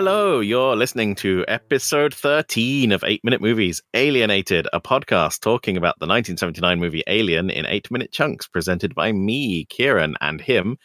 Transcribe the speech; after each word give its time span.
Hello, 0.00 0.38
you're 0.38 0.76
listening 0.76 1.16
to 1.16 1.44
episode 1.48 2.14
13 2.14 2.92
of 2.92 3.02
8 3.02 3.24
Minute 3.24 3.40
Movies 3.40 3.82
Alienated, 3.94 4.68
a 4.72 4.80
podcast 4.80 5.40
talking 5.40 5.76
about 5.76 5.98
the 5.98 6.06
1979 6.06 6.78
movie 6.78 7.02
Alien 7.08 7.50
in 7.50 7.66
8 7.66 7.90
minute 7.90 8.12
chunks 8.12 8.46
presented 8.46 8.94
by 8.94 9.10
me, 9.10 9.64
Kieran, 9.64 10.14
and 10.20 10.40
him, 10.40 10.76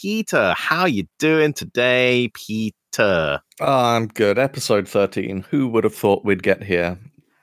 Peter. 0.00 0.54
How 0.56 0.86
you 0.86 1.04
doing 1.18 1.52
today, 1.52 2.30
Peter? 2.32 3.42
Oh, 3.60 3.84
I'm 3.84 4.06
good. 4.06 4.38
Episode 4.38 4.88
13. 4.88 5.44
Who 5.50 5.68
would 5.68 5.84
have 5.84 5.94
thought 5.94 6.24
we'd 6.24 6.42
get 6.42 6.62
here? 6.62 6.98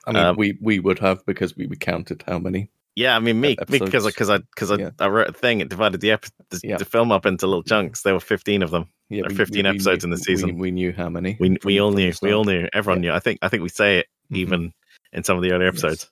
I 0.08 0.12
mean, 0.12 0.24
Um, 0.24 0.36
we, 0.36 0.58
we 0.64 0.80
would 0.80 0.98
have 0.98 1.24
because 1.28 1.56
we, 1.56 1.68
we 1.68 1.76
counted 1.76 2.24
how 2.26 2.40
many. 2.40 2.72
Yeah, 3.00 3.16
I 3.16 3.20
mean 3.20 3.40
me 3.40 3.56
Episodes. 3.60 3.86
because 3.86 4.06
because 4.06 4.30
I 4.30 4.38
because 4.40 4.72
I, 4.72 4.76
Yeah. 4.76 4.90
I 5.00 5.08
wrote 5.08 5.30
a 5.30 5.34
thing. 5.34 5.62
It 5.62 5.70
divided 5.70 6.02
the, 6.02 6.12
ep- 6.12 6.26
the, 6.50 6.60
Yeah. 6.64 6.78
the 6.78 6.86
film 6.86 7.12
up 7.12 7.26
into 7.26 7.48
little 7.48 7.64
chunks. 7.64 8.02
There 8.04 8.14
were 8.14 8.20
fifteen 8.20 8.62
of 8.62 8.72
them. 8.72 8.90
Yeah, 9.10 9.22
There 9.24 9.32
are 9.32 9.36
15 9.36 9.66
episodes 9.66 10.04
in 10.04 10.10
the 10.12 10.18
season. 10.18 10.56
We, 10.56 10.62
we 10.64 10.72
knew 10.72 10.92
how 10.94 11.10
many. 11.10 11.36
We 11.40 11.58
we 11.64 11.80
all 11.80 11.92
knew. 11.92 12.12
We 12.22 12.32
all 12.34 12.44
knew. 12.44 12.68
Everyone 12.74 13.02
Yeah. 13.02 13.12
knew. 13.12 13.16
I 13.16 13.20
think 13.20 13.40
I 13.42 13.48
think 13.50 13.64
we 13.64 13.70
say 13.70 14.00
it 14.00 14.08
Mhm. 14.32 14.38
even 14.38 14.74
in 15.14 15.24
some 15.24 15.38
of 15.38 15.44
the 15.44 15.52
earlier 15.52 15.72
Yes. 15.72 15.84
episodes. 15.84 16.12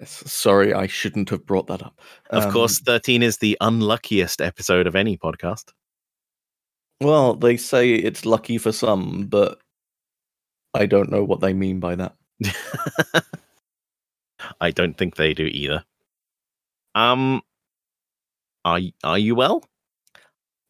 Yes. 0.00 0.22
Sorry, 0.32 0.72
I 0.72 0.86
shouldn't 0.86 1.28
have 1.30 1.44
brought 1.44 1.66
that 1.66 1.82
up. 1.82 2.00
Of 2.30 2.44
Um, 2.44 2.52
course, 2.52 2.78
thirteen 2.80 3.22
is 3.22 3.38
the 3.38 3.58
unluckiest 3.60 4.40
episode 4.40 4.86
of 4.86 4.94
any 4.96 5.18
podcast. 5.18 5.72
Well, 7.00 7.34
they 7.34 7.56
say 7.56 7.90
it's 7.92 8.24
lucky 8.24 8.56
for 8.58 8.70
some, 8.72 9.26
but 9.26 9.58
I 10.74 10.86
don't 10.86 11.10
know 11.10 11.24
what 11.24 11.40
they 11.40 11.52
mean 11.52 11.80
by 11.80 11.96
that. 11.96 12.14
I 14.60 14.70
don't 14.70 14.96
think 14.96 15.16
they 15.16 15.34
do 15.34 15.44
either. 15.44 15.84
Um, 16.94 17.42
are 18.64 18.80
are 19.04 19.18
you 19.18 19.34
well? 19.34 19.64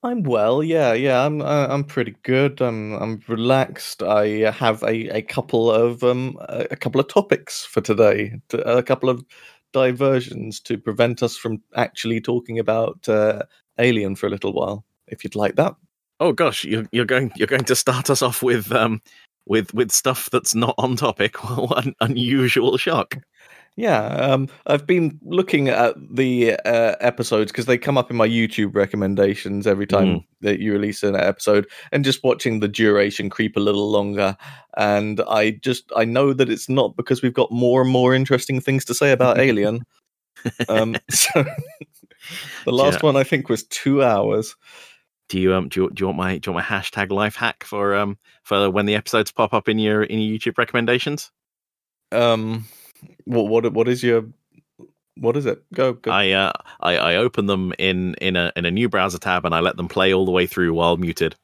I'm 0.05 0.25
well, 0.25 0.63
yeah, 0.63 0.93
yeah. 0.95 1.25
I'm 1.25 1.41
uh, 1.41 1.67
I'm 1.69 1.85
pretty 1.85 2.17
good. 2.23 2.61
I'm 2.61 2.95
I'm 2.95 3.21
relaxed. 3.29 4.03
I 4.03 4.51
have 4.51 4.83
a, 4.83 5.17
a 5.17 5.23
couple 5.23 5.71
of 5.71 6.03
um 6.03 6.39
a 6.49 6.67
a 6.73 6.77
couple 6.77 7.01
of 7.01 7.09
topics 7.09 7.65
for 7.65 7.81
today, 7.81 8.41
a 8.53 8.83
couple 8.83 9.09
of 9.09 9.25
diversions 9.73 10.61
to 10.61 10.77
prevent 10.79 11.23
us 11.23 11.37
from 11.37 11.63
actually 11.77 12.21
talking 12.21 12.59
about 12.59 13.09
uh, 13.09 13.43
Alien 13.79 14.17
for 14.17 14.27
a 14.27 14.31
little 14.31 14.53
while. 14.53 14.85
If 15.07 15.25
you'd 15.25 15.35
like 15.35 15.57
that, 15.57 15.75
Oh 16.23 16.31
gosh, 16.33 16.65
you're 16.65 16.87
you're 16.93 17.05
going 17.05 17.33
you're 17.35 17.49
going 17.49 17.65
to 17.65 17.75
start 17.75 18.09
us 18.09 18.23
off 18.23 18.45
with 18.45 18.71
um 18.71 19.01
with 19.47 19.75
with 19.75 19.91
stuff 19.91 20.31
that's 20.31 20.55
not 20.55 20.77
on 20.79 20.95
topic. 20.95 21.43
what 21.57 21.85
an 21.85 21.97
unusual 22.01 22.77
shock. 22.77 23.17
Yeah. 23.77 24.05
Um, 24.07 24.49
I've 24.67 24.87
been 24.87 25.19
looking 25.23 25.69
at 25.69 25.95
the 26.15 26.55
uh, 26.65 26.97
episodes 27.01 27.51
because 27.51 27.67
they 27.67 27.79
come 27.79 27.97
up 27.97 28.11
in 28.11 28.17
my 28.17 28.29
YouTube 28.29 28.75
recommendations 28.75 29.67
every 29.67 29.87
time 29.87 30.07
Mm. 30.07 30.25
that 30.43 30.61
you 30.61 30.73
release 30.73 31.03
an 31.03 31.17
episode, 31.17 31.67
and 31.91 32.05
just 32.05 32.23
watching 32.23 32.61
the 32.61 32.69
duration 32.69 33.31
creep 33.31 33.57
a 33.57 33.61
little 33.61 33.91
longer. 33.91 34.37
And 34.77 35.21
I 35.29 35.53
just 35.63 35.91
I 35.97 36.05
know 36.05 36.33
that 36.33 36.51
it's 36.51 36.69
not 36.69 36.97
because 36.97 37.23
we've 37.23 37.33
got 37.35 37.51
more 37.51 37.83
and 37.83 37.91
more 37.91 38.15
interesting 38.15 38.61
things 38.61 38.85
to 38.87 38.95
say 38.95 39.13
about 39.13 39.39
Alien. 39.39 39.85
um, 40.69 40.97
so 41.11 41.45
the 42.65 42.73
last 42.73 43.03
one 43.03 43.17
I 43.17 43.25
think 43.25 43.49
was 43.49 43.65
two 43.65 44.03
hours. 44.03 44.55
Do 45.29 45.41
you 45.41 45.55
um 45.55 45.69
do 45.71 45.85
you, 45.85 45.91
do 45.91 46.03
you 46.03 46.07
want 46.09 46.19
my 46.19 46.39
do 46.39 46.51
you 46.51 46.55
want 46.55 46.69
my 46.69 46.77
hashtag 46.79 47.11
life 47.11 47.37
hack 47.37 47.65
for 47.65 47.95
um 47.95 48.19
for 48.43 48.69
when 48.71 48.85
the 48.85 48.97
episodes 48.97 49.33
pop 49.33 49.55
up 49.55 49.67
in 49.69 49.79
your 49.79 50.03
in 50.03 50.19
your 50.19 50.39
YouTube 50.39 50.59
recommendations? 50.59 51.31
Um, 52.11 52.67
what 53.25 53.49
what 53.49 53.73
what 53.73 53.89
is 53.89 54.03
your 54.03 54.25
what 55.17 55.37
is 55.37 55.47
it? 55.47 55.63
Go 55.75 55.95
go. 55.95 56.11
I 56.11 56.31
uh 56.33 56.53
I, 56.81 56.97
I 56.97 57.17
open 57.17 57.47
them 57.47 57.73
in 57.79 58.15
in 58.15 58.37
a 58.37 58.53
in 58.57 58.65
a 58.65 58.71
new 58.71 58.89
browser 58.89 59.19
tab 59.19 59.45
and 59.45 59.55
I 59.55 59.61
let 59.61 59.77
them 59.77 59.89
play 59.89 60.13
all 60.15 60.25
the 60.25 60.31
way 60.33 60.47
through 60.47 60.73
while 60.75 60.97
muted. 60.97 61.37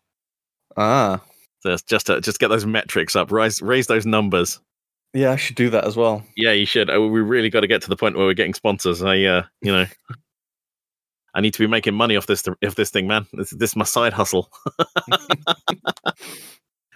ah, 0.76 1.20
So 1.60 1.72
it's 1.72 1.82
just 1.82 2.06
to 2.06 2.20
just 2.20 2.38
get 2.38 2.48
those 2.48 2.66
metrics 2.66 3.16
up, 3.16 3.30
raise 3.30 3.60
raise 3.62 3.86
those 3.86 4.06
numbers. 4.06 4.60
yeah, 5.14 5.32
I 5.32 5.36
should 5.36 5.56
do 5.56 5.70
that 5.70 5.84
as 5.84 5.96
well. 5.96 6.24
Yeah, 6.36 6.52
you 6.52 6.66
should. 6.66 6.90
Uh, 6.90 7.00
We 7.02 7.20
really 7.20 7.50
got 7.50 7.60
to 7.60 7.66
get 7.66 7.82
to 7.82 7.88
the 7.88 7.96
point 7.96 8.16
where 8.16 8.26
we're 8.26 8.34
getting 8.34 8.54
sponsors. 8.54 9.02
I 9.02 9.22
uh 9.24 9.42
you 9.62 9.72
know. 9.72 9.86
I 11.34 11.40
need 11.42 11.52
to 11.54 11.58
be 11.60 11.66
making 11.68 11.94
money 11.94 12.16
off 12.16 12.26
this 12.26 12.42
if 12.62 12.74
this 12.74 12.90
thing, 12.90 13.06
man. 13.06 13.26
This, 13.34 13.50
this 13.50 13.70
is 13.70 13.76
my 13.76 13.84
side 13.84 14.12
hustle. 14.14 14.50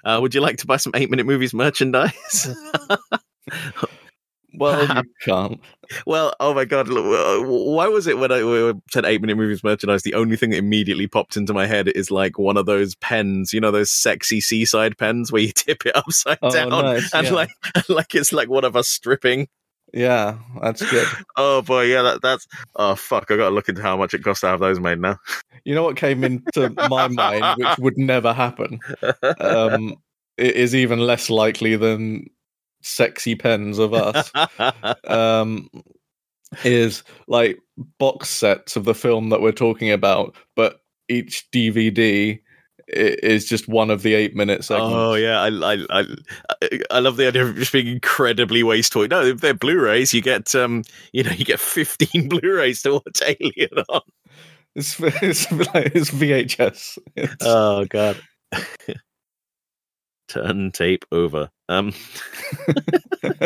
uh, 0.04 0.18
would 0.20 0.34
you 0.34 0.40
like 0.40 0.56
to 0.56 0.66
buy 0.66 0.78
some 0.78 0.92
eight 0.96 1.10
minute 1.10 1.26
movies 1.26 1.52
merchandise? 1.54 2.48
Well, 4.54 5.02
can't. 5.22 5.60
Well, 6.06 6.34
oh 6.40 6.54
my 6.54 6.64
god, 6.64 6.88
uh, 6.90 7.42
why 7.44 7.88
was 7.88 8.06
it 8.06 8.18
when 8.18 8.32
I 8.32 8.42
when 8.42 8.70
I 8.76 8.80
said 8.90 9.04
eight 9.04 9.20
minute 9.20 9.36
movies 9.36 9.64
merchandise? 9.64 10.02
The 10.02 10.14
only 10.14 10.36
thing 10.36 10.50
that 10.50 10.58
immediately 10.58 11.06
popped 11.06 11.36
into 11.36 11.52
my 11.54 11.66
head 11.66 11.88
is 11.88 12.10
like 12.10 12.38
one 12.38 12.56
of 12.56 12.66
those 12.66 12.94
pens, 12.96 13.52
you 13.52 13.60
know, 13.60 13.70
those 13.70 13.90
sexy 13.90 14.40
seaside 14.40 14.96
pens 14.98 15.30
where 15.32 15.42
you 15.42 15.52
tip 15.54 15.86
it 15.86 15.96
upside 15.96 16.38
Oh, 16.42 16.50
down, 16.50 16.70
nice, 16.70 17.12
and 17.14 17.26
yeah. 17.26 17.32
like 17.32 17.50
like 17.88 18.14
it's 18.14 18.32
like 18.32 18.48
one 18.48 18.64
of 18.64 18.76
us 18.76 18.88
stripping. 18.88 19.48
Yeah, 19.94 20.38
that's 20.62 20.88
good. 20.90 21.06
Oh 21.36 21.60
boy, 21.60 21.82
yeah, 21.82 22.02
that, 22.02 22.22
that's 22.22 22.46
oh 22.76 22.94
fuck. 22.94 23.30
I 23.30 23.36
got 23.36 23.50
to 23.50 23.54
look 23.54 23.68
into 23.68 23.82
how 23.82 23.96
much 23.96 24.14
it 24.14 24.22
costs 24.24 24.40
to 24.40 24.46
have 24.46 24.60
those 24.60 24.80
made 24.80 24.98
now. 24.98 25.18
You 25.64 25.74
know 25.74 25.82
what 25.82 25.96
came 25.96 26.24
into 26.24 26.70
my 26.88 27.08
mind, 27.08 27.44
which 27.58 27.78
would 27.78 27.98
never 27.98 28.32
happen, 28.32 28.80
um, 29.38 29.94
it 30.38 30.56
is 30.56 30.74
even 30.74 30.98
less 30.98 31.28
likely 31.28 31.76
than 31.76 32.26
sexy 32.82 33.34
pens 33.34 33.78
of 33.78 33.94
us. 33.94 34.30
Um, 35.06 35.68
is 36.64 37.02
like 37.28 37.58
box 37.98 38.28
sets 38.28 38.76
of 38.76 38.84
the 38.84 38.94
film 38.94 39.30
that 39.30 39.40
we're 39.40 39.52
talking 39.52 39.90
about, 39.90 40.36
but 40.54 40.80
each 41.08 41.50
DVD 41.50 42.38
is 42.88 43.46
just 43.46 43.68
one 43.68 43.90
of 43.90 44.02
the 44.02 44.12
eight 44.14 44.34
minute 44.36 44.62
segments. 44.64 44.92
Oh 44.94 45.14
yeah, 45.14 45.40
I, 45.40 45.48
I 45.48 45.86
I 45.90 46.04
I 46.90 46.98
love 46.98 47.16
the 47.16 47.26
idea 47.28 47.46
of 47.46 47.54
just 47.56 47.72
being 47.72 47.86
incredibly 47.86 48.62
wasteful. 48.62 49.06
No, 49.08 49.32
they're 49.32 49.54
Blu-rays, 49.54 50.12
you 50.12 50.20
get 50.20 50.54
um, 50.54 50.82
you 51.12 51.22
know, 51.22 51.30
you 51.32 51.44
get 51.46 51.58
fifteen 51.60 52.28
Blu-rays 52.30 52.82
to 52.82 52.92
watch 52.94 53.22
Alien 53.40 53.84
on. 53.88 54.02
It's, 54.74 54.98
it's 55.00 55.50
like 55.52 55.92
it's 55.94 56.10
VHS. 56.10 56.98
It's- 57.16 57.36
Oh 57.40 57.86
god. 57.86 58.20
Turn 60.32 60.70
tape 60.72 61.04
over. 61.12 61.50
Um. 61.68 61.92
Oh, 63.22 63.44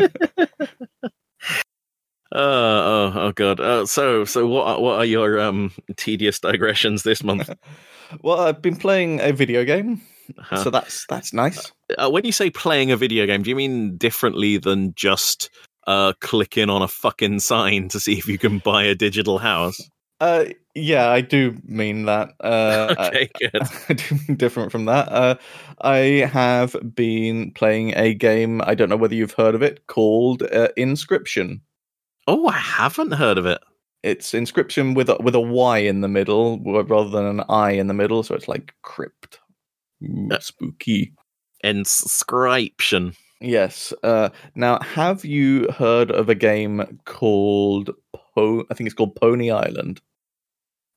oh, 2.33 3.13
oh 3.15 3.33
god. 3.33 3.61
Uh, 3.61 3.87
so, 3.87 4.25
so 4.25 4.47
what? 4.47 4.67
Are, 4.67 4.81
what 4.81 4.99
are 4.99 5.05
your 5.05 5.41
um 5.41 5.73
tedious 5.97 6.39
digressions 6.41 7.03
this 7.03 7.23
month? 7.25 7.51
well, 8.23 8.41
I've 8.41 8.63
been 8.63 8.77
playing 8.77 9.21
a 9.21 9.33
video 9.33 9.65
game, 9.65 10.03
Huh? 10.39 10.63
so 10.63 10.71
that's 10.71 11.07
that's 11.09 11.33
nice. 11.33 11.73
uh, 11.99 12.09
when 12.11 12.25
you 12.25 12.33
say 12.33 12.51
playing 12.51 12.91
a 12.93 12.97
video 12.97 13.27
game, 13.27 13.43
do 13.43 13.51
you 13.51 13.57
mean 13.57 13.97
differently 13.97 14.59
than 14.59 14.95
just 14.95 15.51
uh 15.87 16.13
clicking 16.21 16.71
on 16.71 16.83
a 16.83 16.89
fucking 16.89 17.39
sign 17.41 17.89
to 17.89 18.01
see 18.01 18.15
if 18.19 18.27
you 18.29 18.39
can 18.39 18.59
buy 18.59 18.85
a 18.85 18.95
digital 18.95 19.39
house? 19.39 19.81
Uh, 20.21 20.47
yeah, 20.75 21.09
I 21.11 21.21
do 21.21 21.57
mean 21.65 22.07
that. 22.07 22.35
Uh, 22.41 22.95
okay, 23.09 23.29
good. 23.39 23.63
I 23.89 23.93
do 23.95 24.19
mean 24.29 24.37
different 24.37 24.73
from 24.73 24.87
that. 24.87 25.11
Uh, 25.11 25.37
I 25.83 26.29
have 26.33 26.77
been 26.95 27.51
playing 27.53 27.95
a 27.97 28.15
game. 28.15 28.63
I 28.65 28.75
don't 28.75 28.89
know 28.89 28.97
whether 28.97 29.15
you've 29.15 29.33
heard 29.35 29.55
of 29.55 29.63
it 29.63 29.87
called 29.87 30.43
uh, 30.43 30.69
Inscryption. 30.79 31.61
Oh, 32.27 32.47
I 32.49 32.59
haven't 32.59 33.13
heard 33.13 33.39
of 33.39 33.47
it. 33.47 33.61
It's 34.03 34.33
Inscryption 34.33 34.95
with 34.95 35.09
a, 35.11 35.17
with 35.21 35.35
a 35.35 35.41
Y 35.41 35.79
in 35.79 36.01
the 36.01 36.09
middle 36.09 36.61
rather 36.65 37.11
than 37.11 37.27
an 37.27 37.43
I 37.49 37.73
in 37.73 37.87
the 37.87 37.95
middle, 37.95 38.23
so 38.23 38.35
it's 38.35 38.49
like 38.49 38.73
crypt. 38.83 39.41
Ooh, 40.03 40.29
Uh, 40.31 40.39
spooky. 40.39 41.13
Inscryption. 41.65 43.17
Yes. 43.41 43.93
Uh, 44.03 44.31
now, 44.55 44.79
have 44.81 45.25
you 45.25 45.69
heard 45.73 46.11
of 46.11 46.29
a 46.29 46.35
game 46.35 47.01
called 47.05 47.91
Po? 48.37 48.65
I 48.71 48.75
think 48.75 48.87
it's 48.87 48.95
called 48.95 49.17
Pony 49.17 49.51
Island. 49.51 50.01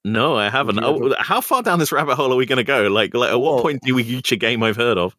No, 0.06 0.38
I 0.38 0.50
haven't. 0.50 0.80
Oh, 0.82 1.14
how 1.20 1.42
far 1.42 1.62
down 1.62 1.80
this 1.80 1.92
rabbit 1.92 2.16
hole 2.16 2.32
are 2.32 2.36
we 2.38 2.46
going 2.46 2.58
to 2.58 2.64
go? 2.64 2.84
Like, 2.88 3.14
like, 3.14 3.32
at 3.32 3.40
what 3.40 3.56
Well- 3.56 3.64
point 3.64 3.82
do 3.84 3.96
we 3.96 4.04
reach 4.04 4.32
a 4.32 4.38
game 4.38 4.64
I've 4.64 4.78
heard 4.78 4.98
of? 4.98 5.16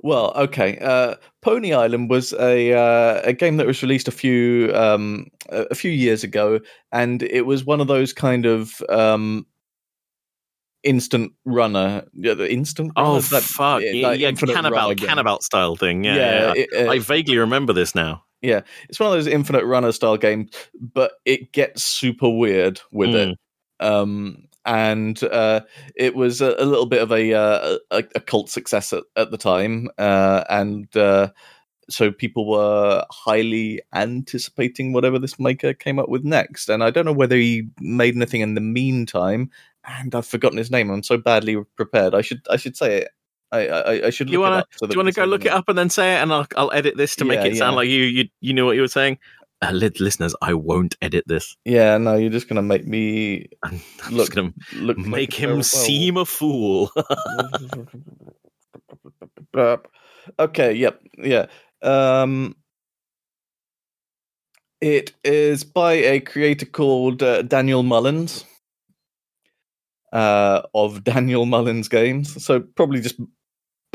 Well, 0.00 0.32
okay. 0.36 0.78
Uh, 0.78 1.14
Pony 1.42 1.72
Island 1.72 2.10
was 2.10 2.32
a 2.34 2.72
uh, 2.72 3.20
a 3.24 3.32
game 3.32 3.56
that 3.58 3.66
was 3.66 3.82
released 3.82 4.08
a 4.08 4.12
few 4.12 4.70
um, 4.74 5.26
a 5.48 5.74
few 5.74 5.90
years 5.90 6.22
ago, 6.24 6.60
and 6.92 7.22
it 7.22 7.46
was 7.46 7.64
one 7.64 7.80
of 7.80 7.86
those 7.86 8.12
kind 8.12 8.46
of 8.46 8.82
um, 8.88 9.46
instant 10.82 11.32
runner. 11.44 12.04
Yeah, 12.14 12.34
the 12.34 12.52
instant. 12.52 12.92
Oh 12.96 13.02
runners, 13.10 13.30
that- 13.30 13.42
fuck! 13.42 13.82
Yeah, 13.82 14.08
like 14.08 14.20
yeah 14.20 14.28
runner 14.28 14.70
Canabalt. 14.70 14.96
Canabalt 14.96 15.42
style 15.42 15.76
thing. 15.76 16.04
Yeah, 16.04 16.14
yeah. 16.14 16.52
it, 16.56 16.68
uh, 16.88 16.90
I 16.90 16.98
vaguely 16.98 17.38
remember 17.38 17.72
this 17.72 17.94
now. 17.94 18.24
It's 18.42 19.00
one 19.00 19.08
of 19.08 19.14
those 19.14 19.26
infinite 19.26 19.64
runner 19.64 19.92
style 19.92 20.16
games, 20.16 20.50
but 20.80 21.12
it 21.24 21.52
gets 21.52 21.82
super 21.82 22.28
weird 22.28 22.80
with 22.92 23.10
Mm. 23.10 23.32
it. 23.32 23.38
Um, 23.84 24.48
and 24.64 25.22
uh, 25.24 25.60
it 25.94 26.16
was 26.16 26.40
a, 26.40 26.54
a 26.58 26.64
little 26.64 26.86
bit 26.86 27.02
of 27.02 27.12
a, 27.12 27.32
uh, 27.34 27.78
a 27.90 28.04
a 28.16 28.20
cult 28.20 28.50
success 28.50 28.92
at, 28.92 29.04
at 29.14 29.30
the 29.30 29.38
time, 29.38 29.88
uh, 29.98 30.44
and 30.50 30.94
uh, 30.96 31.28
so 31.88 32.10
people 32.10 32.48
were 32.48 33.04
highly 33.12 33.80
anticipating 33.94 34.92
whatever 34.92 35.18
this 35.20 35.38
maker 35.38 35.72
came 35.72 36.00
up 36.00 36.08
with 36.08 36.24
next. 36.24 36.68
And 36.68 36.82
I 36.82 36.90
don't 36.90 37.04
know 37.04 37.12
whether 37.12 37.36
he 37.36 37.68
made 37.80 38.16
anything 38.16 38.40
in 38.40 38.54
the 38.54 38.60
meantime. 38.60 39.50
And 39.84 40.16
I've 40.16 40.26
forgotten 40.26 40.58
his 40.58 40.70
name. 40.70 40.90
I'm 40.90 41.04
so 41.04 41.16
badly 41.16 41.56
prepared. 41.76 42.12
I 42.12 42.20
should 42.22 42.40
I 42.50 42.56
should 42.56 42.76
say 42.76 43.02
it. 43.02 43.08
I 43.52 43.68
I, 43.68 44.06
I 44.06 44.10
should. 44.10 44.30
you 44.30 44.40
want 44.40 44.68
to? 44.70 44.78
So 44.78 44.86
do 44.86 44.94
you 44.94 44.98
want 44.98 45.14
to 45.14 45.20
go 45.20 45.24
look 45.24 45.44
it 45.44 45.52
up 45.52 45.68
and 45.68 45.78
then 45.78 45.90
say 45.90 46.14
it, 46.14 46.18
and 46.18 46.32
I'll 46.32 46.46
I'll 46.56 46.72
edit 46.72 46.96
this 46.96 47.16
to 47.16 47.24
make 47.24 47.40
yeah, 47.40 47.46
it 47.46 47.56
sound 47.56 47.72
yeah. 47.72 47.76
like 47.76 47.88
you 47.88 48.02
you 48.02 48.28
you 48.40 48.52
knew 48.52 48.66
what 48.66 48.76
you 48.76 48.82
were 48.82 48.88
saying. 48.88 49.18
Uh, 49.62 49.70
listeners, 49.72 50.34
I 50.42 50.52
won't 50.52 50.96
edit 51.00 51.24
this. 51.26 51.56
Yeah, 51.64 51.96
no, 51.96 52.16
you're 52.16 52.30
just 52.30 52.48
gonna 52.48 52.62
make 52.62 52.86
me 52.86 53.46
I'm, 53.62 53.80
look, 54.10 54.34
gonna 54.34 54.52
look 54.74 54.98
make 54.98 55.32
him 55.32 55.54
well. 55.54 55.62
seem 55.62 56.16
a 56.16 56.24
fool. 56.24 56.90
okay, 60.38 60.72
yep, 60.74 61.00
yeah. 61.18 61.46
Um, 61.82 62.56
it 64.80 65.12
is 65.24 65.64
by 65.64 65.94
a 65.94 66.20
creator 66.20 66.66
called 66.66 67.22
uh, 67.22 67.42
Daniel 67.42 67.82
Mullins 67.82 68.44
uh, 70.12 70.62
of 70.74 71.04
Daniel 71.04 71.46
Mullins 71.46 71.88
Games. 71.88 72.42
So 72.44 72.60
probably 72.60 73.00
just 73.00 73.20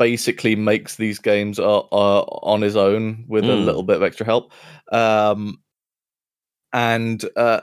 basically 0.02 0.56
makes 0.56 0.96
these 0.96 1.20
games 1.20 1.60
uh, 1.60 1.78
uh, 1.78 2.22
on 2.42 2.60
his 2.60 2.74
own 2.74 3.24
with 3.28 3.44
mm. 3.44 3.50
a 3.50 3.54
little 3.54 3.84
bit 3.84 3.98
of 3.98 4.02
extra 4.02 4.26
help. 4.26 4.52
Um, 4.90 5.62
and 6.72 7.24
uh, 7.36 7.60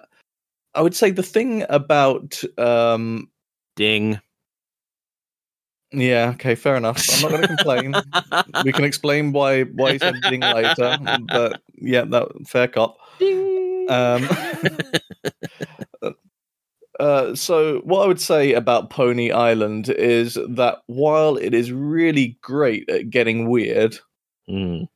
I 0.73 0.81
would 0.81 0.95
say 0.95 1.11
the 1.11 1.21
thing 1.21 1.65
about 1.67 2.41
um, 2.57 3.29
Ding. 3.75 4.21
Yeah. 5.91 6.31
Okay. 6.35 6.55
Fair 6.55 6.77
enough. 6.77 7.05
I'm 7.11 7.23
not 7.23 7.31
going 7.31 7.41
to 7.41 7.47
complain. 7.47 7.95
we 8.63 8.71
can 8.71 8.85
explain 8.85 9.33
why 9.33 9.63
why 9.63 9.93
he 9.93 9.99
said 9.99 10.15
ding 10.29 10.39
later, 10.39 10.97
but 11.27 11.61
yeah, 11.75 12.05
that 12.05 12.29
fair 12.47 12.69
cop. 12.69 12.99
Um, 13.89 14.29
uh, 16.99 17.33
so, 17.33 17.79
what 17.85 18.03
I 18.03 18.07
would 18.07 18.19
say 18.19 18.53
about 18.53 18.89
Pony 18.89 19.31
Island 19.31 19.89
is 19.89 20.37
that 20.49 20.79
while 20.87 21.37
it 21.37 21.53
is 21.53 21.71
really 21.71 22.37
great 22.41 22.89
at 22.89 23.09
getting 23.09 23.49
weird, 23.49 23.97
mm. 24.49 24.87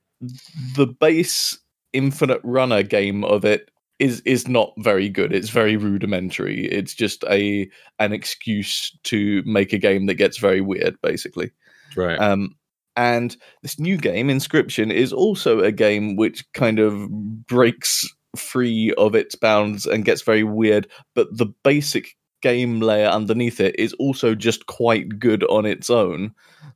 the 0.75 0.88
base 0.88 1.57
Infinite 1.94 2.41
Runner 2.44 2.83
game 2.83 3.23
of 3.23 3.45
it 3.45 3.69
is 4.00 4.21
is 4.21 4.47
not 4.47 4.73
very 4.79 5.07
good. 5.07 5.33
It's 5.33 5.50
very 5.50 5.77
rudimentary. 5.77 6.65
It's 6.65 6.94
just 6.94 7.23
a 7.25 7.69
an 8.00 8.11
excuse 8.11 8.91
to 9.03 9.41
make 9.45 9.71
a 9.71 9.77
game 9.77 10.07
that 10.07 10.15
gets 10.15 10.38
very 10.38 10.59
weird, 10.59 10.95
basically. 11.01 11.51
Right. 11.95 12.19
Um, 12.19 12.55
and 12.95 13.35
this 13.61 13.79
new 13.79 13.97
game, 13.97 14.27
Inscryption, 14.27 14.91
is 14.91 15.13
also 15.13 15.61
a 15.61 15.71
game 15.71 16.15
which 16.15 16.44
kind 16.53 16.79
of 16.79 17.09
breaks 17.47 18.05
free 18.35 18.94
of 18.94 19.15
its 19.15 19.35
bounds 19.35 19.85
and 19.85 20.06
gets 20.06 20.21
very 20.21 20.44
weird, 20.44 20.88
but 21.15 21.27
the 21.35 21.47
basic 21.63 22.15
game 22.41 22.81
layer 22.81 23.07
underneath 23.07 23.59
it 23.59 23.77
is 23.80 23.94
also 23.94 24.35
just 24.35 24.65
quite 24.65 25.18
good 25.18 25.44
on 25.45 25.65
its 25.65 25.89
own. 25.89 26.33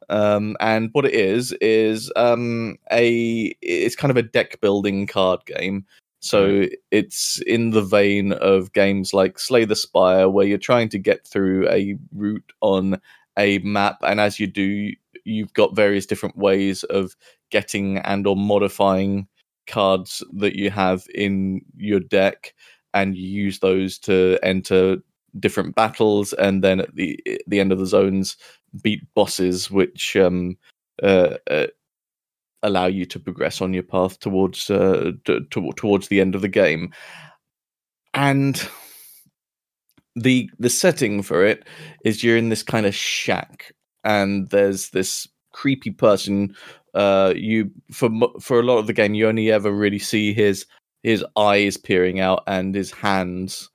Um, 0.09 0.55
and 0.61 0.89
what 0.93 1.05
it 1.05 1.13
is 1.13 1.51
is 1.59 2.11
um, 2.15 2.77
a 2.91 3.53
it's 3.61 3.95
kind 3.95 4.11
of 4.11 4.17
a 4.17 4.23
deck 4.23 4.61
building 4.61 5.05
card 5.07 5.41
game. 5.45 5.85
So 6.19 6.65
it's 6.89 7.41
in 7.41 7.71
the 7.71 7.81
vein 7.81 8.31
of 8.33 8.73
games 8.73 9.13
like 9.13 9.37
Slay 9.37 9.65
the 9.65 9.75
Spire, 9.75 10.29
where 10.29 10.47
you're 10.47 10.57
trying 10.57 10.89
to 10.89 10.97
get 10.97 11.27
through 11.27 11.69
a 11.69 11.95
route 12.15 12.51
on 12.61 12.99
a 13.37 13.59
map, 13.59 13.97
and 14.01 14.19
as 14.19 14.39
you 14.39 14.47
do, 14.47 14.91
you've 15.25 15.53
got 15.53 15.75
various 15.75 16.07
different 16.07 16.37
ways 16.37 16.83
of 16.85 17.15
getting 17.51 17.99
and 17.99 18.25
or 18.25 18.35
modifying 18.35 19.27
cards 19.67 20.23
that 20.33 20.55
you 20.55 20.69
have 20.69 21.05
in 21.13 21.61
your 21.75 21.99
deck 21.99 22.53
and 22.93 23.15
you 23.15 23.27
use 23.27 23.59
those 23.59 23.97
to 23.99 24.39
enter 24.43 24.97
different 25.39 25.75
battles 25.75 26.33
and 26.33 26.63
then 26.63 26.79
at 26.79 26.95
the 26.95 27.19
the 27.47 27.59
end 27.59 27.71
of 27.71 27.77
the 27.77 27.85
zones 27.85 28.37
beat 28.81 29.01
bosses 29.13 29.69
which 29.69 30.15
um, 30.15 30.57
uh, 31.03 31.37
uh, 31.49 31.67
allow 32.63 32.85
you 32.85 33.05
to 33.05 33.19
progress 33.19 33.61
on 33.61 33.73
your 33.73 33.83
path 33.83 34.19
towards 34.19 34.69
uh, 34.69 35.11
to, 35.25 35.41
to, 35.51 35.71
towards 35.75 36.07
the 36.07 36.21
end 36.21 36.35
of 36.35 36.41
the 36.41 36.47
game. 36.47 36.91
And 38.13 38.67
the 40.15 40.49
the 40.57 40.69
setting 40.69 41.21
for 41.21 41.45
it 41.45 41.67
is 42.03 42.23
you're 42.23 42.37
in 42.37 42.49
this 42.49 42.63
kind 42.63 42.85
of 42.85 42.95
shack 42.95 43.71
and 44.03 44.49
there's 44.49 44.89
this 44.89 45.27
creepy 45.53 45.91
person 45.91 46.55
uh, 46.97 47.31
you 47.35 47.69
for 47.91 48.09
for 48.41 48.59
a 48.59 48.63
lot 48.63 48.79
of 48.79 48.87
the 48.87 48.93
game, 48.93 49.13
you 49.13 49.27
only 49.27 49.51
ever 49.51 49.71
really 49.71 49.99
see 49.99 50.33
his 50.33 50.65
his 51.03 51.23
eyes 51.37 51.77
peering 51.77 52.19
out 52.19 52.43
and 52.47 52.73
his 52.73 52.91
hands, 52.91 53.69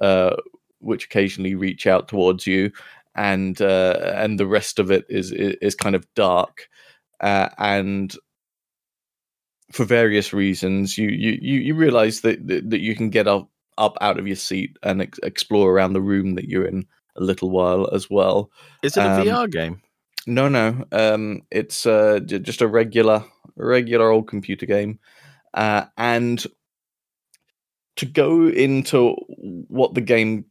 uh, 0.00 0.34
which 0.80 1.04
occasionally 1.04 1.54
reach 1.54 1.86
out 1.86 2.08
towards 2.08 2.48
you, 2.48 2.72
and 3.14 3.62
uh, 3.62 4.12
and 4.16 4.40
the 4.40 4.46
rest 4.46 4.80
of 4.80 4.90
it 4.90 5.06
is 5.08 5.30
is, 5.30 5.54
is 5.62 5.74
kind 5.76 5.94
of 5.94 6.04
dark, 6.16 6.68
uh, 7.20 7.48
and 7.58 8.16
for 9.70 9.84
various 9.84 10.32
reasons, 10.32 10.98
you 10.98 11.10
you 11.10 11.38
you, 11.40 11.60
you 11.60 11.74
realize 11.76 12.22
that, 12.22 12.44
that, 12.48 12.68
that 12.70 12.80
you 12.80 12.96
can 12.96 13.08
get 13.08 13.28
up 13.28 13.48
up 13.78 13.96
out 14.00 14.18
of 14.18 14.26
your 14.26 14.36
seat 14.36 14.76
and 14.82 15.00
ex- 15.00 15.20
explore 15.22 15.70
around 15.70 15.92
the 15.92 16.02
room 16.02 16.34
that 16.34 16.48
you're 16.48 16.66
in 16.66 16.86
a 17.14 17.22
little 17.22 17.50
while 17.50 17.88
as 17.92 18.10
well. 18.10 18.50
Is 18.82 18.96
it 18.96 19.00
a 19.00 19.12
um, 19.12 19.26
VR 19.26 19.48
game? 19.48 19.80
No, 20.26 20.48
no. 20.48 20.84
Um, 20.92 21.42
it's 21.50 21.86
uh, 21.86 22.20
j- 22.24 22.38
just 22.38 22.62
a 22.62 22.66
regular, 22.68 23.24
regular 23.56 24.10
old 24.10 24.28
computer 24.28 24.66
game, 24.66 24.98
uh, 25.52 25.86
and 25.96 26.44
to 27.96 28.06
go 28.06 28.48
into 28.48 29.14
what 29.68 29.94
the 29.94 30.00
game 30.00 30.44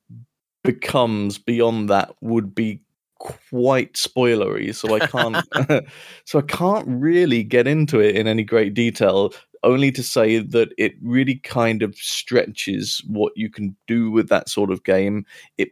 becomes 0.64 1.38
beyond 1.38 1.90
that 1.90 2.14
would 2.22 2.56
be 2.56 2.82
quite 3.20 3.94
spoilery 3.94 4.74
so 4.76 4.94
i 4.96 5.00
can't 5.00 5.38
so 6.26 6.40
i 6.40 6.42
can't 6.44 6.88
really 6.88 7.44
get 7.44 7.68
into 7.68 8.00
it 8.00 8.16
in 8.16 8.28
any 8.28 8.44
great 8.44 8.74
detail 8.74 9.34
only 9.64 9.92
to 9.92 10.04
say 10.04 10.40
that 10.40 10.70
it 10.78 10.94
really 11.02 11.36
kind 11.36 11.84
of 11.84 11.96
stretches 11.96 13.02
what 13.08 13.32
you 13.36 13.50
can 13.50 13.76
do 13.88 14.12
with 14.12 14.28
that 14.28 14.50
sort 14.50 14.72
of 14.72 14.84
game 14.84 15.26
it 15.58 15.70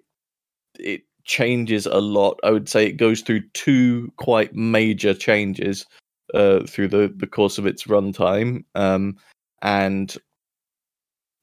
it 0.80 1.02
changes 1.26 1.86
a 1.86 2.00
lot. 2.00 2.40
I 2.44 2.52
would 2.52 2.70
say 2.70 2.86
it 2.86 2.94
goes 2.94 3.22
through 3.22 3.42
two 3.54 4.12
quite 4.18 4.56
major 4.56 5.14
changes 5.14 5.86
uh, 6.34 6.62
through 6.68 6.90
the, 6.90 7.14
the 7.16 7.28
course 7.28 7.58
of 7.58 7.66
its 7.66 7.86
runtime, 7.86 8.64
um, 8.76 9.18
and 9.62 10.16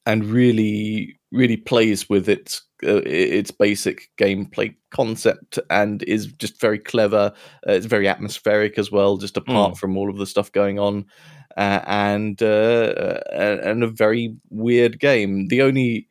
and 0.07 0.25
really 0.25 1.19
really 1.31 1.57
plays 1.57 2.09
with 2.09 2.29
its 2.29 2.63
uh, 2.85 3.03
its 3.05 3.51
basic 3.51 4.09
gameplay 4.19 4.75
concept 4.91 5.59
and 5.69 6.03
is 6.05 6.27
just 6.27 6.61
very 6.61 6.79
clever. 6.79 7.33
Uh, 7.67 7.73
it's 7.73 7.87
very 7.87 8.09
atmospheric 8.09 8.79
as 8.79 8.91
well, 8.91 9.17
just 9.17 9.37
apart 9.37 9.75
mm. 9.75 9.79
from 9.79 9.97
all 9.97 10.09
of 10.09 10.17
the 10.17 10.27
stuff 10.27 10.51
going 10.53 10.79
on, 10.79 11.05
uh, 11.57 11.81
and 11.87 12.43
uh, 12.43 13.21
and 13.33 13.83
a 13.83 13.89
very 13.89 14.35
weird 14.51 15.01
game. 15.01 15.49
The 15.49 15.63
only 15.63 16.09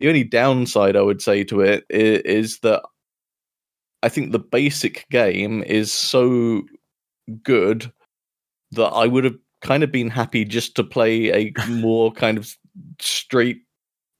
the 0.00 0.08
only 0.08 0.24
downside 0.24 0.96
I 0.96 1.02
would 1.02 1.22
say 1.22 1.44
to 1.44 1.60
it 1.60 1.84
is, 1.90 2.20
is 2.22 2.58
that 2.60 2.82
I 4.02 4.08
think 4.08 4.32
the 4.32 4.38
basic 4.38 5.06
game 5.10 5.62
is 5.64 5.92
so 5.92 6.62
good 7.42 7.92
that 8.72 8.88
I 8.88 9.06
would 9.06 9.24
have 9.24 9.36
kind 9.60 9.82
of 9.82 9.90
been 9.90 10.10
happy 10.10 10.44
just 10.44 10.76
to 10.76 10.84
play 10.84 11.32
a 11.32 11.52
more 11.68 12.12
kind 12.12 12.38
of 12.38 12.54
straight 13.00 13.62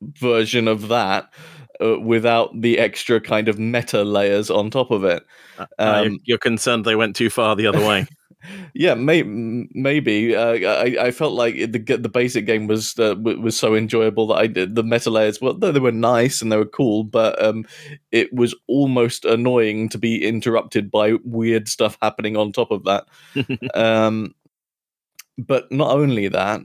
version 0.02 0.68
of 0.68 0.88
that 0.88 1.32
uh, 1.80 1.98
without 2.00 2.60
the 2.60 2.78
extra 2.78 3.20
kind 3.20 3.48
of 3.48 3.58
meta 3.58 4.02
layers 4.02 4.50
on 4.50 4.70
top 4.70 4.90
of 4.90 5.04
it. 5.04 5.24
Uh, 5.58 5.66
uh 5.78 6.02
um, 6.06 6.18
you're 6.24 6.38
concerned 6.38 6.84
they 6.84 6.96
went 6.96 7.14
too 7.14 7.30
far 7.30 7.54
the 7.54 7.66
other 7.66 7.84
way. 7.86 8.06
yeah, 8.74 8.94
may, 8.94 9.22
maybe. 9.22 10.34
Uh, 10.34 10.70
I, 10.70 11.06
I 11.06 11.10
felt 11.10 11.34
like 11.34 11.56
the 11.56 11.78
the 11.78 12.08
basic 12.08 12.46
game 12.46 12.66
was 12.66 12.98
uh, 12.98 13.14
was 13.18 13.58
so 13.58 13.74
enjoyable 13.74 14.28
that 14.28 14.36
I 14.36 14.46
did 14.46 14.74
the 14.74 14.82
meta 14.82 15.10
layers. 15.10 15.40
Well, 15.40 15.54
they 15.54 15.78
were 15.78 15.92
nice 15.92 16.40
and 16.40 16.52
they 16.52 16.56
were 16.56 16.64
cool, 16.64 17.04
but 17.04 17.42
um, 17.42 17.64
it 18.12 18.32
was 18.32 18.54
almost 18.66 19.24
annoying 19.24 19.88
to 19.90 19.98
be 19.98 20.24
interrupted 20.24 20.90
by 20.90 21.14
weird 21.24 21.68
stuff 21.68 21.98
happening 22.00 22.36
on 22.36 22.52
top 22.52 22.70
of 22.70 22.84
that. 22.84 23.06
um, 23.74 24.34
but 25.36 25.70
not 25.70 25.92
only 25.92 26.28
that, 26.28 26.60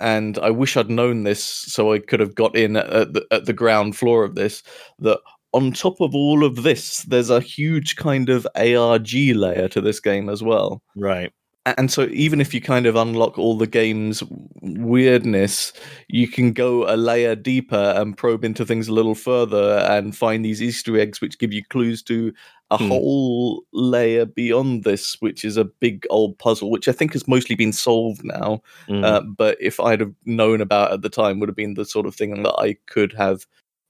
and 0.00 0.38
I 0.38 0.50
wish 0.50 0.76
I'd 0.76 0.90
known 0.90 1.24
this 1.24 1.42
so 1.42 1.92
I 1.92 1.98
could 1.98 2.20
have 2.20 2.34
got 2.34 2.56
in 2.56 2.76
at 2.76 3.12
the, 3.12 3.26
at 3.30 3.46
the 3.46 3.52
ground 3.52 3.96
floor 3.96 4.24
of 4.24 4.34
this. 4.34 4.62
That 5.00 5.20
on 5.52 5.72
top 5.72 6.00
of 6.00 6.14
all 6.14 6.44
of 6.44 6.62
this, 6.62 7.02
there's 7.04 7.30
a 7.30 7.40
huge 7.40 7.96
kind 7.96 8.28
of 8.28 8.46
ARG 8.54 9.12
layer 9.12 9.68
to 9.68 9.80
this 9.80 10.00
game 10.00 10.28
as 10.28 10.42
well. 10.42 10.82
Right. 10.96 11.32
And 11.76 11.90
so, 11.90 12.08
even 12.12 12.40
if 12.40 12.54
you 12.54 12.62
kind 12.62 12.86
of 12.86 12.96
unlock 12.96 13.38
all 13.38 13.56
the 13.56 13.66
game's 13.66 14.22
weirdness, 14.62 15.72
you 16.08 16.26
can 16.26 16.52
go 16.52 16.90
a 16.92 16.96
layer 16.96 17.34
deeper 17.34 17.92
and 17.94 18.16
probe 18.16 18.44
into 18.44 18.64
things 18.64 18.88
a 18.88 18.92
little 18.92 19.14
further 19.14 19.84
and 19.90 20.16
find 20.16 20.44
these 20.44 20.62
Easter 20.62 20.98
eggs 20.98 21.20
which 21.20 21.38
give 21.38 21.52
you 21.52 21.62
clues 21.66 22.02
to 22.04 22.32
a 22.70 22.78
hmm. 22.78 22.88
whole 22.88 23.62
layer 23.72 24.24
beyond 24.24 24.84
this, 24.84 25.20
which 25.20 25.44
is 25.44 25.58
a 25.58 25.64
big 25.64 26.06
old 26.08 26.38
puzzle, 26.38 26.70
which 26.70 26.88
I 26.88 26.92
think 26.92 27.12
has 27.12 27.28
mostly 27.28 27.54
been 27.54 27.72
solved 27.72 28.24
now. 28.24 28.62
Mm. 28.88 29.04
Uh, 29.04 29.20
but 29.22 29.58
if 29.60 29.80
I'd 29.80 30.00
have 30.00 30.14
known 30.24 30.60
about 30.60 30.92
at 30.92 31.02
the 31.02 31.10
time, 31.10 31.38
would 31.40 31.48
have 31.48 31.56
been 31.56 31.74
the 31.74 31.84
sort 31.84 32.06
of 32.06 32.14
thing 32.14 32.42
that 32.42 32.54
I 32.58 32.76
could 32.86 33.12
have 33.14 33.46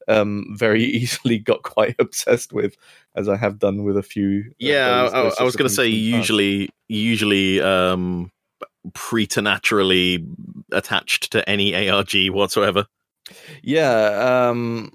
um, 0.08 0.46
very 0.56 0.82
easily 1.00 1.38
got 1.38 1.62
quite 1.62 1.94
obsessed 2.00 2.52
with, 2.52 2.76
as 3.14 3.28
I 3.28 3.36
have 3.36 3.58
done 3.58 3.84
with 3.84 3.96
a 3.96 4.02
few. 4.02 4.44
uh, 4.48 4.52
Yeah, 4.58 5.02
those- 5.02 5.12
I, 5.14 5.22
those 5.22 5.36
I 5.40 5.42
was 5.44 5.56
going 5.56 5.68
to 5.68 5.74
say 5.74 5.86
usually, 5.88 6.70
usually 6.88 7.60
um, 7.60 8.30
preternaturally 8.94 10.26
attached 10.72 11.32
to 11.32 11.48
any 11.48 11.88
ARG 11.88 12.30
whatsoever. 12.30 12.86
Yeah, 13.62 14.48
um, 14.50 14.90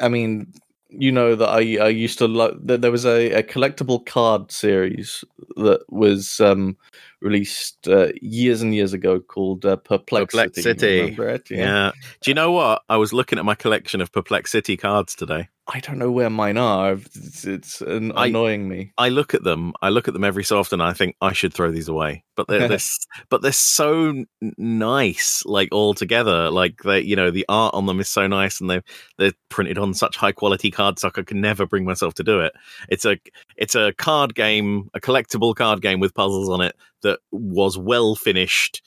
I 0.00 0.08
mean, 0.08 0.52
you 0.88 1.12
know 1.12 1.34
that 1.36 1.48
I 1.48 1.76
I 1.78 1.88
used 1.88 2.18
to 2.18 2.26
like 2.28 2.52
that 2.64 2.80
there 2.80 2.90
was 2.90 3.04
a, 3.04 3.30
a 3.32 3.42
collectible 3.42 4.04
card 4.04 4.50
series 4.52 5.24
that 5.56 5.80
was 5.88 6.40
um, 6.40 6.76
released 7.20 7.88
uh, 7.88 8.08
years 8.20 8.62
and 8.62 8.74
years 8.74 8.92
ago 8.92 9.20
called 9.20 9.64
uh, 9.64 9.76
Perplex 9.76 10.34
City. 10.34 11.10
Perplexity. 11.10 11.54
It? 11.54 11.58
Yeah. 11.58 11.92
Do 12.22 12.30
you 12.30 12.34
know 12.34 12.52
what? 12.52 12.82
I 12.88 12.96
was 12.96 13.12
looking 13.12 13.38
at 13.38 13.44
my 13.44 13.54
collection 13.54 14.00
of 14.00 14.12
Perplex 14.12 14.50
City 14.50 14.76
cards 14.76 15.14
today. 15.14 15.48
I 15.72 15.78
don't 15.78 15.98
know 15.98 16.10
where 16.10 16.28
mine 16.30 16.56
are. 16.56 16.94
It's, 16.94 17.44
it's 17.44 17.80
an- 17.80 18.10
I- 18.16 18.26
annoying 18.26 18.68
me. 18.68 18.92
I 18.98 19.08
look 19.08 19.34
at 19.34 19.44
them. 19.44 19.72
I 19.80 19.90
look 19.90 20.08
at 20.08 20.14
them 20.14 20.24
every 20.24 20.42
so 20.42 20.58
often. 20.58 20.80
And 20.80 20.90
I 20.90 20.92
think 20.92 21.14
I 21.20 21.32
should 21.32 21.54
throw 21.54 21.70
these 21.70 21.86
away, 21.86 22.24
but 22.34 22.48
they're, 22.48 22.66
they're 22.66 22.78
but 23.30 23.42
they're 23.42 23.52
so 23.52 24.24
nice, 24.58 25.44
like 25.46 25.68
all 25.70 25.94
together. 25.94 26.50
Like 26.50 26.82
they, 26.82 27.00
you 27.00 27.14
know, 27.14 27.30
the 27.30 27.44
art 27.48 27.72
on 27.74 27.86
them 27.86 28.00
is 28.00 28.08
so 28.08 28.26
nice, 28.26 28.60
and 28.60 28.68
they 28.68 28.82
they're 29.16 29.32
printed 29.48 29.78
on 29.78 29.94
such 29.94 30.16
high 30.16 30.32
quality 30.32 30.72
cardstock. 30.72 31.18
I 31.18 31.22
can 31.22 31.40
never 31.40 31.66
bring 31.66 31.84
myself 31.84 32.14
to 32.14 32.24
do 32.24 32.40
it. 32.40 32.52
It's 32.88 33.04
a 33.04 33.16
it's 33.56 33.76
a 33.76 33.92
card 33.92 34.34
game, 34.34 34.90
a 34.94 35.00
collectible 35.00 35.54
card 35.54 35.82
game 35.82 36.00
with 36.00 36.14
puzzles 36.14 36.48
on 36.48 36.60
it 36.62 36.74
that 37.02 37.20
was 37.30 37.78
well 37.78 38.16
finished. 38.16 38.82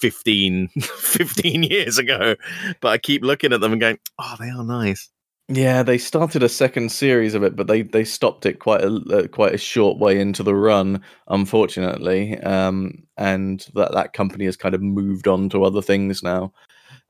15, 0.00 0.68
15 0.82 1.62
years 1.62 1.98
ago, 1.98 2.34
but 2.80 2.88
I 2.88 2.98
keep 2.98 3.22
looking 3.22 3.52
at 3.54 3.60
them 3.60 3.72
and 3.72 3.80
going, 3.80 3.98
"Oh, 4.18 4.34
they 4.38 4.50
are 4.50 4.64
nice." 4.64 5.08
Yeah, 5.48 5.82
they 5.82 5.98
started 5.98 6.42
a 6.42 6.48
second 6.48 6.90
series 6.90 7.34
of 7.34 7.42
it, 7.42 7.54
but 7.54 7.66
they, 7.66 7.82
they 7.82 8.04
stopped 8.04 8.46
it 8.46 8.60
quite 8.60 8.80
a 8.82 8.94
uh, 9.12 9.26
quite 9.28 9.52
a 9.54 9.58
short 9.58 9.98
way 9.98 10.18
into 10.18 10.42
the 10.42 10.54
run, 10.54 11.02
unfortunately. 11.28 12.38
Um, 12.40 13.02
and 13.18 13.66
that 13.74 13.92
that 13.92 14.14
company 14.14 14.46
has 14.46 14.56
kind 14.56 14.74
of 14.74 14.80
moved 14.82 15.28
on 15.28 15.50
to 15.50 15.64
other 15.64 15.82
things 15.82 16.22
now. 16.22 16.52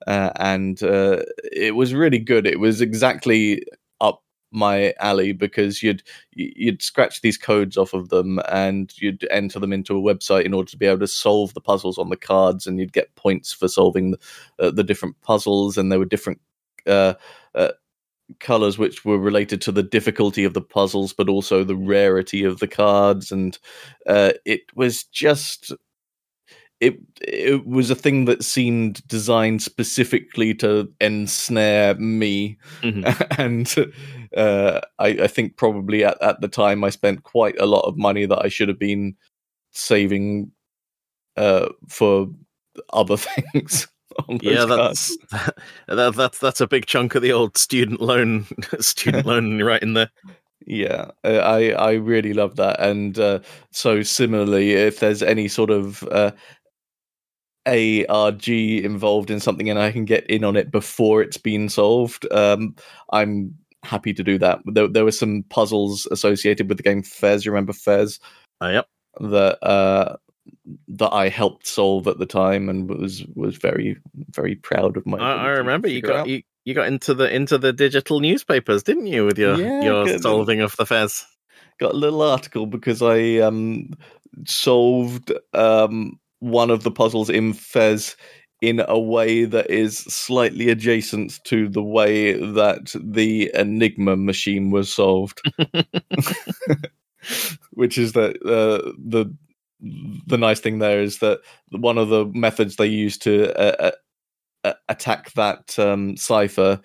Uh, 0.07 0.31
and 0.37 0.83
uh, 0.83 1.23
it 1.53 1.77
was 1.77 1.95
really 1.95 2.19
good. 2.19 2.47
It 2.47 2.61
was 2.61 2.81
exactly 2.81 3.63
up 4.01 4.23
my 4.53 4.95
alley 5.01 5.33
because 5.33 5.83
you'd 5.83 6.03
you'd 6.33 6.83
scratch 6.83 7.21
these 7.23 7.39
codes 7.39 7.77
off 7.77 7.95
of 7.95 8.09
them 8.11 8.41
and 8.51 8.93
you'd 9.01 9.27
enter 9.31 9.61
them 9.61 9.73
into 9.73 9.97
a 9.97 10.03
website 10.15 10.45
in 10.45 10.55
order 10.55 10.71
to 10.71 10.79
be 10.79 10.87
able 10.87 11.01
to 11.01 11.09
solve 11.09 11.55
the 11.55 11.61
puzzles 11.61 11.99
on 11.99 12.11
the 12.11 12.17
cards, 12.17 12.67
and 12.67 12.81
you'd 12.81 12.93
get 12.93 13.15
points 13.17 13.53
for 13.53 13.69
solving 13.69 14.13
the, 14.13 14.19
uh, 14.59 14.71
the 14.73 14.85
different 14.85 15.21
puzzles, 15.23 15.79
and 15.79 15.93
there 15.93 16.01
were 16.01 16.05
different. 16.05 16.41
Uh, 16.87 17.15
uh, 17.55 17.71
colors 18.41 18.79
which 18.79 19.05
were 19.05 19.19
related 19.19 19.61
to 19.61 19.71
the 19.73 19.83
difficulty 19.83 20.45
of 20.45 20.55
the 20.55 20.61
puzzles 20.61 21.13
but 21.13 21.29
also 21.29 21.63
the 21.63 21.77
rarity 21.77 22.43
of 22.45 22.59
the 22.59 22.69
cards 22.69 23.31
and 23.31 23.59
uh, 24.07 24.33
it 24.45 24.63
was 24.75 25.05
just 25.05 25.73
it 26.81 26.99
it 27.21 27.67
was 27.67 27.91
a 27.91 27.95
thing 27.95 28.25
that 28.25 28.43
seemed 28.43 29.07
designed 29.07 29.63
specifically 29.63 30.55
to 30.55 30.91
ensnare 31.01 31.95
me 31.97 32.57
Mhm. 32.83 33.39
and 33.39 33.93
uh, 34.37 34.81
I, 34.99 35.09
I 35.09 35.27
think 35.29 35.57
probably 35.57 36.03
at, 36.05 36.21
at 36.21 36.41
the 36.41 36.49
time 36.49 36.83
I 36.83 36.91
spent 36.91 37.23
quite 37.23 37.59
a 37.61 37.67
lot 37.67 37.87
of 37.87 37.97
money 37.97 38.27
that 38.27 38.45
I 38.45 38.49
should 38.49 38.69
have 38.69 38.79
been 38.81 39.15
saving 39.71 40.51
uh, 41.37 41.69
for 41.89 42.29
other 42.93 43.17
things 43.53 43.87
yeah, 44.41 44.67
cards. 44.67 45.17
that's 45.31 45.51
that, 45.89 46.15
that's 46.15 46.39
that's 46.39 46.61
a 46.61 46.67
big 46.67 46.87
chunk 46.87 47.15
of 47.15 47.23
the 47.23 47.33
old 47.33 47.57
student 47.57 48.01
loan 48.01 48.47
student 48.81 49.27
loan 49.27 49.63
right 49.63 49.83
in 49.83 49.95
there. 49.95 50.11
Yeah, 50.67 51.11
I 51.25 51.73
I 51.73 51.93
really 51.93 52.33
love 52.33 52.57
that, 52.57 52.81
and 52.81 53.19
uh, 53.19 53.41
so 53.71 54.03
similarly, 54.03 54.73
if 54.73 55.01
there's 55.01 55.23
any 55.23 55.47
sort 55.47 55.71
of 55.71 56.03
uh, 56.05 56.31
ARG 57.67 58.49
involved 58.49 59.31
in 59.31 59.41
something, 59.41 59.69
and 59.69 59.79
I 59.79 59.93
can 59.93 60.05
get 60.05 60.29
in 60.31 60.45
on 60.45 60.57
it 60.57 60.71
before 60.71 61.23
it's 61.23 61.37
been 61.37 61.69
solved, 61.69 62.27
um, 62.33 62.75
I'm 63.13 63.55
happy 63.83 64.13
to 64.15 64.25
do 64.25 64.39
that. 64.39 64.61
There, 64.67 64.89
there 64.89 65.05
were 65.05 65.13
some 65.13 65.45
puzzles 65.51 66.07
associated 66.11 66.69
with 66.69 66.79
the 66.79 66.83
game 66.83 67.03
Fez. 67.03 67.45
You 67.45 67.53
remember 67.53 67.73
Fez? 67.73 68.19
Uh, 68.63 68.69
yep. 68.69 68.89
That 69.21 69.63
uh, 69.63 70.17
that 70.89 71.13
I 71.13 71.29
helped 71.29 71.67
solve 71.67 72.07
at 72.09 72.19
the 72.19 72.27
time, 72.27 72.69
and 72.69 72.89
was 72.89 73.25
was 73.35 73.57
very 73.57 73.97
very 74.31 74.55
proud 74.57 74.97
of 74.97 75.07
my. 75.07 75.19
I, 75.19 75.33
I 75.33 75.49
remember 75.51 75.89
you 75.89 76.03
got 76.03 76.21
out. 76.21 76.29
you, 76.29 76.43
you 76.65 76.75
got 76.75 76.87
into 76.87 77.15
the 77.15 77.33
into 77.35 77.59
the 77.59 77.73
digital 77.73 78.21
newspapers, 78.21 78.83
didn't 78.83 79.07
you, 79.07 79.27
with 79.27 79.39
your 79.39 79.57
Yeah, 79.57 79.83
your 79.83 80.19
solving 80.19 80.61
of 80.61 80.77
the 80.77 80.87
Fez? 80.87 81.27
got 81.81 81.93
a 81.93 81.97
little 81.97 82.23
article 82.23 82.67
because 82.67 83.03
I 83.03 83.39
um 83.39 83.91
solved 84.47 85.33
um 85.53 86.19
one 86.41 86.71
of 86.71 86.83
the 86.83 86.91
puzzles 86.91 87.31
in 87.31 87.53
Fez 87.53 88.17
in 88.61 88.83
a 88.89 88.99
way 88.99 89.45
that 89.45 89.71
is 89.71 89.99
slightly 89.99 90.71
adjacent 90.71 91.43
to 91.45 91.69
the 91.69 91.83
way 91.83 92.33
that 92.33 92.95
the 92.99 93.51
Enigma 93.55 94.17
machine 94.17 94.71
was 94.71 94.91
solved, 94.91 95.43
which 97.73 97.99
is 97.99 98.13
that 98.13 98.37
uh, 98.47 98.91
the 98.99 99.27
the 100.27 100.39
nice 100.39 100.61
thing 100.61 100.79
there 100.79 101.01
is 101.03 101.19
that 101.19 101.41
one 101.71 101.99
of 101.99 102.09
the 102.09 102.27
methods 102.35 102.77
they 102.77 102.87
used 102.87 103.23
to 103.23 103.53
uh, 103.59 103.77
uh, 104.65 104.69
uh, 104.69 104.73
attack 104.89 105.33
that 105.35 105.79
um, 105.79 106.17
cipher 106.17 106.81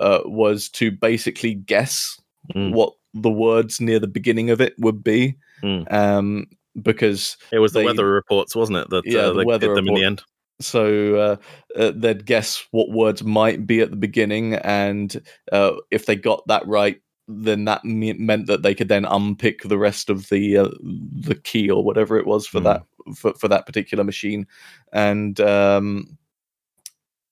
uh, 0.00 0.20
was 0.24 0.68
to 0.70 0.90
basically 0.90 1.54
guess 1.54 2.18
Mm. 2.54 2.72
what 2.72 2.94
the 3.12 3.28
words 3.30 3.78
near 3.78 3.98
the 3.98 4.06
beginning 4.06 4.48
of 4.48 4.58
it 4.58 4.72
would 4.78 5.04
be. 5.04 5.36
Mm. 5.62 5.92
Um, 5.92 6.46
because 6.80 7.36
It 7.52 7.58
was 7.58 7.72
the 7.72 7.80
They- 7.80 7.84
weather 7.84 8.10
reports, 8.10 8.56
wasn't 8.56 8.78
it? 8.78 8.88
That 8.88 9.02
Yeah, 9.04 9.20
uh, 9.20 9.32
the 9.32 9.38
they 9.40 9.44
weather 9.44 9.66
did 9.66 9.76
them 9.76 9.88
in 9.88 9.94
the 9.94 10.04
end. 10.04 10.22
so 10.58 11.16
uh, 11.16 11.36
uh, 11.78 11.92
they'd 11.94 12.24
guess 12.24 12.64
what 12.70 12.88
words 12.90 13.22
might 13.22 13.66
be 13.66 13.80
at 13.82 13.90
the 13.90 13.96
beginning, 13.96 14.54
and 14.54 15.20
uh, 15.52 15.72
if 15.90 16.06
they 16.06 16.16
got 16.16 16.46
that 16.46 16.66
right, 16.66 16.98
then 17.28 17.64
that 17.66 17.84
me- 17.84 18.14
meant 18.14 18.46
that 18.46 18.62
they 18.62 18.74
could 18.74 18.88
then 18.88 19.04
unpick 19.04 19.62
the 19.62 19.78
rest 19.78 20.10
of 20.10 20.28
the 20.30 20.56
uh, 20.56 20.68
the 20.80 21.34
key 21.34 21.70
or 21.70 21.84
whatever 21.84 22.18
it 22.18 22.26
was 22.26 22.46
for 22.46 22.60
Hmm. 22.60 22.64
that 22.64 22.82
for, 23.14 23.34
for 23.34 23.48
that 23.48 23.66
particular 23.66 24.02
machine, 24.04 24.46
and 24.92 25.40
um, 25.40 26.18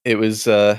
it 0.05 0.17
was. 0.17 0.47
Uh, 0.47 0.79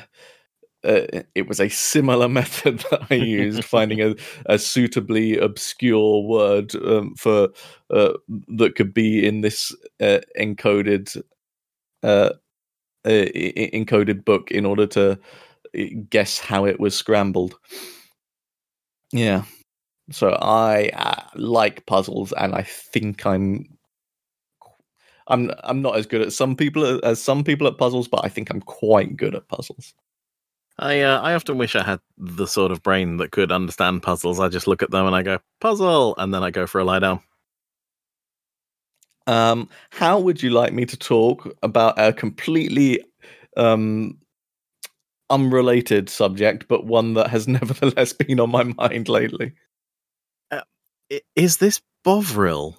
uh, 0.83 1.23
it 1.35 1.47
was 1.47 1.59
a 1.59 1.69
similar 1.69 2.29
method 2.39 2.79
that 2.91 3.07
I 3.09 3.15
used, 3.15 3.65
finding 3.65 4.01
a, 4.01 4.15
a 4.45 4.57
suitably 4.57 5.37
obscure 5.37 6.21
word 6.21 6.75
um, 6.75 7.15
for 7.15 7.49
uh, 7.89 8.13
that 8.57 8.75
could 8.75 8.93
be 8.93 9.27
in 9.27 9.41
this 9.41 9.75
uh, 9.99 10.19
encoded 10.39 11.21
uh, 12.03 12.29
uh, 13.05 13.09
encoded 13.09 14.25
book 14.25 14.51
in 14.51 14.65
order 14.65 14.85
to 14.87 15.11
uh, 15.77 15.83
guess 16.09 16.37
how 16.37 16.65
it 16.65 16.79
was 16.79 16.95
scrambled. 16.95 17.57
Yeah, 19.11 19.43
so 20.11 20.29
I 20.41 20.89
uh, 20.93 21.23
like 21.35 21.85
puzzles, 21.85 22.33
and 22.33 22.55
I 22.55 22.63
think 22.63 23.25
I'm. 23.25 23.77
I'm 25.29 25.51
I'm 25.63 25.81
not 25.81 25.97
as 25.97 26.05
good 26.05 26.21
at 26.21 26.31
some 26.31 26.55
people 26.55 27.03
as 27.05 27.21
some 27.21 27.43
people 27.43 27.67
at 27.67 27.77
puzzles, 27.77 28.07
but 28.07 28.23
I 28.23 28.29
think 28.29 28.49
I'm 28.49 28.61
quite 28.61 29.17
good 29.17 29.35
at 29.35 29.49
puzzles. 29.49 29.93
I 30.79 31.01
uh, 31.01 31.19
I 31.21 31.33
often 31.33 31.57
wish 31.57 31.75
I 31.75 31.83
had 31.83 31.99
the 32.17 32.47
sort 32.47 32.71
of 32.71 32.81
brain 32.83 33.17
that 33.17 33.31
could 33.31 33.51
understand 33.51 34.03
puzzles. 34.03 34.39
I 34.39 34.47
just 34.47 34.67
look 34.67 34.83
at 34.83 34.91
them 34.91 35.05
and 35.05 35.15
I 35.15 35.23
go 35.23 35.39
puzzle, 35.59 36.15
and 36.17 36.33
then 36.33 36.43
I 36.43 36.51
go 36.51 36.65
for 36.67 36.79
a 36.79 36.85
lie 36.85 36.99
down. 36.99 37.19
Um, 39.27 39.69
how 39.89 40.19
would 40.19 40.41
you 40.41 40.51
like 40.51 40.71
me 40.71 40.85
to 40.85 40.97
talk 40.97 41.53
about 41.61 41.99
a 41.99 42.13
completely 42.13 43.03
um, 43.57 44.17
unrelated 45.29 46.09
subject, 46.09 46.67
but 46.67 46.85
one 46.85 47.13
that 47.15 47.29
has 47.29 47.47
nevertheless 47.47 48.13
been 48.13 48.39
on 48.39 48.51
my 48.51 48.63
mind 48.63 49.09
lately? 49.09 49.53
I- 50.51 51.21
Is 51.35 51.57
this 51.57 51.81
Bovril? 52.03 52.77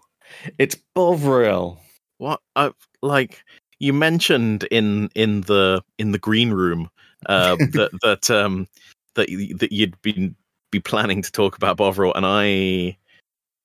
It's 0.59 0.76
Bovril. 0.95 1.81
What? 2.19 2.40
I, 2.57 2.73
like 3.02 3.43
you 3.78 3.93
mentioned 3.93 4.64
in 4.71 5.09
in 5.14 5.43
the 5.43 5.83
in 5.99 6.12
the 6.12 6.19
green 6.19 6.50
room 6.50 6.90
uh, 7.26 7.57
that 7.73 7.90
that 8.02 8.31
um 8.31 8.67
that 9.14 9.28
that 9.59 9.73
you'd 9.73 10.00
been 10.02 10.35
be 10.71 10.81
planning 10.81 11.23
to 11.23 11.33
talk 11.33 11.57
about 11.57 11.76
Bovril, 11.78 12.14
and 12.14 12.26
I 12.26 12.99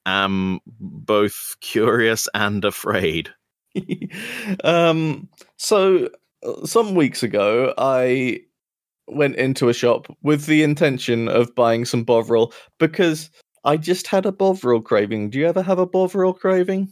am 0.05 0.59
both 0.65 1.55
curious 1.61 2.27
and 2.33 2.63
afraid. 2.63 3.29
um, 4.63 5.27
so 5.57 6.09
uh, 6.45 6.65
some 6.65 6.95
weeks 6.95 7.23
ago, 7.23 7.73
I 7.77 8.41
went 9.07 9.35
into 9.35 9.69
a 9.69 9.73
shop 9.73 10.07
with 10.21 10.45
the 10.45 10.63
intention 10.63 11.27
of 11.27 11.53
buying 11.55 11.85
some 11.85 12.03
Bovril 12.03 12.53
because 12.79 13.29
I 13.65 13.77
just 13.77 14.07
had 14.07 14.25
a 14.25 14.31
Bovril 14.31 14.81
craving. 14.81 15.29
Do 15.29 15.39
you 15.39 15.47
ever 15.47 15.61
have 15.61 15.79
a 15.79 15.85
Bovril 15.85 16.33
craving? 16.33 16.89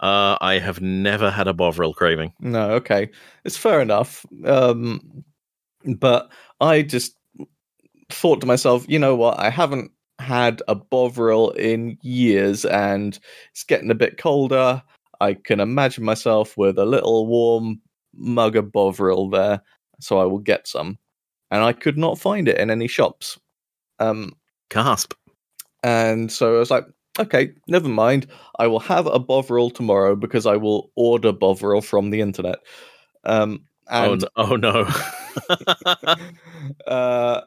Uh, 0.00 0.36
I 0.40 0.58
have 0.58 0.80
never 0.80 1.30
had 1.30 1.48
a 1.48 1.54
Bovril 1.54 1.94
craving. 1.94 2.32
No, 2.40 2.70
okay, 2.72 3.10
it's 3.44 3.56
fair 3.56 3.80
enough. 3.80 4.26
Um, 4.44 5.24
but 5.84 6.30
I 6.60 6.82
just 6.82 7.16
thought 8.10 8.40
to 8.40 8.46
myself, 8.46 8.84
you 8.88 8.98
know 8.98 9.16
what? 9.16 9.38
I 9.38 9.50
haven't 9.50 9.90
had 10.18 10.62
a 10.68 10.74
Bovril 10.74 11.50
in 11.52 11.98
years, 12.02 12.64
and 12.64 13.18
it's 13.52 13.64
getting 13.64 13.90
a 13.90 13.94
bit 13.94 14.18
colder. 14.18 14.82
I 15.20 15.34
can 15.34 15.60
imagine 15.60 16.04
myself 16.04 16.56
with 16.58 16.78
a 16.78 16.84
little 16.84 17.26
warm 17.26 17.80
mug 18.14 18.56
of 18.56 18.72
Bovril 18.72 19.30
there, 19.30 19.62
so 19.98 20.18
I 20.18 20.24
will 20.24 20.38
get 20.38 20.68
some. 20.68 20.98
And 21.50 21.62
I 21.62 21.72
could 21.72 21.96
not 21.96 22.18
find 22.18 22.48
it 22.48 22.58
in 22.58 22.70
any 22.70 22.88
shops. 22.88 23.38
Um, 23.98 24.32
Gasp. 24.70 25.14
and 25.82 26.30
so 26.30 26.56
I 26.56 26.58
was 26.58 26.70
like, 26.70 26.86
okay, 27.18 27.52
never 27.68 27.88
mind. 27.88 28.26
I 28.58 28.66
will 28.66 28.80
have 28.80 29.06
a 29.06 29.18
Bovril 29.18 29.70
tomorrow 29.70 30.16
because 30.16 30.46
I 30.46 30.56
will 30.56 30.90
order 30.96 31.32
Bovril 31.32 31.80
from 31.80 32.10
the 32.10 32.20
internet. 32.20 32.58
Um, 33.24 33.64
and 33.88 34.24
oh, 34.36 34.56
no. 34.56 34.86
oh 35.46 36.04
no. 36.86 36.92
uh, 36.92 37.40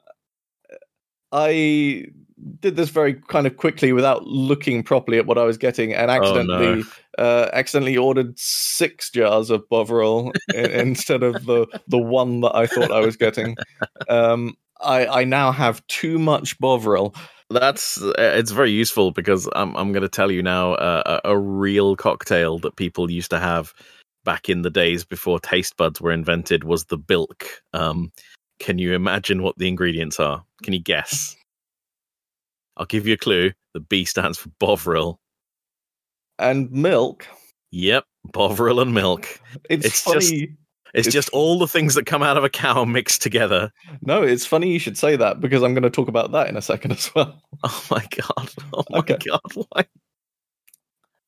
I 1.31 2.05
did 2.59 2.75
this 2.75 2.89
very 2.89 3.13
kind 3.13 3.47
of 3.47 3.57
quickly 3.57 3.93
without 3.93 4.25
looking 4.25 4.83
properly 4.83 5.17
at 5.17 5.25
what 5.25 5.37
I 5.37 5.43
was 5.43 5.57
getting, 5.57 5.93
and 5.93 6.09
accidentally 6.11 6.83
uh, 7.17 7.49
accidentally 7.53 7.97
ordered 7.97 8.37
six 8.37 9.09
jars 9.09 9.49
of 9.49 9.67
Bovril 9.69 10.31
instead 10.53 11.23
of 11.23 11.45
the 11.45 11.67
the 11.87 11.97
one 11.97 12.41
that 12.41 12.55
I 12.55 12.67
thought 12.67 12.91
I 12.91 13.01
was 13.01 13.17
getting. 13.17 13.55
Um, 14.07 14.55
I 14.81 15.05
I 15.07 15.23
now 15.23 15.51
have 15.51 15.85
too 15.87 16.19
much 16.19 16.57
Bovril. 16.59 17.15
That's 17.49 18.01
uh, 18.01 18.13
it's 18.17 18.51
very 18.51 18.71
useful 18.71 19.11
because 19.11 19.49
I'm 19.55 19.75
I'm 19.75 19.91
going 19.91 20.03
to 20.03 20.09
tell 20.09 20.31
you 20.31 20.43
now 20.43 20.73
uh, 20.73 21.19
a, 21.23 21.31
a 21.31 21.37
real 21.37 21.95
cocktail 21.95 22.59
that 22.59 22.75
people 22.75 23.09
used 23.09 23.31
to 23.31 23.39
have 23.39 23.73
back 24.23 24.49
in 24.49 24.61
the 24.61 24.69
days 24.69 25.03
before 25.03 25.39
taste 25.39 25.75
buds 25.77 25.99
were 25.99 26.11
invented 26.11 26.63
was 26.63 26.85
the 26.85 26.97
bilk. 26.97 27.45
Um, 27.73 28.11
can 28.59 28.77
you 28.77 28.93
imagine 28.93 29.41
what 29.41 29.57
the 29.57 29.67
ingredients 29.67 30.19
are? 30.19 30.43
Can 30.63 30.73
you 30.73 30.79
guess? 30.81 31.35
I'll 32.79 32.85
give 32.87 33.05
you 33.05 33.13
a 33.13 33.17
clue. 33.17 33.51
The 33.75 33.79
B 33.81 34.05
stands 34.05 34.37
for 34.39 34.49
Bovril. 34.59 35.19
And 36.39 36.71
milk. 36.71 37.27
Yep, 37.71 38.05
Bovril 38.33 38.79
and 38.79 38.93
milk. 38.93 39.27
It's, 39.69 39.85
It's 39.85 40.01
funny. 40.01 40.19
just- 40.19 40.33
It's, 40.33 41.07
It's- 41.07 41.13
just 41.13 41.29
all 41.29 41.59
the 41.59 41.67
things 41.67 41.93
that 41.95 42.07
come 42.07 42.23
out 42.23 42.37
of 42.37 42.43
a 42.43 42.49
cow 42.49 42.83
mixed 42.85 43.21
together. 43.21 43.71
No, 44.01 44.23
it's 44.23 44.45
funny 44.45 44.71
you 44.71 44.79
should 44.79 44.97
say 44.97 45.15
that 45.17 45.39
because 45.39 45.61
I'm 45.61 45.73
going 45.75 45.83
to 45.83 45.89
talk 45.91 46.07
about 46.07 46.31
that 46.31 46.47
in 46.49 46.57
a 46.57 46.61
second 46.63 46.93
as 46.93 47.13
well. 47.13 47.39
Oh 47.63 47.85
my 47.91 48.03
god! 48.15 48.49
Oh 48.73 48.83
my 48.89 48.99
Okay. 48.99 49.17
god! 49.27 49.41
Why? 49.69 49.85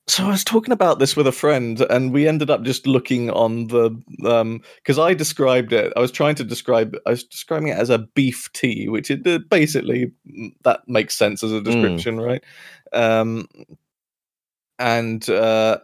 So 0.08 0.24
I 0.24 0.28
was 0.30 0.42
talking 0.42 0.72
about 0.72 0.98
this 0.98 1.16
with 1.16 1.26
a 1.28 1.32
friend, 1.32 1.80
and 1.82 2.12
we 2.12 2.26
ended 2.26 2.50
up 2.50 2.62
just 2.64 2.86
looking 2.86 3.30
on 3.30 3.68
the 3.68 3.90
um 4.24 4.60
because 4.76 4.98
I 4.98 5.14
described 5.14 5.72
it. 5.72 5.92
I 5.96 6.00
was 6.00 6.10
trying 6.10 6.34
to 6.36 6.44
describe. 6.44 6.96
I 7.06 7.10
was 7.10 7.24
describing 7.24 7.68
it 7.68 7.78
as 7.78 7.88
a 7.88 7.98
beef 7.98 8.50
tea, 8.52 8.88
which 8.88 9.10
it 9.10 9.48
basically 9.48 10.12
mm, 10.28 10.52
that 10.64 10.80
makes 10.88 11.14
sense 11.14 11.42
as 11.44 11.52
a 11.52 11.60
description, 11.60 12.20
right? 12.20 12.42
Um, 12.92 13.46
and 14.78 15.28
uh, 15.30 15.78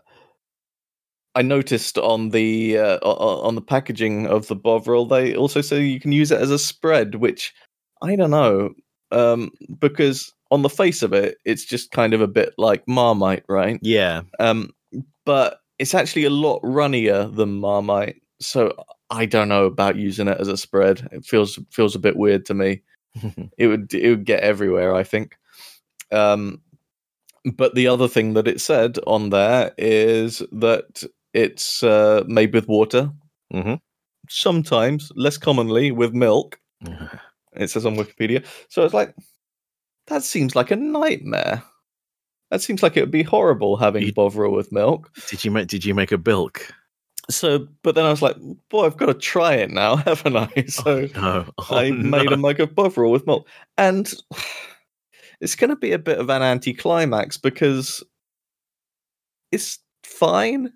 I 1.36 1.42
noticed 1.42 1.98
on 1.98 2.30
the 2.30 2.78
uh, 2.78 2.98
on 2.98 3.54
the 3.54 3.62
packaging 3.62 4.26
of 4.26 4.48
the 4.48 4.56
Bovril, 4.56 5.06
they 5.06 5.36
also 5.36 5.60
say 5.60 5.84
you 5.84 6.00
can 6.00 6.10
use 6.10 6.32
it 6.32 6.40
as 6.40 6.50
a 6.50 6.58
spread, 6.58 7.14
which 7.14 7.54
I 8.02 8.16
don't 8.16 8.32
know 8.32 8.74
um, 9.12 9.52
because 9.78 10.34
on 10.50 10.62
the 10.62 10.68
face 10.70 11.02
of 11.02 11.12
it, 11.12 11.38
it's 11.44 11.64
just 11.64 11.90
kind 11.90 12.14
of 12.14 12.20
a 12.20 12.26
bit 12.28 12.54
like 12.58 12.86
Marmite, 12.88 13.44
right? 13.48 13.78
Yeah, 13.82 14.22
Um, 14.38 14.70
but 15.24 15.60
it's 15.78 15.94
actually 15.94 16.24
a 16.24 16.30
lot 16.30 16.60
runnier 16.62 17.26
than 17.28 17.60
Marmite, 17.60 18.22
so 18.40 18.72
I 19.10 19.26
don't 19.26 19.48
know 19.48 19.64
about 19.66 19.96
using 19.96 20.28
it 20.28 20.40
as 20.40 20.48
a 20.48 20.56
spread. 20.56 21.08
It 21.12 21.24
feels 21.24 21.58
feels 21.70 21.94
a 21.94 21.98
bit 22.00 22.16
weird 22.16 22.44
to 22.46 22.54
me. 22.54 22.82
It 23.58 23.66
would 23.66 23.92
it 23.94 24.08
would 24.10 24.24
get 24.24 24.42
everywhere, 24.42 24.94
I 24.94 25.02
think. 25.04 25.36
Um, 26.12 26.60
but 27.54 27.74
the 27.74 27.86
other 27.88 28.08
thing 28.08 28.34
that 28.34 28.48
it 28.48 28.60
said 28.60 28.98
on 29.06 29.30
there 29.30 29.72
is 29.78 30.42
that 30.52 31.02
it's 31.32 31.82
uh, 31.82 32.24
made 32.26 32.52
with 32.54 32.68
water, 32.68 33.10
hmm 33.52 33.74
sometimes 34.30 35.10
less 35.16 35.38
commonly 35.38 35.90
with 35.90 36.12
milk. 36.12 36.58
It 37.54 37.70
says 37.70 37.86
on 37.86 37.96
Wikipedia. 37.96 38.44
So 38.68 38.84
it's 38.84 38.94
like 38.94 39.14
that 40.08 40.24
seems 40.24 40.54
like 40.56 40.70
a 40.70 40.76
nightmare. 40.76 41.62
That 42.50 42.62
seems 42.62 42.82
like 42.82 42.96
it 42.96 43.00
would 43.00 43.10
be 43.10 43.22
horrible 43.22 43.76
having 43.76 44.04
You- 44.04 44.12
Bovril 44.12 44.52
with 44.52 44.72
milk. 44.72 45.10
Did 45.28 45.44
you 45.44 45.50
make? 45.50 45.68
Did 45.68 45.84
you 45.84 45.94
make 45.94 46.12
a 46.12 46.18
bilk? 46.18 46.72
So, 47.30 47.68
but 47.82 47.94
then 47.94 48.06
I 48.06 48.10
was 48.10 48.22
like, 48.22 48.36
boy, 48.70 48.86
I've 48.86 48.96
got 48.96 49.06
to 49.06 49.14
try 49.14 49.52
it 49.54 49.70
now, 49.70 49.96
haven't 50.06 50.34
I? 50.36 50.50
Oh, 50.56 50.62
so 50.68 51.08
No, 51.14 51.44
oh, 51.58 51.76
I 51.76 51.90
made 51.90 52.26
no. 52.30 52.32
a 52.32 52.36
mug 52.38 52.58
of 52.60 52.74
Bovril 52.74 53.12
with 53.12 53.26
milk, 53.26 53.46
and 53.76 54.12
it's 55.40 55.54
going 55.54 55.70
to 55.70 55.76
be 55.76 55.92
a 55.92 55.98
bit 55.98 56.18
of 56.18 56.30
an 56.30 56.42
anticlimax 56.42 57.36
because 57.36 58.02
it's 59.52 59.78
fine. 60.04 60.72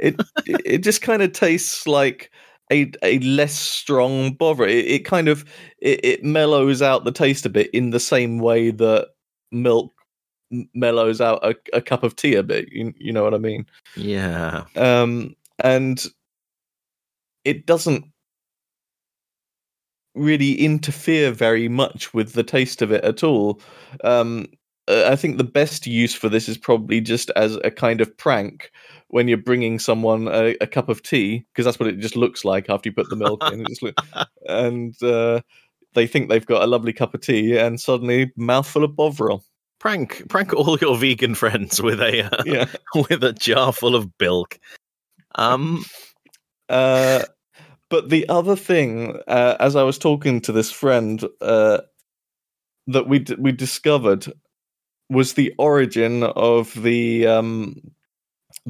It 0.00 0.20
it 0.46 0.78
just 0.78 1.00
kind 1.02 1.22
of 1.22 1.32
tastes 1.32 1.86
like 1.86 2.32
a 2.72 2.90
a 3.02 3.18
less 3.20 3.54
strong 3.54 4.32
Bovril. 4.34 4.68
It, 4.70 4.86
it 4.86 5.04
kind 5.04 5.28
of 5.28 5.44
it, 5.78 6.04
it 6.04 6.24
mellows 6.24 6.82
out 6.82 7.04
the 7.04 7.12
taste 7.12 7.46
a 7.46 7.50
bit 7.50 7.70
in 7.72 7.90
the 7.90 8.00
same 8.00 8.38
way 8.38 8.70
that 8.70 9.08
milk 9.50 9.92
mellows 10.74 11.20
out 11.20 11.44
a, 11.44 11.54
a 11.72 11.80
cup 11.80 12.02
of 12.02 12.16
tea 12.16 12.34
a 12.34 12.42
bit. 12.42 12.70
You 12.72 12.92
you 12.96 13.12
know 13.12 13.24
what 13.24 13.34
I 13.34 13.38
mean? 13.38 13.66
Yeah, 13.96 14.64
um, 14.76 15.34
and 15.62 16.04
it 17.44 17.66
doesn't 17.66 18.04
really 20.14 20.54
interfere 20.54 21.30
very 21.30 21.68
much 21.68 22.12
with 22.12 22.32
the 22.32 22.42
taste 22.42 22.82
of 22.82 22.90
it 22.90 23.04
at 23.04 23.22
all. 23.22 23.60
Um, 24.04 24.46
I 24.88 25.16
think 25.16 25.36
the 25.36 25.44
best 25.44 25.86
use 25.86 26.14
for 26.14 26.28
this 26.28 26.48
is 26.48 26.56
probably 26.56 27.00
just 27.00 27.30
as 27.36 27.56
a 27.56 27.70
kind 27.70 28.00
of 28.00 28.16
prank 28.16 28.70
when 29.08 29.26
you're 29.28 29.38
bringing 29.38 29.78
someone 29.78 30.28
a, 30.28 30.54
a 30.60 30.66
cup 30.66 30.88
of 30.88 31.02
tea 31.02 31.44
because 31.52 31.64
that's 31.64 31.78
what 31.80 31.88
it 31.88 31.98
just 31.98 32.16
looks 32.16 32.44
like 32.44 32.68
after 32.68 32.88
you 32.88 32.94
put 32.94 33.08
the 33.10 33.16
milk 33.16 33.42
in. 33.52 33.64
Look, 33.82 33.94
and 34.48 34.94
uh, 35.02 35.40
they 35.94 36.06
think 36.06 36.28
they've 36.28 36.44
got 36.46 36.62
a 36.62 36.66
lovely 36.66 36.92
cup 36.92 37.14
of 37.14 37.20
tea, 37.22 37.56
and 37.56 37.80
suddenly 37.80 38.32
mouthful 38.36 38.84
of 38.84 38.94
Bovril. 38.94 39.42
prank 39.80 40.28
prank 40.28 40.52
all 40.52 40.78
your 40.78 40.96
vegan 40.98 41.34
friends 41.34 41.80
with 41.80 42.00
a 42.00 42.22
uh, 42.24 42.42
Yeah. 42.44 42.66
with 43.08 43.24
a 43.24 43.32
jar 43.32 43.72
full 43.72 43.94
of 43.94 44.16
bilk. 44.18 44.58
Um, 45.36 45.84
Uh, 46.68 47.22
but 47.88 48.10
the 48.10 48.28
other 48.28 48.54
thing, 48.56 49.16
uh, 49.26 49.56
as 49.60 49.74
I 49.74 49.82
was 49.82 49.96
talking 49.96 50.42
to 50.42 50.52
this 50.52 50.70
friend, 50.70 51.24
uh, 51.40 51.78
that 52.88 53.08
we 53.08 53.20
d- 53.20 53.36
we 53.38 53.52
discovered 53.52 54.26
was 55.08 55.32
the 55.32 55.54
origin 55.58 56.22
of 56.24 56.74
the 56.82 57.26
um, 57.26 57.80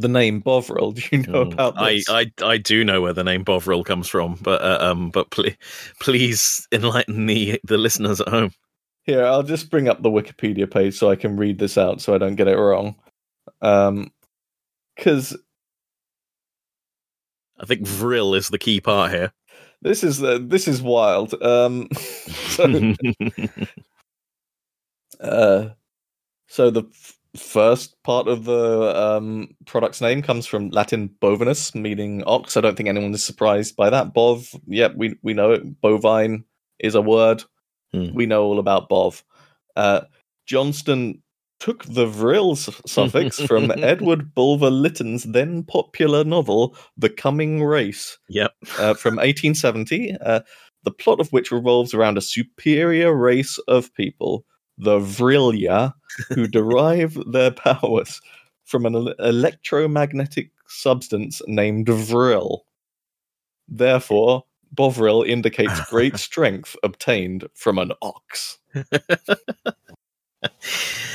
the 0.00 0.08
name 0.08 0.40
Bovril. 0.40 0.92
Do 0.92 1.02
you 1.12 1.18
know 1.18 1.44
mm, 1.44 1.52
about 1.52 1.74
this? 1.76 2.08
I 2.08 2.32
I 2.40 2.44
I 2.44 2.58
do 2.58 2.84
know 2.84 3.00
where 3.00 3.12
the 3.12 3.24
name 3.24 3.44
Bovril 3.44 3.84
comes 3.84 4.08
from, 4.08 4.38
but 4.42 4.62
uh, 4.62 4.78
um, 4.80 5.10
but 5.10 5.30
pl- 5.30 5.50
please 6.00 6.66
enlighten 6.72 7.26
the 7.26 7.60
the 7.64 7.78
listeners 7.78 8.20
at 8.20 8.28
home. 8.28 8.52
Here, 9.04 9.24
I'll 9.24 9.42
just 9.42 9.70
bring 9.70 9.88
up 9.88 10.02
the 10.02 10.10
Wikipedia 10.10 10.70
page 10.70 10.94
so 10.94 11.10
I 11.10 11.16
can 11.16 11.36
read 11.36 11.58
this 11.58 11.78
out 11.78 12.00
so 12.00 12.14
I 12.14 12.18
don't 12.18 12.36
get 12.36 12.48
it 12.48 12.58
wrong. 12.58 12.94
Um, 13.62 14.10
because 14.96 15.36
I 17.58 17.64
think 17.64 17.86
vril 17.86 18.34
is 18.34 18.48
the 18.48 18.58
key 18.58 18.80
part 18.80 19.12
here. 19.12 19.32
this 19.80 20.02
is 20.04 20.22
uh, 20.22 20.38
this 20.42 20.68
is 20.68 20.82
wild. 20.82 21.40
Um, 21.42 21.88
so 21.94 22.94
Uh, 25.20 25.70
so 26.46 26.70
the 26.70 26.84
first 27.36 28.00
part 28.02 28.28
of 28.28 28.44
the 28.44 28.96
um, 28.96 29.54
product's 29.66 30.00
name 30.00 30.22
comes 30.22 30.46
from 30.46 30.70
Latin 30.70 31.10
bovinus, 31.20 31.74
meaning 31.74 32.22
ox. 32.24 32.56
I 32.56 32.60
don't 32.60 32.76
think 32.76 32.88
anyone 32.88 33.14
is 33.14 33.24
surprised 33.24 33.76
by 33.76 33.90
that. 33.90 34.14
Bov, 34.14 34.58
yep, 34.66 34.94
we 34.96 35.16
we 35.22 35.34
know 35.34 35.52
it. 35.52 35.80
Bovine 35.80 36.44
is 36.78 36.94
a 36.94 37.02
word. 37.02 37.44
Hmm. 37.92 38.14
We 38.14 38.26
know 38.26 38.44
all 38.44 38.58
about 38.58 38.88
bov. 38.88 39.22
Uh, 39.76 40.02
Johnston 40.46 41.22
took 41.60 41.84
the 41.84 42.06
vril 42.06 42.56
suffix 42.56 43.40
from 43.46 43.72
Edward 43.82 44.34
Bulwer 44.34 44.70
Lytton's 44.70 45.24
then 45.24 45.64
popular 45.64 46.24
novel 46.24 46.76
*The 46.96 47.10
Coming 47.10 47.64
Race* 47.64 48.18
yep. 48.28 48.52
uh, 48.78 48.94
from 48.94 49.16
1870, 49.16 50.16
uh, 50.24 50.40
the 50.84 50.90
plot 50.90 51.20
of 51.20 51.28
which 51.30 51.50
revolves 51.50 51.94
around 51.94 52.16
a 52.16 52.22
superior 52.22 53.14
race 53.14 53.58
of 53.66 53.92
people, 53.94 54.44
the 54.78 54.98
Vrilya, 54.98 55.92
who 56.28 56.46
derive 56.46 57.18
their 57.30 57.50
powers 57.50 58.20
from 58.64 58.86
an 58.86 59.12
electromagnetic 59.18 60.50
substance 60.68 61.42
named 61.46 61.88
Vril. 61.88 62.64
Therefore, 63.68 64.44
Bovril 64.72 65.22
indicates 65.22 65.80
great 65.88 66.16
strength 66.18 66.76
obtained 66.82 67.48
from 67.54 67.78
an 67.78 67.92
ox. 68.02 68.58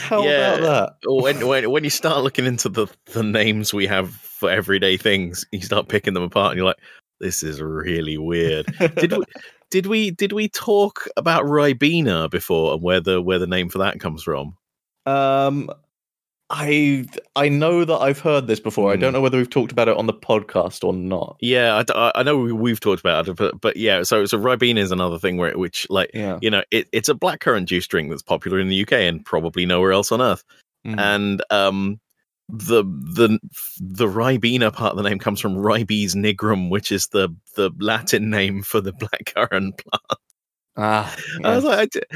How 0.01 0.23
Yeah. 0.23 0.55
about 0.55 0.61
that? 0.61 0.93
when 1.05 1.47
when 1.47 1.71
when 1.71 1.83
you 1.83 1.89
start 1.89 2.23
looking 2.23 2.45
into 2.45 2.69
the 2.69 2.87
the 3.13 3.23
names 3.23 3.73
we 3.73 3.87
have 3.87 4.11
for 4.11 4.49
everyday 4.49 4.97
things, 4.97 5.45
you 5.51 5.61
start 5.61 5.87
picking 5.87 6.13
them 6.13 6.23
apart, 6.23 6.51
and 6.51 6.57
you're 6.57 6.65
like, 6.65 6.79
"This 7.19 7.41
is 7.43 7.61
really 7.61 8.17
weird." 8.17 8.65
Did 8.97 9.13
we 9.13 9.23
did 9.73 9.87
we 9.87 10.11
did 10.11 10.33
we 10.33 10.47
talk 10.49 11.07
about 11.17 11.45
Ribena 11.45 12.29
before 12.29 12.73
and 12.73 12.81
where 12.83 12.99
the 13.01 13.19
where 13.19 13.39
the 13.39 13.47
name 13.47 13.69
for 13.69 13.79
that 13.79 13.99
comes 13.99 14.21
from? 14.21 14.55
Um, 15.07 15.67
I 16.51 17.05
I 17.35 17.49
know 17.49 17.83
that 17.83 17.97
I've 17.97 18.19
heard 18.19 18.45
this 18.45 18.59
before. 18.59 18.91
I 18.91 18.95
Hmm. 18.95 19.01
don't 19.01 19.13
know 19.13 19.21
whether 19.21 19.39
we've 19.39 19.49
talked 19.49 19.71
about 19.71 19.87
it 19.87 19.97
on 19.97 20.05
the 20.05 20.13
podcast 20.13 20.83
or 20.83 20.93
not. 20.93 21.37
Yeah, 21.41 21.83
I, 21.95 22.11
I 22.13 22.21
know 22.21 22.37
we- 22.37 22.51
we've 22.51 22.79
talked 22.79 22.99
about 22.99 23.27
it, 23.27 23.35
but, 23.35 23.59
but 23.61 23.75
yeah. 23.75 24.03
So 24.03 24.25
so 24.27 24.37
Ribena 24.37 24.77
is 24.77 24.91
another 24.91 25.17
thing 25.17 25.37
where 25.37 25.57
which 25.57 25.87
like 25.89 26.11
Yeah. 26.13 26.37
you 26.41 26.51
know 26.51 26.61
it, 26.69 26.87
it's 26.91 27.09
a 27.09 27.15
blackcurrant 27.15 27.65
juice 27.65 27.87
drink 27.87 28.11
that's 28.11 28.21
popular 28.21 28.59
in 28.59 28.67
the 28.69 28.79
UK 28.83 28.93
and 28.93 29.25
probably 29.25 29.65
nowhere 29.65 29.91
else 29.93 30.11
on 30.11 30.21
earth. 30.21 30.43
Mm. 30.85 30.99
And 30.99 31.43
um, 31.49 31.99
the 32.49 32.83
the 32.83 33.39
the 33.79 34.05
Ribena 34.05 34.71
part 34.73 34.91
of 34.91 34.97
the 34.97 35.09
name 35.09 35.19
comes 35.19 35.39
from 35.39 35.57
Ribes 35.57 36.15
nigrum, 36.15 36.69
which 36.69 36.91
is 36.91 37.07
the 37.07 37.29
the 37.55 37.71
Latin 37.79 38.29
name 38.29 38.61
for 38.63 38.81
the 38.81 38.93
blackcurrant 38.93 39.77
plant. 39.77 40.19
ah, 40.77 41.15
I 41.43 41.55
was 41.55 41.63
yes. 41.63 41.63
like, 41.63 42.07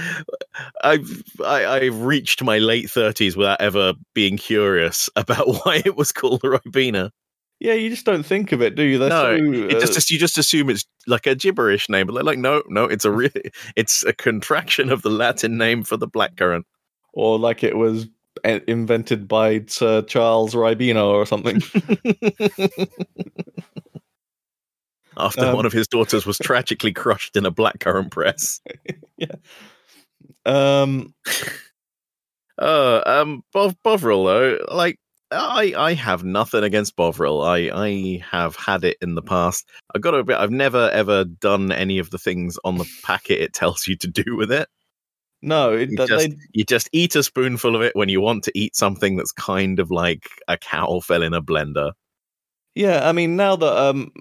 I 0.83 0.99
I, 1.43 1.65
I've 1.77 2.01
reached 2.01 2.43
my 2.43 2.57
late 2.57 2.89
thirties 2.89 3.37
without 3.37 3.61
ever 3.61 3.93
being 4.13 4.37
curious 4.37 5.09
about 5.15 5.47
why 5.47 5.81
it 5.85 5.95
was 5.95 6.11
called 6.11 6.41
the 6.41 6.49
Ribena. 6.49 7.11
yeah, 7.59 7.73
you 7.73 7.89
just 7.89 8.05
don't 8.05 8.25
think 8.25 8.51
of 8.51 8.61
it, 8.61 8.75
do 8.75 8.83
you? 8.83 8.97
They're 8.97 9.09
No, 9.09 9.37
so, 9.37 9.53
It 9.53 9.79
just, 9.79 9.91
uh, 9.91 9.95
just 9.95 10.11
you 10.11 10.19
just 10.19 10.37
assume 10.37 10.69
it's 10.69 10.85
like 11.07 11.25
a 11.25 11.35
gibberish 11.35 11.89
name, 11.89 12.05
but 12.05 12.13
they're 12.13 12.23
like, 12.23 12.37
no, 12.37 12.63
no, 12.67 12.83
it's 12.83 13.05
a 13.05 13.11
really 13.11 13.51
it's 13.75 14.03
a 14.03 14.13
contraction 14.13 14.91
of 14.91 15.01
the 15.03 15.09
Latin 15.09 15.57
name 15.57 15.83
for 15.83 15.95
the 15.95 16.07
blackcurrant. 16.07 16.63
or 17.13 17.39
like 17.39 17.63
it 17.63 17.77
was 17.77 18.07
invented 18.43 19.27
by 19.27 19.63
Sir 19.67 20.01
Charles 20.03 20.53
Ribena 20.53 21.03
or 21.05 21.25
something. 21.25 21.61
After 25.17 25.45
Um, 25.45 25.55
one 25.55 25.65
of 25.65 25.73
his 25.73 25.87
daughters 25.87 26.25
was 26.27 26.37
tragically 26.37 26.93
crushed 26.93 27.35
in 27.35 27.45
a 27.45 27.51
blackcurrant 27.51 28.11
press. 28.11 28.61
yeah. 29.17 29.35
um, 30.45 31.13
Uh, 32.59 33.01
um, 33.05 33.43
Bov- 33.55 33.77
Bovril 33.83 34.25
though, 34.25 34.57
like 34.71 34.97
I, 35.31 35.73
I 35.77 35.93
have 35.93 36.23
nothing 36.23 36.63
against 36.63 36.95
Bovril. 36.95 37.41
I, 37.43 37.69
I 37.73 38.23
have 38.31 38.55
had 38.55 38.83
it 38.83 38.97
in 39.01 39.15
the 39.15 39.21
past. 39.21 39.69
I've 39.93 40.01
got 40.01 40.11
to 40.11 40.19
admit, 40.19 40.37
I've 40.37 40.51
never 40.51 40.89
ever 40.91 41.25
done 41.25 41.71
any 41.71 41.99
of 41.99 42.09
the 42.11 42.17
things 42.17 42.57
on 42.63 42.77
the 42.77 42.89
packet 43.03 43.41
it 43.41 43.53
tells 43.53 43.87
you 43.87 43.95
to 43.97 44.07
do 44.07 44.35
with 44.35 44.51
it. 44.51 44.69
No, 45.41 45.73
it, 45.73 45.89
You 45.91 45.97
just, 46.07 46.29
you 46.53 46.63
just 46.63 46.89
eat 46.91 47.15
a 47.15 47.23
spoonful 47.23 47.75
of 47.75 47.81
it 47.81 47.95
when 47.95 48.09
you 48.09 48.21
want 48.21 48.43
to 48.45 48.51
eat 48.57 48.75
something 48.75 49.15
that's 49.17 49.31
kind 49.31 49.79
of 49.79 49.91
like 49.91 50.27
a 50.47 50.57
cow 50.57 50.99
fell 50.99 51.23
in 51.23 51.33
a 51.33 51.41
blender. 51.41 51.91
yeah. 52.75 53.07
I 53.07 53.11
mean, 53.11 53.35
now 53.35 53.55
that 53.55 53.77
um, 53.77 54.11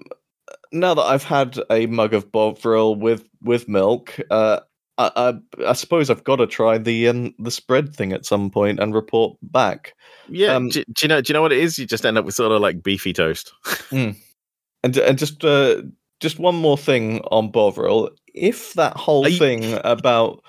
now 0.71 0.93
that 0.93 1.01
I've 1.03 1.23
had 1.23 1.59
a 1.71 1.85
mug 1.87 2.13
of 2.13 2.31
Bovril 2.31 2.95
with 2.95 3.27
with 3.41 3.67
milk, 3.69 4.19
uh, 4.31 4.59
I, 4.97 5.11
I 5.15 5.63
I 5.69 5.73
suppose 5.73 6.09
I've 6.09 6.23
got 6.23 6.37
to 6.37 6.47
try 6.47 6.77
the 6.77 7.07
um, 7.07 7.33
the 7.39 7.51
spread 7.51 7.95
thing 7.95 8.13
at 8.13 8.25
some 8.25 8.49
point 8.49 8.79
and 8.79 8.93
report 8.95 9.37
back. 9.41 9.93
Yeah, 10.29 10.55
Um, 10.55 10.69
do, 10.69 10.83
do 10.85 10.93
you 11.03 11.07
know? 11.07 11.21
Do 11.21 11.29
you 11.29 11.33
know 11.33 11.41
what 11.41 11.53
it 11.53 11.59
is? 11.59 11.77
You 11.79 11.85
just 11.85 12.05
end 12.05 12.17
up 12.17 12.25
with 12.25 12.35
sort 12.35 12.51
of 12.51 12.61
like 12.61 12.83
beefy 12.83 13.13
toast. 13.13 13.53
And 14.83 14.95
and 14.97 15.17
just 15.17 15.43
uh, 15.43 15.81
just 16.19 16.39
one 16.39 16.55
more 16.55 16.77
thing 16.77 17.21
on 17.31 17.51
Bovril. 17.51 18.09
If 18.33 18.73
that 18.73 18.95
whole 18.95 19.27
you- 19.27 19.37
thing 19.37 19.79
about 19.83 20.43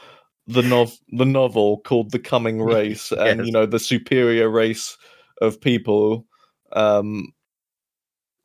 the 0.48 0.62
nov 0.62 0.96
the 1.12 1.26
novel 1.26 1.78
called 1.84 2.11
The 2.11 2.18
Coming 2.18 2.62
Race 2.76 3.12
and 3.12 3.40
Yes. 3.40 3.46
you 3.46 3.52
know 3.52 3.66
the 3.66 3.78
superior 3.78 4.48
race 4.48 4.96
of 5.40 5.61
people, 5.61 6.26
um, 6.72 7.32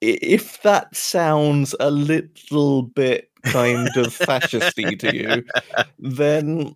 if 0.02 0.62
that 0.62 0.96
sounds 0.96 1.74
a 1.80 1.90
little 1.90 2.84
bit 2.84 3.30
kind 3.46 3.90
of 3.98 4.14
fascisty 4.14 4.96
to 4.96 5.16
you, 5.16 5.44
then 6.00 6.76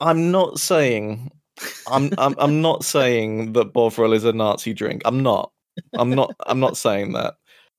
I'm 0.00 0.30
not 0.30 0.58
saying 0.58 1.30
I'm 1.90 2.10
I'm 2.18 2.34
I'm 2.38 2.60
not 2.60 2.84
saying 2.84 3.52
that 3.52 3.72
Bovril 3.72 4.12
is 4.12 4.24
a 4.24 4.32
Nazi 4.32 4.72
drink. 4.72 5.02
I'm 5.04 5.22
not. 5.22 5.52
I'm 5.94 6.10
not. 6.10 6.34
I'm 6.46 6.60
not 6.60 6.76
saying 6.76 7.12
that. 7.12 7.34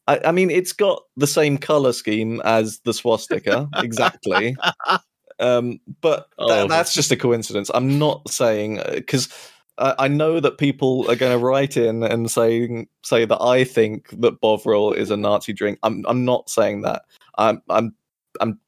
I, 0.08 0.19
I 0.25 0.32
mean, 0.32 0.49
it's 0.49 0.73
got 0.73 1.03
the 1.17 1.27
same 1.27 1.58
color 1.58 1.93
scheme 1.93 2.41
as 2.43 2.79
the 2.79 2.93
swastika, 2.93 3.69
exactly. 3.75 4.55
Um, 5.39 5.80
but 6.02 6.28
tha- 6.38 6.63
Oh. 6.63 6.67
that's 6.67 6.93
just 6.93 7.12
a 7.12 7.15
coincidence. 7.17 7.69
I'm 7.73 7.97
not 7.99 8.30
saying 8.30 8.82
because 8.93 9.30
I 9.78 9.95
I 9.99 10.08
know 10.10 10.39
that 10.39 10.58
people 10.58 11.10
are 11.10 11.15
going 11.15 11.32
to 11.32 11.43
write 11.45 11.78
in 11.78 12.04
and 12.04 12.30
saying 12.30 12.88
say 13.04 13.25
that 13.25 13.41
I 13.41 13.63
think 13.63 14.10
that 14.21 14.41
Bovril 14.41 14.91
is 14.93 15.10
a 15.12 15.17
Nazi 15.17 15.54
drink. 15.54 15.80
I'm 15.84 16.04
I'm 16.08 16.25
not 16.25 16.49
saying 16.49 16.82
that. 16.82 17.04
I'm 17.38 17.62
I'm 17.69 17.95
I'm. 18.41 18.60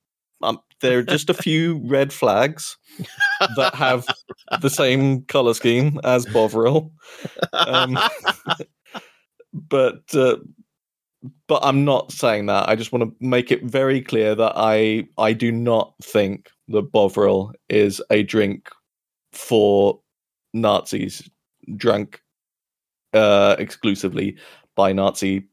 I'm 0.43 0.59
there 0.79 0.97
are 0.99 1.03
just 1.03 1.29
a 1.29 1.33
few 1.35 1.79
red 1.85 2.11
flags 2.11 2.75
that 3.55 3.75
have 3.75 4.07
the 4.61 4.69
same 4.69 5.21
color 5.25 5.53
scheme 5.53 5.99
as 6.03 6.25
Bovril. 6.25 6.91
Um, 7.53 7.99
but 9.53 10.01
uh, 10.15 10.37
but 11.47 11.59
I'm 11.63 11.85
not 11.85 12.11
saying 12.11 12.47
that. 12.47 12.67
I 12.67 12.75
just 12.75 12.91
want 12.91 13.03
to 13.03 13.25
make 13.25 13.51
it 13.51 13.63
very 13.63 14.01
clear 14.01 14.35
that 14.35 14.53
I 14.55 15.07
I 15.17 15.33
do 15.33 15.51
not 15.51 15.93
think 16.01 16.49
that 16.69 16.91
Bovril 16.91 17.53
is 17.69 18.01
a 18.09 18.23
drink 18.23 18.69
for 19.31 19.99
Nazis 20.53 21.29
drunk 21.75 22.21
uh, 23.13 23.55
exclusively 23.59 24.37
by 24.75 24.93
Nazi 24.93 25.47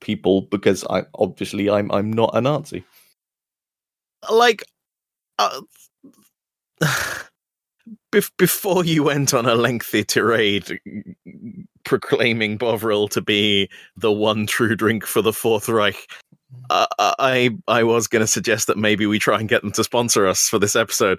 people 0.00 0.42
because 0.42 0.84
I 0.90 1.04
obviously 1.14 1.70
I'm 1.70 1.90
I'm 1.90 2.12
not 2.12 2.30
a 2.34 2.40
Nazi. 2.40 2.84
like 4.30 4.64
uh, 5.38 5.60
bef- 8.12 8.32
before 8.36 8.84
you 8.84 9.04
went 9.04 9.32
on 9.32 9.46
a 9.46 9.54
lengthy 9.54 10.04
tirade 10.04 10.80
proclaiming 11.88 12.58
Bovril 12.58 13.08
to 13.08 13.22
be 13.22 13.70
the 13.96 14.12
one 14.12 14.46
true 14.46 14.76
drink 14.76 15.06
for 15.06 15.22
the 15.22 15.32
Fourth 15.32 15.70
Reich, 15.70 16.06
uh, 16.68 16.86
I 16.98 17.56
I 17.66 17.82
was 17.82 18.06
going 18.06 18.20
to 18.20 18.26
suggest 18.26 18.66
that 18.66 18.76
maybe 18.76 19.06
we 19.06 19.18
try 19.18 19.40
and 19.40 19.48
get 19.48 19.62
them 19.62 19.72
to 19.72 19.82
sponsor 19.82 20.26
us 20.26 20.48
for 20.48 20.58
this 20.58 20.76
episode. 20.76 21.18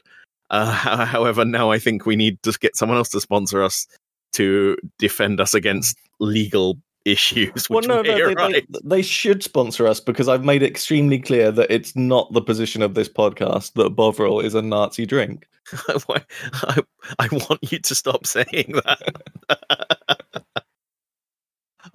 Uh, 0.51 0.71
however, 1.05 1.43
now 1.43 1.71
I 1.71 1.79
think 1.79 2.05
we 2.05 2.15
need 2.15 2.41
to 2.43 2.55
get 2.59 2.75
someone 2.75 2.99
else 2.99 3.09
to 3.09 3.19
sponsor 3.21 3.63
us 3.63 3.87
to 4.33 4.77
defend 4.99 5.41
us 5.41 5.55
against 5.55 5.97
legal 6.19 6.77
issues. 7.03 7.67
Well, 7.69 7.81
no, 7.81 8.03
no, 8.03 8.33
they, 8.35 8.51
they, 8.51 8.65
they 8.83 9.01
should 9.01 9.41
sponsor 9.41 9.87
us 9.87 9.99
because 9.99 10.27
I've 10.27 10.45
made 10.45 10.61
it 10.61 10.69
extremely 10.69 11.19
clear 11.19 11.51
that 11.51 11.71
it's 11.71 11.95
not 11.95 12.31
the 12.31 12.41
position 12.41 12.83
of 12.83 12.93
this 12.93 13.09
podcast 13.09 13.73
that 13.73 13.91
Bovril 13.91 14.39
is 14.39 14.53
a 14.53 14.61
Nazi 14.61 15.07
drink. 15.07 15.47
I, 15.87 16.21
I, 16.53 16.81
I 17.17 17.27
want 17.31 17.71
you 17.71 17.79
to 17.79 17.95
stop 17.95 18.27
saying 18.27 18.73
that. 18.85 19.98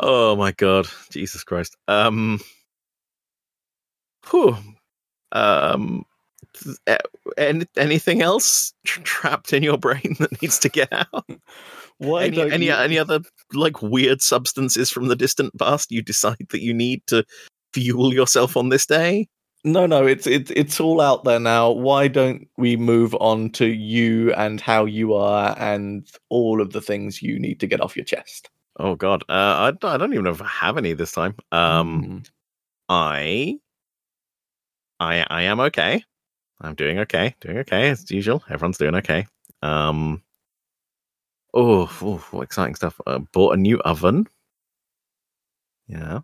Oh 0.04 0.36
my 0.36 0.52
god, 0.52 0.86
Jesus 1.10 1.42
Christ. 1.44 1.76
Um, 1.88 2.40
whew. 4.30 4.56
um, 5.32 6.04
eh, 6.86 6.98
any, 7.38 7.66
anything 7.76 8.22
else 8.22 8.72
tr- 8.84 9.00
trapped 9.02 9.52
in 9.52 9.62
your 9.62 9.78
brain 9.78 10.16
that 10.20 10.40
needs 10.42 10.58
to 10.60 10.68
get 10.68 10.92
out? 10.92 11.28
Why 11.98 12.24
any, 12.24 12.40
any, 12.50 12.66
you- 12.66 12.74
any 12.74 12.98
other 12.98 13.20
like 13.52 13.80
weird 13.82 14.20
substances 14.20 14.90
from 14.90 15.08
the 15.08 15.16
distant 15.16 15.56
past 15.58 15.90
you 15.90 16.02
decide 16.02 16.46
that 16.50 16.60
you 16.62 16.74
need 16.74 17.02
to 17.06 17.24
fuel 17.72 18.12
yourself 18.12 18.56
on 18.56 18.68
this 18.68 18.86
day? 18.86 19.28
No, 19.66 19.86
no, 19.86 20.06
it's 20.06 20.26
it's 20.26 20.50
it's 20.50 20.78
all 20.78 21.00
out 21.00 21.24
there 21.24 21.40
now. 21.40 21.70
Why 21.70 22.06
don't 22.06 22.46
we 22.58 22.76
move 22.76 23.14
on 23.14 23.48
to 23.52 23.66
you 23.66 24.30
and 24.34 24.60
how 24.60 24.84
you 24.84 25.14
are 25.14 25.56
and 25.58 26.06
all 26.28 26.60
of 26.60 26.72
the 26.74 26.82
things 26.82 27.22
you 27.22 27.38
need 27.38 27.60
to 27.60 27.66
get 27.66 27.80
off 27.80 27.96
your 27.96 28.04
chest? 28.04 28.50
Oh 28.78 28.94
god, 28.96 29.22
uh, 29.28 29.32
I, 29.32 29.70
don't- 29.72 29.92
I 29.92 29.96
don't 29.96 30.12
even 30.12 30.24
know 30.24 30.30
if 30.32 30.42
I 30.42 30.48
have 30.48 30.78
any 30.78 30.92
this 30.94 31.12
time. 31.12 31.36
Um, 31.52 32.02
Mm. 32.04 32.28
I, 32.88 33.58
I, 35.00 35.26
I 35.30 35.42
am 35.42 35.60
okay. 35.60 36.04
I'm 36.60 36.74
doing 36.74 36.98
okay. 37.00 37.34
Doing 37.40 37.58
okay 37.58 37.90
as 37.90 38.10
usual. 38.10 38.42
Everyone's 38.50 38.78
doing 38.78 38.94
okay. 38.96 39.26
Um. 39.62 40.22
Oh, 41.54 41.90
oh 42.32 42.40
exciting 42.42 42.74
stuff! 42.74 43.00
Uh, 43.06 43.20
bought 43.32 43.54
a 43.54 43.56
new 43.56 43.78
oven. 43.80 44.26
Yeah, 45.88 46.20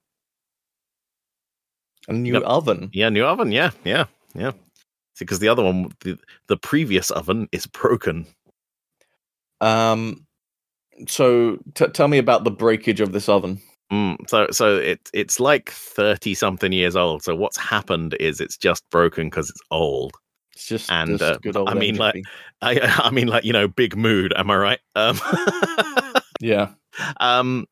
a 2.09 2.13
new 2.13 2.35
Yep. 2.35 2.43
oven. 2.45 2.91
yeah, 2.93 3.09
new 3.11 3.25
oven. 3.25 3.53
Yeah, 3.53 3.71
yeah, 3.85 4.07
yeah. 4.35 4.53
Because 5.19 5.39
the 5.39 5.49
other 5.49 5.63
one, 5.63 5.93
the, 6.01 6.19
the 6.49 6.57
previous 6.57 7.11
oven 7.11 7.49
is 7.53 7.67
broken. 7.67 8.27
Um, 9.61 10.27
so 11.09 11.59
t- 11.75 11.87
tell 11.89 12.09
me 12.09 12.19
about 12.19 12.45
the 12.45 12.51
breakage 12.51 13.01
of 13.01 13.13
this 13.13 13.29
oven. 13.29 13.61
Mm, 13.93 14.17
so, 14.29 14.47
so 14.53 14.77
it 14.77 15.01
it's 15.13 15.41
like 15.41 15.71
thirty 15.71 16.35
something 16.35 16.73
years 16.73 16.95
old. 16.97 17.23
So 17.23 17.35
what's 17.35 17.57
happened 17.57 18.17
is 18.21 18.41
it's 18.41 18.57
just 18.57 18.89
broken 18.91 19.29
because 19.29 19.51
it's 19.51 19.61
old. 19.71 20.13
It's 20.55 20.67
just 20.67 20.91
And, 20.93 21.19
just 21.19 21.23
uh, 21.23 21.39
good 21.43 21.57
old 21.57 21.69
I 21.69 21.75
mean, 21.75 21.97
like- 21.97 22.23
I, 22.63 22.79
I 23.03 23.11
mean, 23.11 23.27
like 23.27 23.45
you 23.45 23.53
know, 23.53 23.67
big 23.67 23.97
mood. 23.97 24.33
Am 24.37 24.51
I 24.51 24.57
right? 24.57 24.81
Um. 24.95 25.19
yeah. 26.41 26.69
Um, 27.19 27.67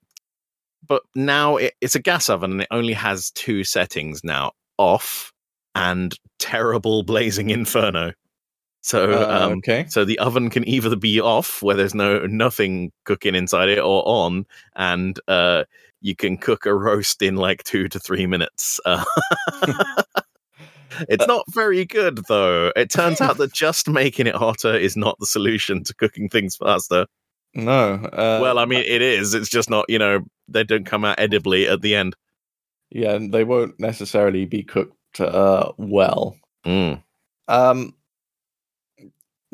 but 0.86 1.02
now 1.14 1.56
it, 1.56 1.74
it's 1.80 1.94
a 1.94 2.00
gas 2.00 2.28
oven 2.28 2.52
and 2.52 2.62
it 2.62 2.68
only 2.70 2.94
has 2.94 3.30
two 3.32 3.62
settings 3.62 4.24
now 4.24 4.52
off 4.78 5.32
and 5.74 6.18
terrible 6.38 7.02
blazing 7.02 7.50
inferno. 7.50 8.12
So, 8.80 9.10
Uh, 9.10 9.46
um, 9.46 9.58
okay. 9.58 9.86
so 9.88 10.04
the 10.04 10.18
oven 10.18 10.50
can 10.50 10.66
either 10.68 10.94
be 10.96 11.20
off, 11.20 11.62
where 11.62 11.76
there's 11.76 11.94
no 11.94 12.26
nothing 12.26 12.92
cooking 13.04 13.34
inside 13.34 13.68
it, 13.68 13.78
or 13.78 14.02
on, 14.06 14.46
and 14.76 15.18
uh, 15.28 15.64
you 16.00 16.14
can 16.14 16.38
cook 16.38 16.64
a 16.64 16.72
roast 16.74 17.20
in 17.22 17.36
like 17.36 17.64
two 17.64 17.88
to 17.88 17.98
three 17.98 18.26
minutes. 18.26 18.80
Uh, 21.00 21.04
it's 21.08 21.26
not 21.26 21.44
very 21.52 21.84
good, 21.84 22.20
though. 22.28 22.72
It 22.74 22.90
turns 22.90 23.20
out 23.20 23.36
that 23.36 23.52
just 23.54 23.88
making 23.88 24.26
it 24.26 24.34
hotter 24.34 24.74
is 24.74 24.96
not 24.96 25.16
the 25.20 25.26
solution 25.26 25.84
to 25.84 25.94
cooking 25.94 26.28
things 26.28 26.56
faster. 26.56 27.06
No. 27.54 27.94
Uh, 27.94 28.38
well, 28.42 28.58
I 28.58 28.64
mean, 28.64 28.82
it 28.86 29.02
is. 29.02 29.34
It's 29.34 29.48
just 29.48 29.70
not. 29.70 29.84
You 29.88 29.98
know, 29.98 30.20
they 30.48 30.64
don't 30.64 30.86
come 30.86 31.04
out 31.04 31.20
edibly 31.20 31.68
at 31.68 31.82
the 31.82 31.94
end. 31.94 32.16
yeah, 32.90 33.12
and 33.12 33.32
they 33.32 33.44
won't 33.44 33.78
necessarily 33.78 34.44
be 34.46 34.62
cooked 34.62 35.20
uh, 35.20 35.72
well. 35.76 36.36
Mm. 36.66 37.02
Um, 37.48 37.94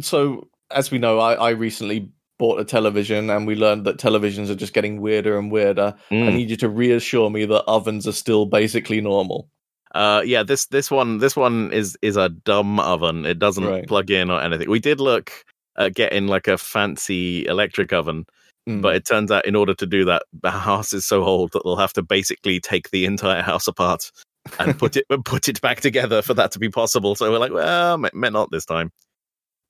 so, 0.00 0.48
as 0.70 0.90
we 0.90 0.98
know, 0.98 1.18
I, 1.18 1.34
I 1.34 1.50
recently 1.50 2.10
bought 2.38 2.58
a 2.60 2.64
television, 2.64 3.30
and 3.30 3.46
we 3.46 3.54
learned 3.54 3.84
that 3.86 3.96
televisions 3.98 4.50
are 4.50 4.54
just 4.56 4.74
getting 4.74 5.00
weirder 5.00 5.38
and 5.38 5.50
weirder. 5.52 5.94
I 6.10 6.14
Mm. 6.14 6.34
need 6.34 6.50
you 6.50 6.56
to 6.58 6.68
reassure 6.68 7.30
me 7.30 7.44
that 7.46 7.64
ovens 7.66 8.06
are 8.08 8.12
still 8.12 8.46
basically 8.46 9.00
normal. 9.00 9.48
Uh, 9.94 10.22
yeah, 10.24 10.42
this 10.42 10.66
this 10.66 10.90
one 10.90 11.18
this 11.18 11.36
one 11.36 11.72
is 11.72 11.96
is 12.02 12.16
a 12.16 12.28
dumb 12.28 12.80
oven. 12.80 13.24
It 13.24 13.38
doesn't 13.38 13.64
Right. 13.64 13.86
plug 13.86 14.10
in 14.10 14.28
or 14.30 14.40
anything. 14.42 14.68
We 14.68 14.80
did 14.80 14.98
look 15.00 15.30
at 15.78 15.94
getting 15.94 16.26
like 16.26 16.48
a 16.48 16.58
fancy 16.58 17.46
electric 17.46 17.92
oven, 17.92 18.26
Mm. 18.68 18.82
but 18.82 18.96
it 18.96 19.06
turns 19.06 19.30
out 19.30 19.46
in 19.46 19.54
order 19.54 19.74
to 19.74 19.86
do 19.86 20.04
that, 20.06 20.22
the 20.42 20.50
house 20.50 20.92
is 20.92 21.04
so 21.06 21.22
old 21.22 21.52
that 21.52 21.62
they'll 21.64 21.76
have 21.76 21.92
to 21.92 22.02
basically 22.02 22.58
take 22.58 22.90
the 22.90 23.04
entire 23.04 23.42
house 23.42 23.68
apart 23.68 24.10
and 24.58 24.76
put 24.76 24.96
it 24.96 25.04
put 25.24 25.48
it 25.48 25.60
back 25.60 25.80
together 25.80 26.22
for 26.22 26.34
that 26.34 26.50
to 26.52 26.58
be 26.58 26.68
possible. 26.68 27.14
So 27.14 27.30
we're 27.30 27.38
like, 27.38 27.52
well, 27.52 27.96
may, 27.98 28.10
may 28.12 28.30
not 28.30 28.50
this 28.50 28.64
time. 28.64 28.90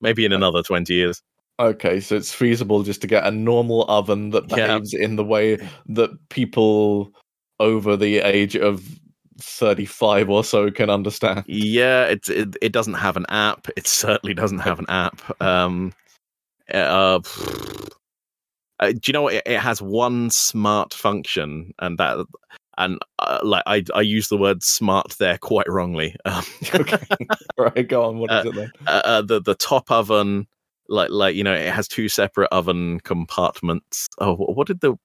Maybe 0.05 0.25
in 0.25 0.33
another 0.33 0.62
twenty 0.62 0.95
years. 0.95 1.21
Okay, 1.59 2.01
so 2.01 2.17
it's 2.17 2.33
feasible 2.35 2.83
just 2.83 3.01
to 3.01 3.07
get 3.07 3.25
a 3.27 3.31
normal 3.31 3.85
oven 3.88 4.31
that 4.31 4.45
Yeah. 4.51 4.67
behaves 4.67 4.93
in 4.93 5.17
the 5.17 5.25
way 5.25 5.57
that 5.87 6.11
people 6.29 7.12
over 7.61 7.97
the 7.97 8.19
age 8.19 8.57
of 8.57 8.83
35 9.40 10.31
or 10.31 10.43
so 10.45 10.71
can 10.71 10.90
understand. 10.90 11.45
Yeah, 11.47 12.05
it, 12.07 12.29
it 12.29 12.57
it 12.61 12.73
doesn't 12.73 12.95
have 12.95 13.17
an 13.17 13.27
app. 13.29 13.69
It 13.77 13.87
certainly 13.87 14.35
doesn't 14.35 14.59
have 14.59 14.79
an 14.79 14.87
app. 14.88 15.21
Um, 15.40 15.93
uh, 16.73 17.21
uh, 18.81 18.93
do 18.93 19.01
you 19.07 19.12
know 19.12 19.23
what? 19.23 19.35
It, 19.35 19.43
it 19.47 19.61
has 19.61 19.81
one 19.81 20.31
smart 20.31 20.93
function, 20.93 21.73
and 21.79 21.99
that 21.99 22.27
and 22.79 22.99
uh, 23.19 23.41
like 23.43 23.63
I 23.67 23.85
I 23.95 24.01
use 24.01 24.29
the 24.29 24.37
word 24.37 24.63
smart 24.63 25.15
there 25.19 25.39
quite 25.39 25.69
wrongly. 25.69 26.17
Um, 26.25 26.45
okay. 26.75 26.99
right, 27.59 27.89
go 27.89 28.05
on. 28.05 28.19
What 28.19 28.33
is 28.33 28.47
it 28.47 28.55
then? 28.55 28.73
uh, 28.87 29.03
uh, 29.05 29.23
the 29.23 29.41
the 29.41 29.55
top 29.55 29.91
oven, 29.91 30.47
like 30.89 31.11
like 31.11 31.35
you 31.37 31.45
know, 31.45 31.55
it 31.55 31.73
has 31.73 31.89
two 31.89 32.09
separate 32.09 32.49
oven 32.53 33.01
compartments. 33.01 34.09
Oh, 34.19 34.35
what 34.35 34.67
did 34.67 34.81
the 34.81 34.97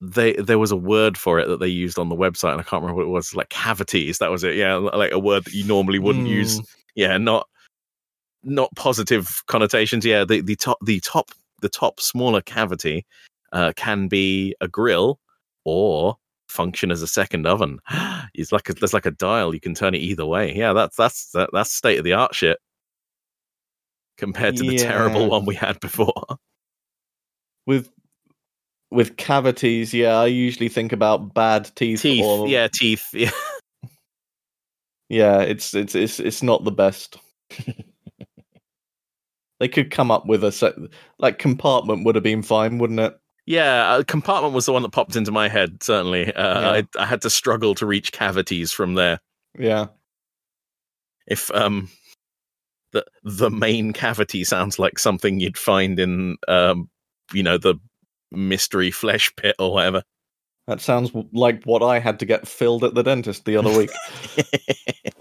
they 0.00 0.32
there 0.34 0.58
was 0.58 0.72
a 0.72 0.76
word 0.76 1.16
for 1.16 1.38
it 1.38 1.46
that 1.48 1.60
they 1.60 1.68
used 1.68 1.98
on 1.98 2.08
the 2.08 2.16
website, 2.16 2.52
and 2.52 2.60
I 2.60 2.64
can't 2.64 2.82
remember 2.82 3.02
what 3.02 3.08
it 3.08 3.12
was. 3.12 3.34
Like 3.34 3.48
cavities. 3.48 4.18
That 4.18 4.30
was 4.30 4.44
it. 4.44 4.56
Yeah, 4.56 4.74
like 4.74 5.12
a 5.12 5.18
word 5.18 5.44
that 5.44 5.54
you 5.54 5.64
normally 5.64 5.98
wouldn't 5.98 6.26
use 6.26 6.60
Mm, 6.60 6.66
yeah 6.94 7.16
not 7.18 7.48
not 8.44 8.74
positive 8.74 9.42
connotations 9.46 10.04
yeah 10.04 10.24
the 10.24 10.40
the 10.40 10.56
top 10.56 10.78
the 10.84 11.00
top 11.00 11.30
the 11.60 11.68
top 11.68 12.00
smaller 12.00 12.40
cavity 12.40 13.06
uh, 13.52 13.72
can 13.76 14.08
be 14.08 14.54
a 14.60 14.68
grill 14.68 15.20
or 15.64 16.16
function 16.52 16.90
as 16.90 17.02
a 17.02 17.08
second 17.08 17.46
oven 17.46 17.78
it's 18.34 18.52
like 18.52 18.68
a, 18.68 18.74
there's 18.74 18.94
like 18.94 19.06
a 19.06 19.10
dial 19.10 19.54
you 19.54 19.60
can 19.60 19.74
turn 19.74 19.94
it 19.94 19.98
either 19.98 20.26
way 20.26 20.54
yeah 20.54 20.72
that's 20.72 20.96
that's 20.96 21.30
that, 21.32 21.50
that's 21.52 21.72
state 21.72 21.98
of 21.98 22.04
the 22.04 22.12
art 22.12 22.34
shit 22.34 22.58
compared 24.18 24.56
to 24.56 24.62
the 24.62 24.78
terrible 24.78 25.28
one 25.28 25.44
we 25.44 25.54
had 25.54 25.80
before 25.80 26.12
With 27.66 27.90
with 28.90 29.16
cavities, 29.16 29.94
yeah, 29.94 30.18
I 30.18 30.26
usually 30.26 30.68
think 30.68 30.92
about 30.92 31.32
bad 31.32 31.70
teeth. 31.76 32.02
teeth 32.02 32.24
or, 32.24 32.46
yeah 32.46 32.68
teeth 32.72 33.08
yeah 33.14 33.30
yeah, 35.08 35.40
it's 35.40 35.74
it's 35.74 35.94
it's 35.94 36.20
it's 36.20 36.42
not 36.42 36.64
the 36.64 36.72
best. 36.72 37.18
they 39.60 39.68
could 39.68 39.90
come 39.90 40.10
up 40.10 40.26
with 40.26 40.42
a 40.44 40.50
set 40.52 40.74
like 41.18 41.38
compartment 41.38 42.04
would 42.04 42.14
have 42.14 42.24
been 42.24 42.42
fine, 42.42 42.78
wouldn't 42.78 43.00
it? 43.00 43.18
Yeah, 43.46 43.92
uh, 43.94 44.02
compartment 44.04 44.54
was 44.54 44.66
the 44.66 44.72
one 44.72 44.82
that 44.82 44.92
popped 44.92 45.16
into 45.16 45.32
my 45.32 45.48
head. 45.48 45.82
Certainly, 45.82 46.32
uh, 46.34 46.60
Yeah. 46.60 46.70
I, 46.70 46.86
I 47.02 47.06
had 47.06 47.22
to 47.22 47.30
struggle 47.30 47.74
to 47.76 47.86
reach 47.86 48.12
cavities 48.12 48.72
from 48.72 48.94
there. 48.94 49.20
Yeah. 49.58 49.86
if 51.26 51.50
um 51.54 51.88
the 52.92 53.04
the 53.22 53.50
main 53.50 53.92
cavity 53.92 54.44
sounds 54.44 54.78
like 54.78 54.98
something 54.98 55.40
you'd 55.40 55.58
find 55.58 55.98
in 55.98 56.36
um 56.48 56.88
you 57.32 57.42
know 57.42 57.58
the 57.58 57.74
mystery 58.30 58.90
flesh 58.90 59.30
pit 59.36 59.54
or 59.58 59.72
whatever 59.72 60.02
That 60.66 60.80
sounds 60.80 61.10
like 61.32 61.64
what 61.64 61.82
I 61.82 61.98
had 61.98 62.18
to 62.20 62.26
get 62.26 62.48
filled 62.48 62.84
at 62.84 62.94
the 62.94 63.02
dentist 63.02 63.44
the 63.44 63.56
other 63.56 63.76
week. 63.76 63.90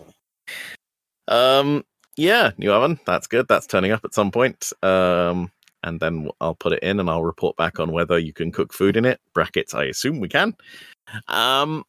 um 1.28 1.84
yeah 2.18 2.52
new 2.58 2.72
oven 2.72 3.00
that's 3.06 3.28
good 3.28 3.48
that's 3.48 3.68
turning 3.68 3.92
up 3.92 4.04
at 4.06 4.14
some 4.14 4.32
point 4.32 4.72
um 4.84 5.52
and 5.84 6.00
then 6.00 6.30
i'll 6.40 6.56
put 6.56 6.74
it 6.74 6.84
in 6.84 7.00
and 7.00 7.10
i'll 7.10 7.24
report 7.24 7.56
back 7.58 7.80
on 7.80 7.92
whether 7.92 8.18
you 8.18 8.34
can 8.34 8.52
cook 8.52 8.74
food 8.74 8.98
in 8.98 9.06
it 9.06 9.20
brackets 9.34 9.74
i 9.74 9.84
assume 9.86 10.20
we 10.20 10.30
can 10.30 10.56
um 11.28 11.84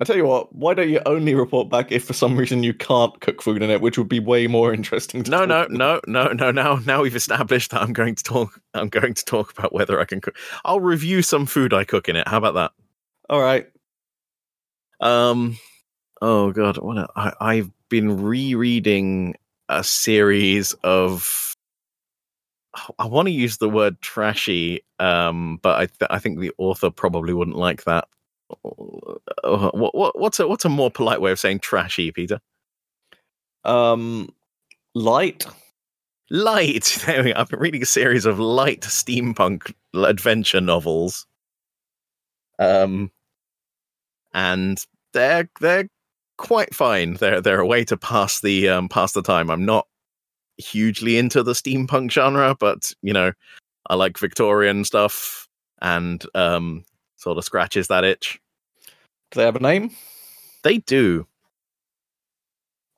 I 0.00 0.04
tell 0.04 0.16
you 0.16 0.26
what, 0.26 0.52
why 0.52 0.74
don't 0.74 0.88
you 0.88 1.00
only 1.06 1.36
report 1.36 1.68
back 1.68 1.92
if 1.92 2.04
for 2.04 2.12
some 2.12 2.36
reason 2.36 2.64
you 2.64 2.74
can't 2.74 3.20
cook 3.20 3.40
food 3.40 3.62
in 3.62 3.70
it, 3.70 3.80
which 3.80 3.96
would 3.98 4.08
be 4.08 4.18
way 4.18 4.48
more 4.48 4.74
interesting. 4.74 5.22
To 5.22 5.30
no 5.30 5.44
no 5.44 5.68
no 5.70 6.00
no 6.08 6.32
no 6.32 6.50
now 6.50 6.80
now 6.84 7.02
we've 7.02 7.14
established 7.14 7.70
that 7.70 7.82
i'm 7.82 7.92
going 7.92 8.16
to 8.16 8.24
talk 8.24 8.58
i'm 8.74 8.88
going 8.88 9.14
to 9.14 9.24
talk 9.24 9.56
about 9.56 9.72
whether 9.72 10.00
i 10.00 10.04
can 10.04 10.20
cook 10.20 10.36
i'll 10.64 10.80
review 10.80 11.22
some 11.22 11.46
food 11.46 11.72
i 11.72 11.84
cook 11.84 12.08
in 12.08 12.16
it 12.16 12.26
how 12.26 12.38
about 12.38 12.54
that 12.54 12.72
All 13.30 13.40
right. 13.40 13.68
Um. 15.00 15.58
Oh 16.20 16.52
God, 16.52 16.78
what 16.78 16.98
a, 16.98 17.08
I, 17.16 17.32
I've 17.40 17.70
been 17.88 18.22
rereading 18.22 19.36
a 19.68 19.82
series 19.82 20.74
of. 20.84 21.51
I 22.98 23.06
want 23.06 23.26
to 23.26 23.32
use 23.32 23.58
the 23.58 23.68
word 23.68 24.00
trashy, 24.00 24.82
um, 24.98 25.58
but 25.62 25.76
I 25.78 25.86
th- 25.86 26.08
I 26.10 26.18
think 26.18 26.38
the 26.40 26.52
author 26.58 26.90
probably 26.90 27.34
wouldn't 27.34 27.56
like 27.56 27.84
that. 27.84 28.08
Uh, 28.64 29.70
What, 29.72 29.94
what 29.94 30.18
what's 30.18 30.40
a 30.40 30.48
what's 30.48 30.64
a 30.64 30.68
more 30.70 30.90
polite 30.90 31.20
way 31.20 31.32
of 31.32 31.38
saying 31.40 31.60
trashy, 31.60 32.10
Peter? 32.12 32.40
Um, 33.64 34.30
light. 34.94 35.46
Light. 36.30 36.98
There 37.06 37.22
we 37.24 37.32
go. 37.32 37.38
I've 37.40 37.48
been 37.48 37.60
reading 37.60 37.82
a 37.82 37.86
series 37.86 38.26
of 38.26 38.38
light 38.38 38.82
steampunk 38.82 39.74
adventure 39.94 40.60
novels. 40.60 41.26
Um, 42.58 43.10
and 44.34 44.84
they're 45.12 45.48
they're 45.60 45.88
quite 46.38 46.74
fine. 46.74 47.14
They're 47.14 47.40
they're 47.40 47.60
a 47.60 47.66
way 47.66 47.84
to 47.84 47.96
pass 47.96 48.40
the 48.40 48.68
um 48.68 48.88
pass 48.88 49.12
the 49.12 49.22
time. 49.22 49.50
I'm 49.50 49.64
not 49.64 49.86
hugely 50.58 51.16
into 51.18 51.42
the 51.42 51.52
steampunk 51.52 52.10
genre, 52.10 52.56
but 52.58 52.92
you 53.02 53.12
know, 53.12 53.32
I 53.88 53.94
like 53.94 54.18
Victorian 54.18 54.84
stuff 54.84 55.48
and 55.80 56.24
um 56.34 56.84
sort 57.16 57.38
of 57.38 57.44
scratches 57.44 57.88
that 57.88 58.04
itch. 58.04 58.40
Do 59.30 59.40
they 59.40 59.44
have 59.44 59.56
a 59.56 59.60
name? 59.60 59.90
They 60.62 60.78
do. 60.78 61.26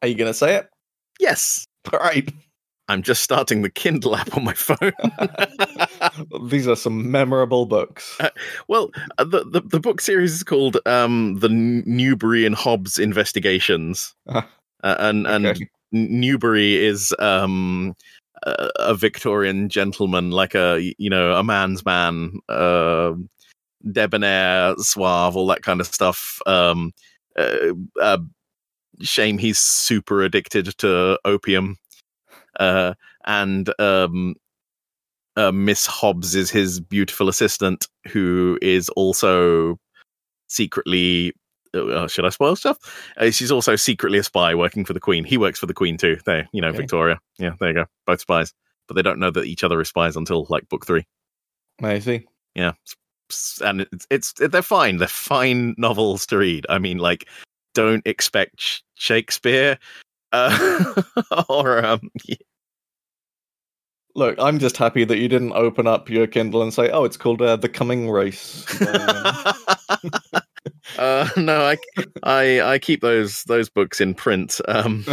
Are 0.02 0.08
you 0.08 0.14
going 0.14 0.30
to 0.30 0.34
say 0.34 0.56
it? 0.56 0.68
Yes. 1.20 1.66
All 1.92 1.98
right. 1.98 2.28
I'm 2.88 3.02
just 3.02 3.22
starting 3.22 3.62
the 3.62 3.70
Kindle 3.70 4.14
app 4.16 4.36
on 4.36 4.44
my 4.44 4.52
phone. 4.52 4.92
These 6.50 6.68
are 6.68 6.76
some 6.76 7.10
memorable 7.10 7.64
books. 7.64 8.14
Uh, 8.20 8.28
Well, 8.68 8.90
uh, 9.16 9.24
the, 9.24 9.44
the 9.44 9.62
the 9.62 9.80
book 9.80 10.02
series 10.02 10.34
is 10.34 10.42
called 10.42 10.76
um, 10.84 11.36
the 11.36 11.48
Newbury 11.48 12.44
and 12.44 12.54
Hobbes 12.54 12.98
Investigations, 12.98 14.14
Ah, 14.28 14.46
uh, 14.82 14.96
and 14.98 15.26
and 15.26 15.46
okay. 15.46 15.62
N- 15.62 15.68
Newbury 15.94 16.84
is 16.84 17.14
um, 17.20 17.94
a, 18.42 18.94
Victorian 18.94 19.68
gentleman, 19.68 20.32
like 20.32 20.54
a 20.54 20.92
you 20.98 21.08
know 21.08 21.34
a 21.34 21.44
man's 21.44 21.84
man, 21.84 22.32
uh, 22.48 23.12
debonair, 23.92 24.74
suave, 24.78 25.36
all 25.36 25.46
that 25.46 25.62
kind 25.62 25.80
of 25.80 25.86
stuff. 25.86 26.40
Um, 26.46 26.92
uh, 27.38 27.74
uh, 28.00 28.18
shame 29.00 29.38
he's 29.38 29.58
super 29.58 30.22
addicted 30.22 30.76
to 30.78 31.18
opium, 31.24 31.76
uh, 32.58 32.94
and 33.24 33.72
um, 33.80 34.34
uh, 35.36 35.52
Miss 35.52 35.86
Hobbes 35.86 36.34
is 36.34 36.50
his 36.50 36.80
beautiful 36.80 37.28
assistant, 37.28 37.88
who 38.08 38.58
is 38.60 38.88
also 38.90 39.78
secretly. 40.48 41.32
Uh, 41.74 42.06
should 42.08 42.24
I 42.24 42.28
spoil 42.30 42.56
stuff? 42.56 42.78
Uh, 43.16 43.30
she's 43.30 43.50
also 43.50 43.76
secretly 43.76 44.18
a 44.18 44.22
spy 44.22 44.54
working 44.54 44.84
for 44.84 44.92
the 44.92 45.00
Queen. 45.00 45.24
He 45.24 45.36
works 45.36 45.58
for 45.58 45.66
the 45.66 45.74
Queen 45.74 45.96
too. 45.96 46.18
There, 46.24 46.48
you 46.52 46.60
know, 46.60 46.68
Okay. 46.68 46.78
Victoria. 46.78 47.18
Yeah, 47.38 47.54
there 47.60 47.68
you 47.70 47.74
go. 47.74 47.84
Both 48.06 48.20
spies, 48.20 48.52
but 48.88 48.94
they 48.94 49.02
don't 49.02 49.18
know 49.18 49.30
that 49.30 49.44
each 49.46 49.64
other 49.64 49.80
is 49.80 49.88
spies 49.88 50.16
until 50.16 50.46
like 50.48 50.68
book 50.68 50.86
three. 50.86 51.04
I 51.82 51.98
see. 51.98 52.26
Yeah, 52.54 52.72
and 53.62 53.80
it's, 53.92 54.06
it's 54.10 54.32
they're 54.34 54.62
fine. 54.62 54.98
They're 54.98 55.08
fine 55.08 55.74
novels 55.76 56.26
to 56.26 56.38
read. 56.38 56.66
I 56.68 56.78
mean, 56.78 56.98
like 56.98 57.28
don't 57.74 58.06
expect 58.06 58.60
sh- 58.60 58.80
Shakespeare. 58.94 59.78
Uh, 60.32 60.94
or 61.48 61.84
um, 61.84 62.10
Look, 64.16 64.36
I'm 64.38 64.60
just 64.60 64.76
happy 64.76 65.02
that 65.04 65.18
you 65.18 65.26
didn't 65.28 65.52
open 65.54 65.88
up 65.88 66.08
your 66.08 66.28
Kindle 66.28 66.62
and 66.62 66.72
say, 66.72 66.88
"Oh, 66.90 67.02
it's 67.04 67.16
called 67.16 67.42
uh, 67.42 67.56
The 67.56 67.68
Coming 67.68 68.08
Race." 68.08 68.64
uh, 70.98 71.28
no, 71.36 71.62
I, 71.62 71.76
I 72.22 72.60
I 72.72 72.78
keep 72.78 73.00
those 73.00 73.44
those 73.44 73.68
books 73.68 74.00
in 74.00 74.14
print. 74.14 74.60
Um, 74.68 75.04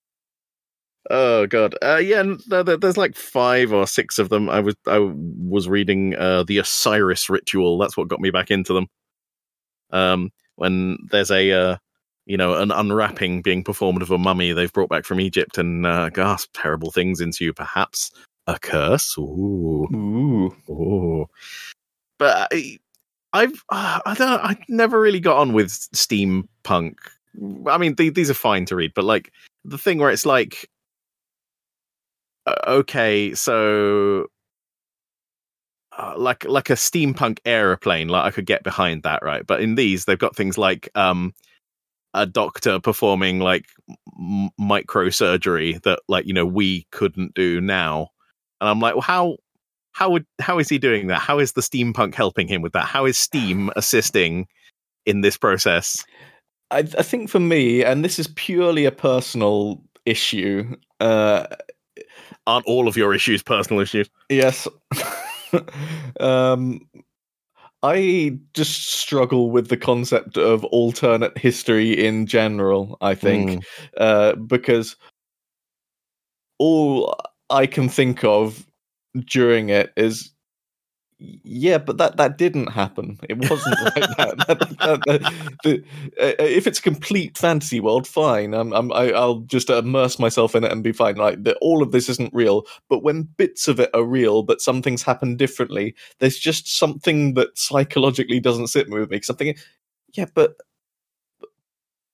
oh 1.10 1.46
god, 1.46 1.74
uh, 1.82 1.96
yeah, 1.96 2.22
no, 2.48 2.62
there's 2.62 2.96
like 2.96 3.16
five 3.16 3.72
or 3.72 3.86
six 3.86 4.18
of 4.18 4.28
them. 4.28 4.48
I 4.48 4.60
was 4.60 4.76
I 4.86 4.98
was 4.98 5.68
reading 5.68 6.14
uh, 6.16 6.44
the 6.44 6.58
Osiris 6.58 7.30
Ritual. 7.30 7.78
That's 7.78 7.96
what 7.96 8.08
got 8.08 8.20
me 8.20 8.30
back 8.30 8.50
into 8.50 8.72
them. 8.72 8.86
Um, 9.90 10.30
when 10.56 10.98
there's 11.10 11.30
a 11.30 11.50
uh, 11.52 11.76
you 12.26 12.36
know 12.36 12.54
an 12.54 12.70
unwrapping 12.70 13.42
being 13.42 13.64
performed 13.64 14.02
of 14.02 14.10
a 14.10 14.18
mummy 14.18 14.52
they've 14.52 14.72
brought 14.72 14.90
back 14.90 15.04
from 15.04 15.20
Egypt, 15.20 15.58
and 15.58 15.86
uh, 15.86 16.10
gasp, 16.10 16.50
terrible 16.54 16.90
things 16.90 17.20
ensue. 17.20 17.52
Perhaps 17.52 18.10
a 18.46 18.58
curse. 18.58 19.16
Ooh, 19.18 19.86
Ooh. 19.94 20.56
ooh. 20.70 21.26
But 22.18 22.48
I, 22.52 22.78
I've 23.32 23.62
uh, 23.68 24.00
I 24.04 24.14
don't 24.14 24.40
I 24.44 24.56
never 24.68 25.00
really 25.00 25.20
got 25.20 25.38
on 25.38 25.52
with 25.52 25.70
steampunk. 25.70 26.94
I 27.66 27.78
mean, 27.78 27.94
th- 27.96 28.14
these 28.14 28.30
are 28.30 28.34
fine 28.34 28.64
to 28.66 28.76
read, 28.76 28.92
but 28.94 29.04
like 29.04 29.32
the 29.64 29.78
thing 29.78 29.98
where 29.98 30.10
it's 30.10 30.26
like, 30.26 30.68
uh, 32.46 32.54
okay, 32.66 33.34
so 33.34 34.26
uh, 35.98 36.14
like 36.16 36.44
like 36.44 36.70
a 36.70 36.74
steampunk 36.74 37.38
aeroplane, 37.44 38.08
like 38.08 38.24
I 38.24 38.30
could 38.30 38.46
get 38.46 38.62
behind 38.64 39.02
that, 39.02 39.22
right? 39.22 39.46
But 39.46 39.60
in 39.60 39.74
these, 39.74 40.04
they've 40.04 40.18
got 40.18 40.36
things 40.36 40.56
like 40.58 40.88
um 40.94 41.32
a 42.14 42.26
doctor 42.26 42.80
performing 42.80 43.40
like 43.40 43.66
m- 44.18 44.50
microsurgery 44.60 45.82
that 45.82 46.00
like 46.08 46.26
you 46.26 46.34
know 46.34 46.46
we 46.46 46.86
couldn't 46.92 47.34
do 47.34 47.60
now, 47.60 48.08
and 48.60 48.70
I'm 48.70 48.80
like, 48.80 48.94
well, 48.94 49.02
how 49.02 49.36
how 49.92 50.10
would 50.10 50.24
how 50.40 50.58
is 50.58 50.68
he 50.68 50.78
doing 50.78 51.06
that? 51.08 51.18
How 51.20 51.38
is 51.38 51.52
the 51.52 51.60
steampunk 51.60 52.14
helping 52.14 52.48
him 52.48 52.62
with 52.62 52.72
that? 52.72 52.84
How 52.86 53.04
is 53.06 53.16
steam 53.18 53.70
assisting 53.76 54.46
in 55.06 55.20
this 55.22 55.36
process? 55.36 56.04
I, 56.70 56.78
I 56.78 57.02
think 57.02 57.28
for 57.30 57.40
me, 57.40 57.82
and 57.84 58.04
this 58.04 58.18
is 58.18 58.28
purely 58.28 58.84
a 58.84 58.92
personal 58.92 59.82
issue. 60.06 60.76
Uh, 61.00 61.46
Aren't 62.46 62.66
all 62.66 62.88
of 62.88 62.96
your 62.96 63.12
issues 63.14 63.42
personal 63.42 63.80
issues? 63.80 64.08
yes. 64.28 64.66
um, 66.20 66.80
I 67.82 68.38
just 68.54 68.88
struggle 68.98 69.50
with 69.50 69.68
the 69.68 69.76
concept 69.76 70.36
of 70.36 70.64
alternate 70.66 71.36
history 71.38 71.92
in 71.92 72.26
general. 72.26 72.96
I 73.00 73.14
think 73.14 73.50
Mm. 73.50 73.64
uh, 73.98 74.34
because 74.36 74.96
all 76.58 77.14
I 77.48 77.66
can 77.66 77.88
think 77.88 78.24
of 78.24 78.66
during 79.18 79.68
it 79.68 79.92
is. 79.96 80.32
Yeah, 81.22 81.76
but 81.76 81.98
that, 81.98 82.16
that 82.16 82.38
didn't 82.38 82.68
happen. 82.68 83.18
It 83.28 83.36
wasn't 83.36 83.76
like 83.82 84.16
that. 84.16 84.38
that, 84.48 84.58
that, 84.58 85.00
that 85.04 85.56
the, 85.62 85.84
uh, 86.18 86.42
if 86.42 86.66
it's 86.66 86.78
a 86.78 86.82
complete 86.82 87.36
fantasy 87.36 87.78
world, 87.78 88.06
fine. 88.06 88.54
I'm, 88.54 88.72
I'm, 88.72 88.90
I, 88.90 89.12
I'll 89.12 89.40
just 89.40 89.68
immerse 89.68 90.18
myself 90.18 90.54
in 90.54 90.64
it 90.64 90.72
and 90.72 90.82
be 90.82 90.92
fine. 90.92 91.16
Like 91.16 91.44
the, 91.44 91.56
all 91.56 91.82
of 91.82 91.92
this 91.92 92.08
isn't 92.08 92.32
real, 92.32 92.64
but 92.88 93.02
when 93.02 93.24
bits 93.36 93.68
of 93.68 93.78
it 93.78 93.90
are 93.92 94.02
real, 94.02 94.42
but 94.42 94.62
some 94.62 94.80
things 94.80 95.02
happen 95.02 95.36
differently, 95.36 95.94
there's 96.20 96.38
just 96.38 96.78
something 96.78 97.34
that 97.34 97.58
psychologically 97.58 98.40
doesn't 98.40 98.68
sit 98.68 98.88
with 98.88 99.10
me. 99.10 99.16
Because 99.16 99.28
I'm 99.28 99.36
thinking, 99.36 99.62
yeah, 100.14 100.26
but 100.34 100.56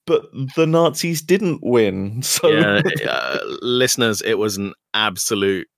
but 0.06 0.26
the 0.54 0.66
Nazis 0.66 1.20
didn't 1.20 1.60
win, 1.62 2.22
so 2.22 2.48
yeah, 2.48 2.80
uh, 3.08 3.38
listeners, 3.60 4.22
it 4.22 4.34
was 4.34 4.56
an 4.56 4.72
absolute 4.94 5.68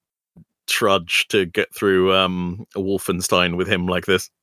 trudge 0.69 1.27
to 1.29 1.47
get 1.47 1.75
through 1.75 2.15
um 2.15 2.65
Wolfenstein 2.77 3.57
with 3.57 3.69
him 3.69 3.87
like 3.87 4.07
this. 4.07 4.31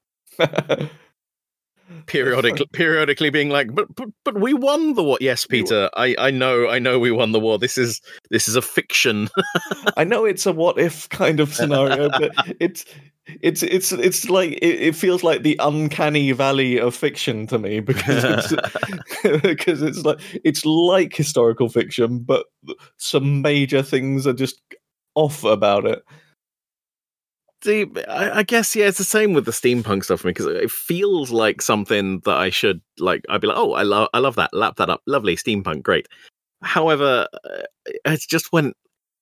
Periodically, 2.07 2.65
periodically 2.73 3.29
being 3.29 3.49
like, 3.49 3.73
but 3.73 3.93
but 3.95 4.09
but 4.23 4.39
we 4.39 4.55
won 4.55 4.95
the 4.95 5.03
war. 5.03 5.19
Yes, 5.21 5.45
Peter, 5.45 5.88
I 5.95 6.15
I 6.17 6.31
know, 6.31 6.67
I 6.67 6.79
know, 6.79 6.97
we 6.97 7.11
won 7.11 7.31
the 7.31 7.39
war. 7.39 7.59
This 7.59 7.77
is 7.77 8.01
this 8.31 8.47
is 8.47 8.55
a 8.55 8.61
fiction. 8.61 9.29
I 9.95 10.03
know 10.03 10.25
it's 10.25 10.47
a 10.47 10.51
what 10.51 10.79
if 10.79 11.07
kind 11.09 11.39
of 11.39 11.53
scenario, 11.53 12.09
but 12.09 12.31
it's 12.59 12.85
it's 13.41 13.61
it's 13.61 13.91
it's 13.91 14.29
like 14.29 14.53
it, 14.53 14.81
it 14.81 14.95
feels 14.95 15.23
like 15.23 15.43
the 15.43 15.57
uncanny 15.59 16.31
valley 16.31 16.79
of 16.79 16.95
fiction 16.95 17.45
to 17.47 17.59
me 17.59 17.81
because 17.81 18.23
it's, 18.23 19.41
because 19.43 19.83
it's 19.83 20.03
like 20.03 20.19
it's 20.43 20.65
like 20.65 21.15
historical 21.15 21.69
fiction, 21.69 22.19
but 22.19 22.47
some 22.97 23.43
major 23.43 23.83
things 23.83 24.25
are 24.25 24.33
just 24.33 24.59
off 25.15 25.43
about 25.43 25.86
it. 25.86 26.04
See, 27.63 27.88
I, 28.08 28.39
I 28.39 28.43
guess 28.43 28.75
yeah, 28.75 28.86
it's 28.88 28.99
the 28.99 29.04
same 29.04 29.34
with 29.34 29.45
the 29.45 29.51
steampunk 29.51 30.04
stuff 30.04 30.19
for 30.21 30.28
me 30.28 30.32
because 30.34 30.45
it 30.45 30.69
feels 30.69 31.32
like 31.32 31.62
something 31.63 32.19
that 32.25 32.36
I 32.36 32.49
should 32.51 32.80
like. 32.99 33.25
I'd 33.28 33.41
be 33.41 33.47
like, 33.47 33.58
oh, 33.58 33.73
I 33.73 33.82
love, 33.82 34.10
I 34.13 34.19
love 34.19 34.36
that. 34.36 34.54
Lap 34.54 34.75
that 34.75 34.89
up, 34.89 35.01
lovely 35.08 35.36
steampunk, 35.36 35.82
great. 35.82 36.08
However, 36.62 37.28
uh, 37.43 37.63
it's 38.06 38.28
just 38.28 38.51
when 38.51 38.73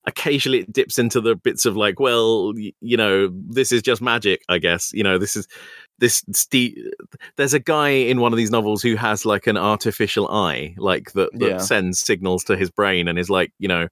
occasionally 0.05 0.59
it 0.59 0.73
dips 0.73 0.99
into 0.99 1.21
the 1.21 1.35
bits 1.37 1.65
of 1.65 1.77
like, 1.77 2.01
well, 2.01 2.51
you 2.81 2.97
know, 2.97 3.29
this 3.47 3.71
is 3.71 3.81
just 3.81 4.01
magic. 4.01 4.43
I 4.49 4.57
guess 4.57 4.91
you 4.93 5.03
know, 5.03 5.17
this 5.17 5.37
is 5.37 5.47
this. 5.99 6.25
Ste- 6.33 6.77
There's 7.37 7.53
a 7.53 7.59
guy 7.59 7.89
in 7.89 8.19
one 8.19 8.33
of 8.33 8.37
these 8.37 8.51
novels 8.51 8.81
who 8.81 8.95
has 8.97 9.25
like 9.25 9.47
an 9.47 9.55
artificial 9.57 10.27
eye, 10.27 10.75
like 10.77 11.13
that, 11.13 11.29
that 11.39 11.49
Yeah. 11.49 11.57
sends 11.59 11.99
signals 12.01 12.43
to 12.45 12.57
his 12.57 12.69
brain 12.69 13.07
and 13.07 13.17
is 13.17 13.29
like, 13.29 13.53
you 13.59 13.69
know. 13.69 13.87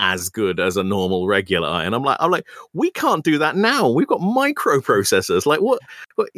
As 0.00 0.28
good 0.28 0.58
as 0.58 0.76
a 0.76 0.82
normal 0.82 1.28
regular 1.28 1.68
eye, 1.68 1.84
and 1.84 1.94
I'm 1.94 2.02
like, 2.02 2.16
I'm 2.18 2.30
like, 2.30 2.46
we 2.72 2.90
can't 2.90 3.24
do 3.24 3.38
that 3.38 3.56
now. 3.56 3.88
We've 3.88 4.08
got 4.08 4.20
microprocessors. 4.20 5.46
Like 5.46 5.60
what? 5.60 5.78
what 6.16 6.28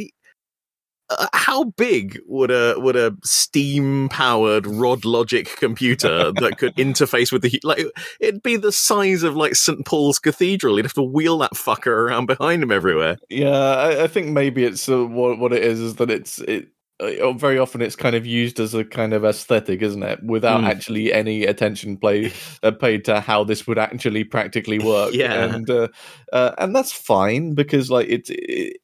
uh, 1.09 1.29
how 1.33 1.65
big 1.65 2.21
would 2.27 2.51
a 2.51 2.75
would 2.79 2.97
a 2.97 3.17
steam 3.23 4.09
powered 4.09 4.67
rod 4.67 5.05
logic 5.05 5.57
computer 5.57 6.33
that 6.33 6.59
could 6.59 6.75
interface 6.77 7.31
with 7.31 7.43
the 7.43 7.61
like? 7.63 7.87
It'd 8.21 8.43
be 8.43 8.57
the 8.57 8.73
size 8.73 9.23
of 9.23 9.37
like 9.37 9.55
St 9.55 9.87
Paul's 9.87 10.19
Cathedral. 10.19 10.77
You'd 10.77 10.87
have 10.87 10.95
to 10.95 11.03
wheel 11.03 11.39
that 11.39 11.53
fucker 11.55 11.87
around 11.87 12.27
behind 12.27 12.63
him 12.63 12.73
everywhere. 12.73 13.19
Yeah, 13.31 13.57
I, 13.57 14.05
I 14.05 14.07
think 14.09 14.29
maybe 14.29 14.65
it's 14.65 14.89
uh, 14.89 15.05
what 15.07 15.39
what 15.39 15.53
it 15.53 15.63
is 15.63 15.81
is 15.81 15.97
that 15.97 16.11
it's 16.11 16.39
it. 16.41 16.69
Uh, 16.99 17.33
very 17.33 17.59
often, 17.59 17.83
it's 17.83 17.97
kind 17.97 18.17
of 18.17 18.25
used 18.25 18.59
as 18.59 18.73
a 18.73 18.85
kind 18.85 19.13
of 19.13 19.25
aesthetic, 19.25 19.83
isn't 19.83 20.03
it? 20.03 20.23
Without 20.23 20.63
Mm. 20.63 20.69
actually 20.69 21.13
any 21.13 21.45
attention 21.45 21.97
play, 21.99 22.33
uh, 22.63 22.71
paid 22.71 23.05
to 23.05 23.21
how 23.21 23.45
this 23.45 23.67
would 23.67 23.79
actually 23.79 24.25
practically 24.25 24.79
work. 24.79 25.13
Yeah. 25.15 25.45
and 25.55 25.69
uh, 25.69 25.89
uh, 26.33 26.53
and 26.59 26.75
that's 26.75 26.93
fine 26.93 27.55
because 27.55 27.91
like 27.91 28.09
it's 28.09 28.31
it, 28.31 28.79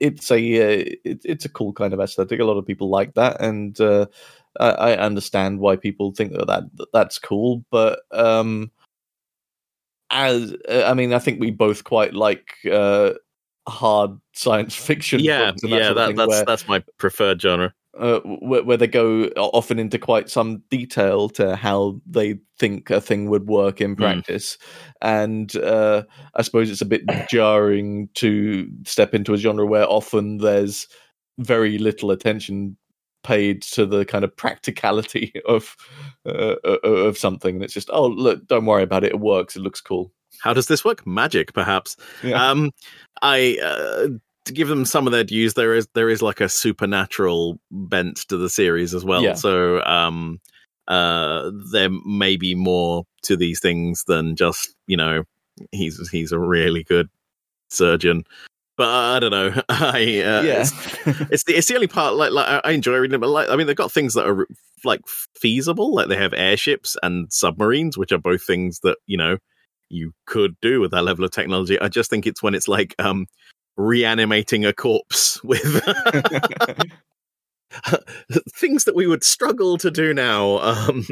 it's 0.00 0.30
a 0.30 0.36
uh, 0.36 0.84
it, 1.04 1.20
it's 1.24 1.44
a 1.46 1.48
cool 1.48 1.72
kind 1.72 1.94
of 1.94 2.00
aesthetic. 2.00 2.40
A 2.40 2.44
lot 2.44 2.58
of 2.58 2.66
people 2.66 2.90
like 2.90 3.14
that, 3.14 3.40
and 3.40 3.80
uh, 3.80 4.06
I, 4.60 4.70
I 4.70 4.96
understand 4.98 5.60
why 5.60 5.76
people 5.76 6.12
think 6.12 6.32
that, 6.32 6.46
that 6.46 6.88
that's 6.92 7.18
cool. 7.18 7.64
But 7.70 8.00
um, 8.12 8.70
as 10.10 10.54
uh, 10.68 10.84
I 10.86 10.94
mean, 10.94 11.12
I 11.14 11.18
think 11.18 11.40
we 11.40 11.50
both 11.50 11.84
quite 11.84 12.14
like 12.14 12.54
uh, 12.70 13.12
hard 13.68 14.12
science 14.32 14.74
fiction. 14.74 15.20
Yeah, 15.20 15.52
that 15.52 15.68
yeah, 15.68 15.92
that, 15.92 16.16
that's 16.16 16.28
where, 16.28 16.44
that's 16.44 16.68
my 16.68 16.82
preferred 16.98 17.40
genre. 17.42 17.72
uh, 17.98 18.20
where, 18.20 18.62
where 18.62 18.76
they 18.76 18.86
go 18.86 19.24
often 19.36 19.78
into 19.78 19.98
quite 19.98 20.28
some 20.30 20.62
detail 20.70 21.28
to 21.30 21.56
how 21.56 22.00
they 22.06 22.38
think 22.58 22.90
a 22.90 23.00
thing 23.00 23.28
would 23.30 23.46
work 23.48 23.80
in 23.80 23.94
Mm. 23.96 23.98
practice. 23.98 24.58
And 25.02 25.54
uh, 25.56 26.02
I 26.34 26.42
suppose 26.42 26.70
it's 26.70 26.80
a 26.82 26.86
bit 26.86 27.02
jarring 27.30 28.08
to 28.14 28.68
step 28.84 29.14
into 29.14 29.32
a 29.34 29.38
genre 29.38 29.66
where 29.66 29.86
often 29.88 30.38
there's 30.38 30.86
very 31.38 31.78
little 31.78 32.10
attention 32.10 32.76
paid 33.24 33.60
to 33.62 33.84
the 33.86 34.04
kind 34.04 34.24
of 34.24 34.36
practicality 34.36 35.32
of 35.48 35.74
uh, 36.26 36.54
of 36.84 37.18
something 37.18 37.56
and 37.56 37.64
it's 37.64 37.74
just 37.74 37.90
oh 37.92 38.06
look 38.06 38.46
don't 38.46 38.66
worry 38.66 38.84
about 38.84 39.02
it 39.02 39.10
it 39.10 39.18
works 39.20 39.56
it 39.56 39.60
looks 39.60 39.80
cool 39.80 40.12
How 40.40 40.52
does 40.54 40.66
this 40.68 40.84
work? 40.84 41.04
Magic, 41.06 41.52
perhaps. 41.52 41.96
yeah 42.22 42.50
Um, 42.50 42.70
I 43.22 43.58
uh, 43.62 44.08
to 44.44 44.52
give 44.52 44.68
them 44.68 44.84
some 44.84 45.06
of 45.06 45.12
their 45.12 45.24
dues. 45.24 45.54
There 45.54 45.74
is 45.74 45.88
there 45.94 46.08
is 46.08 46.22
like 46.22 46.40
a 46.40 46.48
supernatural 46.48 47.58
bent 47.70 48.16
to 48.28 48.36
the 48.36 48.48
series 48.50 48.94
as 48.94 49.04
well. 49.04 49.22
Yeah. 49.22 49.34
So 49.34 49.82
um, 49.84 50.40
uh, 50.88 51.50
there 51.72 51.90
may 52.04 52.36
be 52.36 52.54
more 52.54 53.04
to 53.22 53.36
these 53.36 53.60
things 53.60 54.04
than 54.06 54.36
just 54.36 54.74
you 54.86 54.96
know 54.96 55.24
he's 55.72 56.08
he's 56.10 56.32
a 56.32 56.38
really 56.38 56.84
good 56.84 57.08
surgeon. 57.70 58.24
But 58.76 58.88
I 58.88 59.18
don't 59.20 59.30
know. 59.30 59.62
I 59.70 60.00
uh, 60.20 60.42
yeah 60.42 60.60
it's, 60.60 60.72
it's 61.30 61.44
the 61.44 61.54
it's 61.56 61.66
the 61.68 61.74
only 61.74 61.86
part 61.86 62.14
like 62.14 62.30
like 62.32 62.46
I- 62.46 62.60
I 62.68 62.72
enjoy 62.72 62.96
reading 62.98 63.14
it, 63.14 63.20
but 63.20 63.30
like 63.30 63.48
I 63.48 63.56
mean 63.56 63.66
they've 63.66 63.74
got 63.74 63.90
things 63.90 64.14
that 64.14 64.26
are 64.26 64.46
like 64.84 65.00
feasible, 65.34 65.94
like 65.94 66.08
they 66.08 66.16
have 66.16 66.34
airships 66.34 66.96
and 67.02 67.32
submarines, 67.32 67.96
which 67.96 68.12
are 68.12 68.18
both 68.18 68.42
things 68.42 68.80
that 68.80 68.98
you 69.06 69.16
know 69.16 69.38
you 69.88 70.12
could 70.26 70.56
do 70.60 70.80
with 70.80 70.90
that 70.92 71.02
level 71.02 71.24
of 71.24 71.30
technology. 71.30 71.80
I 71.80 71.88
just 71.88 72.10
think 72.10 72.26
it's 72.26 72.42
when 72.42 72.54
it's 72.54 72.68
like 72.68 72.94
um 72.98 73.26
reanimating 73.76 74.64
a 74.64 74.72
corpse 74.72 75.40
with 75.44 75.60
things 78.54 78.84
that 78.84 78.94
we 78.94 79.06
would 79.06 79.24
struggle 79.24 79.76
to 79.78 79.90
do 79.90 80.14
now. 80.14 80.58
Um, 80.58 81.06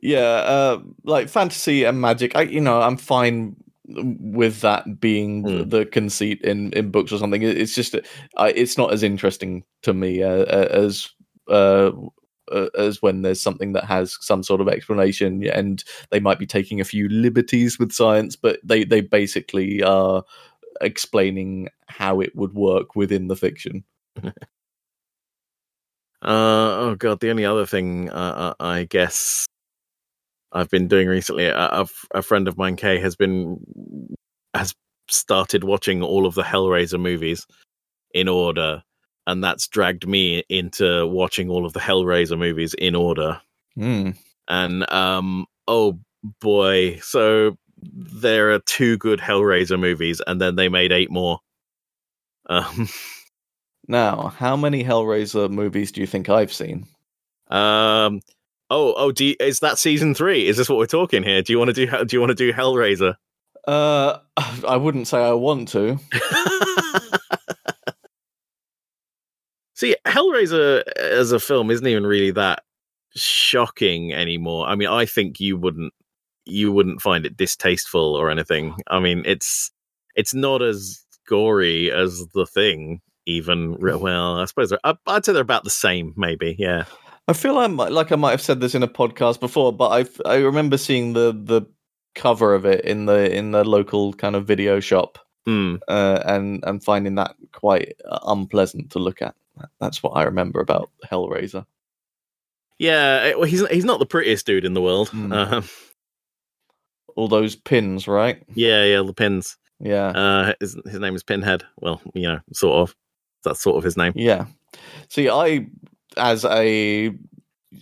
yeah, 0.00 0.18
uh, 0.18 0.80
like 1.04 1.28
fantasy 1.28 1.84
and 1.84 2.00
magic. 2.00 2.36
I, 2.36 2.42
you 2.42 2.60
know, 2.60 2.80
I'm 2.80 2.96
fine 2.96 3.56
with 3.86 4.60
that 4.60 5.00
being 5.00 5.42
Hmm. 5.42 5.68
the 5.68 5.86
conceit 5.86 6.42
in 6.42 6.72
in 6.72 6.90
books 6.90 7.12
or 7.12 7.18
something. 7.18 7.42
It's 7.42 7.74
just, 7.74 7.96
I, 8.36 8.50
it's 8.50 8.76
not 8.76 8.92
as 8.92 9.02
interesting 9.02 9.64
to 9.82 9.94
me 9.94 10.22
uh, 10.22 10.44
uh, 10.44 10.68
as. 10.70 11.08
Uh, 11.48 11.92
uh, 12.52 12.68
as 12.76 13.00
when 13.02 13.22
there's 13.22 13.40
something 13.40 13.72
that 13.72 13.84
has 13.84 14.16
some 14.20 14.42
sort 14.42 14.60
of 14.60 14.68
explanation 14.68 15.46
and 15.48 15.84
they 16.10 16.20
might 16.20 16.38
be 16.38 16.46
taking 16.46 16.80
a 16.80 16.84
few 16.84 17.08
liberties 17.08 17.78
with 17.78 17.92
science 17.92 18.36
but 18.36 18.60
they 18.62 18.84
they 18.84 19.00
basically 19.00 19.82
are 19.82 20.22
explaining 20.80 21.68
how 21.86 22.20
it 22.20 22.34
would 22.36 22.54
work 22.54 22.94
within 22.94 23.28
the 23.28 23.36
fiction. 23.36 23.84
Uh, 26.20 26.74
oh 26.80 26.96
god, 26.98 27.20
the 27.20 27.30
only 27.30 27.44
other 27.44 27.64
thing 27.64 28.10
uh, 28.10 28.54
uh, 28.58 28.64
I 28.64 28.82
guess 28.90 29.46
I've 30.52 30.70
been 30.70 30.88
doing 30.88 31.08
recently, 31.08 31.46
a, 31.46 31.86
a 32.14 32.22
friend 32.22 32.48
of 32.48 32.56
mine, 32.56 32.76
Kay, 32.76 32.98
has 33.00 33.16
been 33.16 33.64
has 34.54 34.74
started 35.08 35.64
watching 35.64 36.02
all 36.02 36.26
of 36.26 36.34
the 36.34 36.42
Hellraiser 36.42 37.00
movies 37.00 37.46
in 38.14 38.28
order, 38.28 38.82
and 39.28 39.44
that's 39.44 39.68
dragged 39.68 40.08
me 40.08 40.42
into 40.48 41.06
watching 41.06 41.50
all 41.50 41.66
of 41.66 41.74
the 41.74 41.80
Hellraiser 41.80 42.38
movies 42.38 42.74
in 42.74 42.94
order. 42.94 43.40
Hmm. 43.74 44.10
And 44.48 44.90
um, 44.90 45.46
oh 45.68 46.00
boy, 46.40 46.96
so 47.00 47.56
there 47.82 48.52
are 48.52 48.60
two 48.60 48.96
good 48.96 49.20
Hellraiser 49.20 49.78
movies, 49.78 50.22
and 50.26 50.40
then 50.40 50.56
they 50.56 50.68
made 50.68 50.92
eight 50.92 51.10
more. 51.10 51.40
Um, 52.48 52.88
now 53.90 54.32
how 54.36 54.56
many 54.56 54.84
hellraiser 54.84 55.50
movies 55.50 55.92
do 55.92 56.02
you 56.02 56.06
think 56.06 56.28
i've 56.28 56.52
seen 56.52 56.86
Um. 57.50 58.20
Oh, 58.70 58.92
oh. 58.98 59.12
Do 59.12 59.24
you, 59.24 59.34
is 59.40 59.60
that 59.60 59.78
season 59.78 60.14
three? 60.14 60.46
Is 60.46 60.58
this 60.58 60.68
what 60.68 60.76
we're 60.76 60.84
talking 60.84 61.22
here? 61.22 61.40
Do 61.40 61.54
you 61.54 61.58
want 61.58 61.74
to 61.74 61.86
do? 61.86 62.04
Do 62.04 62.16
you 62.16 62.20
want 62.20 62.30
to 62.30 62.34
do 62.34 62.52
Hellraiser? 62.52 63.14
uh 63.68 64.18
i 64.66 64.76
wouldn't 64.76 65.06
say 65.06 65.18
i 65.18 65.32
want 65.32 65.68
to 65.68 65.98
See, 69.78 69.94
Hellraiser 70.06 70.82
as 70.96 71.30
a 71.30 71.38
film 71.38 71.70
isn't 71.70 71.86
even 71.86 72.04
really 72.04 72.32
that 72.32 72.64
shocking 73.14 74.12
anymore. 74.12 74.66
I 74.66 74.74
mean, 74.74 74.88
I 74.88 75.06
think 75.06 75.38
you 75.38 75.56
wouldn't 75.56 75.94
you 76.44 76.72
wouldn't 76.72 77.00
find 77.00 77.24
it 77.24 77.36
distasteful 77.36 78.16
or 78.16 78.28
anything. 78.28 78.74
I 78.88 78.98
mean, 78.98 79.22
it's 79.24 79.70
it's 80.16 80.34
not 80.34 80.62
as 80.62 81.06
gory 81.28 81.92
as 81.92 82.26
the 82.34 82.44
thing. 82.44 83.02
Even 83.26 83.76
well, 83.78 84.40
I 84.40 84.46
suppose 84.46 84.72
I'd 84.82 85.24
say 85.24 85.32
they're 85.32 85.42
about 85.42 85.62
the 85.62 85.70
same. 85.70 86.12
Maybe, 86.16 86.56
yeah. 86.58 86.86
I 87.28 87.32
feel 87.32 87.56
I 87.56 87.68
might, 87.68 87.92
like 87.92 88.10
I 88.10 88.16
might 88.16 88.32
have 88.32 88.42
said 88.42 88.58
this 88.58 88.74
in 88.74 88.82
a 88.82 88.88
podcast 88.88 89.38
before, 89.38 89.72
but 89.72 89.90
I 90.26 90.28
I 90.28 90.38
remember 90.38 90.76
seeing 90.76 91.12
the 91.12 91.30
the 91.30 91.62
cover 92.16 92.52
of 92.52 92.66
it 92.66 92.84
in 92.84 93.06
the 93.06 93.32
in 93.32 93.52
the 93.52 93.62
local 93.62 94.12
kind 94.12 94.34
of 94.34 94.44
video 94.44 94.80
shop, 94.80 95.20
Hmm. 95.46 95.76
uh, 95.86 96.20
and 96.24 96.64
and 96.66 96.82
finding 96.82 97.14
that 97.14 97.36
quite 97.52 97.94
uh, 98.04 98.18
unpleasant 98.26 98.90
to 98.90 98.98
look 98.98 99.22
at. 99.22 99.36
That's 99.80 100.02
what 100.02 100.10
I 100.16 100.24
remember 100.24 100.60
about 100.60 100.90
Hellraiser. 101.10 101.64
Yeah, 102.78 103.34
well, 103.34 103.44
he's 103.44 103.66
he's 103.68 103.84
not 103.84 103.98
the 103.98 104.06
prettiest 104.06 104.46
dude 104.46 104.64
in 104.64 104.74
the 104.74 104.82
world. 104.82 105.08
Hmm. 105.08 105.32
Um, 105.32 105.64
All 107.16 107.28
those 107.28 107.56
pins, 107.56 108.06
right? 108.06 108.42
yeah, 108.54 108.84
yeah, 108.84 109.02
the 109.02 109.12
pins. 109.14 109.56
Yeah, 109.80 110.08
Uh, 110.08 110.52
his 110.60 110.76
his 110.86 111.00
name 111.00 111.14
is 111.14 111.22
Pinhead. 111.22 111.64
Well, 111.80 112.00
you 112.14 112.28
know, 112.28 112.40
sort 112.52 112.88
of. 112.88 112.96
That's 113.44 113.60
sort 113.60 113.76
of 113.76 113.84
his 113.84 113.96
name. 113.96 114.12
yeah. 114.16 114.46
See, 115.08 115.28
I 115.28 115.66
as 116.16 116.44
a 116.44 117.12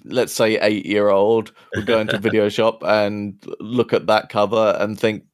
let's 0.04 0.32
say 0.34 0.58
eight 0.60 0.84
year 0.84 1.08
old 1.08 1.52
would 1.74 1.86
go 1.86 2.00
into 2.00 2.18
video 2.18 2.48
shop 2.50 2.82
and 2.84 3.42
look 3.60 3.92
at 3.94 4.06
that 4.08 4.28
cover 4.28 4.76
and 4.78 4.98
think, 5.00 5.24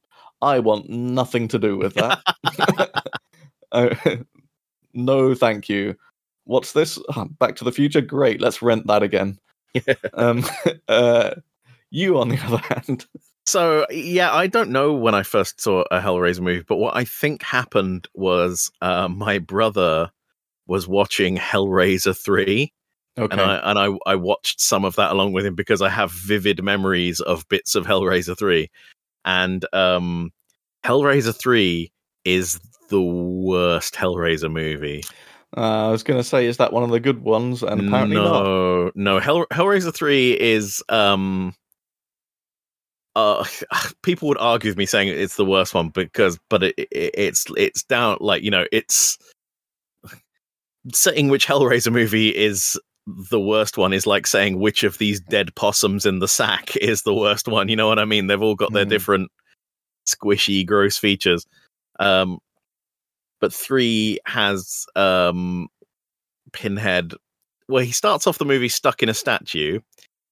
I 0.41 0.59
want 0.59 0.89
nothing 0.89 1.47
to 1.49 1.59
do 1.59 1.77
with 1.77 1.95
that. 1.95 2.21
No, 4.93 5.33
thank 5.33 5.69
you. 5.69 5.95
What's 6.45 6.73
this? 6.73 6.99
Ah, 7.09 7.25
Back 7.39 7.55
to 7.57 7.63
the 7.63 7.71
Future? 7.71 8.01
Great, 8.01 8.41
let's 8.41 8.61
rent 8.61 8.87
that 8.87 9.03
again. 9.03 9.39
um, 10.13 10.43
uh, 10.87 11.35
you, 11.89 12.19
on 12.19 12.29
the 12.29 12.39
other 12.45 12.61
hand, 12.69 13.05
So 13.45 13.85
yeah, 13.89 14.33
I 14.33 14.47
don't 14.47 14.69
know 14.69 14.93
when 14.93 15.15
I 15.15 15.23
first 15.23 15.61
saw 15.61 15.83
a 15.91 15.99
Hellraiser 15.99 16.41
movie, 16.41 16.65
but 16.67 16.77
what 16.77 16.95
I 16.95 17.05
think 17.05 17.43
happened 17.43 18.07
was 18.13 18.71
uh, 18.81 19.07
my 19.07 19.39
brother 19.39 20.11
was 20.67 20.87
watching 20.87 21.37
Hellraiser 21.37 22.17
three, 22.17 22.73
okay, 23.17 23.33
and 23.33 23.41
I 23.41 23.55
and 23.69 23.79
I 23.79 24.11
I 24.11 24.15
watched 24.15 24.61
some 24.61 24.85
of 24.85 24.95
that 24.95 25.11
along 25.11 25.33
with 25.33 25.45
him 25.45 25.55
because 25.55 25.81
I 25.81 25.89
have 25.89 26.11
vivid 26.11 26.63
memories 26.63 27.19
of 27.19 27.47
bits 27.49 27.75
of 27.75 27.85
Hellraiser 27.85 28.37
three, 28.37 28.71
and 29.25 29.65
um, 29.73 30.31
Hellraiser 30.85 31.37
three 31.37 31.91
is 32.23 32.59
the 32.89 33.01
worst 33.01 33.95
Hellraiser 33.95 34.51
movie. 34.51 35.03
Uh, 35.55 35.87
I 35.87 35.91
was 35.91 36.03
going 36.03 36.19
to 36.19 36.23
say, 36.23 36.45
is 36.45 36.57
that 36.57 36.73
one 36.73 36.83
of 36.83 36.89
the 36.89 36.99
good 36.99 37.23
ones? 37.23 37.63
And 37.63 37.87
apparently 37.87 38.15
not. 38.15 38.43
no, 38.43 38.91
no. 38.95 39.19
Hell, 39.19 39.45
Hellraiser 39.51 39.93
three 39.93 40.39
is 40.39 40.83
um. 40.89 41.53
Uh, 43.15 43.45
people 44.01 44.27
would 44.27 44.39
argue 44.39 44.71
with 44.71 44.77
me 44.77 44.85
saying 44.87 45.07
it's 45.07 45.35
the 45.35 45.45
worst 45.45 45.73
one 45.75 45.89
because, 45.89 46.39
but 46.49 46.63
it, 46.63 46.73
it, 46.77 46.89
it's 47.13 47.45
it's 47.55 47.83
down 47.83 48.17
like 48.19 48.41
you 48.41 48.49
know 48.49 48.65
it's 48.71 49.17
saying 50.91 51.29
which 51.29 51.45
Hellraiser 51.47 51.91
movie 51.91 52.29
is 52.29 52.79
the 53.29 53.39
worst 53.39 53.77
one 53.77 53.93
is 53.93 54.07
like 54.07 54.25
saying 54.25 54.59
which 54.59 54.83
of 54.83 54.97
these 54.97 55.19
dead 55.19 55.53
possums 55.55 56.05
in 56.05 56.19
the 56.19 56.27
sack 56.27 56.75
is 56.81 57.03
the 57.03 57.13
worst 57.13 57.47
one. 57.47 57.69
You 57.69 57.75
know 57.75 57.87
what 57.87 57.99
I 57.99 58.05
mean? 58.05 58.27
They've 58.27 58.41
all 58.41 58.55
got 58.55 58.73
their 58.73 58.85
Mhm. 58.85 58.89
different 58.89 59.31
squishy, 60.07 60.65
gross 60.65 60.97
features. 60.97 61.45
Um, 61.99 62.39
but 63.43 63.53
three 63.53 64.19
has 64.25 64.85
um 64.95 65.67
Pinhead. 66.53 67.13
Well, 67.67 67.83
he 67.83 67.91
starts 67.91 68.25
off 68.25 68.37
the 68.37 68.45
movie 68.45 68.69
stuck 68.69 69.03
in 69.03 69.09
a 69.09 69.13
statue. 69.13 69.81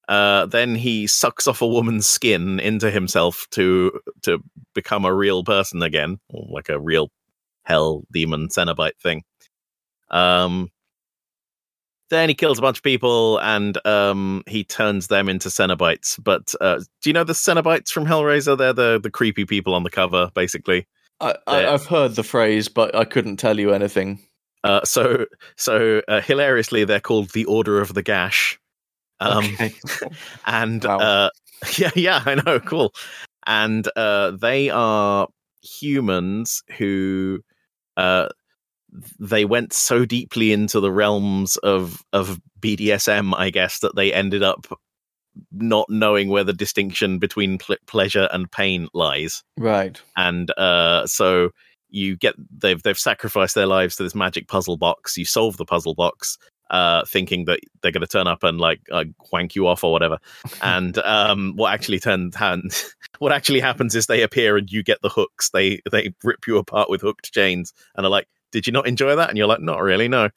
Uh, 0.07 0.45
then 0.45 0.75
he 0.75 1.07
sucks 1.07 1.45
off 1.45 1.61
a 1.61 1.67
woman's 1.67 2.05
skin 2.05 2.61
into 2.61 2.89
himself 2.89 3.47
to 3.51 3.91
to 4.21 4.39
become 4.73 5.03
a 5.03 5.13
real 5.13 5.43
person 5.43 5.81
again, 5.81 6.19
like 6.31 6.69
a 6.69 6.79
real 6.79 7.11
hell 7.63 8.03
demon 8.13 8.47
Cenobite 8.47 8.97
thing. 9.03 9.23
Um, 10.09 10.69
then 12.11 12.29
he 12.29 12.35
kills 12.35 12.59
a 12.59 12.61
bunch 12.61 12.77
of 12.77 12.83
people 12.83 13.39
and 13.39 13.85
um, 13.85 14.41
he 14.47 14.63
turns 14.63 15.07
them 15.07 15.27
into 15.27 15.49
Cenobites. 15.49 16.17
But 16.23 16.55
uh, 16.61 16.79
do 17.01 17.09
you 17.09 17.13
know 17.13 17.25
the 17.25 17.33
Cenobites 17.33 17.89
from 17.89 18.05
Hellraiser? 18.05 18.57
They're 18.57 18.71
the 18.71 19.01
the 19.03 19.11
creepy 19.11 19.43
people 19.43 19.73
on 19.73 19.83
the 19.83 19.89
cover, 19.89 20.31
basically. 20.33 20.87
I. 21.21 21.67
I've 21.73 21.85
heard 21.85 22.15
the 22.15 22.23
phrase, 22.23 22.67
but 22.67 22.95
I 22.95 23.05
couldn't 23.05 23.37
tell 23.37 23.59
you 23.59 23.73
anything. 23.73 24.19
Uh, 24.63 24.83
so 24.83 25.25
so 25.57 26.01
uh, 26.07 26.21
hilariously, 26.21 26.83
they're 26.85 26.99
called 26.99 27.31
the 27.31 27.45
Order 27.45 27.79
of 27.81 27.93
the 27.93 28.03
Gash. 28.03 28.59
Um, 29.19 29.45
okay. 29.45 29.73
and 30.45 30.83
Wow. 30.83 30.97
uh, 30.99 31.29
yeah, 31.77 31.91
yeah, 31.95 32.23
I 32.25 32.35
know, 32.35 32.59
cool. 32.59 32.93
And 33.45 33.87
uh, 33.95 34.31
they 34.31 34.69
are 34.69 35.27
humans 35.63 36.63
who 36.77 37.41
uh, 37.97 38.29
they 39.19 39.45
went 39.45 39.73
so 39.73 40.05
deeply 40.05 40.51
into 40.51 40.79
the 40.79 40.91
realms 40.91 41.57
of 41.57 42.03
of 42.13 42.39
BDSM, 42.59 43.33
I 43.35 43.49
guess, 43.49 43.79
that 43.79 43.95
they 43.95 44.13
ended 44.13 44.43
up 44.43 44.67
not 45.51 45.89
knowing 45.89 46.29
where 46.29 46.43
the 46.43 46.53
distinction 46.53 47.19
between 47.19 47.57
ple- 47.57 47.77
pleasure 47.85 48.27
and 48.31 48.51
pain 48.51 48.87
lies 48.93 49.43
right. 49.57 50.01
and 50.17 50.51
uh, 50.57 51.05
so 51.07 51.51
you 51.91 52.15
get 52.15 52.35
they've 52.57 52.81
they've 52.81 52.97
sacrificed 52.97 53.53
their 53.53 53.67
lives 53.67 53.95
to 53.97 54.03
this 54.03 54.15
magic 54.15 54.47
puzzle 54.47 54.77
box. 54.77 55.17
You 55.17 55.25
solve 55.25 55.57
the 55.57 55.65
puzzle 55.65 55.93
box, 55.93 56.37
uh, 56.71 57.05
thinking 57.05 57.45
that 57.45 57.59
they're 57.81 57.91
going 57.91 58.01
to 58.01 58.07
turn 58.07 58.27
up 58.27 58.43
and 58.43 58.59
like 58.59 58.81
uh, 58.91 59.03
wank 59.31 59.55
you 59.55 59.67
off 59.67 59.83
or 59.83 59.91
whatever. 59.91 60.17
and 60.61 60.97
um, 60.99 61.53
what 61.55 61.73
actually 61.73 61.99
turns 61.99 62.35
hand, 62.37 62.71
what 63.19 63.31
actually 63.31 63.59
happens 63.59 63.93
is 63.93 64.07
they 64.07 64.23
appear 64.23 64.57
and 64.57 64.71
you 64.71 64.81
get 64.81 65.01
the 65.01 65.09
hooks. 65.09 65.49
They 65.51 65.81
they 65.91 66.13
rip 66.23 66.47
you 66.47 66.57
apart 66.57 66.89
with 66.89 67.01
hooked 67.01 67.31
chains 67.31 67.73
and 67.95 68.05
are 68.05 68.09
like, 68.09 68.27
"Did 68.51 68.65
you 68.65 68.73
not 68.73 68.87
enjoy 68.87 69.15
that?" 69.15 69.29
And 69.29 69.37
you're 69.37 69.47
like, 69.47 69.61
"Not 69.61 69.81
really, 69.81 70.07
no." 70.07 70.29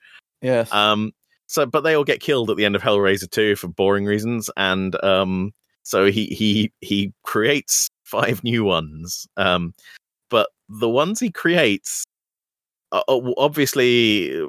Yes. 0.43 0.71
Um, 0.73 1.13
so, 1.47 1.67
but 1.67 1.81
they 1.83 1.95
all 1.95 2.05
get 2.05 2.21
killed 2.21 2.51
at 2.51 2.57
the 2.57 2.65
end 2.65 2.77
of 2.77 2.83
Hellraiser 2.83 3.31
2 3.31 3.57
for 3.57 3.69
boring 3.69 4.05
reasons, 4.07 4.51
and 4.57 5.03
um, 5.05 5.53
so 5.83 6.07
he 6.11 6.27
he 6.27 6.73
he 6.81 7.13
creates 7.23 7.89
five 8.05 8.43
new 8.45 8.65
ones. 8.65 9.27
Um, 9.37 9.75
but 10.31 10.51
the 10.69 10.89
ones 10.89 11.21
he 11.21 11.31
creates, 11.31 12.05
are, 12.93 13.05
are 13.09 13.21
obviously, 13.37 14.43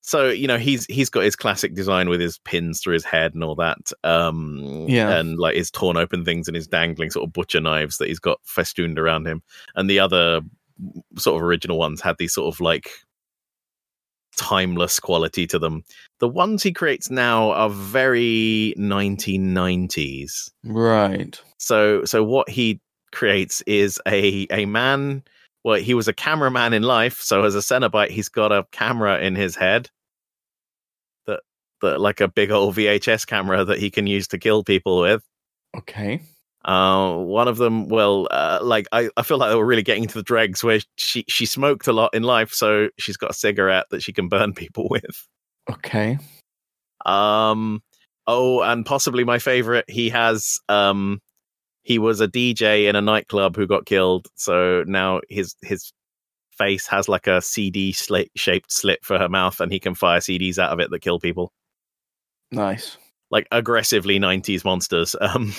so 0.00 0.28
you 0.30 0.48
know 0.48 0.58
he's 0.58 0.84
he's 0.86 1.08
got 1.08 1.22
his 1.22 1.36
classic 1.36 1.74
design 1.74 2.08
with 2.08 2.20
his 2.20 2.38
pins 2.38 2.80
through 2.80 2.94
his 2.94 3.04
head 3.04 3.34
and 3.34 3.44
all 3.44 3.54
that. 3.54 3.92
Um, 4.02 4.86
Yeah. 4.88 5.16
and 5.16 5.38
like 5.38 5.54
his 5.54 5.70
torn 5.70 5.96
open 5.96 6.24
things 6.24 6.48
and 6.48 6.56
his 6.56 6.66
dangling 6.66 7.10
sort 7.10 7.26
of 7.26 7.32
butcher 7.32 7.60
knives 7.60 7.98
that 7.98 8.08
he's 8.08 8.18
got 8.18 8.40
festooned 8.44 8.98
around 8.98 9.26
him, 9.28 9.42
and 9.76 9.88
the 9.88 10.00
other 10.00 10.40
sort 11.16 11.36
of 11.36 11.46
original 11.46 11.78
ones 11.78 12.00
had 12.00 12.16
these 12.18 12.34
sort 12.34 12.52
of 12.52 12.60
like 12.60 12.90
timeless 14.36 15.00
quality 15.00 15.46
to 15.46 15.58
them. 15.58 15.84
The 16.20 16.28
ones 16.28 16.62
he 16.62 16.72
creates 16.72 17.10
now 17.10 17.50
are 17.52 17.70
very 17.70 18.74
1990s. 18.78 20.50
Right. 20.64 21.40
So 21.58 22.04
so 22.04 22.24
what 22.24 22.48
he 22.48 22.80
creates 23.12 23.60
is 23.62 24.00
a 24.06 24.46
a 24.50 24.64
man 24.64 25.22
well 25.64 25.78
he 25.78 25.94
was 25.94 26.08
a 26.08 26.14
cameraman 26.14 26.72
in 26.72 26.82
life 26.82 27.20
so 27.20 27.44
as 27.44 27.54
a 27.54 27.58
cenobite 27.58 28.08
he's 28.08 28.30
got 28.30 28.50
a 28.50 28.66
camera 28.72 29.18
in 29.20 29.34
his 29.34 29.54
head 29.54 29.90
that 31.26 31.40
that 31.82 32.00
like 32.00 32.22
a 32.22 32.28
big 32.28 32.50
old 32.50 32.74
VHS 32.74 33.26
camera 33.26 33.66
that 33.66 33.78
he 33.78 33.90
can 33.90 34.06
use 34.06 34.26
to 34.28 34.38
kill 34.38 34.64
people 34.64 34.98
with 35.00 35.22
Okay. 35.76 36.20
Uh 36.64 37.14
one 37.16 37.48
of 37.48 37.56
them 37.56 37.88
well 37.88 38.28
uh, 38.30 38.58
like 38.62 38.86
I, 38.92 39.10
I 39.16 39.22
feel 39.22 39.38
like 39.38 39.50
they 39.50 39.56
were 39.56 39.66
really 39.66 39.82
getting 39.82 40.04
into 40.04 40.14
the 40.18 40.22
dregs 40.22 40.62
where 40.62 40.80
she 40.96 41.24
she 41.28 41.44
smoked 41.44 41.88
a 41.88 41.92
lot 41.92 42.14
in 42.14 42.22
life 42.22 42.52
so 42.52 42.88
she's 42.98 43.16
got 43.16 43.30
a 43.30 43.34
cigarette 43.34 43.86
that 43.90 44.02
she 44.02 44.12
can 44.12 44.28
burn 44.28 44.52
people 44.54 44.86
with 44.88 45.26
Okay. 45.70 46.18
um 47.04 47.82
oh 48.28 48.62
and 48.62 48.86
possibly 48.86 49.24
my 49.24 49.38
favorite 49.38 49.84
he 49.88 50.08
has 50.10 50.58
um 50.68 51.20
he 51.82 51.98
was 51.98 52.20
a 52.20 52.28
dj 52.28 52.88
in 52.88 52.94
a 52.94 53.00
nightclub 53.00 53.56
who 53.56 53.66
got 53.66 53.84
killed 53.86 54.28
so 54.36 54.84
now 54.86 55.20
his 55.28 55.56
his 55.62 55.92
face 56.56 56.86
has 56.86 57.08
like 57.08 57.26
a 57.26 57.40
cd 57.40 57.92
slit, 57.92 58.30
shaped 58.36 58.70
slit 58.70 59.04
for 59.04 59.18
her 59.18 59.28
mouth 59.28 59.58
and 59.60 59.72
he 59.72 59.80
can 59.80 59.94
fire 59.96 60.20
cds 60.20 60.58
out 60.58 60.70
of 60.70 60.78
it 60.78 60.90
that 60.90 61.00
kill 61.00 61.18
people 61.18 61.50
Nice. 62.52 62.98
like 63.30 63.48
aggressively 63.50 64.20
90s 64.20 64.64
monsters 64.64 65.16
um 65.20 65.52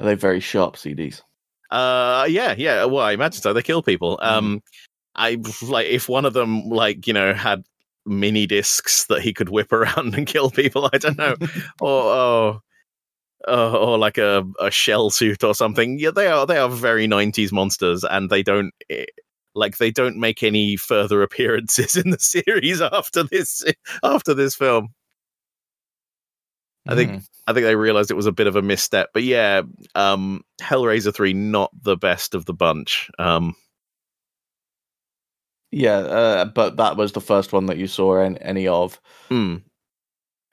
Are 0.00 0.06
they 0.06 0.14
very 0.14 0.40
sharp 0.40 0.76
CDs? 0.76 1.22
uh 1.70 2.26
yeah 2.28 2.52
yeah 2.58 2.84
well 2.84 3.04
i 3.04 3.12
imagine 3.12 3.40
so 3.40 3.52
they 3.52 3.62
kill 3.62 3.80
people 3.80 4.18
um 4.22 4.60
i 5.14 5.38
like 5.62 5.86
if 5.86 6.08
one 6.08 6.24
of 6.24 6.32
them 6.32 6.68
like 6.68 7.06
you 7.06 7.12
know 7.12 7.32
had 7.32 7.62
mini 8.06 8.44
discs 8.44 9.04
that 9.06 9.22
he 9.22 9.32
could 9.32 9.48
whip 9.48 9.72
around 9.72 10.14
and 10.16 10.26
kill 10.26 10.50
people 10.50 10.90
i 10.92 10.98
don't 10.98 11.16
know 11.16 11.36
or 11.80 12.02
oh, 12.02 12.60
uh, 13.48 13.72
or 13.72 13.98
like 13.98 14.18
a, 14.18 14.44
a 14.60 14.70
shell 14.70 15.10
suit 15.10 15.42
or 15.42 15.54
something. 15.54 15.98
Yeah, 15.98 16.10
they 16.10 16.26
are 16.26 16.46
they 16.46 16.58
are 16.58 16.68
very 16.68 17.06
nineties 17.06 17.52
monsters, 17.52 18.04
and 18.04 18.28
they 18.28 18.42
don't 18.42 18.72
eh, 18.90 19.06
like 19.54 19.78
they 19.78 19.90
don't 19.90 20.18
make 20.18 20.42
any 20.42 20.76
further 20.76 21.22
appearances 21.22 21.96
in 21.96 22.10
the 22.10 22.18
series 22.18 22.80
after 22.80 23.22
this 23.22 23.64
after 24.02 24.34
this 24.34 24.54
film. 24.54 24.88
I 26.90 26.94
think 26.96 27.10
Hmm. 27.12 27.18
I 27.46 27.52
think 27.52 27.64
they 27.64 27.76
realized 27.76 28.10
it 28.10 28.14
was 28.14 28.26
a 28.26 28.32
bit 28.32 28.46
of 28.46 28.56
a 28.56 28.62
misstep, 28.62 29.10
but 29.12 29.22
yeah, 29.22 29.62
um, 29.94 30.42
Hellraiser 30.60 31.14
three 31.14 31.32
not 31.32 31.70
the 31.82 31.96
best 31.96 32.34
of 32.34 32.44
the 32.46 32.54
bunch. 32.54 33.10
Um, 33.18 33.54
Yeah, 35.72 35.98
uh, 35.98 36.44
but 36.46 36.76
that 36.78 36.96
was 36.96 37.12
the 37.12 37.20
first 37.20 37.52
one 37.52 37.66
that 37.66 37.78
you 37.78 37.86
saw 37.86 38.20
an- 38.20 38.38
any 38.38 38.66
of. 38.66 39.00
Hmm. 39.28 39.56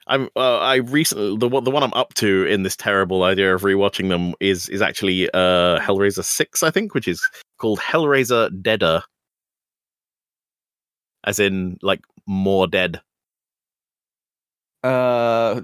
I'm. 0.06 0.28
Uh, 0.36 0.58
I 0.58 0.76
recently 0.76 1.36
the 1.36 1.48
one 1.48 1.64
the 1.64 1.70
one 1.70 1.82
I'm 1.82 1.92
up 1.94 2.14
to 2.14 2.46
in 2.46 2.62
this 2.62 2.76
terrible 2.76 3.24
idea 3.24 3.54
of 3.54 3.62
rewatching 3.62 4.08
them 4.08 4.34
is 4.40 4.68
is 4.70 4.80
actually 4.80 5.28
uh 5.34 5.78
Hellraiser 5.80 6.24
six 6.24 6.62
I 6.62 6.70
think, 6.70 6.94
which 6.94 7.06
is 7.08 7.20
called 7.58 7.78
Hellraiser 7.80 8.50
Deader, 8.62 9.02
as 11.24 11.38
in 11.38 11.78
like 11.82 12.00
more 12.26 12.66
dead. 12.66 13.00
Uh, 14.82 15.62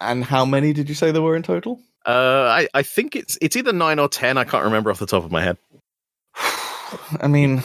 and 0.00 0.24
how 0.24 0.44
many 0.44 0.72
did 0.72 0.88
you 0.88 0.94
say 0.94 1.10
there 1.10 1.22
were 1.22 1.36
in 1.36 1.42
total? 1.42 1.80
Uh, 2.06 2.46
I 2.48 2.68
I 2.74 2.82
think 2.82 3.14
it's 3.14 3.38
it's 3.40 3.56
either 3.56 3.72
nine 3.72 3.98
or 3.98 4.08
ten. 4.08 4.38
I 4.38 4.44
can't 4.44 4.64
remember 4.64 4.90
off 4.90 4.98
the 4.98 5.06
top 5.06 5.24
of 5.24 5.30
my 5.32 5.42
head. 5.42 5.56
I 7.20 7.28
mean, 7.28 7.62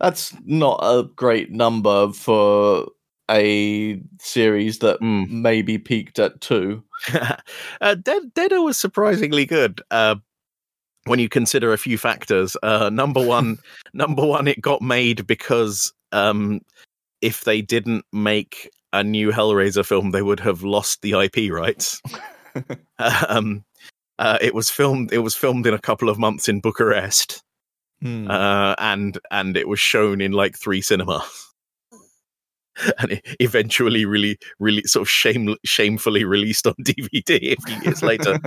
that's 0.00 0.34
not 0.44 0.78
a 0.82 1.04
great 1.16 1.50
number 1.50 2.12
for 2.12 2.86
a 3.30 4.00
series 4.20 4.78
that 4.78 5.00
Mm. 5.00 5.28
maybe 5.30 5.78
peaked 5.78 6.18
at 6.18 6.40
two. 6.40 6.82
uh, 7.80 7.94
Dead 7.96 8.32
Deader 8.34 8.62
was 8.62 8.78
surprisingly 8.78 9.44
good. 9.44 9.82
Uh, 9.90 10.16
when 11.04 11.18
you 11.18 11.28
consider 11.28 11.72
a 11.72 11.78
few 11.78 11.98
factors, 11.98 12.56
uh, 12.62 12.90
number 12.90 13.24
one, 13.26 13.58
number 13.92 14.24
one, 14.24 14.46
it 14.48 14.60
got 14.60 14.80
made 14.80 15.26
because 15.26 15.92
um, 16.12 16.60
if 17.20 17.44
they 17.44 17.60
didn't 17.60 18.04
make 18.12 18.70
a 18.92 19.04
new 19.04 19.30
Hellraiser 19.30 19.84
film, 19.84 20.10
they 20.10 20.22
would 20.22 20.40
have 20.40 20.62
lost 20.62 21.02
the 21.02 21.12
IP 21.12 21.52
rights. 21.52 22.00
um, 23.28 23.64
uh, 24.18 24.38
it 24.40 24.54
was 24.54 24.70
filmed. 24.70 25.12
It 25.12 25.18
was 25.18 25.34
filmed 25.36 25.66
in 25.66 25.74
a 25.74 25.78
couple 25.78 26.08
of 26.08 26.18
months 26.18 26.48
in 26.48 26.60
Bucharest, 26.60 27.42
Hmm. 28.00 28.30
uh, 28.30 28.74
and 28.78 29.18
and 29.30 29.56
it 29.56 29.66
was 29.68 29.80
shown 29.80 30.20
in 30.20 30.32
like 30.32 30.56
three 30.56 30.80
cinemas. 30.80 31.22
And 33.00 33.10
it 33.10 33.26
eventually, 33.40 34.04
really, 34.04 34.38
really, 34.60 34.82
sort 34.84 35.02
of 35.02 35.10
shame, 35.10 35.56
shamefully 35.64 36.22
released 36.22 36.64
on 36.64 36.74
DVD 36.80 37.56
a 37.58 37.60
few 37.66 37.82
years 37.82 38.04
later. 38.04 38.38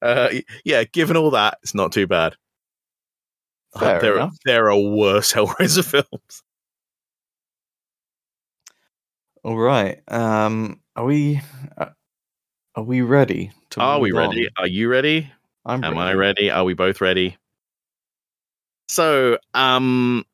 Uh, 0.00 0.28
yeah, 0.64 0.84
given 0.84 1.16
all 1.16 1.30
that, 1.32 1.58
it's 1.64 1.74
not 1.74 1.90
too 1.90 2.06
bad. 2.06 2.36
There, 3.80 4.14
enough. 4.16 4.36
there 4.44 4.70
are 4.70 4.78
worse 4.78 5.32
Hellraiser 5.32 5.84
films. 5.84 6.42
All 9.44 9.58
right. 9.58 10.00
Um, 10.08 10.80
are 10.96 11.04
we? 11.04 11.40
Uh, 11.76 11.86
are 12.76 12.82
we 12.84 13.00
ready? 13.00 13.50
To 13.70 13.80
Are 13.80 13.98
we 14.00 14.12
ready? 14.12 14.46
on? 14.46 14.64
Are 14.64 14.68
you 14.68 14.88
ready? 14.88 15.30
I'm 15.64 15.82
Am 15.84 15.98
I 15.98 16.14
ready? 16.14 16.50
Are 16.50 16.64
we 16.64 16.74
both 16.74 17.00
ready? 17.00 17.36
So, 18.88 19.38
um, 19.54 20.24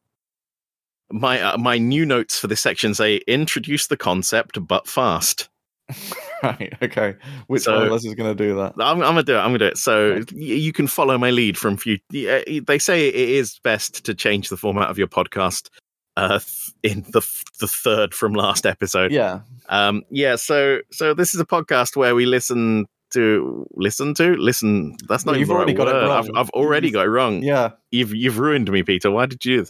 my 1.11 1.40
uh, 1.40 1.59
my 1.59 1.78
new 1.78 2.04
notes 2.04 2.38
for 2.38 2.46
this 2.48 2.61
section 2.61 2.94
say 2.94 3.16
introduce 3.26 3.86
the 3.86 3.96
concept, 3.96 4.59
but 4.66 4.86
fast. 4.86 5.48
right. 6.42 6.74
Okay. 6.82 7.14
Which 7.46 7.62
So- 7.62 7.76
one 7.76 7.86
of 7.86 7.92
us 7.92 8.04
is 8.04 8.14
going 8.14 8.36
to 8.36 8.44
do 8.44 8.54
that? 8.56 8.74
I'm, 8.78 8.98
I'm 9.00 9.14
gonna 9.14 9.22
do 9.22 9.34
it. 9.36 9.38
I'm 9.38 9.46
gonna 9.48 9.59
do 9.59 9.64
it. 9.66 9.78
So 9.78 10.16
y- 10.32 10.38
you 10.38 10.72
can 10.72 10.86
follow 10.86 11.16
my 11.16 11.30
lead 11.30 11.56
from 11.56 11.76
few. 11.78 11.98
yeah, 12.11 12.40
They 12.66 12.78
say 12.78 13.09
it 13.09 13.14
is 13.14 13.59
best 13.64 14.04
to 14.04 14.14
change 14.14 14.50
the 14.50 14.56
format 14.59 14.90
of 14.90 14.98
your 14.98 15.09
podcast. 15.09 15.70
Uh, 16.18 16.40
in 16.82 17.02
the 17.12 17.20
the 17.60 17.68
third 17.68 18.12
from 18.12 18.32
last 18.32 18.66
episode. 18.66 19.12
Yeah. 19.12 19.40
Um, 19.68 20.02
yeah. 20.10 20.34
So 20.36 20.80
so 20.90 21.14
this 21.14 21.32
is 21.34 21.40
a 21.40 21.46
podcast 21.46 21.96
where 21.96 22.14
we 22.14 22.26
listen 22.26 22.86
to 23.12 23.66
listen 23.74 24.14
to 24.14 24.34
listen. 24.34 24.96
That's 25.08 25.24
not 25.24 25.38
you've 25.38 25.50
already 25.50 25.72
right 25.72 25.86
got 25.86 25.88
it 25.88 25.94
word. 25.94 26.04
I've, 26.10 26.26
wrong. 26.26 26.36
I've 26.36 26.50
already 26.50 26.88
You've- 26.88 26.94
got 26.94 27.06
it 27.06 27.10
wrong. 27.10 27.42
Yeah. 27.42 27.70
You've 27.92 28.14
you've 28.14 28.38
ruined 28.38 28.70
me, 28.70 28.82
Peter. 28.82 29.10
Why 29.10 29.26
did 29.26 29.44
you? 29.44 29.64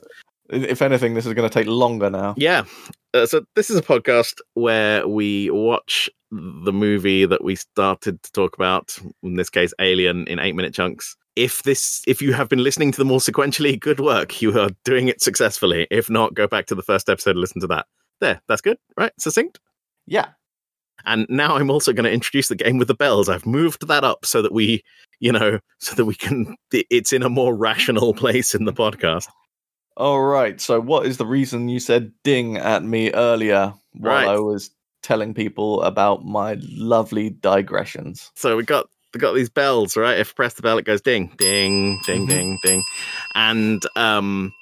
If 0.50 0.80
anything, 0.80 1.12
this 1.12 1.26
is 1.26 1.34
going 1.34 1.48
to 1.48 1.52
take 1.52 1.66
longer 1.66 2.08
now. 2.08 2.34
Yeah. 2.38 2.64
Uh, 3.12 3.26
so 3.26 3.44
this 3.54 3.68
is 3.68 3.76
a 3.76 3.82
podcast 3.82 4.38
where 4.54 5.06
we 5.06 5.50
watch 5.50 6.08
the 6.30 6.72
movie 6.72 7.24
that 7.24 7.42
we 7.42 7.56
started 7.56 8.22
to 8.22 8.32
talk 8.32 8.54
about. 8.56 8.96
In 9.22 9.36
this 9.36 9.50
case, 9.50 9.72
Alien 9.80 10.26
in 10.26 10.38
eight 10.38 10.54
minute 10.54 10.74
chunks. 10.74 11.16
If 11.36 11.62
this, 11.62 12.02
if 12.06 12.20
you 12.20 12.32
have 12.32 12.48
been 12.48 12.62
listening 12.62 12.90
to 12.92 12.98
them 12.98 13.10
all 13.10 13.20
sequentially, 13.20 13.78
good 13.80 14.00
work. 14.00 14.42
You 14.42 14.58
are 14.58 14.70
doing 14.84 15.08
it 15.08 15.22
successfully. 15.22 15.86
If 15.90 16.10
not, 16.10 16.34
go 16.34 16.46
back 16.46 16.66
to 16.66 16.74
the 16.74 16.82
first 16.82 17.08
episode 17.08 17.30
and 17.30 17.40
listen 17.40 17.60
to 17.60 17.66
that. 17.68 17.86
There, 18.20 18.40
that's 18.48 18.60
good, 18.60 18.78
right? 18.96 19.12
Succinct. 19.18 19.60
Yeah. 20.06 20.28
And 21.06 21.26
now 21.28 21.56
I'm 21.56 21.70
also 21.70 21.92
going 21.92 22.04
to 22.04 22.12
introduce 22.12 22.48
the 22.48 22.56
game 22.56 22.76
with 22.76 22.88
the 22.88 22.94
bells. 22.94 23.28
I've 23.28 23.46
moved 23.46 23.86
that 23.86 24.02
up 24.02 24.24
so 24.24 24.42
that 24.42 24.52
we, 24.52 24.82
you 25.20 25.30
know, 25.30 25.60
so 25.78 25.94
that 25.94 26.04
we 26.04 26.16
can. 26.16 26.56
It's 26.72 27.12
in 27.12 27.22
a 27.22 27.28
more 27.28 27.54
rational 27.54 28.12
place 28.14 28.54
in 28.54 28.64
the 28.64 28.72
podcast. 28.72 29.28
All 29.96 30.22
right. 30.22 30.60
So, 30.60 30.80
what 30.80 31.06
is 31.06 31.16
the 31.16 31.26
reason 31.26 31.68
you 31.68 31.78
said 31.78 32.12
ding 32.24 32.56
at 32.56 32.82
me 32.82 33.12
earlier 33.12 33.74
while 33.94 34.14
Right. 34.14 34.28
I 34.28 34.38
was 34.40 34.70
telling 35.08 35.32
people 35.32 35.80
about 35.82 36.22
my 36.24 36.58
lovely 36.68 37.30
digressions? 37.30 38.30
So 38.36 38.56
we 38.58 38.62
got 38.62 38.88
we 39.14 39.18
got 39.20 39.32
these 39.32 39.48
bells, 39.48 39.96
right? 39.96 40.18
If 40.18 40.28
you 40.28 40.34
press 40.34 40.52
the 40.54 40.62
bell, 40.62 40.76
it 40.76 40.84
goes 40.84 41.00
ding, 41.00 41.32
ding, 41.38 41.98
ding, 42.04 42.26
Mhm. 42.26 42.28
ding, 42.28 42.58
ding, 42.62 42.84
and 43.34 43.82
um, 43.96 44.52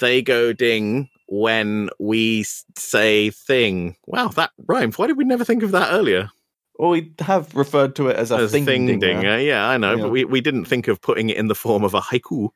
they 0.00 0.20
go 0.20 0.52
ding 0.52 1.08
when 1.28 1.88
we 1.98 2.44
say 2.76 3.30
thing. 3.30 3.96
Wow, 4.06 4.28
that 4.28 4.50
rhymes. 4.66 4.98
Why 4.98 5.06
did 5.06 5.16
we 5.16 5.24
never 5.24 5.44
think 5.46 5.62
of 5.62 5.72
that 5.72 5.92
earlier? 5.94 6.30
Well, 6.74 6.90
we 6.90 7.12
have 7.20 7.54
referred 7.56 7.96
to 7.96 8.08
it 8.08 8.16
as 8.16 8.30
a 8.30 8.36
As 8.38 8.52
thing, 8.52 8.66
thing 8.66 8.86
dinger. 8.86 9.06
dinger. 9.06 9.38
Yeah, 9.38 9.66
I 9.66 9.78
know, 9.78 9.96
Yeah. 9.96 10.02
but 10.04 10.10
we, 10.10 10.24
we 10.26 10.40
didn't 10.42 10.64
think 10.66 10.88
of 10.88 11.00
putting 11.00 11.28
it 11.30 11.36
in 11.38 11.48
the 11.48 11.54
form 11.54 11.84
of 11.84 11.94
a 11.94 12.00
haiku. 12.00 12.50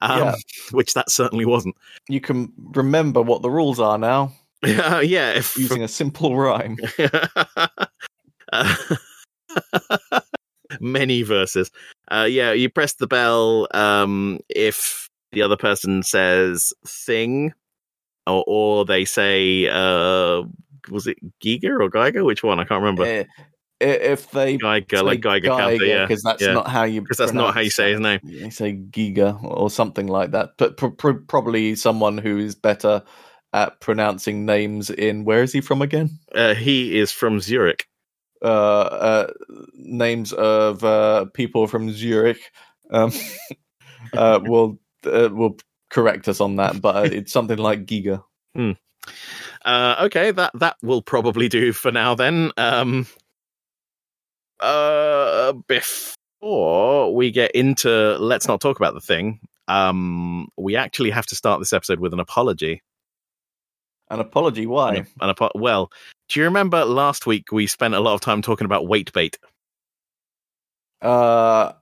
Um, 0.00 0.18
Yeah. 0.18 0.34
which 0.72 0.92
that 0.94 1.10
certainly 1.10 1.44
wasn't. 1.46 1.76
You 2.08 2.20
can 2.20 2.52
remember 2.74 3.20
what 3.22 3.42
the 3.42 3.50
rules 3.50 3.80
are 3.80 3.98
now 3.98 4.32
Uh, 4.64 5.02
yeah, 5.04 5.32
if 5.32 5.56
using 5.58 5.82
a 5.82 5.88
simple 5.88 6.36
rhyme. 6.36 6.76
Uh, 8.52 8.74
many 10.80 11.22
verses. 11.22 11.70
Uh, 12.10 12.26
yeah, 12.28 12.52
you 12.52 12.68
press 12.68 12.94
the 12.94 13.06
bell 13.06 13.68
um, 13.72 14.40
if 14.48 15.08
the 15.32 15.42
other 15.42 15.56
person 15.56 16.02
says 16.02 16.72
thing, 16.86 17.52
or, 18.26 18.44
or 18.46 18.84
they 18.84 19.04
say, 19.04 19.68
uh, 19.68 20.42
was 20.90 21.06
it 21.06 21.18
Giga 21.40 21.80
or 21.80 21.88
Geiger? 21.88 22.24
Which 22.24 22.42
one? 22.42 22.60
I 22.60 22.64
can't 22.64 22.80
remember. 22.80 23.04
Eh, 23.04 23.24
if 23.80 24.30
they 24.32 24.56
Geiger, 24.56 25.02
like 25.02 25.20
Geiger 25.20 25.84
yeah. 25.84 26.04
because 26.04 26.22
that's 26.22 26.42
yeah. 26.42 26.52
not 26.52 26.68
how 26.68 26.82
you 26.82 27.00
Because 27.00 27.18
that's 27.18 27.32
not 27.32 27.54
how 27.54 27.60
you 27.60 27.70
say 27.70 27.92
his 27.92 28.00
name. 28.00 28.18
You 28.24 28.50
say 28.50 28.74
Giga 28.74 29.42
or 29.42 29.70
something 29.70 30.08
like 30.08 30.32
that, 30.32 30.54
but 30.58 30.76
pr- 30.76 30.88
pr- 30.88 31.12
probably 31.12 31.76
someone 31.76 32.18
who 32.18 32.38
is 32.38 32.56
better 32.56 33.04
at 33.52 33.80
pronouncing 33.80 34.44
names 34.44 34.90
in 34.90 35.24
where 35.24 35.42
is 35.42 35.52
he 35.52 35.60
from 35.60 35.82
again? 35.82 36.18
Uh, 36.34 36.54
he 36.54 36.98
is 36.98 37.12
from 37.12 37.40
Zurich. 37.40 37.86
Uh, 38.40 38.46
uh, 38.46 39.26
names 39.74 40.32
of 40.32 40.84
uh, 40.84 41.24
people 41.34 41.66
from 41.66 41.90
Zurich 41.90 42.40
um, 42.90 43.12
uh, 44.16 44.40
will 44.44 44.78
uh, 45.04 45.28
will 45.32 45.56
correct 45.90 46.28
us 46.28 46.40
on 46.40 46.56
that, 46.56 46.80
but 46.80 46.96
uh, 46.96 47.00
it's 47.12 47.32
something 47.32 47.58
like 47.58 47.86
Giga. 47.86 48.22
Uh, 49.64 49.96
okay, 50.02 50.30
that 50.30 50.52
that 50.54 50.76
will 50.82 51.02
probably 51.02 51.48
do 51.48 51.72
for 51.72 51.90
now. 51.90 52.14
Then, 52.14 52.52
um, 52.56 53.06
uh, 54.60 55.52
before 55.66 57.14
we 57.14 57.30
get 57.30 57.52
into 57.52 58.16
let's 58.18 58.48
not 58.48 58.60
talk 58.60 58.76
about 58.78 58.94
the 58.94 59.00
thing, 59.00 59.40
um, 59.68 60.48
we 60.56 60.76
actually 60.76 61.10
have 61.10 61.26
to 61.26 61.34
start 61.34 61.60
this 61.60 61.72
episode 61.72 62.00
with 62.00 62.12
an 62.12 62.20
apology. 62.20 62.82
An 64.10 64.20
apology, 64.20 64.66
why? 64.66 64.96
An, 64.96 65.06
an 65.20 65.30
apo- 65.30 65.50
well, 65.54 65.90
do 66.28 66.40
you 66.40 66.44
remember 66.44 66.84
last 66.84 67.26
week 67.26 67.52
we 67.52 67.66
spent 67.66 67.94
a 67.94 68.00
lot 68.00 68.14
of 68.14 68.20
time 68.20 68.42
talking 68.42 68.64
about 68.64 68.86
wait 68.86 69.12
bait? 69.12 69.38
Uh, 71.02 71.72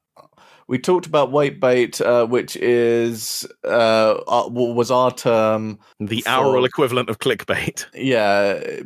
we 0.68 0.78
talked 0.78 1.06
about 1.06 1.30
wait 1.30 1.60
bait, 1.60 2.00
uh, 2.00 2.26
which 2.26 2.56
is 2.56 3.46
uh, 3.64 4.14
uh, 4.26 4.48
was 4.48 4.90
our 4.90 5.12
term. 5.12 5.78
The 6.00 6.22
For- 6.22 6.30
oral 6.30 6.64
equivalent 6.64 7.08
of 7.08 7.18
clickbait. 7.18 7.86
Yeah, 7.94 8.80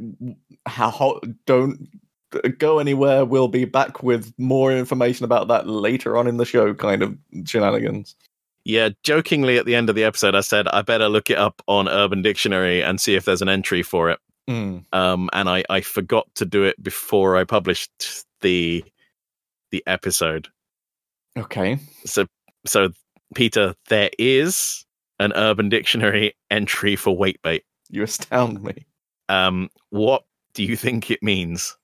how, 0.66 0.90
how 0.90 1.20
don't 1.46 1.88
go 2.58 2.78
anywhere. 2.78 3.24
We'll 3.24 3.48
be 3.48 3.64
back 3.64 4.02
with 4.02 4.32
more 4.38 4.72
information 4.72 5.24
about 5.24 5.48
that 5.48 5.66
later 5.66 6.16
on 6.16 6.26
in 6.26 6.36
the 6.36 6.44
show. 6.44 6.74
Kind 6.74 7.02
of 7.02 7.16
shenanigans. 7.46 8.14
Yeah, 8.64 8.90
jokingly 9.02 9.56
at 9.58 9.66
the 9.66 9.74
end 9.74 9.88
of 9.88 9.96
the 9.96 10.04
episode, 10.04 10.34
I 10.34 10.40
said 10.40 10.68
I 10.68 10.82
better 10.82 11.08
look 11.08 11.30
it 11.30 11.38
up 11.38 11.62
on 11.66 11.88
Urban 11.88 12.22
Dictionary 12.22 12.82
and 12.82 13.00
see 13.00 13.14
if 13.14 13.24
there's 13.24 13.42
an 13.42 13.48
entry 13.48 13.82
for 13.82 14.10
it. 14.10 14.18
Mm. 14.48 14.84
um, 14.92 15.30
and 15.32 15.48
I, 15.48 15.62
I 15.70 15.80
forgot 15.80 16.26
to 16.36 16.44
do 16.44 16.64
it 16.64 16.82
before 16.82 17.36
I 17.36 17.44
published 17.44 18.24
the 18.40 18.84
the 19.70 19.82
episode. 19.86 20.48
Okay. 21.36 21.78
So 22.04 22.26
so 22.66 22.90
Peter, 23.34 23.74
there 23.88 24.10
is 24.18 24.84
an 25.20 25.32
Urban 25.34 25.68
Dictionary 25.68 26.34
entry 26.50 26.96
for 26.96 27.16
wait 27.16 27.40
bait. 27.42 27.64
You 27.90 28.02
astound 28.02 28.62
me. 28.62 28.86
Um, 29.28 29.68
what 29.90 30.24
do 30.54 30.64
you 30.64 30.76
think 30.76 31.10
it 31.10 31.22
means? 31.22 31.76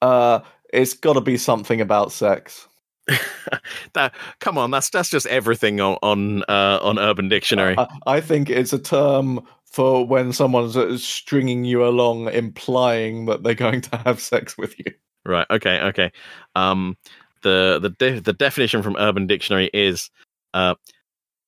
Uh, 0.00 0.40
it's 0.72 0.94
got 0.94 1.14
to 1.14 1.20
be 1.20 1.36
something 1.36 1.80
about 1.80 2.12
sex. 2.12 2.66
that 3.94 4.14
come 4.40 4.58
on, 4.58 4.70
that's 4.70 4.90
that's 4.90 5.10
just 5.10 5.26
everything 5.26 5.80
on 5.80 5.98
on 6.02 6.42
uh, 6.48 6.78
on 6.82 6.98
Urban 6.98 7.28
Dictionary. 7.28 7.76
I, 7.78 7.88
I 8.06 8.20
think 8.20 8.50
it's 8.50 8.72
a 8.72 8.78
term 8.78 9.46
for 9.64 10.06
when 10.06 10.32
someone's 10.32 10.76
uh, 10.76 10.96
stringing 10.98 11.64
you 11.64 11.84
along, 11.84 12.28
implying 12.28 13.26
that 13.26 13.42
they're 13.42 13.54
going 13.54 13.80
to 13.82 13.96
have 13.98 14.20
sex 14.20 14.56
with 14.56 14.78
you. 14.78 14.92
Right. 15.24 15.46
Okay. 15.50 15.80
Okay. 15.80 16.12
Um, 16.54 16.96
the 17.42 17.78
the 17.80 17.90
de- 17.90 18.20
the 18.20 18.32
definition 18.32 18.82
from 18.82 18.96
Urban 18.98 19.26
Dictionary 19.26 19.70
is 19.72 20.10
uh, 20.54 20.74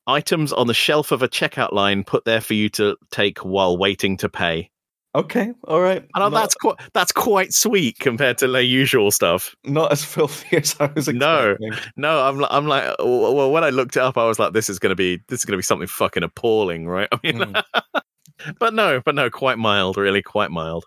items 0.06 0.52
on 0.52 0.66
the 0.66 0.74
shelf 0.74 1.12
of 1.12 1.22
a 1.22 1.28
checkout 1.28 1.72
line 1.72 2.04
put 2.04 2.24
there 2.24 2.40
for 2.40 2.54
you 2.54 2.68
to 2.70 2.96
take 3.10 3.38
while 3.38 3.76
waiting 3.76 4.16
to 4.18 4.28
pay. 4.28 4.70
Okay, 5.14 5.52
all 5.64 5.80
right. 5.80 6.06
I 6.14 6.18
know 6.20 6.28
not, 6.28 6.40
that's 6.40 6.54
quite 6.54 6.76
that's 6.92 7.10
quite 7.10 7.52
sweet 7.52 7.98
compared 7.98 8.38
to 8.38 8.48
the 8.48 8.62
usual 8.62 9.10
stuff. 9.10 9.56
not 9.64 9.90
as 9.90 10.04
filthy 10.04 10.56
as 10.58 10.76
I 10.78 10.86
was 10.94 11.08
No. 11.08 11.50
expecting. 11.50 11.70
No, 11.96 12.14
no. 12.16 12.22
I'm 12.22 12.44
I'm 12.48 12.66
like 12.68 12.94
well 13.00 13.50
when 13.50 13.64
I 13.64 13.70
looked 13.70 13.96
it 13.96 14.02
up, 14.02 14.16
I 14.16 14.26
was 14.26 14.38
like, 14.38 14.52
this 14.52 14.70
is 14.70 14.78
gonna 14.78 14.94
be 14.94 15.20
this 15.28 15.40
is 15.40 15.44
gonna 15.44 15.56
be 15.58 15.62
something 15.64 15.88
fucking 15.88 16.22
appalling, 16.22 16.86
right? 16.86 17.08
I 17.12 17.18
mean, 17.24 17.38
Mm. 17.38 17.62
but 18.60 18.72
no, 18.72 19.00
but 19.04 19.14
no, 19.16 19.30
quite 19.30 19.58
mild, 19.58 19.96
really 19.96 20.22
quite 20.22 20.50
mild. 20.52 20.84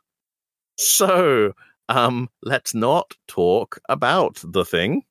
So, 0.78 1.53
um, 1.89 2.30
let's 2.43 2.74
not 2.74 3.13
talk 3.28 3.80
about 3.89 4.39
the 4.43 4.63
thing. 4.65 5.03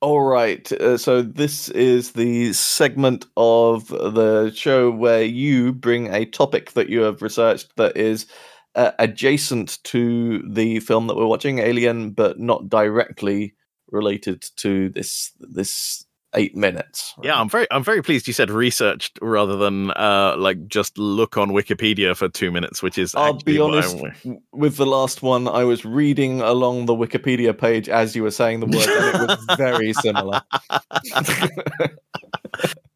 All 0.00 0.22
right. 0.22 0.70
Uh, 0.72 0.98
so 0.98 1.22
this 1.22 1.68
is 1.70 2.12
the 2.12 2.52
segment 2.52 3.26
of 3.36 3.88
the 3.88 4.52
show 4.54 4.90
where 4.90 5.22
you 5.24 5.72
bring 5.72 6.08
a 6.14 6.26
topic 6.26 6.72
that 6.72 6.88
you 6.90 7.00
have 7.02 7.22
researched 7.22 7.74
that 7.76 7.96
is 7.96 8.26
uh, 8.74 8.92
adjacent 8.98 9.82
to 9.84 10.42
the 10.48 10.80
film 10.80 11.06
that 11.06 11.16
we're 11.16 11.26
watching, 11.26 11.58
Alien, 11.60 12.10
but 12.10 12.38
not 12.38 12.68
directly 12.68 13.54
related 13.90 14.42
to 14.56 14.88
this 14.90 15.32
this 15.40 16.05
eight 16.36 16.54
minutes. 16.54 17.14
Yeah, 17.22 17.40
I'm 17.40 17.48
very 17.48 17.66
I'm 17.70 17.82
very 17.82 18.02
pleased 18.02 18.26
you 18.28 18.32
said 18.32 18.50
researched 18.50 19.18
rather 19.22 19.56
than 19.56 19.90
uh 19.92 20.36
like 20.38 20.68
just 20.68 20.96
look 20.98 21.36
on 21.36 21.50
Wikipedia 21.50 22.14
for 22.16 22.28
two 22.28 22.52
minutes, 22.52 22.82
which 22.82 22.98
is 22.98 23.14
I'll 23.14 23.32
be 23.34 23.58
actually 23.58 23.58
what 23.60 23.84
I- 23.84 23.88
honest. 24.28 24.42
With 24.52 24.76
the 24.76 24.86
last 24.86 25.22
one, 25.22 25.48
I 25.48 25.64
was 25.64 25.84
reading 25.84 26.40
along 26.40 26.86
the 26.86 26.94
Wikipedia 26.94 27.56
page 27.56 27.88
as 27.88 28.14
you 28.14 28.22
were 28.22 28.30
saying 28.30 28.60
the 28.60 28.66
words, 28.66 28.86
and 28.86 29.30
it 29.30 29.38
was 29.48 29.56
very 29.56 29.92
similar. 29.94 30.40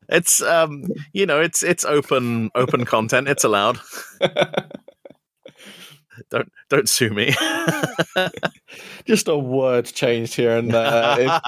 It's 0.09 0.43
um 0.43 0.84
you 1.12 1.24
know 1.24 1.41
it's 1.41 1.62
it's 1.62 1.84
open 1.84 2.51
open 2.55 2.84
content. 2.84 3.28
It's 3.28 3.45
allowed. 3.45 3.78
Don't 6.31 6.53
don't 6.68 6.89
sue 6.89 7.11
me. 7.11 7.35
Just 9.05 9.29
a 9.29 9.37
word 9.37 9.87
changed 9.87 10.35
here 10.35 10.57
and 10.57 10.71
there. 10.71 11.41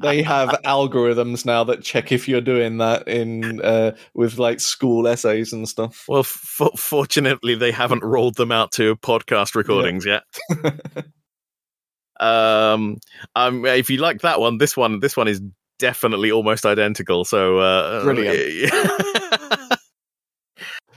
They 0.00 0.22
have 0.22 0.50
algorithms 0.64 1.44
now 1.44 1.64
that 1.64 1.82
check 1.82 2.12
if 2.12 2.28
you're 2.28 2.40
doing 2.40 2.78
that 2.78 3.08
in 3.08 3.60
uh, 3.60 3.96
with 4.14 4.38
like 4.38 4.60
school 4.60 5.06
essays 5.08 5.52
and 5.52 5.68
stuff. 5.68 6.04
well, 6.08 6.20
f- 6.20 6.70
fortunately, 6.76 7.54
they 7.54 7.72
haven't 7.72 8.04
rolled 8.04 8.36
them 8.36 8.52
out 8.52 8.72
to 8.72 8.96
podcast 8.96 9.54
recordings 9.54 10.06
yet. 10.06 10.22
um, 12.20 12.98
um, 13.34 13.66
if 13.66 13.90
you 13.90 13.98
like 13.98 14.20
that 14.20 14.40
one, 14.40 14.58
this 14.58 14.76
one, 14.76 15.00
this 15.00 15.16
one 15.16 15.28
is 15.28 15.40
definitely 15.78 16.30
almost 16.30 16.64
identical. 16.64 17.24
So, 17.24 17.58
uh, 17.58 18.04
Brilliant. 18.04 18.72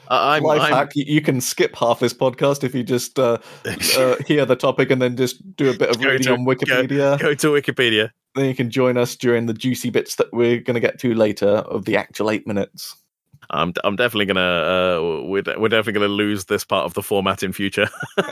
I- 0.10 0.38
I'm, 0.38 0.44
Life 0.44 0.62
I'm 0.62 0.72
hack: 0.74 0.92
you, 0.96 1.22
can 1.22 1.42
skip 1.42 1.76
half 1.76 2.00
this 2.00 2.14
podcast 2.14 2.64
if 2.64 2.74
you 2.76 2.84
just 2.84 3.18
uh, 3.20 3.38
uh, 3.98 4.16
hear 4.28 4.46
the 4.46 4.56
topic 4.56 4.92
and 4.92 5.02
then 5.02 5.16
just 5.16 5.56
do 5.56 5.70
a 5.70 5.78
bit 5.78 5.90
of 5.90 6.02
reading 6.02 6.24
to- 6.24 6.34
on 6.34 6.46
Wikipedia. 6.46 7.20
go 7.20 7.34
to 7.34 7.48
Wikipedia. 7.48 8.12
Then 8.36 8.46
you 8.46 8.56
can 8.56 8.70
join 8.70 8.98
us 8.98 9.16
during 9.16 9.46
the 9.46 9.54
juicy 9.54 9.90
bits 9.90 10.16
that 10.16 10.34
we're 10.34 10.60
going 10.60 10.76
to 10.76 10.82
get 10.82 11.00
to 11.00 11.14
later 11.14 11.48
of 11.48 11.86
the 11.86 11.96
actual 11.96 12.30
eight 12.30 12.46
minutes. 12.46 12.96
I'm 13.50 13.74
I'm 13.84 13.96
definitely 13.96 14.26
gonna 14.26 14.42
uh, 14.42 15.22
we're 15.24 15.44
we're 15.58 15.70
definitely 15.70 15.94
gonna 15.94 16.08
lose 16.08 16.46
this 16.46 16.64
part 16.64 16.86
of 16.86 16.94
the 16.96 17.04
format 17.04 17.44
in 17.44 17.54
future. 17.54 17.88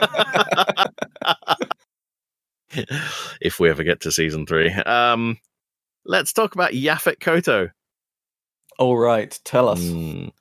if 3.41 3.59
we 3.59 3.69
ever 3.69 3.83
get 3.83 4.01
to 4.01 4.11
season 4.11 4.45
three, 4.45 4.71
um, 4.71 5.37
let's 6.05 6.33
talk 6.33 6.55
about 6.55 6.71
Yaphet 6.71 7.19
Kotto. 7.19 7.69
All 8.79 8.97
right, 8.97 9.39
tell 9.43 9.69
us. 9.69 9.81
Mm. 9.81 10.31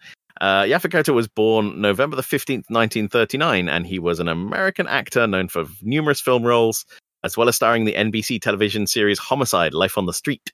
Uh, 0.43 0.65
Yaphet 0.65 0.91
Kotto 0.91 1.15
was 1.15 1.29
born 1.29 1.81
November 1.81 2.17
the 2.17 2.23
15th, 2.23 2.69
1939, 2.69 3.69
and 3.69 3.87
he 3.87 4.01
was 4.01 4.19
an 4.19 4.27
American 4.27 4.89
actor 4.89 5.29
known 5.29 5.47
for 5.47 5.67
numerous 5.83 6.21
film 6.21 6.43
roles, 6.43 6.85
as 7.23 7.37
well 7.37 7.49
as 7.49 7.55
starring 7.55 7.87
in 7.87 8.11
the 8.11 8.21
NBC 8.21 8.43
television 8.43 8.89
series 8.89 9.21
Homicide 9.21 9.73
Life 9.73 9.97
on 9.97 10.07
the 10.07 10.13
Street. 10.13 10.53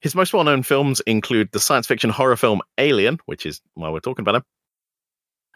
His 0.00 0.16
most 0.16 0.34
well 0.34 0.42
known 0.42 0.64
films 0.64 0.98
include 1.06 1.50
the 1.52 1.60
science 1.60 1.86
fiction 1.86 2.10
horror 2.10 2.34
film 2.34 2.62
Alien, 2.78 3.18
which 3.26 3.46
is 3.46 3.60
why 3.74 3.90
we're 3.90 4.00
talking 4.00 4.24
about 4.24 4.34
him, 4.34 4.42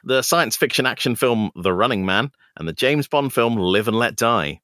the 0.04 0.22
science 0.22 0.56
fiction 0.56 0.86
action 0.86 1.16
film 1.16 1.50
The 1.56 1.72
Running 1.72 2.06
Man, 2.06 2.30
and 2.56 2.68
the 2.68 2.72
James 2.72 3.08
Bond 3.08 3.32
film 3.32 3.56
Live 3.56 3.88
and 3.88 3.98
Let 3.98 4.14
Die. 4.14 4.60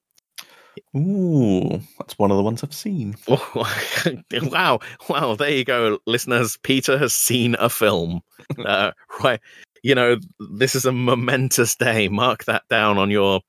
Ooh, 0.95 1.81
that's 1.99 2.17
one 2.17 2.31
of 2.31 2.37
the 2.37 2.43
ones 2.43 2.63
I've 2.63 2.73
seen. 2.73 3.15
wow, 3.27 4.79
wow, 5.09 5.35
there 5.35 5.51
you 5.51 5.63
go, 5.65 5.99
listeners. 6.05 6.57
Peter 6.63 6.97
has 6.97 7.13
seen 7.13 7.55
a 7.59 7.69
film. 7.69 8.21
Uh, 8.63 8.91
right, 9.23 9.39
you 9.83 9.95
know, 9.95 10.17
this 10.51 10.75
is 10.75 10.85
a 10.85 10.91
momentous 10.91 11.75
day. 11.75 12.09
Mark 12.09 12.43
that 12.43 12.63
down 12.69 12.97
on 12.97 13.09
your 13.09 13.39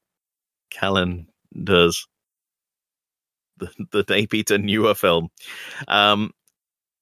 calendars. 0.70 2.06
The, 3.58 3.70
the 3.90 4.02
day 4.04 4.26
Peter 4.26 4.56
knew 4.56 4.86
a 4.86 4.94
film. 4.94 5.28
Um, 5.88 6.30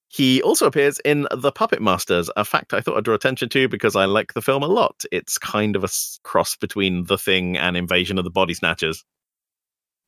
he 0.08 0.42
also 0.42 0.66
appears 0.66 0.98
in 0.98 1.26
The 1.30 1.52
Puppet 1.52 1.80
Masters, 1.80 2.30
a 2.36 2.44
fact 2.44 2.74
I 2.74 2.82
thought 2.82 2.98
I'd 2.98 3.04
draw 3.04 3.14
attention 3.14 3.48
to 3.50 3.68
because 3.68 3.96
I 3.96 4.04
like 4.04 4.34
the 4.34 4.42
film 4.42 4.62
a 4.62 4.68
lot. 4.68 5.04
It's 5.10 5.38
kind 5.38 5.74
of 5.74 5.84
a 5.84 5.88
cross 6.22 6.56
between 6.56 7.04
The 7.04 7.16
Thing 7.16 7.56
and 7.56 7.76
Invasion 7.76 8.18
of 8.18 8.24
the 8.24 8.30
Body 8.30 8.52
Snatchers. 8.52 9.04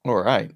All 0.04 0.22
right. 0.22 0.50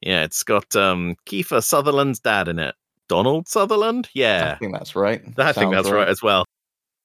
Yeah, 0.00 0.24
it's 0.24 0.42
got 0.42 0.74
um 0.76 1.16
Kiefer 1.26 1.62
Sutherland's 1.62 2.20
dad 2.20 2.48
in 2.48 2.58
it. 2.58 2.74
Donald 3.08 3.48
Sutherland? 3.48 4.08
Yeah. 4.12 4.52
I 4.54 4.58
think 4.58 4.72
that's 4.72 4.94
right. 4.94 5.22
I 5.38 5.52
think 5.52 5.72
Sounds 5.72 5.74
that's 5.74 5.90
right. 5.90 6.08
as 6.08 6.22
well. 6.22 6.44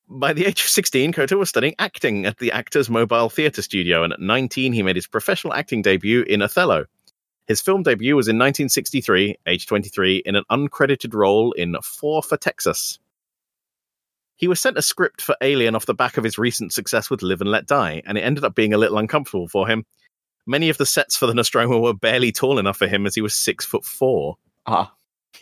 By 0.10 0.34
the 0.34 0.46
age 0.46 0.62
of 0.62 0.68
16, 0.68 1.14
Kotto 1.14 1.40
was 1.40 1.50
studying 1.50 1.76
acting 1.80 2.26
at 2.26 2.38
the 2.38 2.52
Actors 2.52 2.90
Mobile 2.90 3.30
Theatre 3.30 3.62
Studio, 3.62 4.04
and 4.04 4.12
at 4.12 4.20
19, 4.20 4.74
he 4.74 4.84
made 4.84 4.98
his 4.98 5.08
professional 5.08 5.54
acting 5.54 5.82
debut 5.82 6.24
in 6.24 6.42
Othello. 6.42 6.86
His 7.48 7.62
film 7.62 7.84
debut 7.84 8.16
was 8.16 8.28
in 8.28 8.36
1963, 8.36 9.38
age 9.48 9.66
23, 9.66 10.18
in 10.26 10.36
an 10.36 10.44
uncredited 10.52 11.14
role 11.14 11.54
in 11.54 11.76
Four 11.82 12.22
for 12.22 12.38
Texas. 12.38 13.00
He 14.36 14.48
was 14.48 14.60
sent 14.60 14.78
a 14.78 14.82
script 14.82 15.22
for 15.22 15.36
Alien 15.42 15.76
off 15.76 15.86
the 15.86 15.94
back 15.94 16.18
of 16.18 16.24
his 16.24 16.38
recent 16.38 16.74
success 16.74 17.10
with 17.10 17.22
Live 17.22 17.42
and 17.42 17.50
Let 17.50 17.66
Die, 17.66 18.02
and 18.06 18.18
it 18.18 18.22
ended 18.22 18.44
up 18.44 18.56
being 18.56 18.74
a 18.74 18.78
little 18.78 18.98
uncomfortable 18.98 19.48
for 19.48 19.68
him. 19.68 19.86
Many 20.46 20.70
of 20.70 20.78
the 20.78 20.86
sets 20.86 21.16
for 21.16 21.26
the 21.26 21.34
Nostromo 21.34 21.80
were 21.80 21.94
barely 21.94 22.32
tall 22.32 22.60
enough 22.60 22.78
for 22.78 22.88
him 22.88 23.06
as 23.06 23.16
he 23.16 23.22
was 23.22 23.34
six 23.34 23.66
foot 23.66 23.86
four. 23.86 24.38
Ah, 24.66 24.94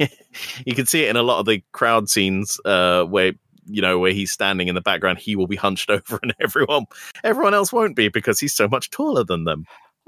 you 0.65 0.75
can 0.75 0.85
see 0.85 1.03
it 1.03 1.09
in 1.09 1.15
a 1.15 1.23
lot 1.23 1.39
of 1.39 1.45
the 1.45 1.63
crowd 1.71 2.09
scenes 2.09 2.59
uh, 2.65 3.03
where 3.03 3.33
you 3.65 3.81
know 3.81 3.99
where 3.99 4.11
he's 4.11 4.31
standing 4.31 4.67
in 4.67 4.75
the 4.75 4.81
background. 4.81 5.19
He 5.19 5.35
will 5.35 5.47
be 5.47 5.55
hunched 5.55 5.89
over, 5.89 6.19
and 6.21 6.33
everyone 6.39 6.85
everyone 7.23 7.53
else 7.53 7.71
won't 7.73 7.95
be 7.95 8.09
because 8.09 8.39
he's 8.39 8.53
so 8.53 8.67
much 8.67 8.89
taller 8.89 9.23
than 9.23 9.45
them. 9.45 9.65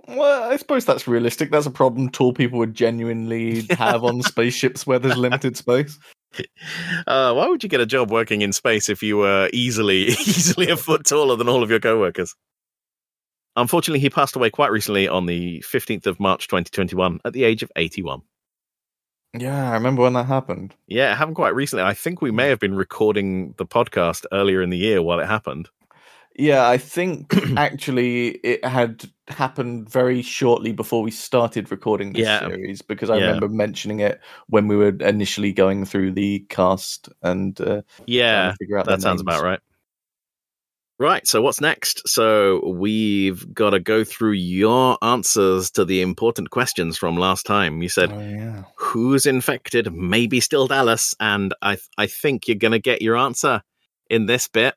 well, 0.08 0.52
I 0.52 0.58
suppose 0.58 0.86
that's 0.86 1.08
realistic. 1.08 1.52
That's 1.52 1.66
a 1.66 1.72
problem 1.72 2.10
tall 2.10 2.34
people 2.34 2.60
would 2.60 2.74
genuinely 2.74 3.66
have 3.72 4.04
on 4.04 4.22
spaceships 4.24 4.86
where 4.86 5.00
there's 5.00 5.18
limited 5.18 5.58
space. 5.58 6.00
Uh, 7.06 7.32
why 7.34 7.48
would 7.48 7.62
you 7.62 7.70
get 7.70 7.80
a 7.80 7.86
job 7.86 8.10
working 8.10 8.42
in 8.42 8.52
space 8.54 8.90
if 8.90 9.04
you 9.04 9.18
were 9.18 9.50
easily 9.54 10.06
easily 10.08 10.70
a 10.70 10.78
foot 10.78 11.06
taller 11.06 11.36
than 11.36 11.48
all 11.50 11.62
of 11.64 11.70
your 11.70 11.80
coworkers? 11.80 12.36
Unfortunately, 13.56 14.00
he 14.00 14.10
passed 14.10 14.36
away 14.36 14.50
quite 14.50 14.72
recently 14.72 15.08
on 15.08 15.26
the 15.28 15.60
15th 15.68 16.08
of 16.08 16.20
March 16.20 16.48
2021 16.48 17.20
at 17.26 17.34
the 17.34 17.44
age 17.44 17.62
of 17.64 17.72
81. 17.76 18.22
Yeah, 19.36 19.72
I 19.72 19.74
remember 19.74 20.04
when 20.04 20.14
that 20.14 20.26
happened. 20.26 20.76
Yeah, 20.88 21.12
it 21.12 21.16
happened 21.16 21.36
quite 21.36 21.56
recently. 21.56 21.84
I 21.84 21.94
think 21.94 22.22
we 22.22 22.32
may 22.32 22.50
have 22.50 22.60
been 22.60 22.76
recording 22.76 23.54
the 23.58 23.66
podcast 23.66 24.26
earlier 24.32 24.62
in 24.62 24.70
the 24.70 24.78
year 24.78 25.02
while 25.02 25.20
it 25.20 25.26
happened. 25.26 25.70
Yeah, 26.36 26.68
I 26.68 26.78
think 26.78 27.34
actually 27.58 28.30
it 28.44 28.64
had 28.66 29.06
happened 29.28 29.90
very 29.90 30.22
shortly 30.24 30.72
before 30.72 31.02
we 31.04 31.12
started 31.12 31.72
recording 31.72 32.14
this 32.14 32.26
Yeah. 32.26 32.40
series 32.40 32.82
because 32.82 33.10
I 33.10 33.18
Yeah. 33.18 33.26
remember 33.28 33.50
mentioning 33.50 34.00
it 34.00 34.20
when 34.48 34.68
we 34.68 34.76
were 34.76 34.90
initially 35.00 35.52
going 35.52 35.86
through 35.86 36.14
the 36.14 36.40
cast 36.50 37.10
and 37.22 37.60
uh, 37.62 37.82
Yeah, 38.06 38.52
to 38.52 38.56
figure 38.60 38.78
out 38.80 38.86
that 38.88 39.02
sounds 39.02 39.22
names. 39.22 39.22
about 39.22 39.44
right. 39.44 39.60
Right, 41.00 41.26
so 41.28 41.42
what's 41.42 41.60
next? 41.60 42.08
So 42.08 42.66
we've 42.70 43.52
got 43.54 43.72
to 43.72 43.80
go 43.80 44.04
through 44.04 44.34
your 44.34 44.98
answers 45.04 45.72
to 45.72 45.86
the 45.86 46.02
important 46.02 46.52
questions 46.52 46.98
from 46.98 47.18
last 47.18 47.46
time. 47.46 47.82
You 47.82 47.90
said, 47.90 48.12
Oh 48.14 48.20
yeah. 48.22 48.64
who's 48.78 49.26
infected? 49.26 49.92
Maybe 49.94 50.40
still 50.40 50.68
Dallas, 50.68 51.16
and 51.20 51.54
I 51.62 51.78
I 51.98 52.08
think 52.08 52.48
you're 52.48 52.58
gonna 52.58 52.80
get 52.80 53.02
your 53.02 53.18
answer 53.18 53.64
in 54.10 54.28
this 54.28 54.48
bit. 54.48 54.76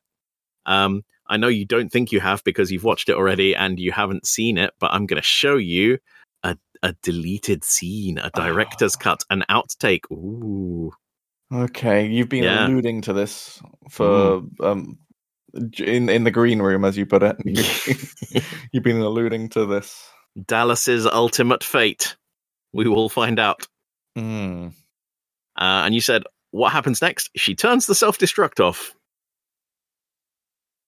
Um, 0.64 1.04
I 1.28 1.36
know 1.36 1.48
you 1.48 1.64
don't 1.66 1.90
think 1.90 2.12
you 2.12 2.20
have 2.20 2.42
because 2.44 2.72
you've 2.72 2.84
watched 2.84 3.08
it 3.08 3.16
already 3.16 3.54
and 3.54 3.78
you 3.78 3.92
haven't 3.92 4.26
seen 4.26 4.56
it, 4.58 4.72
but 4.80 4.92
I'm 4.92 5.06
gonna 5.06 5.22
show 5.22 5.56
you 5.56 5.98
a 6.42 6.56
a 6.82 6.94
deleted 7.02 7.62
scene, 7.62 8.16
a 8.18 8.30
director's 8.30 8.96
Ah. 8.96 9.02
cut, 9.02 9.24
an 9.30 9.44
outtake. 9.50 10.10
Ooh, 10.10 10.92
Okay, 11.52 12.06
you've 12.08 12.28
been 12.30 12.44
Yeah. 12.44 12.66
alluding 12.66 13.02
to 13.02 13.12
this 13.12 13.60
for 13.90 14.42
um 14.60 14.98
in 15.78 16.08
in 16.08 16.24
the 16.24 16.30
green 16.30 16.60
room, 16.60 16.84
as 16.84 16.96
you 16.96 17.06
put 17.06 17.22
it. 17.22 17.36
you've 18.72 18.84
been 18.84 19.00
alluding 19.00 19.48
to 19.50 19.66
this. 19.66 20.08
Dallas's 20.44 21.06
ultimate 21.06 21.64
fate. 21.64 22.16
We 22.72 22.88
will 22.88 23.08
find 23.08 23.38
out. 23.38 23.66
Mm. 24.16 24.72
Uh, 25.58 25.82
and 25.84 25.94
you 25.94 26.00
said, 26.00 26.24
what 26.50 26.72
happens 26.72 27.00
next? 27.00 27.30
She 27.36 27.54
turns 27.54 27.86
the 27.86 27.94
self 27.94 28.18
destruct 28.18 28.60
off. 28.60 28.94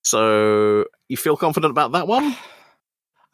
So 0.05 0.87
you 1.09 1.16
feel 1.16 1.37
confident 1.37 1.71
about 1.71 1.93
that 1.93 2.07
one? 2.07 2.37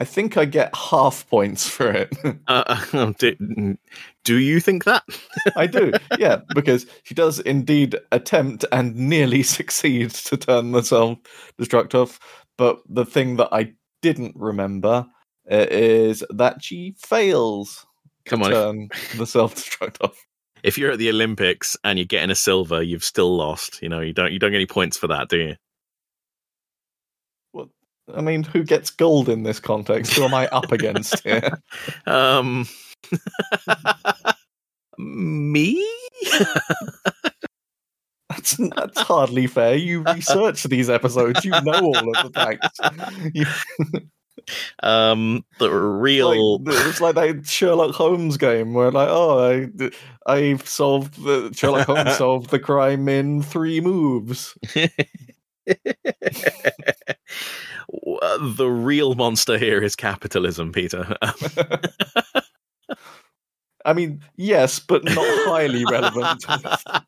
I 0.01 0.05
think 0.05 0.37
I 0.37 0.45
get 0.45 0.75
half 0.75 1.29
points 1.29 1.69
for 1.69 1.91
it. 1.91 2.13
Uh, 2.47 3.13
do, 3.19 3.77
do 4.25 4.37
you 4.37 4.61
think 4.61 4.85
that? 4.85 5.03
I 5.57 5.67
do, 5.67 5.93
yeah, 6.19 6.41
because 6.55 6.87
she 7.05 7.15
does 7.15 7.39
indeed 7.41 7.97
attempt 8.13 8.65
and 8.73 8.95
nearly 8.95 9.43
succeed 9.59 10.11
to 10.11 10.37
turn 10.37 10.73
the 10.73 10.83
self 10.83 11.19
destruct 11.59 11.95
off. 11.95 12.19
But 12.59 12.81
the 12.89 13.05
thing 13.07 13.37
that 13.37 13.49
I 13.53 13.73
didn't 14.03 14.35
remember 14.37 15.07
uh, 15.51 15.67
is 15.71 16.23
that 16.31 16.63
she 16.63 16.95
fails 16.99 17.87
Come 18.27 18.41
to 18.41 18.47
on. 18.47 18.53
turn 18.53 18.89
the 19.17 19.27
self 19.27 19.55
destruct 19.55 19.97
off. 20.03 20.19
If 20.63 20.79
you're 20.79 20.93
at 20.93 20.99
the 20.99 21.11
Olympics 21.11 21.77
and 21.85 21.99
you're 21.99 22.07
getting 22.07 22.31
a 22.31 22.35
silver, 22.35 22.83
you've 22.83 23.05
still 23.05 23.37
lost. 23.37 23.81
You 23.83 23.89
know, 23.89 24.01
you 24.01 24.13
don't 24.13 24.33
you 24.33 24.39
don't 24.39 24.51
get 24.51 24.57
any 24.57 24.67
points 24.67 24.97
for 24.97 25.07
that, 25.09 25.29
do 25.29 25.39
you? 25.39 25.57
I 28.13 28.21
mean, 28.21 28.43
who 28.43 28.65
gets 28.65 28.91
gold 28.91 29.29
in 29.29 29.43
this 29.45 29.61
context? 29.61 30.13
Who 30.15 30.25
am 30.25 30.35
I 30.35 30.47
up 30.49 30.73
against 30.73 31.21
here? 31.23 31.59
Um, 32.07 32.67
me? 34.99 35.87
That's, 38.31 38.57
that's 38.77 39.01
hardly 39.01 39.47
fair. 39.47 39.77
You 39.77 40.03
research 40.03 40.65
these 40.65 40.91
episodes. 40.91 41.45
You 41.45 41.53
know 41.63 41.73
all 41.81 42.17
of 42.17 42.25
the 42.25 42.31
facts. 42.35 42.81
You, 43.35 43.47
Um, 44.83 45.45
the 45.59 45.71
real. 45.71 46.59
like, 46.59 46.75
it's 46.87 47.01
like 47.01 47.15
that 47.15 47.47
Sherlock 47.47 47.95
Holmes 47.95 48.37
game 48.37 48.75
where, 48.75 48.91
like, 48.91 49.09
oh, 49.11 49.71
I, 49.79 49.91
I've 50.31 50.69
solved 50.69 51.23
the 51.25 51.51
Sherlock 51.55 51.87
Holmes 51.87 52.17
solved 52.17 52.51
the 52.51 52.59
crime 52.59 53.09
in 53.09 53.41
three 53.43 53.81
moves. 53.81 54.55
The 58.57 58.67
real 58.69 59.15
monster 59.15 59.59
here 59.59 59.83
is 59.83 59.95
capitalism, 59.97 60.73
Peter. 60.73 61.17
I 63.87 63.93
mean, 63.93 64.23
yes, 64.37 64.79
but 64.79 65.05
not 65.05 65.17
highly 65.47 65.85
relevant 65.85 66.41
to 66.41 66.59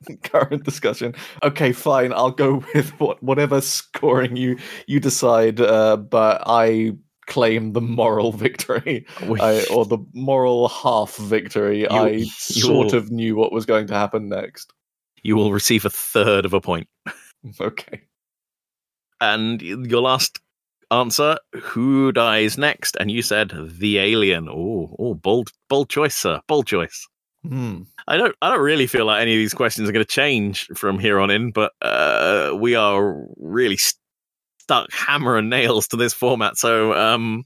this 0.06 0.16
current 0.24 0.62
discussion. 0.64 1.14
Okay, 1.42 1.72
fine. 1.72 2.12
I'll 2.12 2.30
go 2.30 2.62
with 2.74 2.90
what 3.00 3.22
whatever 3.22 3.62
scoring 3.62 4.36
you 4.36 4.58
you 4.86 5.00
decide. 5.00 5.58
Uh, 5.58 5.96
but 5.96 6.42
I 6.46 6.92
claim 7.26 7.72
the 7.72 7.80
moral 7.80 8.30
victory, 8.32 9.06
I, 9.40 9.64
or 9.72 9.86
the 9.86 9.98
moral 10.12 10.68
half 10.68 11.16
victory. 11.16 11.88
I 11.88 12.08
you 12.08 12.24
sort 12.26 12.92
will- 12.92 12.96
of 12.98 13.10
knew 13.10 13.36
what 13.36 13.52
was 13.52 13.64
going 13.64 13.86
to 13.86 13.94
happen 13.94 14.28
next. 14.28 14.70
you 15.22 15.34
will 15.34 15.52
receive 15.52 15.86
a 15.86 15.90
third 15.90 16.44
of 16.44 16.52
a 16.52 16.60
point. 16.60 16.88
Okay. 17.60 18.02
And 19.20 19.62
your 19.62 20.00
last 20.02 20.40
answer, 20.90 21.38
who 21.62 22.12
dies 22.12 22.58
next? 22.58 22.96
And 22.98 23.10
you 23.10 23.22
said 23.22 23.52
the 23.78 23.98
alien. 23.98 24.48
Oh, 24.48 24.94
oh, 24.98 25.14
bold, 25.14 25.50
bold 25.68 25.88
choice, 25.88 26.16
sir. 26.16 26.40
Bold 26.46 26.66
choice. 26.66 27.06
Hmm. 27.46 27.82
I 28.08 28.16
don't, 28.16 28.34
I 28.42 28.50
don't 28.50 28.60
really 28.60 28.86
feel 28.86 29.06
like 29.06 29.22
any 29.22 29.32
of 29.32 29.38
these 29.38 29.54
questions 29.54 29.88
are 29.88 29.92
going 29.92 30.04
to 30.04 30.10
change 30.10 30.66
from 30.74 30.98
here 30.98 31.18
on 31.18 31.30
in, 31.30 31.50
but 31.52 31.72
uh, 31.82 32.52
we 32.58 32.74
are 32.74 33.26
really 33.36 33.76
st- 33.76 34.00
stuck 34.60 34.92
hammer 34.92 35.36
and 35.36 35.48
nails 35.48 35.86
to 35.88 35.96
this 35.96 36.12
format. 36.12 36.56
So, 36.56 36.92
um, 36.92 37.44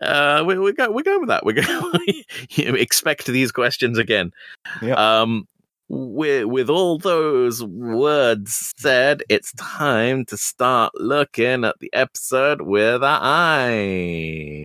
uh, 0.00 0.42
we, 0.46 0.58
we 0.58 0.72
go, 0.72 0.90
we're 0.90 1.02
going 1.02 1.20
with 1.20 1.28
that. 1.28 1.44
We're 1.44 1.62
going. 1.62 2.24
expect 2.76 3.26
these 3.26 3.52
questions 3.52 3.98
again. 3.98 4.32
Um, 4.96 5.46
with 5.92 6.46
with 6.46 6.70
all 6.70 6.96
those 6.96 7.62
words 7.62 8.72
said, 8.78 9.22
it's 9.28 9.52
time 9.52 10.24
to 10.24 10.38
start 10.38 10.92
looking 10.94 11.64
at 11.64 11.78
the 11.80 11.90
episode 11.92 12.62
with 12.62 13.04
our 13.04 13.20
eye. 13.22 14.64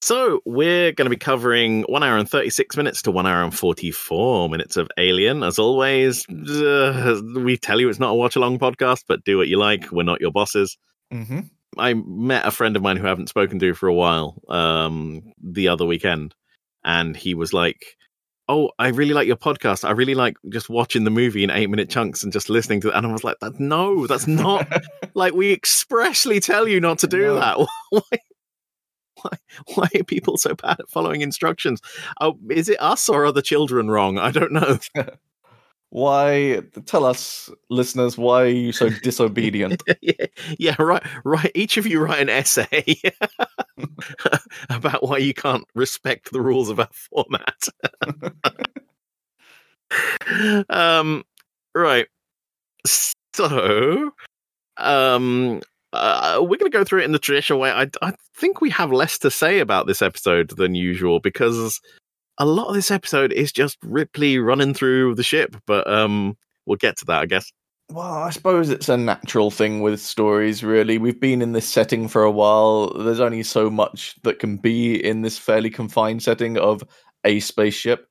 So 0.00 0.40
we're 0.46 0.92
going 0.92 1.06
to 1.06 1.10
be 1.10 1.16
covering 1.16 1.82
one 1.82 2.04
hour 2.04 2.16
and 2.16 2.30
thirty 2.30 2.50
six 2.50 2.76
minutes 2.76 3.02
to 3.02 3.10
one 3.10 3.26
hour 3.26 3.42
and 3.42 3.52
forty 3.52 3.90
four 3.90 4.48
minutes 4.48 4.76
of 4.76 4.88
Alien. 4.96 5.42
As 5.42 5.58
always, 5.58 6.24
uh, 6.28 7.20
we 7.34 7.56
tell 7.56 7.80
you 7.80 7.88
it's 7.88 7.98
not 7.98 8.10
a 8.10 8.14
watch 8.14 8.36
along 8.36 8.60
podcast, 8.60 9.02
but 9.08 9.24
do 9.24 9.36
what 9.36 9.48
you 9.48 9.58
like. 9.58 9.90
We're 9.90 10.04
not 10.04 10.20
your 10.20 10.30
bosses. 10.30 10.78
hmm 11.10 11.40
I 11.76 11.94
met 11.94 12.46
a 12.46 12.50
friend 12.50 12.76
of 12.76 12.82
mine 12.82 12.96
who 12.96 13.06
I 13.06 13.10
haven't 13.10 13.28
spoken 13.28 13.58
to 13.58 13.74
for 13.74 13.88
a 13.88 13.94
while 13.94 14.40
um, 14.48 15.32
the 15.42 15.68
other 15.68 15.84
weekend, 15.84 16.34
and 16.84 17.16
he 17.16 17.34
was 17.34 17.52
like, 17.52 17.96
"Oh, 18.48 18.70
I 18.78 18.88
really 18.88 19.12
like 19.12 19.26
your 19.26 19.36
podcast. 19.36 19.86
I 19.86 19.90
really 19.92 20.14
like 20.14 20.36
just 20.50 20.70
watching 20.70 21.04
the 21.04 21.10
movie 21.10 21.44
in 21.44 21.50
eight 21.50 21.68
minute 21.68 21.90
chunks 21.90 22.22
and 22.22 22.32
just 22.32 22.48
listening 22.48 22.80
to 22.82 22.88
it." 22.88 22.94
And 22.94 23.06
I 23.06 23.12
was 23.12 23.24
like, 23.24 23.38
"That 23.40 23.60
no, 23.60 24.06
that's 24.06 24.26
not 24.26 24.66
like 25.14 25.34
we 25.34 25.52
expressly 25.52 26.40
tell 26.40 26.66
you 26.66 26.80
not 26.80 26.98
to 27.00 27.06
do 27.06 27.34
that. 27.34 27.58
why, 27.90 28.18
why, 29.22 29.30
why 29.74 29.88
are 29.94 30.04
people 30.04 30.38
so 30.38 30.54
bad 30.54 30.80
at 30.80 30.88
following 30.88 31.20
instructions? 31.20 31.80
Oh, 32.20 32.38
is 32.50 32.68
it 32.68 32.80
us 32.80 33.08
or 33.08 33.26
are 33.26 33.32
the 33.32 33.42
children 33.42 33.90
wrong? 33.90 34.18
I 34.18 34.30
don't 34.30 34.52
know. 34.52 34.78
Why? 35.90 36.60
Tell 36.84 37.04
us, 37.04 37.50
listeners, 37.70 38.18
why 38.18 38.42
are 38.42 38.46
you 38.46 38.72
so 38.72 38.90
disobedient? 39.02 39.82
yeah, 40.02 40.26
yeah, 40.58 40.76
right, 40.78 41.02
right. 41.24 41.50
Each 41.54 41.76
of 41.76 41.86
you 41.86 42.00
write 42.00 42.20
an 42.20 42.28
essay 42.28 43.00
about 44.70 45.02
why 45.02 45.18
you 45.18 45.32
can't 45.32 45.64
respect 45.74 46.30
the 46.32 46.42
rules 46.42 46.68
of 46.68 46.80
our 46.80 46.90
format. 46.92 47.68
um, 50.68 51.24
right. 51.74 52.06
So, 52.84 54.12
um, 54.76 55.62
uh, 55.94 56.38
we're 56.40 56.58
going 56.58 56.70
to 56.70 56.78
go 56.78 56.84
through 56.84 57.00
it 57.00 57.04
in 57.04 57.12
the 57.12 57.18
traditional 57.18 57.60
way. 57.60 57.70
I, 57.70 57.88
I 58.02 58.12
think 58.36 58.60
we 58.60 58.68
have 58.70 58.92
less 58.92 59.18
to 59.20 59.30
say 59.30 59.60
about 59.60 59.86
this 59.86 60.02
episode 60.02 60.50
than 60.56 60.74
usual 60.74 61.18
because 61.20 61.80
a 62.38 62.46
lot 62.46 62.68
of 62.68 62.74
this 62.74 62.90
episode 62.90 63.32
is 63.32 63.52
just 63.52 63.78
Ripley 63.82 64.38
running 64.38 64.74
through 64.74 65.14
the 65.14 65.22
ship. 65.22 65.56
But 65.66 65.90
um, 65.90 66.36
we'll 66.66 66.76
get 66.76 66.96
to 66.98 67.04
that, 67.06 67.22
I 67.22 67.26
guess. 67.26 67.52
Well, 67.90 68.06
I 68.06 68.30
suppose 68.30 68.68
it's 68.68 68.90
a 68.90 68.98
natural 68.98 69.50
thing 69.50 69.80
with 69.80 70.00
stories, 70.00 70.62
really. 70.62 70.98
We've 70.98 71.18
been 71.18 71.40
in 71.40 71.52
this 71.52 71.66
setting 71.68 72.06
for 72.06 72.22
a 72.22 72.30
while. 72.30 72.92
There's 72.92 73.20
only 73.20 73.42
so 73.42 73.70
much 73.70 74.14
that 74.24 74.40
can 74.40 74.58
be 74.58 75.02
in 75.02 75.22
this 75.22 75.38
fairly 75.38 75.70
confined 75.70 76.22
setting 76.22 76.58
of 76.58 76.82
a 77.24 77.40
spaceship. 77.40 78.06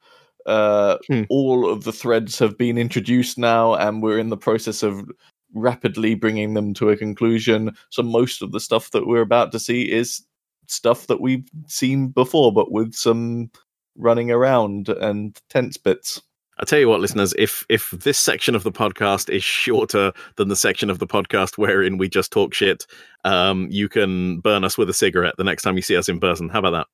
Uh, 0.47 0.97
Hmm. 1.09 1.23
All 1.30 1.69
of 1.69 1.84
the 1.84 1.91
threads 1.91 2.39
have 2.39 2.57
been 2.57 2.78
introduced 2.78 3.38
now, 3.38 3.75
and 3.75 4.01
we're 4.01 4.17
in 4.17 4.30
the 4.30 4.38
process 4.38 4.82
of 4.82 5.07
rapidly 5.53 6.15
bringing 6.15 6.53
them 6.53 6.73
to 6.75 6.89
a 6.89 6.97
conclusion. 6.97 7.75
So, 7.89 8.01
most 8.01 8.41
of 8.41 8.51
the 8.51 8.59
stuff 8.59 8.91
that 8.91 9.05
we're 9.07 9.21
about 9.21 9.51
to 9.51 9.59
see 9.59 9.91
is 9.91 10.25
stuff 10.67 11.07
that 11.07 11.21
we've 11.21 11.47
seen 11.67 12.07
before, 12.09 12.51
but 12.53 12.71
with 12.71 12.93
some 12.93 13.51
running 13.98 14.32
around 14.32 14.89
and 14.89 15.39
tense 15.50 15.78
bits. 15.78 16.22
I'll 16.60 16.66
tell 16.66 16.80
you 16.80 16.89
what, 16.89 17.02
listeners, 17.02 17.36
if 17.38 17.66
if 17.70 17.91
this 17.91 18.18
section 18.18 18.56
of 18.56 18.64
the 18.64 18.72
podcast 18.72 19.30
is 19.30 19.43
shorter 19.43 20.12
than 20.38 20.48
the 20.48 20.56
section 20.56 20.89
of 20.89 20.98
the 20.98 21.06
podcast 21.06 21.58
wherein 21.58 21.98
we 21.98 22.10
just 22.10 22.32
talk 22.32 22.54
shit, 22.54 22.88
um, 23.26 23.68
you 23.70 23.88
can 23.88 24.39
burn 24.39 24.64
us 24.64 24.78
with 24.78 24.89
a 24.89 24.93
cigarette 24.93 25.36
the 25.38 25.43
next 25.43 25.62
time 25.62 25.76
you 25.76 25.84
see 25.84 25.95
us 25.95 26.10
in 26.10 26.20
person. 26.20 26.50
How 26.50 26.60
about 26.60 26.72
that? 26.72 26.88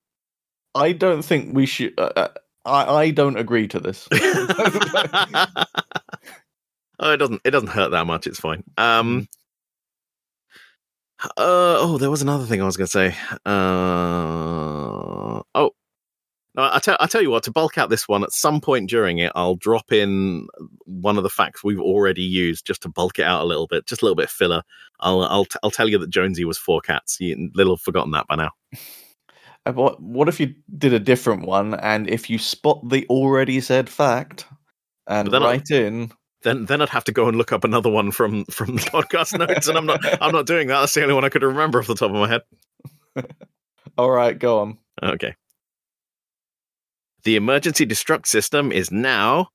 I 0.75 0.91
don't 0.91 1.21
think 1.21 1.55
we 1.55 1.65
should. 1.65 1.97
Uh, 1.97 2.11
uh, 2.15 2.27
I 2.65 2.85
I 2.85 3.11
don't 3.11 3.37
agree 3.37 3.69
to 3.69 3.79
this. 3.79 4.07
oh, 4.11 4.17
it 7.11 7.17
doesn't 7.17 7.41
it 7.45 7.51
doesn't 7.51 7.69
hurt 7.69 7.91
that 7.91 8.05
much. 8.05 8.27
It's 8.27 8.39
fine. 8.39 8.65
Um, 8.77 9.29
uh, 11.23 11.79
oh, 11.79 11.97
there 11.99 12.11
was 12.11 12.21
another 12.21 12.45
thing 12.45 12.61
I 12.61 12.65
was 12.65 12.75
going 12.75 12.87
to 12.87 12.91
say. 12.91 13.15
Uh, 13.45 14.82
no, 16.55 16.69
I 16.71 16.79
tell 16.79 16.97
I 16.99 17.07
tell 17.07 17.21
you 17.21 17.29
what. 17.31 17.43
To 17.43 17.51
bulk 17.51 17.77
out 17.77 17.89
this 17.89 18.07
one, 18.07 18.23
at 18.23 18.31
some 18.31 18.61
point 18.61 18.89
during 18.89 19.17
it, 19.17 19.31
I'll 19.35 19.55
drop 19.55 19.91
in 19.91 20.47
one 20.85 21.17
of 21.17 21.23
the 21.23 21.29
facts 21.29 21.63
we've 21.63 21.79
already 21.79 22.21
used 22.23 22.65
just 22.65 22.81
to 22.83 22.89
bulk 22.89 23.19
it 23.19 23.25
out 23.25 23.41
a 23.41 23.45
little 23.45 23.67
bit, 23.67 23.87
just 23.87 24.01
a 24.01 24.05
little 24.05 24.15
bit 24.15 24.29
filler. 24.29 24.61
I'll 24.99 25.21
I'll 25.23 25.45
t- 25.45 25.59
I'll 25.63 25.71
tell 25.71 25.89
you 25.89 25.97
that 25.97 26.09
Jonesy 26.09 26.45
was 26.45 26.57
four 26.57 26.81
cats. 26.81 27.17
You 27.19 27.49
little 27.55 27.75
have 27.75 27.81
forgotten 27.81 28.11
that 28.11 28.27
by 28.27 28.35
now. 28.35 28.51
What 29.65 30.01
what 30.01 30.27
if 30.27 30.41
you 30.41 30.53
did 30.77 30.91
a 30.91 30.99
different 30.99 31.45
one, 31.45 31.75
and 31.75 32.09
if 32.09 32.29
you 32.29 32.37
spot 32.37 32.81
the 32.89 33.07
already 33.07 33.61
said 33.61 33.89
fact 33.89 34.45
and 35.07 35.31
then 35.31 35.41
I- 35.41 35.45
write 35.53 35.71
in, 35.71 36.11
Then 36.41 36.65
then 36.65 36.81
I'd 36.81 36.89
have 36.89 37.05
to 37.05 37.13
go 37.13 37.29
and 37.29 37.37
look 37.37 37.53
up 37.53 37.63
another 37.63 37.89
one 37.89 38.11
from 38.11 38.43
from 38.51 38.75
the 38.75 38.81
podcast 38.81 39.37
notes, 39.47 39.69
and 39.69 39.77
I'm 39.77 39.85
not 39.85 40.01
I'm 40.21 40.33
not 40.33 40.47
doing 40.47 40.67
that. 40.67 40.81
That's 40.81 40.93
the 40.93 41.03
only 41.03 41.13
one 41.13 41.23
I 41.23 41.29
could 41.29 41.43
remember 41.43 41.79
off 41.79 41.87
the 41.87 41.95
top 41.95 42.11
of 42.11 42.17
my 42.17 42.27
head. 42.27 42.41
all 43.97 44.11
right, 44.11 44.37
go 44.37 44.59
on. 44.59 44.77
Okay. 45.01 45.33
The 47.23 47.35
emergency 47.35 47.85
destruct 47.85 48.25
system 48.27 48.71
is 48.71 48.91
now 48.91 49.49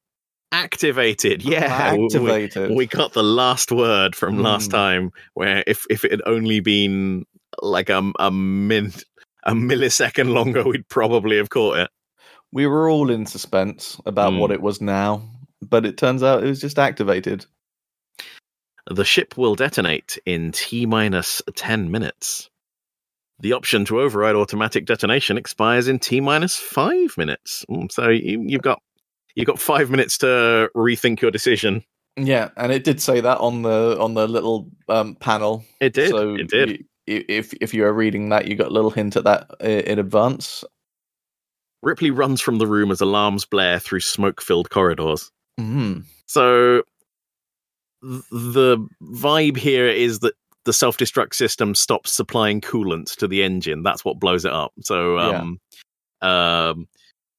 activated. 0.53 1.43
Yeah, 1.45 1.95
we- 1.95 2.05
activated. 2.07 2.71
We, 2.75 2.87
got 2.87 3.13
the 3.13 3.23
last 3.23 3.71
word 3.71 4.17
from 4.17 4.39
last 4.43 4.67
Hmm. 4.67 4.71
time, 4.77 5.11
where 5.35 5.63
if 5.67 5.85
if 5.91 6.05
it 6.05 6.11
had 6.11 6.23
only 6.27 6.61
been 6.61 7.25
like 7.63 7.91
a 7.91 8.13
a 8.19 8.31
min 8.31 8.93
a 9.45 9.53
millisecond 9.53 10.33
longer, 10.33 10.63
we'd 10.65 10.89
probably 10.89 11.37
have 11.37 11.51
caught 11.51 11.79
it. 11.79 11.91
we 12.51 12.67
were 12.67 12.89
all 12.89 13.11
in 13.11 13.27
suspense 13.27 14.01
about 14.07 14.33
Mm. 14.33 14.39
what 14.39 14.51
it 14.51 14.63
was 14.63 14.81
now, 14.81 15.23
but 15.61 15.85
it 15.85 15.99
turns 15.99 16.23
out 16.23 16.43
it 16.43 16.47
was 16.49 16.61
just 16.63 16.79
activated. 16.79 17.45
The 18.91 19.05
ship 19.05 19.37
will 19.37 19.55
detonate 19.55 20.19
in 20.25 20.53
T 20.53 20.87
minus 20.87 21.43
10 21.57 21.91
minutes. 21.91 22.49
The 23.41 23.53
option 23.53 23.85
to 23.87 24.01
override 24.01 24.35
automatic 24.35 24.85
detonation 24.85 25.37
expires 25.39 25.87
in 25.89 25.99
T 26.01 26.21
minus 26.21 26.57
5 26.57 27.17
minutes. 27.17 27.65
Mm, 27.71 27.91
So 27.93 28.09
you, 28.09 28.43
you've 28.47 28.63
got 28.63 28.81
you've 29.37 29.47
got 29.47 29.61
5 29.61 29.91
minutes 29.91 30.19
to 30.19 30.69
rethink 30.75 31.21
your 31.21 31.31
decision. 31.31 31.85
Yeah, 32.17 32.49
and 32.57 32.73
it 32.73 32.83
did 32.83 33.01
say 33.01 33.21
that 33.21 33.39
on 33.39 33.63
the 33.63 33.97
on 34.01 34.15
the 34.15 34.27
little 34.27 34.69
um, 34.89 35.15
panel. 35.15 35.65
It 35.81 35.93
did. 35.93 36.11
So 36.11 36.35
it 36.35 36.49
did. 36.49 36.69
y- 37.09 37.15
i- 37.15 37.25
if 37.29 37.55
if 37.61 37.73
you 37.73 37.83
were 37.83 37.93
reading 37.93 38.31
that, 38.31 38.49
you 38.49 38.57
got 38.57 38.67
a 38.69 38.73
little 38.75 38.91
hint 38.91 39.15
at 39.17 39.23
that 39.25 39.49
in 39.61 40.01
advance. 40.01 40.65
Ripley 41.81 42.11
runs 42.11 42.41
from 42.41 42.59
the 42.59 42.67
room 42.67 42.91
as 42.91 43.01
alarms 43.01 43.45
blare 43.45 43.79
through 43.79 44.01
smoke-filled 44.01 44.71
corridors. 44.71 45.31
Mm. 45.61 46.03
So 46.27 46.83
th- 48.03 48.23
the 48.33 48.79
vibe 49.01 49.57
here 49.57 49.87
is 49.87 50.19
that 50.21 50.35
the 50.69 50.73
self-destruct 50.75 51.33
system 51.33 51.75
stops 51.75 52.13
supplying 52.13 52.61
coolant 52.61 53.17
to 53.17 53.27
the 53.27 53.43
engine. 53.43 53.83
That's 53.83 54.05
what 54.05 54.21
blows 54.21 54.45
it 54.45 54.53
up. 54.53 54.73
So 54.83 55.17
Yeah. 55.17 55.41
um, 55.41 55.61
um, 56.21 56.89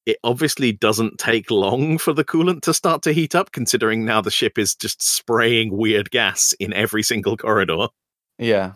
it 0.04 0.16
obviously 0.24 0.72
doesn't 0.72 1.18
take 1.20 1.48
long 1.48 1.96
for 1.96 2.12
the 2.12 2.24
coolant 2.24 2.62
to 2.62 2.74
start 2.74 3.02
to 3.02 3.12
heat 3.12 3.36
up, 3.36 3.52
considering 3.52 4.04
now 4.04 4.20
the 4.20 4.32
ship 4.32 4.58
is 4.58 4.74
just 4.74 5.00
spraying 5.00 5.76
weird 5.76 6.10
gas 6.10 6.52
in 6.58 6.72
every 6.72 7.04
single 7.04 7.36
corridor. 7.36 7.86
Yeah, 8.36 8.72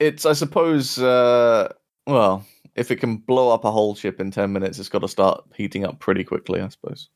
it's 0.00 0.24
I 0.24 0.32
suppose. 0.32 0.98
Uh, 0.98 1.70
well, 2.06 2.46
if 2.74 2.90
it 2.90 2.96
can 2.96 3.18
blow 3.18 3.50
up 3.50 3.66
a 3.66 3.70
whole 3.70 3.94
ship 3.94 4.18
in 4.18 4.30
ten 4.30 4.50
minutes, 4.50 4.78
it's 4.78 4.88
got 4.88 5.00
to 5.00 5.08
start 5.08 5.44
heating 5.54 5.84
up 5.84 6.00
pretty 6.00 6.24
quickly. 6.24 6.62
I 6.62 6.68
suppose. 6.68 7.10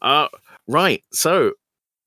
Uh, 0.00 0.28
right. 0.68 1.02
So 1.12 1.54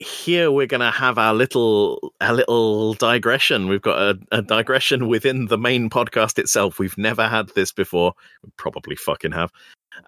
here 0.01 0.51
we're 0.51 0.67
going 0.67 0.81
to 0.81 0.91
have 0.91 1.17
our 1.17 1.33
little 1.33 2.13
a 2.19 2.33
little 2.33 2.93
digression. 2.95 3.67
We've 3.67 3.81
got 3.81 4.01
a, 4.01 4.19
a 4.31 4.41
digression 4.41 5.07
within 5.07 5.45
the 5.47 5.57
main 5.57 5.89
podcast 5.89 6.39
itself. 6.39 6.79
We've 6.79 6.97
never 6.97 7.27
had 7.27 7.49
this 7.49 7.71
before. 7.71 8.13
We 8.43 8.49
probably 8.57 8.95
fucking 8.95 9.31
have. 9.31 9.51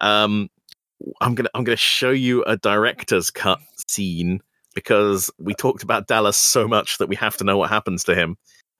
Um, 0.00 0.48
I'm 1.20 1.34
gonna 1.34 1.50
I'm 1.54 1.64
gonna 1.64 1.76
show 1.76 2.10
you 2.10 2.42
a 2.44 2.56
director's 2.56 3.30
cut 3.30 3.58
scene 3.88 4.40
because 4.74 5.30
we 5.38 5.54
talked 5.54 5.82
about 5.82 6.08
Dallas 6.08 6.36
so 6.36 6.66
much 6.66 6.98
that 6.98 7.08
we 7.08 7.16
have 7.16 7.36
to 7.36 7.44
know 7.44 7.56
what 7.56 7.70
happens 7.70 8.02
to 8.04 8.14
him. 8.14 8.36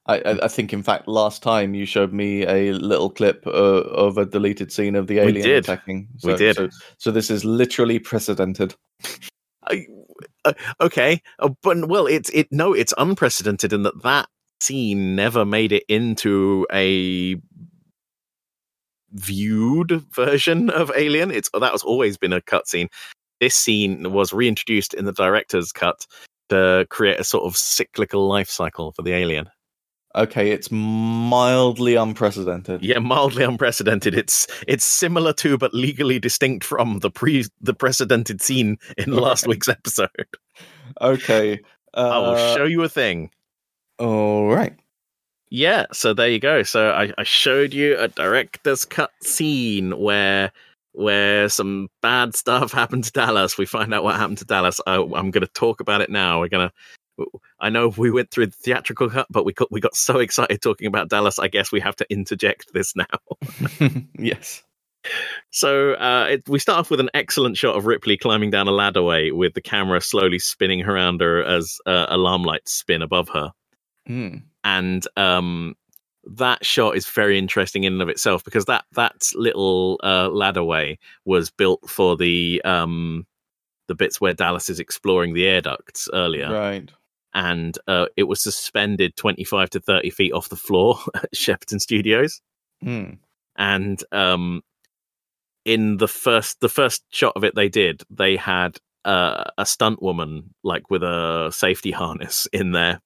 I, 0.06 0.20
I 0.42 0.48
think, 0.48 0.74
in 0.74 0.82
fact, 0.82 1.08
last 1.08 1.42
time 1.42 1.74
you 1.74 1.86
showed 1.86 2.12
me 2.12 2.42
a 2.46 2.72
little 2.72 3.08
clip 3.08 3.46
uh, 3.46 3.50
of 3.50 4.18
a 4.18 4.26
deleted 4.26 4.70
scene 4.70 4.96
of 4.96 5.06
the 5.06 5.18
alien 5.18 5.46
did. 5.46 5.64
attacking. 5.64 6.08
We 6.22 6.32
So- 6.32 6.36
did. 6.36 6.56
So, 6.56 6.68
so 6.98 7.10
this 7.10 7.30
is 7.30 7.44
literally 7.46 7.98
precedented. 7.98 8.74
I, 9.66 9.86
uh, 10.44 10.52
okay, 10.80 11.22
uh, 11.38 11.50
but 11.62 11.88
well, 11.88 12.06
it's 12.06 12.30
it 12.30 12.48
no, 12.50 12.72
it's 12.72 12.94
unprecedented 12.98 13.72
in 13.72 13.82
that 13.82 14.02
that 14.02 14.28
scene 14.60 15.16
never 15.16 15.44
made 15.44 15.72
it 15.72 15.84
into 15.88 16.66
a 16.72 17.36
viewed 19.12 20.02
version 20.12 20.70
of 20.70 20.90
Alien. 20.96 21.30
It's 21.30 21.50
that 21.50 21.72
was 21.72 21.82
always 21.82 22.16
been 22.16 22.32
a 22.32 22.40
cutscene. 22.40 22.88
This 23.40 23.54
scene 23.54 24.12
was 24.12 24.32
reintroduced 24.32 24.94
in 24.94 25.04
the 25.04 25.12
director's 25.12 25.72
cut 25.72 26.06
to 26.48 26.86
create 26.90 27.20
a 27.20 27.24
sort 27.24 27.44
of 27.44 27.56
cyclical 27.56 28.26
life 28.28 28.48
cycle 28.48 28.92
for 28.92 29.02
the 29.02 29.12
alien. 29.12 29.48
Okay, 30.16 30.52
it's 30.52 30.70
mildly 30.70 31.96
unprecedented. 31.96 32.84
Yeah, 32.84 33.00
mildly 33.00 33.42
unprecedented. 33.42 34.14
It's 34.14 34.46
it's 34.68 34.84
similar 34.84 35.32
to 35.34 35.58
but 35.58 35.74
legally 35.74 36.20
distinct 36.20 36.64
from 36.64 37.00
the 37.00 37.10
pre 37.10 37.44
the 37.60 37.74
precedented 37.74 38.40
scene 38.40 38.78
in 38.96 39.12
last 39.16 39.48
week's 39.48 39.68
episode. 39.68 40.08
Okay. 41.00 41.60
Uh, 41.94 42.08
I 42.10 42.18
will 42.18 42.54
show 42.54 42.64
you 42.64 42.82
a 42.82 42.88
thing. 42.88 43.30
All 43.98 44.48
right. 44.48 44.76
Yeah, 45.50 45.86
so 45.92 46.14
there 46.14 46.28
you 46.28 46.40
go. 46.40 46.64
So 46.64 46.90
I, 46.90 47.12
I 47.16 47.22
showed 47.22 47.72
you 47.72 47.96
a 47.96 48.08
director's 48.08 48.84
cut 48.84 49.12
scene 49.22 49.96
where 49.98 50.50
where 50.92 51.48
some 51.48 51.88
bad 52.02 52.34
stuff 52.34 52.72
happened 52.72 53.04
to 53.04 53.12
Dallas. 53.12 53.58
We 53.58 53.66
find 53.66 53.92
out 53.92 54.04
what 54.04 54.16
happened 54.16 54.38
to 54.38 54.44
Dallas. 54.44 54.80
I, 54.86 54.96
I'm 54.96 55.30
going 55.30 55.46
to 55.46 55.52
talk 55.54 55.80
about 55.80 56.00
it 56.00 56.10
now. 56.10 56.40
We're 56.40 56.48
going 56.48 56.68
to. 56.68 56.74
I 57.60 57.70
know 57.70 57.88
we 57.88 58.10
went 58.10 58.30
through 58.30 58.46
the 58.46 58.56
theatrical 58.56 59.10
cut, 59.10 59.26
but 59.30 59.44
we 59.44 59.52
got, 59.52 59.70
we 59.70 59.80
got 59.80 59.94
so 59.94 60.18
excited 60.18 60.60
talking 60.62 60.86
about 60.86 61.08
Dallas. 61.08 61.38
I 61.38 61.48
guess 61.48 61.70
we 61.72 61.80
have 61.80 61.96
to 61.96 62.06
interject 62.10 62.72
this 62.72 62.94
now. 62.96 63.90
yes. 64.18 64.62
So 65.50 65.92
uh, 65.94 66.26
it, 66.30 66.48
we 66.48 66.58
start 66.58 66.78
off 66.78 66.90
with 66.90 67.00
an 67.00 67.10
excellent 67.14 67.56
shot 67.56 67.76
of 67.76 67.86
Ripley 67.86 68.16
climbing 68.16 68.50
down 68.50 68.68
a 68.68 68.72
ladderway 68.72 69.32
with 69.32 69.54
the 69.54 69.60
camera 69.60 70.00
slowly 70.00 70.38
spinning 70.38 70.82
around 70.82 71.20
her 71.20 71.44
as 71.44 71.78
uh, 71.86 72.06
alarm 72.08 72.42
lights 72.42 72.72
spin 72.72 73.02
above 73.02 73.28
her. 73.30 73.52
Hmm. 74.06 74.36
and 74.64 75.06
um 75.16 75.74
that 76.26 76.64
shot 76.64 76.94
is 76.94 77.06
very 77.06 77.38
interesting 77.38 77.84
in 77.84 77.94
and 77.94 78.02
of 78.02 78.10
itself 78.10 78.44
because 78.44 78.66
that 78.66 78.84
that 78.92 79.30
little 79.34 79.98
uh 80.02 80.28
ladderway 80.28 80.98
was 81.24 81.50
built 81.50 81.88
for 81.88 82.14
the 82.14 82.60
um 82.66 83.26
the 83.88 83.94
bits 83.94 84.20
where 84.20 84.34
Dallas 84.34 84.68
is 84.68 84.78
exploring 84.78 85.32
the 85.32 85.46
air 85.46 85.62
ducts 85.62 86.06
earlier 86.12 86.52
Right. 86.52 86.92
And 87.34 87.78
uh 87.88 88.06
it 88.16 88.24
was 88.24 88.42
suspended 88.42 89.16
25 89.16 89.70
to 89.70 89.80
30 89.80 90.10
feet 90.10 90.32
off 90.32 90.48
the 90.48 90.56
floor 90.56 90.98
at 91.14 91.34
Shepperton 91.34 91.80
Studios 91.80 92.40
Hmm. 92.82 93.14
and 93.56 94.02
um 94.12 94.62
in 95.64 95.96
the 95.96 96.08
first 96.08 96.60
the 96.60 96.68
first 96.68 97.04
shot 97.10 97.32
of 97.36 97.44
it 97.44 97.54
they 97.54 97.68
did 97.68 98.02
they 98.10 98.36
had 98.36 98.78
uh, 99.04 99.44
a 99.58 99.66
stunt 99.66 100.00
woman 100.02 100.54
like 100.62 100.90
with 100.90 101.02
a 101.02 101.50
safety 101.52 101.90
harness 101.90 102.46
in 102.52 102.72
there 102.72 103.00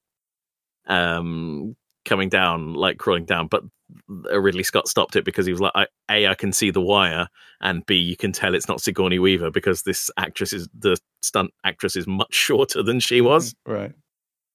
um, 0.86 1.76
coming 2.04 2.28
down, 2.28 2.74
like 2.74 2.98
crawling 2.98 3.24
down. 3.24 3.48
But 3.48 3.64
Ridley 4.08 4.62
Scott 4.62 4.88
stopped 4.88 5.16
it 5.16 5.24
because 5.24 5.46
he 5.46 5.52
was 5.52 5.60
like, 5.60 5.72
I, 5.74 5.86
"A, 6.10 6.26
I 6.28 6.34
can 6.34 6.52
see 6.52 6.70
the 6.70 6.80
wire, 6.80 7.28
and 7.60 7.84
B, 7.86 7.96
you 7.96 8.16
can 8.16 8.32
tell 8.32 8.54
it's 8.54 8.68
not 8.68 8.80
Sigourney 8.80 9.18
Weaver 9.18 9.50
because 9.50 9.82
this 9.82 10.10
actress 10.16 10.52
is 10.52 10.68
the 10.78 10.96
stunt 11.22 11.50
actress 11.64 11.96
is 11.96 12.06
much 12.06 12.32
shorter 12.34 12.82
than 12.82 13.00
she 13.00 13.20
was." 13.20 13.54
Right. 13.66 13.92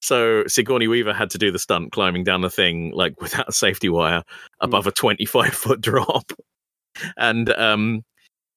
So 0.03 0.43
Sigourney 0.47 0.89
Weaver 0.89 1.13
had 1.13 1.29
to 1.29 1.37
do 1.37 1.49
the 1.49 1.57
stunt 1.57 1.93
climbing 1.93 2.25
down 2.25 2.41
the 2.41 2.49
thing 2.49 2.91
like 2.93 3.21
without 3.21 3.47
a 3.47 3.53
safety 3.53 3.87
wire 3.87 4.23
above 4.59 4.85
a 4.85 4.91
25 4.91 5.53
foot 5.53 5.81
drop. 5.81 6.33
And 7.17 7.49
um, 7.53 8.03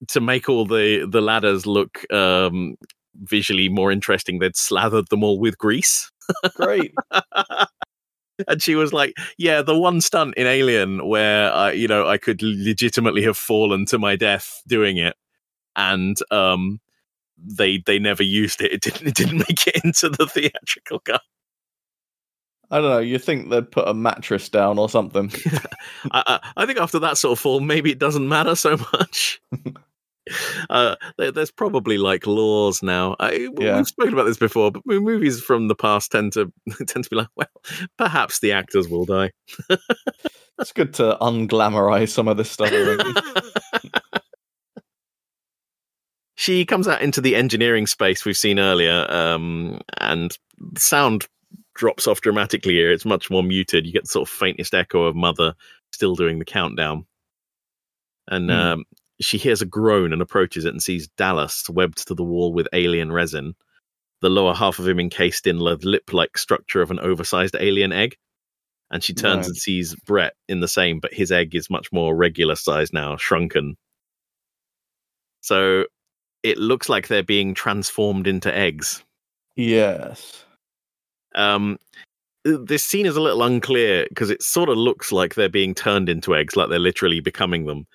to 0.09 0.20
make 0.20 0.49
all 0.49 0.66
the, 0.66 1.07
the 1.09 1.20
ladders 1.20 1.64
look 1.64 2.05
um, 2.12 2.74
visually 3.22 3.68
more 3.68 3.92
interesting, 3.92 4.40
they'd 4.40 4.57
slathered 4.57 5.09
them 5.09 5.22
all 5.22 5.38
with 5.38 5.57
grease. 5.57 6.11
Great. 6.57 6.92
and 8.49 8.61
she 8.61 8.74
was 8.74 8.92
like, 8.92 9.14
"Yeah, 9.38 9.62
the 9.62 9.78
one 9.78 10.01
stunt 10.01 10.34
in 10.36 10.49
Alien 10.49 11.07
where 11.07 11.53
I, 11.53 11.70
you 11.72 11.86
know, 11.86 12.09
I 12.09 12.18
could 12.18 12.42
legitimately 12.42 13.22
have 13.22 13.38
fallen 13.38 13.86
to 13.86 13.99
my 13.99 14.16
death 14.16 14.62
doing 14.66 14.97
it, 14.97 15.14
and 15.76 16.16
um, 16.32 16.80
they 17.38 17.78
they 17.86 18.01
never 18.01 18.24
used 18.24 18.61
it. 18.61 18.72
It 18.72 18.80
didn't 18.82 19.07
it 19.07 19.14
didn't 19.14 19.38
make 19.38 19.66
it 19.68 19.84
into 19.84 20.09
the 20.09 20.26
theatrical 20.26 20.99
cut. 20.99 21.22
I 22.71 22.81
don't 22.81 22.91
know. 22.91 22.99
You 22.99 23.19
think 23.19 23.51
they'd 23.51 23.71
put 23.71 23.89
a 23.89 23.95
mattress 23.95 24.49
down 24.49 24.79
or 24.79 24.89
something? 24.89 25.31
I, 26.11 26.23
I, 26.27 26.53
I 26.57 26.67
think 26.67 26.79
after 26.79 26.99
that 27.01 27.19
sort 27.19 27.33
of 27.33 27.39
fall, 27.39 27.61
maybe 27.61 27.91
it 27.91 27.99
doesn't 27.99 28.29
matter 28.29 28.55
so 28.57 28.77
much. 28.93 29.41
uh, 30.71 30.97
there, 31.17 31.31
there's 31.31 31.51
probably 31.51 31.99
like 31.99 32.27
laws 32.27 32.83
now. 32.83 33.17
I, 33.21 33.49
Yeah. 33.59 33.77
We've 33.77 33.87
spoken 33.87 34.14
about 34.14 34.25
this 34.25 34.39
before, 34.39 34.73
but 34.73 34.83
movies 34.85 35.41
from 35.41 35.69
the 35.69 35.77
past 35.77 36.11
tend 36.11 36.33
to 36.33 36.53
tend 36.87 37.05
to 37.05 37.11
be 37.11 37.17
like, 37.17 37.29
well, 37.37 37.47
perhaps 37.97 38.41
the 38.41 38.53
actors 38.53 38.89
will 38.89 39.05
die. 39.05 39.31
It's 40.59 40.73
good 40.73 40.95
to 40.95 41.19
unglamorize 41.21 42.09
some 42.09 42.29
of 42.29 42.39
this 42.39 42.51
stuff. 42.51 42.73
She 46.37 46.64
comes 46.64 46.87
out 46.87 47.03
into 47.03 47.21
the 47.21 47.35
engineering 47.35 47.87
space 47.87 48.25
we've 48.25 48.37
seen 48.37 48.59
earlier, 48.59 49.07
um, 49.11 49.81
and 49.99 50.37
sound 50.77 51.27
drops 51.77 52.07
off 52.07 52.20
dramatically 52.20 52.74
here. 52.74 52.91
It's 52.93 53.05
much 53.05 53.31
more 53.31 53.43
muted. 53.43 53.87
You 53.87 53.93
get 53.93 54.05
the 54.05 54.09
sort 54.09 54.29
of 54.29 54.33
faintest 54.35 54.74
echo 54.74 55.05
of 55.05 55.14
Mother 55.16 55.55
still 55.93 56.14
doing 56.16 56.39
the 56.39 56.45
countdown. 56.45 57.07
And 58.29 58.51
Hmm. 58.51 58.57
um, 58.57 58.85
she 59.20 59.39
hears 59.39 59.62
a 59.62 59.66
groan 59.66 60.12
and 60.12 60.20
approaches 60.20 60.64
it 60.64 60.72
and 60.72 60.83
sees 60.83 61.09
Dallas 61.16 61.68
webbed 61.70 62.07
to 62.09 62.14
the 62.14 62.24
wall 62.24 62.53
with 62.53 62.68
alien 62.72 63.12
resin, 63.12 63.55
the 64.20 64.29
lower 64.31 64.55
half 64.55 64.79
of 64.79 64.89
him 64.89 64.99
encased 64.99 65.47
in 65.47 65.59
the 65.59 65.64
lip 65.64 66.12
like 66.12 66.37
structure 66.37 66.83
of 66.83 66.91
an 66.91 66.99
oversized 67.01 67.57
alien 67.59 67.93
egg. 67.93 68.16
And 68.91 69.03
she 69.03 69.14
turns 69.14 69.47
Right. 69.47 69.49
and 69.49 69.57
sees 69.57 69.95
Brett 70.07 70.35
in 70.49 70.61
the 70.61 70.68
same, 70.68 71.01
but 71.01 71.12
his 71.12 71.33
egg 71.33 71.55
is 71.55 71.68
much 71.70 71.93
more 71.93 72.14
regular 72.16 72.55
size 72.57 72.93
now, 72.93 73.16
shrunken. 73.16 73.77
So 75.41 75.87
it 76.43 76.59
looks 76.59 76.89
like 76.89 77.09
they're 77.09 77.22
being 77.22 77.55
transformed 77.55 78.27
into 78.27 78.55
eggs. 78.55 79.03
yes. 79.57 80.45
Um, 81.37 81.78
this 82.45 82.84
scene 82.84 83.07
is 83.07 83.16
a 83.16 83.20
little 83.20 83.43
unclear 83.43 84.07
because 84.09 84.30
it 84.30 84.43
sort 84.43 84.68
of 84.68 84.76
looks 84.76 85.11
like 85.12 85.34
they're 85.34 85.49
being 85.49 85.74
turned 85.74 86.09
into 86.09 86.34
eggs, 86.37 86.57
like 86.57 86.68
they're 86.68 86.78
literally 86.78 87.20
becoming 87.20 87.66
them. 87.66 87.87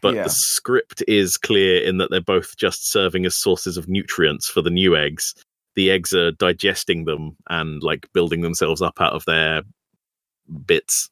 But 0.00 0.14
Yeah. 0.14 0.24
the 0.24 0.30
script 0.30 1.02
is 1.08 1.36
clear 1.36 1.82
in 1.82 1.98
that 1.98 2.10
they're 2.10 2.20
both 2.20 2.56
just 2.56 2.90
serving 2.90 3.26
as 3.26 3.34
sources 3.36 3.76
of 3.76 3.88
nutrients 3.88 4.48
for 4.48 4.62
the 4.62 4.70
new 4.70 4.96
eggs. 4.96 5.34
The 5.76 5.90
eggs 5.90 6.12
are 6.12 6.32
digesting 6.32 7.04
them 7.04 7.36
and 7.48 7.82
like 7.82 8.08
building 8.12 8.40
themselves 8.40 8.82
up 8.82 9.00
out 9.00 9.12
of 9.12 9.24
their 9.24 9.62
bits. 10.66 11.08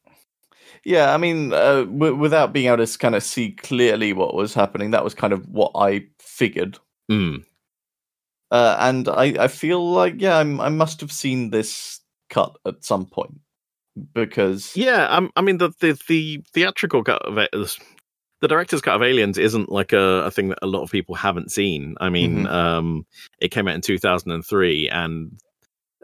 Yeah, 0.85 1.13
I 1.13 1.17
mean, 1.17 1.51
uh, 1.53 1.83
w- 1.83 2.15
without 2.15 2.53
being 2.53 2.67
able 2.67 2.85
to 2.85 2.97
kind 2.97 3.15
of 3.15 3.23
see 3.23 3.51
clearly 3.51 4.13
what 4.13 4.33
was 4.33 4.53
happening, 4.53 4.91
that 4.91 5.03
was 5.03 5.13
kind 5.13 5.33
of 5.33 5.47
what 5.49 5.71
I 5.75 6.05
figured. 6.19 6.77
Mm. 7.11 7.43
Uh, 8.51 8.75
and 8.79 9.07
I, 9.07 9.35
I 9.39 9.47
feel 9.47 9.91
like, 9.91 10.15
yeah, 10.17 10.37
I'm, 10.37 10.59
I 10.59 10.69
must 10.69 10.99
have 11.01 11.11
seen 11.11 11.49
this 11.51 11.99
cut 12.29 12.55
at 12.65 12.83
some 12.83 13.05
point 13.05 13.39
because 14.13 14.75
Yeah, 14.75 15.05
um, 15.07 15.31
I 15.35 15.41
mean 15.41 15.57
the 15.57 15.71
the, 15.79 15.97
the 16.07 16.43
theatrical 16.53 17.03
cut 17.03 17.21
of 17.23 17.37
it, 17.37 17.49
the 17.51 18.47
director's 18.47 18.81
cut 18.81 18.95
of 18.95 19.03
Aliens 19.03 19.37
isn't 19.37 19.69
like 19.69 19.93
a, 19.93 20.23
a 20.25 20.31
thing 20.31 20.49
that 20.49 20.59
a 20.61 20.67
lot 20.67 20.83
of 20.83 20.91
people 20.91 21.15
haven't 21.15 21.51
seen. 21.51 21.95
I 21.99 22.09
mean, 22.09 22.45
Mhm. 22.45 22.51
um, 22.51 23.05
it 23.39 23.49
came 23.49 23.67
out 23.67 23.75
in 23.75 23.81
two 23.81 23.97
thousand 23.97 24.31
and 24.31 24.45
three, 24.45 24.89
and 24.89 25.37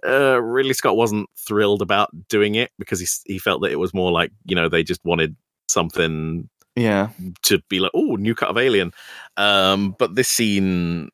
uh, 0.06 0.42
Ridley 0.42 0.74
Scott 0.74 0.98
wasn't 0.98 1.30
thrilled 1.38 1.82
about 1.82 2.10
doing 2.28 2.56
it 2.56 2.72
because 2.78 3.00
he 3.00 3.08
he 3.34 3.40
felt 3.40 3.62
that 3.62 3.72
it 3.72 3.80
was 3.80 3.94
more 3.94 4.12
like 4.12 4.32
you 4.46 4.56
know 4.56 4.68
they 4.70 4.84
just 4.84 5.04
wanted 5.06 5.36
something 5.68 6.50
yeah, 6.76 7.10
to 7.44 7.60
be 7.70 7.80
like, 7.80 7.92
oh, 7.94 8.16
new 8.16 8.36
cut 8.36 8.50
of 8.50 8.58
Alien. 8.58 8.92
Um, 9.38 9.96
but 9.98 10.16
this 10.16 10.30
scene 10.30 11.10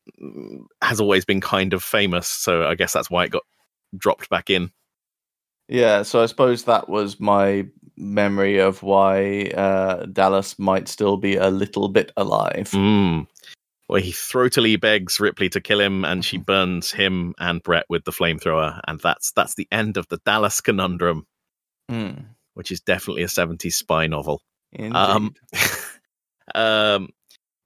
has 0.82 1.00
always 1.00 1.24
been 1.24 1.40
kind 1.40 1.72
of 1.72 1.82
famous, 1.82 2.28
so 2.28 2.66
I 2.66 2.74
guess 2.74 2.92
that's 2.92 3.10
why 3.10 3.24
it 3.24 3.30
got 3.30 3.44
dropped 3.96 4.28
back 4.30 4.50
in. 4.50 4.70
yeah. 5.68 6.02
So 6.02 6.22
I 6.22 6.26
suppose 6.26 6.64
that 6.64 6.88
was 6.88 7.20
my 7.20 7.66
memory 7.96 8.58
of 8.58 8.82
why 8.82 9.52
uh, 9.54 10.06
Dallas 10.06 10.58
might 10.58 10.88
still 10.88 11.16
be 11.16 11.36
a 11.36 11.50
little 11.50 11.88
bit 11.88 12.10
alive. 12.16 12.70
Mm. 12.72 13.26
Well, 13.88 14.00
he 14.00 14.12
throatily 14.12 14.80
begs 14.80 15.20
Ripley 15.20 15.48
to 15.50 15.60
kill 15.60 15.80
him, 15.80 16.04
and 16.04 16.24
she 16.24 16.38
burns 16.38 16.90
him 16.90 17.34
and 17.38 17.62
Brett 17.62 17.84
with 17.88 18.04
the 18.04 18.12
flamethrower, 18.12 18.80
and 18.88 18.98
that's 19.00 19.32
that's 19.32 19.54
the 19.54 19.68
end 19.70 19.96
of 19.96 20.08
the 20.08 20.18
Dallas 20.24 20.60
conundrum, 20.60 21.26
Mm, 21.90 22.24
which 22.54 22.70
is 22.70 22.80
definitely 22.80 23.22
a 23.22 23.28
'70s 23.28 23.74
spy 23.74 24.06
novel. 24.06 24.40
Indeed. 24.72 24.96
Um, 24.96 25.34
um, 26.54 27.08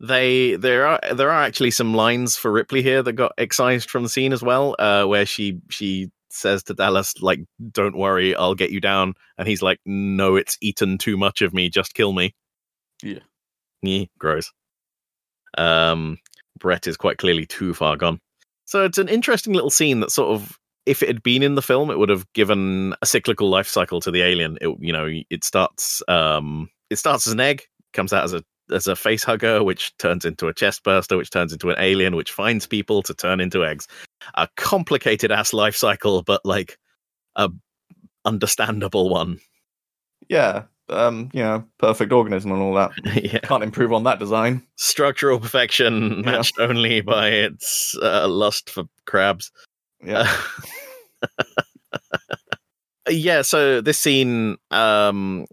they 0.00 0.57
there 0.57 0.86
are 0.86 1.00
there 1.14 1.30
are 1.30 1.42
actually 1.42 1.70
some 1.70 1.94
lines 1.94 2.36
for 2.36 2.52
Ripley 2.52 2.82
here 2.82 3.02
that 3.02 3.12
got 3.14 3.32
excised 3.38 3.90
from 3.90 4.02
the 4.02 4.09
scene 4.09 4.32
as 4.32 4.42
well, 4.42 4.76
uh, 4.78 5.04
where 5.04 5.26
she 5.26 5.61
she 5.70 6.11
says 6.28 6.62
to 6.64 6.74
Dallas 6.74 7.14
like, 7.22 7.40
"Don't 7.72 7.96
worry, 7.96 8.34
I'll 8.34 8.54
get 8.54 8.70
you 8.70 8.80
down," 8.80 9.14
and 9.38 9.48
he's 9.48 9.62
like, 9.62 9.80
"No, 9.86 10.36
it's 10.36 10.59
eaten 10.61 10.98
too 10.98 11.16
much 11.16 11.40
of 11.40 11.54
me. 11.54 11.70
Just 11.70 11.94
kill 11.94 12.12
me." 12.12 12.34
Yeah. 13.02 13.20
Yeah, 13.82 14.04
gross. 14.18 14.52
Um, 15.57 16.18
Brett 16.59 16.86
is 16.86 16.96
quite 16.96 17.18
clearly 17.18 17.46
too 17.46 17.74
far 17.74 17.96
gone. 17.96 18.20
So 18.64 18.84
it's 18.84 18.98
an 18.98 19.09
interesting 19.09 19.52
little 19.54 19.70
scene 19.70 20.00
that 20.00 20.11
sort 20.11 20.34
of, 20.34 20.59
if 20.86 21.02
it 21.02 21.09
had 21.09 21.22
been 21.22 21.42
in 21.42 21.54
the 21.54 21.62
film, 21.62 21.90
it 21.90 21.98
would 21.98 22.09
have 22.09 22.30
given 22.32 22.94
a 23.00 23.07
cyclical 23.07 23.48
life 23.48 23.68
cycle 23.68 24.00
to 24.00 24.11
the 24.11 24.22
alien. 24.22 24.59
It, 24.61 24.76
you 24.80 24.92
know, 24.92 25.09
it 25.30 25.44
starts, 25.44 26.02
um, 26.09 26.68
it 26.91 26.97
starts 26.97 27.26
as 27.26 27.32
an 27.32 27.41
egg, 27.41 27.62
comes 27.93 28.12
out 28.12 28.24
as 28.24 28.32
a 28.34 28.43
as 28.72 28.87
a 28.89 28.97
face 28.97 29.22
hugger, 29.22 29.62
which 29.62 29.97
turns 29.99 30.24
into 30.24 30.49
a 30.49 30.55
chest 30.55 30.82
burster, 30.82 31.16
which 31.16 31.30
turns 31.30 31.53
into 31.53 31.70
an 31.70 31.76
alien, 31.78 32.16
which 32.16 32.32
finds 32.32 32.66
people 32.66 33.01
to 33.03 33.14
turn 33.14 33.41
into 33.41 33.64
eggs. 33.64 33.87
A 34.34 34.49
complicated 34.57 35.30
ass 35.30 35.53
life 35.53 35.76
cycle, 35.76 36.22
but 36.22 36.41
like 36.45 36.76
a 37.37 37.49
understandable 38.24 39.09
one. 39.09 39.39
yeah, 40.28 40.64
um, 40.89 41.30
you 41.32 41.43
know, 41.43 41.64
perfect 41.78 42.12
organism 42.12 42.51
and 42.51 42.61
all 42.61 42.74
that. 42.74 42.91
yeah. 43.22 43.39
Can't 43.41 43.62
improve 43.62 43.93
on 43.93 44.03
that 44.05 44.18
design. 44.18 44.62
Structural 44.76 45.39
perfection 45.39 46.22
Yeah. 46.24 46.30
matched 46.32 46.59
only 46.59 47.01
by 47.03 47.28
its 47.28 47.97
uh, 48.03 48.26
lust 48.28 48.68
for 48.70 48.84
crabs. 49.07 49.53
Yeah, 50.05 50.26
yeah 53.09 53.42
so 53.42 53.80
this 53.80 53.98
scene 53.98 54.57
um 54.70 55.46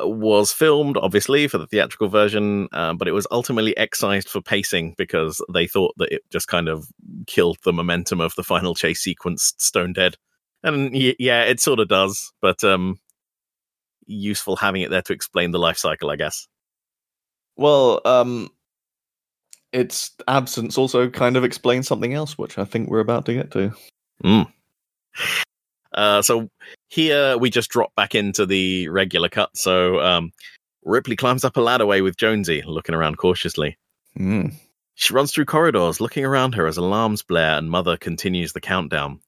was 0.00 0.52
filmed 0.52 0.96
obviously 0.96 1.46
for 1.48 1.58
the 1.58 1.66
theatrical 1.66 2.08
version 2.08 2.68
uh, 2.72 2.94
but 2.94 3.08
it 3.08 3.12
was 3.12 3.26
ultimately 3.30 3.76
excised 3.76 4.28
for 4.28 4.40
pacing 4.40 4.94
because 4.96 5.44
they 5.52 5.66
thought 5.66 5.94
that 5.98 6.12
it 6.12 6.22
just 6.30 6.48
kind 6.48 6.68
of 6.68 6.86
killed 7.26 7.58
the 7.64 7.72
momentum 7.72 8.20
of 8.20 8.34
the 8.36 8.42
final 8.42 8.74
chase 8.74 9.00
sequence 9.00 9.52
stone 9.58 9.92
dead 9.92 10.16
and 10.62 10.92
y- 10.92 11.16
yeah 11.18 11.42
it 11.42 11.60
sort 11.60 11.80
of 11.80 11.88
does 11.88 12.32
but 12.40 12.62
um 12.64 12.96
useful 14.06 14.56
having 14.56 14.82
it 14.82 14.90
there 14.90 15.02
to 15.02 15.12
explain 15.12 15.50
the 15.50 15.58
life 15.58 15.78
cycle 15.78 16.10
i 16.10 16.16
guess 16.16 16.46
Well, 17.56 18.00
um, 18.04 18.50
its 19.72 20.12
absence 20.28 20.78
also 20.78 21.08
kind 21.08 21.36
of 21.36 21.44
explains 21.44 21.86
something 21.86 22.14
else, 22.14 22.38
which 22.38 22.58
I 22.58 22.64
think 22.64 22.88
we're 22.88 23.00
about 23.00 23.26
to 23.26 23.34
get 23.34 23.50
to. 23.52 23.72
Mm. 24.24 24.52
Uh, 25.94 26.22
so 26.22 26.48
here 26.88 27.38
we 27.38 27.50
just 27.50 27.70
drop 27.70 27.94
back 27.94 28.14
into 28.14 28.46
the 28.46 28.88
regular 28.88 29.28
cut. 29.28 29.56
So 29.56 30.00
um, 30.00 30.32
Ripley 30.84 31.16
climbs 31.16 31.44
up 31.44 31.56
a 31.56 31.60
ladderway 31.60 32.02
with 32.02 32.16
Jonesy, 32.16 32.62
looking 32.66 32.94
around 32.94 33.16
cautiously. 33.16 33.78
Mm. 34.18 34.54
She 34.94 35.12
runs 35.12 35.32
through 35.32 35.46
corridors, 35.46 36.00
looking 36.00 36.24
around 36.24 36.54
her 36.54 36.66
as 36.66 36.76
alarms 36.76 37.22
blare 37.22 37.58
and 37.58 37.70
Mother 37.70 37.96
continues 37.96 38.52
the 38.52 38.60
countdown. 38.60 39.20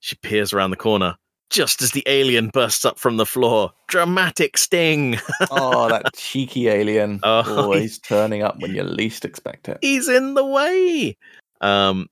She 0.00 0.14
peers 0.16 0.52
around 0.52 0.70
the 0.70 0.76
corner, 0.76 1.16
just 1.50 1.82
as 1.82 1.90
the 1.90 2.04
alien 2.06 2.50
bursts 2.50 2.84
up 2.84 2.98
from 2.98 3.16
the 3.16 3.26
floor. 3.26 3.72
Dramatic 3.88 4.56
sting! 4.56 5.18
Oh, 5.50 5.88
that 5.88 6.14
cheeky 6.14 6.68
alien. 6.68 7.20
Oh, 7.22 7.62
Always 7.62 7.98
turning 8.00 8.42
up 8.42 8.60
when 8.60 8.74
you 8.74 8.82
least 8.82 9.24
expect 9.24 9.68
it. 9.68 9.78
He's 9.80 10.08
in 10.08 10.34
the 10.34 10.44
way! 10.44 11.16
Um, 11.60 12.06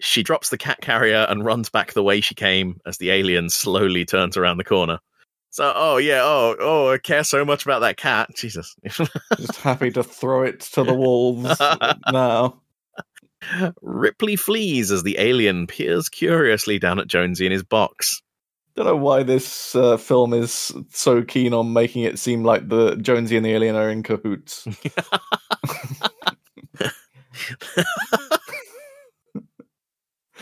She 0.00 0.22
drops 0.22 0.48
the 0.48 0.58
cat 0.58 0.80
carrier 0.80 1.26
and 1.28 1.44
runs 1.44 1.70
back 1.70 1.92
the 1.92 2.02
way 2.02 2.20
she 2.20 2.34
came 2.34 2.80
as 2.86 2.98
the 2.98 3.10
alien 3.10 3.48
slowly 3.48 4.04
turns 4.04 4.36
around 4.36 4.58
the 4.58 4.64
corner. 4.64 4.98
So, 5.50 5.72
oh 5.74 5.98
yeah, 5.98 6.20
oh 6.22 6.56
oh, 6.58 6.90
I 6.90 6.98
care 6.98 7.22
so 7.22 7.44
much 7.44 7.64
about 7.64 7.80
that 7.80 7.96
cat. 7.96 8.30
Jesus, 8.34 8.74
Just 9.36 9.56
happy 9.58 9.90
to 9.92 10.02
throw 10.02 10.42
it 10.42 10.60
to 10.60 10.82
the 10.82 10.94
wolves 10.94 11.60
now. 12.12 12.60
Ripley 13.80 14.36
flees 14.36 14.90
as 14.90 15.04
the 15.04 15.16
alien 15.18 15.68
peers 15.68 16.08
curiously 16.08 16.78
down 16.78 16.98
at 16.98 17.06
Jonesy 17.06 17.46
in 17.46 17.52
his 17.52 17.62
box. 17.62 18.20
Don't 18.74 18.86
know 18.86 18.96
why 18.96 19.22
this 19.22 19.76
uh, 19.76 19.96
film 19.96 20.34
is 20.34 20.72
so 20.90 21.22
keen 21.22 21.54
on 21.54 21.72
making 21.72 22.02
it 22.02 22.18
seem 22.18 22.42
like 22.42 22.68
the 22.68 22.96
Jonesy 22.96 23.36
and 23.36 23.46
the 23.46 23.52
alien 23.52 23.76
are 23.76 23.90
in 23.90 24.02
cahoots. 24.02 24.66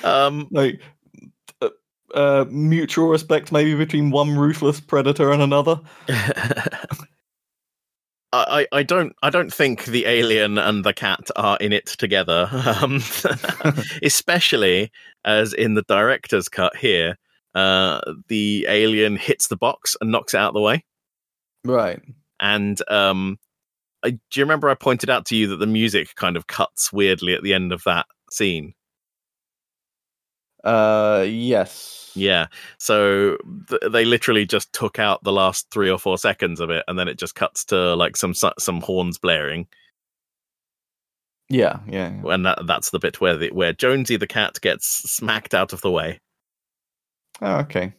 um, 0.05 0.49
like 0.51 0.81
uh, 1.61 1.69
uh, 2.15 2.45
mutual 2.51 3.09
respect, 3.09 3.53
maybe 3.53 3.75
between 3.75 4.11
one 4.11 4.37
ruthless 4.37 4.81
predator 4.81 5.33
and 5.33 5.43
another. 5.43 5.81
I, 8.35 8.67
I 8.73 8.83
don't 8.83 9.15
I 9.23 9.29
don't 9.29 9.53
think 9.53 9.85
the 9.85 10.07
alien 10.07 10.57
and 10.57 10.85
the 10.85 10.95
cat 10.95 11.31
are 11.37 11.59
in 11.59 11.73
it 11.73 11.87
together, 11.87 12.49
um, 12.81 13.03
especially 14.03 14.91
as 15.25 15.53
in 15.53 15.75
the 15.75 15.83
director's 15.83 16.49
cut 16.49 16.75
here, 16.77 17.19
uh, 17.55 18.01
the 18.29 18.67
alien 18.69 19.17
hits 19.17 19.49
the 19.49 19.57
box 19.57 19.97
and 20.01 20.11
knocks 20.11 20.33
it 20.33 20.39
out 20.39 20.49
of 20.49 20.55
the 20.55 20.61
way. 20.61 20.85
Right. 21.65 22.01
And 22.41 22.81
um, 22.91 23.39
I, 24.03 24.11
do 24.11 24.19
you 24.35 24.45
remember 24.45 24.71
I 24.71 24.75
pointed 24.75 25.11
out 25.11 25.27
to 25.27 25.37
you 25.37 25.49
that 25.49 25.59
the 25.59 25.67
music 25.67 26.15
kind 26.15 26.37
of 26.37 26.47
cuts 26.47 26.93
weirdly 26.93 27.35
at 27.35 27.43
the 27.43 27.55
end 27.55 27.73
of 27.73 27.85
that 27.85 28.07
scene? 28.31 28.73
Uh, 30.65 31.25
yes. 31.29 32.13
Yeah. 32.15 32.47
So 32.79 33.37
th- 33.69 33.83
they 33.91 34.05
literally 34.05 34.45
just 34.47 34.73
took 34.73 34.99
out 34.99 35.25
the 35.25 35.33
last 35.33 35.71
three 35.71 35.91
or 35.91 35.99
four 35.99 36.19
seconds 36.19 36.61
of 36.61 36.71
it, 36.71 36.85
and 36.89 36.99
then 36.99 37.09
it 37.09 37.19
just 37.19 37.35
cuts 37.35 37.65
to 37.67 37.95
like 37.97 38.17
some 38.17 38.35
some 38.35 38.81
horns 38.81 39.19
blaring, 39.19 39.67
Yeah, 41.49 41.81
yeah. 41.89 42.13
yeah. 42.23 42.35
and 42.35 42.45
that 42.47 42.67
that's 42.67 42.91
the 42.91 42.99
bit 42.99 43.21
where 43.21 43.37
the, 43.37 43.51
where 43.51 43.73
Jonesy 43.73 44.17
the 44.17 44.27
cat 44.27 44.61
gets 44.61 44.87
smacked 44.87 45.55
out 45.55 45.73
of 45.73 45.81
the 45.81 45.91
way. 45.91 46.21
Oh, 47.41 47.57
okay. 47.61 47.95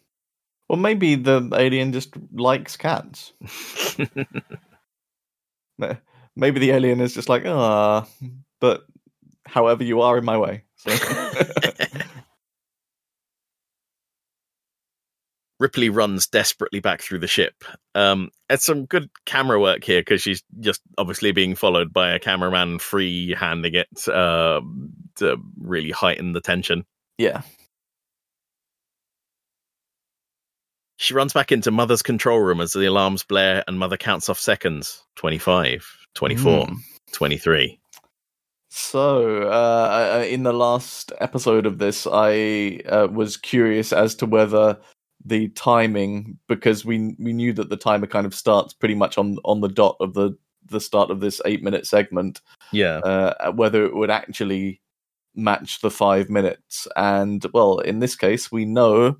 Well, 0.70 0.80
maybe 0.80 1.16
the 1.16 1.50
alien 1.54 1.92
just 1.92 2.14
likes 2.34 2.78
cats. 2.78 3.34
Maybe 6.36 6.60
the 6.60 6.72
alien 6.72 7.00
is 7.02 7.14
just 7.14 7.30
like, 7.30 7.46
ah, 7.46 8.08
but 8.60 8.86
however 9.46 9.84
you 9.84 10.02
are 10.02 10.18
in 10.18 10.26
my 10.26 10.38
way. 10.38 10.64
So. 10.78 10.92
Ripley 15.64 15.88
runs 15.88 16.28
desperately 16.28 16.82
back 16.82 17.02
through 17.02 17.20
the 17.20 17.28
ship. 17.28 17.64
Um, 17.96 18.32
it's 18.50 18.66
some 18.66 18.84
good 18.84 19.10
camera 19.26 19.62
work 19.62 19.86
here 19.86 20.02
because 20.02 20.22
she's 20.22 20.44
just 20.60 20.82
obviously 20.98 21.32
being 21.32 21.56
followed 21.56 21.94
by 21.94 22.12
a 22.12 22.20
cameraman 22.20 22.80
free 22.80 23.34
handing 23.34 23.74
it 23.74 23.88
uh, 24.10 24.60
to 25.16 25.38
really 25.62 25.92
heighten 25.92 26.34
the 26.34 26.42
tension. 26.42 26.84
yeah. 27.18 27.44
She 30.98 31.14
runs 31.14 31.32
back 31.34 31.52
into 31.52 31.72
Mother's 31.72 32.02
control 32.02 32.40
room 32.40 32.62
as 32.62 32.74
the 32.74 32.86
alarms 32.86 33.24
blare 33.24 33.64
and 33.68 33.80
Mother 33.80 33.98
counts 33.98 34.28
off 34.30 34.40
seconds 34.40 35.02
25, 35.16 35.86
24, 36.14 36.68
Mm. 36.68 36.76
23. 37.14 37.80
So, 38.70 39.44
uh, 39.44 40.26
in 40.28 40.44
the 40.44 40.54
last 40.54 41.12
episode 41.20 41.66
of 41.66 41.78
this, 41.78 42.06
I 42.10 42.80
uh, 42.88 43.08
was 43.12 43.38
curious 43.38 43.92
as 43.94 44.16
to 44.16 44.26
whether 44.26 44.78
the 45.26 45.50
timing, 45.50 46.38
because 46.48 46.86
we 46.86 47.16
we 47.20 47.34
knew 47.34 47.54
that 47.54 47.70
the 47.70 47.78
timer 47.78 48.08
kind 48.08 48.26
of 48.26 48.36
starts 48.36 48.74
pretty 48.74 48.96
much 48.96 49.18
on 49.18 49.38
on 49.46 49.62
the 49.62 49.70
dot 49.70 49.96
of 50.00 50.14
the 50.14 50.38
the 50.70 50.80
start 50.80 51.12
of 51.12 51.20
this 51.20 51.42
eight 51.46 51.64
minute 51.64 51.86
segment, 51.86 52.42
Yeah. 52.72 52.98
uh, 53.00 53.52
whether 53.52 53.86
it 53.86 53.96
would 53.96 54.10
actually 54.10 54.82
match 55.36 55.82
the 55.82 55.92
five 55.92 56.30
minutes. 56.30 56.88
And 56.96 57.46
well, 57.54 57.80
in 57.80 58.00
this 58.00 58.16
case, 58.16 58.52
we 58.52 58.66
know 58.66 59.18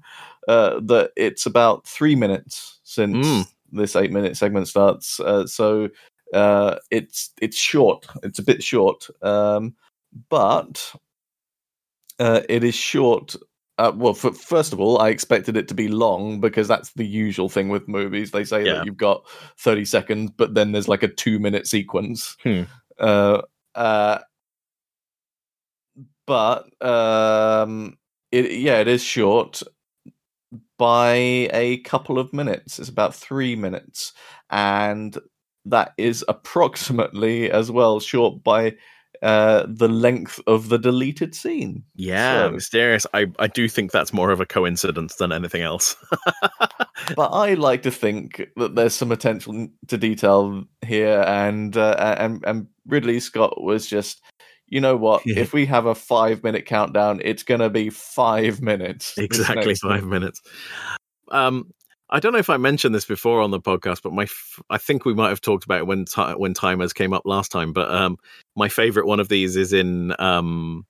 uh, 0.48 0.80
that 0.82 1.12
it's 1.16 1.46
about 1.46 1.88
three 1.88 2.16
minutes 2.16 2.80
since 2.84 3.28
Mm. 3.28 3.48
this 3.72 3.96
eight 3.96 4.12
minute 4.12 4.38
segment 4.38 4.68
starts. 4.68 5.20
Uh, 5.20 5.48
so 5.48 5.90
uh, 6.34 6.78
it's 6.92 7.32
it's 7.42 7.58
short. 7.58 8.08
It's 8.24 8.40
a 8.40 8.44
bit 8.44 8.64
short, 8.64 9.08
um, 9.22 9.76
but 10.30 10.94
uh, 12.20 12.42
it 12.50 12.64
is 12.64 12.76
short. 12.76 13.36
Uh, 13.80 13.92
well, 13.96 14.16
f 14.16 14.36
first 14.38 14.72
of 14.72 14.80
all, 14.80 15.00
I 15.02 15.10
expected 15.10 15.58
it 15.58 15.68
to 15.70 15.74
be 15.74 15.88
long 15.88 16.40
because 16.40 16.68
that's 16.68 16.94
the 16.94 17.06
usual 17.06 17.50
thing 17.50 17.70
with 17.70 17.88
movies. 17.88 18.32
They 18.32 18.44
say 18.44 18.66
Yeah. 18.66 18.74
that 18.76 18.86
you've 18.86 18.98
got 18.98 19.26
thirty 19.58 19.86
seconds, 19.86 20.32
but 20.38 20.54
then 20.54 20.72
there's 20.72 20.88
like 20.88 21.04
a 21.04 21.08
two 21.08 21.40
minute 21.40 21.66
sequence. 21.66 22.38
Hmm. 22.44 22.64
Uh, 23.00 23.42
uh, 23.74 24.20
but 26.28 26.66
um, 26.86 27.98
it 28.32 28.52
yeah, 28.52 28.80
it 28.80 28.88
is 28.88 29.04
short 29.04 29.64
by 30.78 31.14
a 31.52 31.78
couple 31.80 32.20
of 32.20 32.32
minutes. 32.32 32.78
It's 32.80 32.90
about 32.90 33.16
three 33.16 33.56
minutes, 33.56 34.14
and 34.50 35.18
that 35.66 35.94
is 35.98 36.24
approximately 36.28 37.50
as 37.50 37.72
well 37.72 38.00
short 38.00 38.44
by 38.44 38.76
uh, 39.24 39.66
the 39.68 39.88
length 39.88 40.40
of 40.46 40.70
the 40.70 40.78
deleted 40.78 41.34
scene. 41.34 41.84
Yeah, 41.96 42.48
So- 42.48 42.52
mysterious. 42.52 43.08
I, 43.14 43.28
I 43.40 43.48
do 43.48 43.68
think 43.68 43.92
that's 43.92 44.14
more 44.14 44.32
of 44.32 44.40
a 44.42 44.46
coincidence 44.46 45.16
than 45.16 45.32
anything 45.32 45.62
else. 45.62 45.96
But 47.18 47.32
I 47.34 47.56
like 47.56 47.82
to 47.84 47.92
think 47.92 48.48
that 48.56 48.76
there's 48.76 48.94
some 48.94 49.12
attention 49.12 49.74
to 49.88 49.98
detail 49.98 50.64
here, 50.86 51.22
and 51.28 51.76
uh, 51.76 52.16
and 52.18 52.42
and 52.46 52.68
Ridley 52.88 53.20
Scott 53.20 53.62
was 53.62 53.88
just. 53.88 54.22
You 54.68 54.80
know 54.80 54.96
what? 54.96 55.22
If 55.28 55.54
we 55.54 55.66
have 55.66 55.86
a 55.86 55.94
five 55.94 56.44
minute 56.44 56.66
countdown, 56.66 57.20
it's 57.24 57.44
going 57.44 57.60
to 57.60 57.70
be 57.70 57.90
five 57.90 58.62
minutes. 58.62 59.16
exactly 59.18 59.76
five 59.76 60.06
minutes. 60.06 60.42
Um, 61.30 61.72
I 62.14 62.20
don't 62.20 62.32
know 62.32 62.38
if 62.40 62.50
I 62.50 62.58
mentioned 62.58 62.94
this 62.96 63.06
before 63.06 63.42
on 63.42 63.52
the 63.52 63.60
podcast, 63.60 64.04
but 64.04 64.14
my 64.14 64.24
f- 64.24 64.62
I 64.70 64.78
think 64.78 65.04
we 65.04 65.14
might 65.16 65.30
have 65.30 65.42
talked 65.42 65.66
about 65.66 65.80
it 65.80 65.88
when 65.88 66.06
ti 66.06 66.22
when 66.38 66.54
timers 66.54 66.94
came 66.94 67.12
up 67.12 67.24
last 67.26 67.52
time. 67.52 67.74
But 67.74 67.92
um, 67.92 68.18
my 68.56 68.70
favorite 68.70 69.08
one 69.08 69.20
of 69.20 69.30
these 69.30 69.56
is 69.58 69.74
in 69.74 70.14
um, 70.20 70.86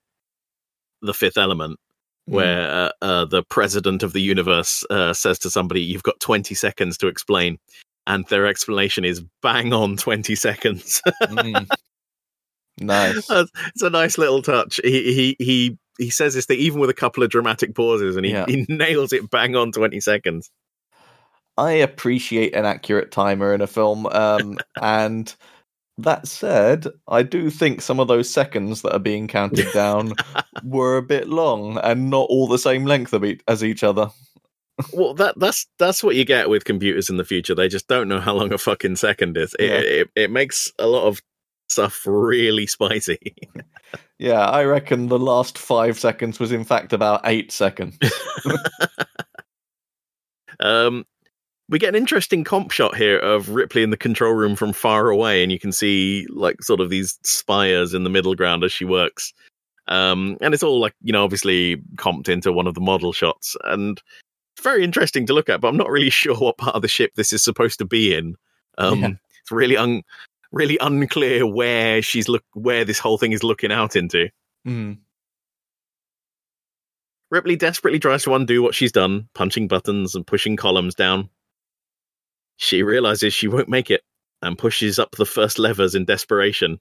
the 1.01 1.13
Fifth 1.13 1.37
Element, 1.37 1.79
Hmm. 2.27 2.33
where 2.35 2.69
uh, 2.71 2.91
uh, 3.01 3.25
the 3.25 3.43
president 3.43 4.03
of 4.03 4.13
the 4.13 4.21
universe 4.21 4.85
uh, 4.89 5.13
says 5.13 5.39
to 5.39 5.49
somebody, 5.49 5.81
"You've 5.81 6.03
got 6.03 6.19
twenty 6.19 6.55
seconds 6.55 6.97
to 6.99 7.07
explain," 7.07 7.57
and 8.05 8.25
their 8.27 8.45
explanation 8.45 9.05
is 9.05 9.23
bang 9.41 9.71
on 9.73 9.97
twenty 9.97 10.35
seconds. 10.35 11.01
Mm. 11.23 11.67
Nice. 12.79 13.29
It's 13.29 13.81
a 13.83 13.89
nice 13.89 14.17
little 14.17 14.41
touch. 14.41 14.79
He 14.83 15.13
he 15.13 15.35
he 15.45 15.77
he 15.99 16.09
says 16.09 16.33
this 16.33 16.45
thing 16.47 16.59
even 16.59 16.79
with 16.79 16.89
a 16.89 16.93
couple 16.93 17.23
of 17.23 17.29
dramatic 17.29 17.75
pauses, 17.75 18.15
and 18.17 18.25
he, 18.25 18.31
Yeah. 18.31 18.45
he 18.47 18.65
nails 18.69 19.13
it 19.13 19.29
bang 19.29 19.55
on 19.55 19.71
twenty 19.71 19.99
seconds. 19.99 20.49
I 21.57 21.71
appreciate 21.73 22.55
an 22.55 22.65
accurate 22.65 23.11
timer 23.11 23.53
in 23.53 23.61
a 23.61 23.67
film. 23.67 24.05
Um, 24.07 24.57
and 24.81 25.34
that 25.99 26.27
said, 26.27 26.88
I 27.07 27.23
do 27.23 27.49
think 27.49 27.81
some 27.81 27.99
of 27.99 28.07
those 28.07 28.30
seconds 28.30 28.81
that 28.81 28.93
are 28.93 28.99
being 28.99 29.27
counted 29.27 29.71
down 29.73 30.13
were 30.63 30.97
a 30.97 31.03
bit 31.03 31.27
long 31.27 31.77
and 31.80 32.09
not 32.09 32.27
all 32.30 32.47
the 32.47 32.57
same 32.57 32.85
length 32.85 33.13
of 33.13 33.23
e- 33.23 33.39
as 33.47 33.63
each 33.63 33.84
other. 33.84 34.09
Well, 34.91 35.13
that 35.15 35.38
that's 35.38 35.67
that's 35.77 36.03
what 36.03 36.15
you 36.15 36.25
get 36.25 36.49
with 36.49 36.65
computers 36.65 37.07
in 37.07 37.17
the 37.17 37.23
future. 37.23 37.53
They 37.53 37.67
just 37.67 37.88
don't 37.88 38.07
know 38.07 38.19
how 38.19 38.34
long 38.34 38.51
a 38.51 38.57
fucking 38.57 38.95
second 38.95 39.38
is. 39.38 39.55
It 39.59 39.69
Yeah. 39.69 39.80
it, 40.01 40.09
it 40.15 40.31
makes 40.31 40.71
a 40.80 40.88
lot 40.88 41.05
of 41.05 41.21
stuff 41.69 42.01
really 42.05 42.65
spicy. 42.67 43.19
Yeah, 44.19 44.45
I 44.45 44.63
reckon 44.63 45.07
the 45.07 45.19
last 45.19 45.57
five 45.57 45.99
seconds 45.99 46.39
was 46.39 46.51
in 46.51 46.63
fact 46.63 46.93
about 46.93 47.21
eight 47.25 47.51
seconds. 47.51 47.97
Um, 50.59 51.05
we 51.69 51.80
get 51.80 51.90
an 51.90 51.95
interesting 51.95 52.44
comp 52.44 52.72
shot 52.72 52.95
here 52.95 53.18
of 53.18 53.49
Ripley 53.49 53.84
in 53.84 53.90
the 53.90 53.98
control 53.98 54.34
room 54.34 54.56
from 54.56 54.73
far 54.73 55.10
away, 55.10 55.44
and 55.44 55.52
you 55.52 55.60
can 55.60 55.72
see 55.72 56.27
like 56.30 56.61
sort 56.61 56.81
of 56.81 56.90
these 56.90 57.18
spires 57.23 57.94
in 57.94 58.03
the 58.03 58.10
middle 58.10 58.35
ground 58.35 58.64
as 58.64 58.72
she 58.72 58.85
works. 58.85 59.34
Um, 59.88 60.38
and 60.41 60.53
it's 60.53 60.64
all 60.64 60.80
like 60.80 60.94
you 61.02 61.14
know, 61.14 61.23
obviously 61.23 61.77
comped 61.95 62.30
into 62.30 62.52
one 62.52 62.68
of 62.68 62.73
the 62.73 62.81
model 62.81 63.14
shots, 63.14 63.56
and 63.64 64.02
it's 64.56 64.64
very 64.64 64.84
interesting 64.84 65.26
to 65.27 65.34
look 65.34 65.49
at. 65.49 65.61
But 65.61 65.69
I'm 65.69 65.77
not 65.77 65.90
really 65.90 66.10
sure 66.11 66.35
what 66.35 66.57
part 66.57 66.76
of 66.76 66.81
the 66.81 66.88
ship 66.88 67.11
this 67.15 67.34
is 67.34 67.44
supposed 67.44 67.80
to 67.80 67.85
be 67.85 68.15
in. 68.15 68.35
Um, 68.77 68.99
Yeah. 68.99 69.10
It's 69.41 69.52
really 69.52 69.76
un 69.76 70.03
really 70.53 70.77
unclear 70.80 71.45
where 71.45 72.02
she's 72.02 72.30
look 72.30 72.45
where 72.53 72.85
this 72.85 72.99
whole 72.99 73.18
thing 73.18 73.34
is 73.34 73.44
looking 73.44 73.72
out 73.72 73.95
into. 73.95 74.30
Mm. 74.65 74.99
Ripley 77.30 77.56
desperately 77.56 77.99
tries 77.99 78.23
to 78.23 78.35
undo 78.35 78.61
what 78.61 78.76
she's 78.76 78.91
done, 78.91 79.27
punching 79.34 79.68
buttons 79.68 80.15
and 80.15 80.26
pushing 80.26 80.56
columns 80.56 80.94
down. 80.94 81.30
She 82.57 82.84
realizes 82.84 83.34
she 83.34 83.47
won't 83.47 83.69
make 83.69 83.89
it 83.91 84.01
and 84.41 84.57
pushes 84.57 84.99
up 84.99 85.11
the 85.11 85.25
first 85.25 85.57
levers 85.59 85.95
in 85.95 86.05
desperation, 86.05 86.80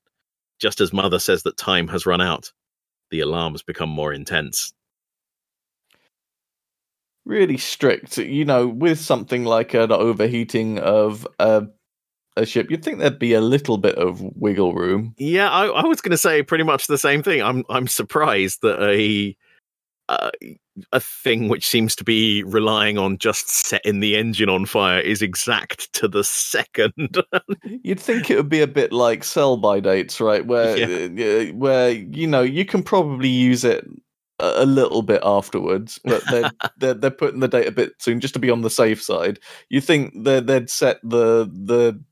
just 0.60 0.80
as 0.80 0.92
Mother 0.92 1.18
says 1.18 1.42
that 1.44 1.56
time 1.56 1.88
has 1.88 2.06
run 2.06 2.20
out. 2.20 2.52
the 3.12 3.20
alarms 3.20 3.62
become 3.62 3.90
more 3.90 4.12
intense. 4.12 4.72
Really 7.24 7.56
strict, 7.58 8.18
you 8.18 8.44
know, 8.44 8.66
with 8.66 8.98
something 8.98 9.44
like 9.44 9.74
an 9.74 9.92
overheating 9.92 10.80
of 10.80 11.28
a 11.38 11.66
a 12.34 12.46
ship, 12.46 12.70
you'd 12.70 12.82
think 12.82 12.98
there'd 12.98 13.18
be 13.18 13.34
a 13.34 13.42
little 13.42 13.76
bit 13.76 13.94
of 13.96 14.22
wiggle 14.22 14.74
room. 14.74 15.14
Yeah, 15.18 15.50
I, 15.50 15.66
I 15.66 15.84
was 15.84 16.00
going 16.00 16.12
to 16.12 16.16
say 16.16 16.42
pretty 16.42 16.64
much 16.64 16.86
the 16.86 16.98
same 16.98 17.22
thing. 17.22 17.42
I'm 17.42 17.62
I'm 17.68 17.86
surprised 17.86 18.62
that 18.62 18.82
a 18.82 19.36
uh, 20.08 20.30
a 20.92 21.00
thing 21.00 21.48
which 21.48 21.66
seems 21.66 21.94
to 21.96 22.04
be 22.04 22.42
relying 22.44 22.98
on 22.98 23.18
just 23.18 23.48
setting 23.48 24.00
the 24.00 24.16
engine 24.16 24.48
on 24.48 24.66
fire 24.66 25.00
is 25.00 25.22
exact 25.22 25.92
to 25.92 26.08
the 26.08 26.24
second. 26.24 27.22
You'd 27.82 28.00
think 28.00 28.30
it 28.30 28.36
would 28.36 28.48
be 28.48 28.62
a 28.62 28.66
bit 28.66 28.92
like 28.92 29.24
sell 29.24 29.56
by 29.56 29.80
dates, 29.80 30.20
right? 30.20 30.46
Where 30.46 30.76
yeah. 30.76 31.50
uh, 31.50 31.54
where 31.54 31.90
you 31.90 32.26
know 32.26 32.42
you 32.42 32.64
can 32.64 32.82
probably 32.82 33.28
use 33.28 33.64
it 33.64 33.86
a 34.38 34.66
little 34.66 35.02
bit 35.02 35.20
afterwards, 35.24 36.00
but 36.04 36.22
they're, 36.30 36.50
they're 36.78 36.94
they're 36.94 37.10
putting 37.10 37.40
the 37.40 37.48
date 37.48 37.68
a 37.68 37.72
bit 37.72 37.92
soon 37.98 38.20
just 38.20 38.34
to 38.34 38.40
be 38.40 38.50
on 38.50 38.62
the 38.62 38.70
safe 38.70 39.02
side. 39.02 39.38
You 39.68 39.80
think 39.80 40.14
they'd 40.24 40.70
set 40.70 40.98
the 41.02 41.50
the 41.52 42.02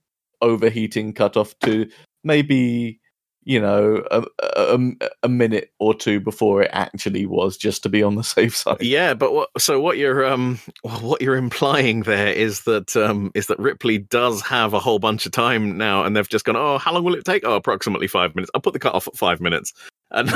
overheating 0.43 1.13
cutoff 1.13 1.59
to 1.61 1.89
maybe 2.25 3.00
you 3.45 3.61
know 3.61 4.05
a, 4.11 4.23
a, 4.41 4.79
a, 5.23 5.29
minute 5.29 5.73
or 5.79 5.95
two 5.95 6.21
before 6.21 6.63
it 6.63 6.71
actually 6.73 7.25
was 7.25 7.57
just 7.57 7.83
to 7.83 7.89
be 7.89 8.03
on 8.03 8.15
the 8.15 8.25
safe 8.37 8.57
side. 8.57 8.77
Yeah 8.81 9.15
but 9.15 9.33
what 9.33 9.49
so 9.59 9.81
what 9.81 9.97
you're 9.97 10.25
um 10.27 10.59
what 11.01 11.23
you're 11.23 11.37
implying 11.37 12.03
there 12.03 12.29
is 12.29 12.63
that 12.63 12.95
um 12.97 13.31
is 13.35 13.47
that 13.47 13.59
ripley 13.59 13.99
does 13.99 14.43
have 14.43 14.75
a 14.75 14.81
whole 14.81 14.99
bunch 14.99 15.25
of 15.27 15.33
time 15.33 15.79
now 15.79 16.05
and 16.05 16.17
they've 16.17 16.29
just 16.29 16.45
gone 16.45 16.57
oh 16.57 16.79
how 16.79 16.93
long 16.93 17.05
will 17.05 17.15
it 17.15 17.25
take? 17.25 17.45
Oh 17.45 17.55
approximately 17.55 18.07
five 18.07 18.35
minutes. 18.35 18.51
I'll 18.55 18.61
put 18.61 18.73
the 18.73 18.79
cut 18.79 18.95
off 18.95 19.09
at 19.09 19.17
five 19.17 19.41
minutes. 19.41 19.73
And 20.11 20.31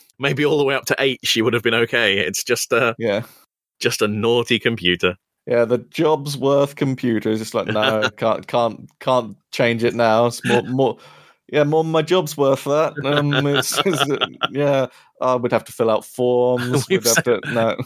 maybe 0.18 0.44
all 0.44 0.58
the 0.58 0.64
way 0.64 0.74
up 0.74 0.86
to 0.86 0.96
eight 0.98 1.20
she 1.22 1.42
would 1.42 1.54
have 1.54 1.62
been 1.62 1.74
okay. 1.74 2.18
It's 2.18 2.42
just 2.42 2.72
a 2.72 2.94
yeah. 2.98 3.22
just 3.78 4.02
a 4.02 4.08
naughty 4.08 4.58
computer. 4.58 5.16
Yeah, 5.46 5.64
the 5.64 5.78
job's 5.78 6.36
worth 6.36 6.76
computer. 6.76 7.30
Is 7.30 7.40
just 7.40 7.54
like 7.54 7.66
no, 7.66 8.08
can't 8.16 8.46
can't 8.46 8.88
can't 9.00 9.36
change 9.52 9.82
it 9.84 9.94
now. 9.94 10.26
It's 10.26 10.44
more 10.44 10.62
more. 10.62 10.98
Yeah, 11.52 11.64
more 11.64 11.84
my 11.84 12.02
job's 12.02 12.36
worth 12.36 12.64
that. 12.64 12.94
Um, 13.04 13.32
it's, 13.46 13.78
it's, 13.84 14.04
yeah, 14.50 14.86
I 15.20 15.34
would 15.34 15.52
have 15.52 15.64
to 15.64 15.72
fill 15.72 15.90
out 15.90 16.04
forms. 16.04 16.88
We'd 16.88 17.04
have 17.04 17.24
to, 17.24 17.40
no. 17.52 17.76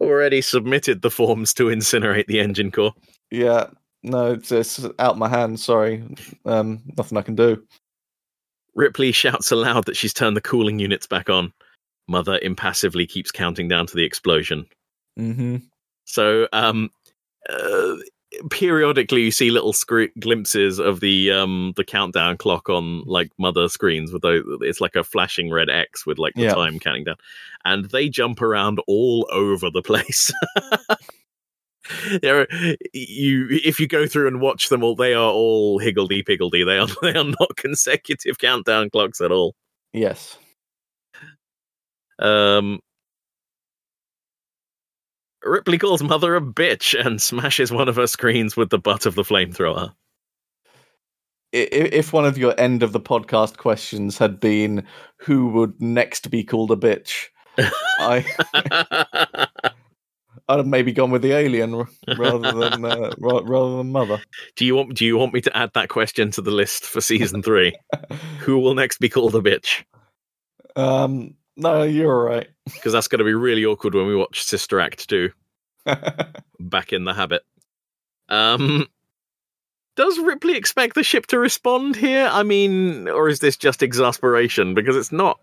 Already 0.00 0.40
submitted 0.40 1.02
the 1.02 1.10
forms 1.10 1.54
to 1.54 1.64
incinerate 1.64 2.26
the 2.26 2.40
engine 2.40 2.70
core. 2.70 2.94
Yeah, 3.30 3.66
no, 4.02 4.32
it's, 4.32 4.50
it's 4.50 4.84
out 4.98 5.18
my 5.18 5.28
hands. 5.28 5.64
Sorry, 5.64 6.02
um, 6.44 6.82
nothing 6.96 7.18
I 7.18 7.22
can 7.22 7.36
do. 7.36 7.62
Ripley 8.74 9.12
shouts 9.12 9.50
aloud 9.50 9.86
that 9.86 9.96
she's 9.96 10.14
turned 10.14 10.36
the 10.36 10.40
cooling 10.40 10.78
units 10.78 11.06
back 11.06 11.30
on. 11.30 11.52
Mother 12.08 12.38
impassively 12.42 13.06
keeps 13.06 13.30
counting 13.30 13.68
down 13.68 13.86
to 13.86 13.96
the 13.96 14.04
explosion. 14.04 14.66
Mm-hmm. 15.18 15.56
So 16.04 16.48
um, 16.52 16.90
uh, 17.48 17.96
periodically 18.50 19.22
you 19.22 19.30
see 19.30 19.50
little 19.50 19.72
scre- 19.72 20.12
glimpses 20.18 20.78
of 20.78 21.00
the 21.00 21.30
um 21.30 21.72
the 21.76 21.84
countdown 21.84 22.36
clock 22.36 22.68
on 22.68 23.02
like 23.04 23.30
mother 23.38 23.68
screens 23.68 24.12
with 24.12 24.22
those 24.22 24.42
it's 24.60 24.80
like 24.80 24.96
a 24.96 25.04
flashing 25.04 25.50
red 25.50 25.68
x 25.70 26.06
with 26.06 26.18
like 26.18 26.34
the 26.34 26.42
yeah. 26.42 26.54
time 26.54 26.78
counting 26.78 27.04
down. 27.04 27.16
And 27.64 27.86
they 27.86 28.08
jump 28.08 28.40
around 28.40 28.80
all 28.86 29.28
over 29.30 29.70
the 29.70 29.82
place. 29.82 30.32
There 32.22 32.46
you 32.92 33.46
if 33.50 33.80
you 33.80 33.86
go 33.86 34.06
through 34.06 34.28
and 34.28 34.42
watch 34.42 34.68
them 34.68 34.82
all 34.82 34.94
they 34.94 35.14
are 35.14 35.30
all 35.30 35.78
higgledy 35.78 36.22
piggledy 36.22 36.62
they 36.62 36.78
are 36.78 36.86
they 37.02 37.14
are 37.14 37.24
not 37.24 37.56
consecutive 37.56 38.38
countdown 38.38 38.90
clocks 38.90 39.20
at 39.22 39.32
all. 39.32 39.54
Yes. 39.92 40.36
Um 42.18 42.80
Ripley 45.44 45.78
calls 45.78 46.02
Mother 46.02 46.36
a 46.36 46.40
bitch 46.40 46.98
and 46.98 47.20
smashes 47.22 47.72
one 47.72 47.88
of 47.88 47.96
her 47.96 48.06
screens 48.06 48.56
with 48.56 48.70
the 48.70 48.78
butt 48.78 49.06
of 49.06 49.14
the 49.14 49.22
flamethrower. 49.22 49.92
If 51.52 52.12
one 52.12 52.26
of 52.26 52.36
your 52.36 52.58
end 52.60 52.82
of 52.82 52.92
the 52.92 53.00
podcast 53.00 53.56
questions 53.56 54.18
had 54.18 54.38
been 54.38 54.84
who 55.16 55.48
would 55.48 55.80
next 55.80 56.30
be 56.30 56.44
called 56.44 56.70
a 56.70 56.76
bitch, 56.76 57.28
I 57.98 58.24
I'd 60.50 60.58
have 60.58 60.66
maybe 60.66 60.92
gone 60.92 61.10
with 61.10 61.22
the 61.22 61.32
alien 61.32 61.84
rather 62.16 62.52
than 62.52 62.84
uh, 62.84 63.12
rather 63.18 63.76
than 63.78 63.92
mother. 63.92 64.20
Do 64.56 64.64
you 64.64 64.74
want 64.74 64.94
Do 64.94 65.04
you 65.04 65.16
want 65.16 65.34
me 65.34 65.40
to 65.42 65.56
add 65.56 65.72
that 65.74 65.88
question 65.88 66.30
to 66.32 66.42
the 66.42 66.50
list 66.50 66.84
for 66.84 67.00
season 67.00 67.42
three? 67.42 67.74
Who 68.40 68.58
will 68.58 68.74
next 68.74 68.98
be 68.98 69.08
called 69.08 69.34
a 69.34 69.40
bitch? 69.40 69.84
Um, 70.76 71.34
no, 71.58 71.82
you're 71.82 72.24
right. 72.24 72.48
Because 72.74 72.92
that's 72.92 73.08
going 73.08 73.20
to 73.20 73.24
be 73.24 73.32
really 73.32 73.64
awkward 73.64 73.94
when 73.94 74.06
we 74.06 74.14
watch 74.14 74.44
Sister 74.44 74.78
Act 74.78 75.08
2. 75.08 75.30
Back 76.60 76.92
in 76.92 77.04
the 77.04 77.14
habit. 77.14 77.40
Um, 78.28 78.86
does 79.96 80.18
Ripley 80.18 80.54
expect 80.54 80.94
the 80.94 81.02
ship 81.02 81.26
to 81.28 81.38
respond 81.38 81.96
here? 81.96 82.28
I 82.30 82.42
mean, 82.42 83.08
or 83.08 83.28
is 83.28 83.40
this 83.40 83.56
just 83.56 83.82
exasperation? 83.82 84.74
Because 84.74 84.96
it's 84.96 85.10
not. 85.10 85.40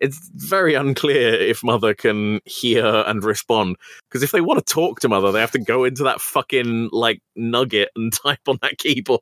It's 0.00 0.30
very 0.34 0.74
unclear 0.74 1.32
if 1.34 1.62
Mother 1.62 1.94
can 1.94 2.40
hear 2.44 2.84
and 2.84 3.22
respond. 3.22 3.76
Because 4.08 4.24
if 4.24 4.32
they 4.32 4.40
want 4.40 4.58
to 4.58 4.74
talk 4.74 4.98
to 5.00 5.08
Mother, 5.08 5.30
they 5.30 5.40
have 5.40 5.52
to 5.52 5.58
go 5.60 5.84
into 5.84 6.02
that 6.02 6.20
fucking 6.20 6.90
like 6.92 7.22
nugget 7.36 7.90
and 7.94 8.12
type 8.24 8.40
on 8.48 8.58
that 8.62 8.78
keyboard. 8.78 9.20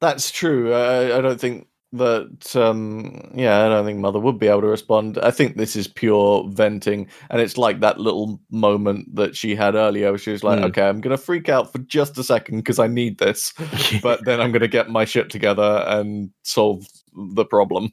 That's 0.00 0.30
true. 0.30 0.72
I, 0.72 1.18
I 1.18 1.20
don't 1.20 1.40
think 1.40 1.66
that 1.92 2.54
um 2.54 3.30
yeah 3.34 3.64
i 3.64 3.68
don't 3.68 3.86
think 3.86 3.98
mother 3.98 4.18
would 4.18 4.38
be 4.38 4.46
able 4.46 4.60
to 4.60 4.66
respond. 4.66 5.18
I 5.22 5.30
think 5.30 5.56
this 5.56 5.74
is 5.74 5.88
pure 5.88 6.46
venting 6.50 7.08
and 7.30 7.40
it's 7.40 7.56
like 7.56 7.80
that 7.80 7.98
little 7.98 8.40
moment 8.50 9.14
that 9.16 9.34
she 9.34 9.54
had 9.54 9.74
earlier 9.74 10.10
where 10.10 10.18
she 10.18 10.30
was 10.30 10.44
like 10.44 10.60
mm. 10.60 10.64
okay 10.64 10.86
i'm 10.86 11.00
gonna 11.00 11.16
freak 11.16 11.48
out 11.48 11.72
for 11.72 11.78
just 11.78 12.18
a 12.18 12.22
second 12.22 12.58
because 12.58 12.78
i 12.78 12.88
need 12.88 13.18
this 13.18 13.54
but 14.02 14.22
then 14.26 14.38
i'm 14.38 14.52
gonna 14.52 14.68
get 14.68 14.90
my 14.90 15.06
shit 15.06 15.30
together 15.30 15.84
and 15.86 16.30
solve 16.42 16.84
the 17.18 17.44
problem. 17.44 17.92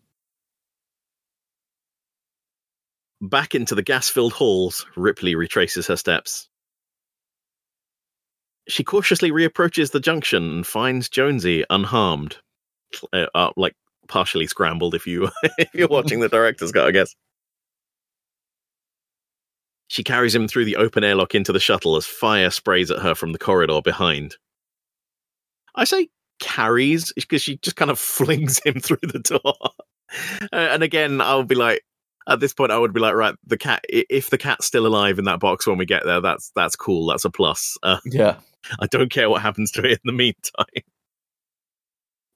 Back 3.22 3.56
into 3.56 3.76
the 3.76 3.82
gas-filled 3.82 4.34
halls 4.34 4.86
ripley 4.96 5.36
retraces 5.36 5.88
her 5.88 5.96
steps. 5.96 6.48
She 8.68 8.84
cautiously 8.84 9.32
reapproaches 9.32 9.92
the 9.92 10.00
junction 10.00 10.44
and 10.44 10.68
finds 10.68 11.08
jonesy 11.08 11.64
unharmed 11.70 12.38
uh, 13.14 13.52
like 13.56 13.76
partially 14.08 14.48
scrambled 14.48 14.96
if 14.96 15.08
you 15.08 15.30
if 15.58 15.74
you're 15.74 15.88
watching 15.88 16.20
the 16.20 16.30
director's 16.30 16.72
cut, 16.72 16.88
I 16.88 16.92
guess. 16.92 17.16
She 19.88 20.04
carries 20.04 20.34
him 20.34 20.48
through 20.48 20.66
the 20.66 20.78
open 20.78 21.04
airlock 21.04 21.36
into 21.36 21.54
the 21.54 21.60
shuttle 21.60 21.96
as 21.96 22.06
fire 22.06 22.50
sprays 22.50 22.90
at 22.90 23.00
her 23.00 23.14
from 23.14 23.34
the 23.34 23.38
corridor 23.38 23.82
behind. 23.84 24.36
I 25.76 25.84
say 25.84 26.10
carries 26.40 27.14
because 27.14 27.42
she 27.42 27.58
just 27.58 27.76
kind 27.76 27.92
of 27.92 28.00
flings 28.00 28.60
him 28.64 28.80
through 28.80 28.98
the 29.04 29.20
door. 29.20 29.56
and 30.52 30.84
again, 30.84 31.22
I'll 31.22 31.44
be 31.44 31.56
like, 31.56 31.82
at 32.28 32.40
this 32.40 32.54
point, 32.54 32.72
I 32.72 32.78
would 32.78 32.94
be 32.94 33.00
like, 33.00 33.14
right, 33.14 33.36
the 33.46 33.58
cat. 33.58 33.84
If 33.88 34.32
the 34.32 34.38
cat's 34.38 34.66
still 34.66 34.88
alive 34.88 35.20
in 35.20 35.26
that 35.26 35.40
box 35.40 35.68
when 35.68 35.78
we 35.78 35.86
get 35.86 36.06
there, 36.06 36.22
that's 36.22 36.52
that's 36.56 36.76
cool. 36.76 37.08
That's 37.08 37.26
a 37.26 37.30
plus. 37.30 37.78
Uh, 37.84 38.00
yeah, 38.06 38.38
I 38.80 38.88
don't 38.88 39.12
care 39.12 39.30
what 39.30 39.44
happens 39.44 39.72
to 39.74 39.84
it 39.84 39.92
in 39.92 40.00
the 40.06 40.12
meantime. 40.12 40.66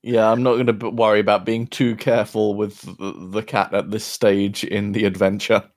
Yeah, 0.02 0.32
I'm 0.32 0.44
not 0.44 0.54
going 0.54 0.80
to 0.80 0.90
worry 0.90 1.20
about 1.20 1.46
being 1.46 1.68
too 1.68 1.96
careful 1.96 2.56
with 2.56 2.82
the 2.82 3.44
cat 3.44 3.74
at 3.74 3.92
this 3.92 4.06
stage 4.06 4.64
in 4.64 4.94
the 4.94 5.06
adventure. 5.06 5.70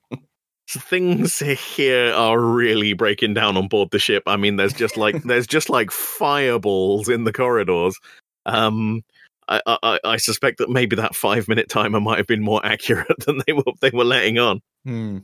So 0.67 0.79
Things 0.79 1.39
here 1.39 2.13
are 2.13 2.39
really 2.39 2.93
breaking 2.93 3.33
down 3.33 3.57
on 3.57 3.67
board 3.67 3.89
the 3.91 3.99
ship. 3.99 4.23
I 4.27 4.37
mean, 4.37 4.55
there's 4.55 4.73
just 4.73 4.95
like 4.95 5.21
there's 5.23 5.47
just 5.47 5.69
like 5.69 5.91
fireballs 5.91 7.09
in 7.09 7.25
the 7.25 7.33
corridors. 7.33 7.99
Um, 8.45 9.01
I, 9.47 9.61
I, 9.65 9.99
I 10.03 10.17
suspect 10.17 10.59
that 10.59 10.69
maybe 10.69 10.95
that 10.95 11.15
five 11.15 11.49
minute 11.49 11.67
timer 11.67 11.99
might 11.99 12.17
have 12.17 12.27
been 12.27 12.41
more 12.41 12.61
accurate 12.65 13.25
than 13.25 13.41
they 13.45 13.53
were 13.53 13.63
they 13.81 13.89
were 13.89 14.05
letting 14.05 14.39
on. 14.39 14.61
Hmm. 14.85 15.17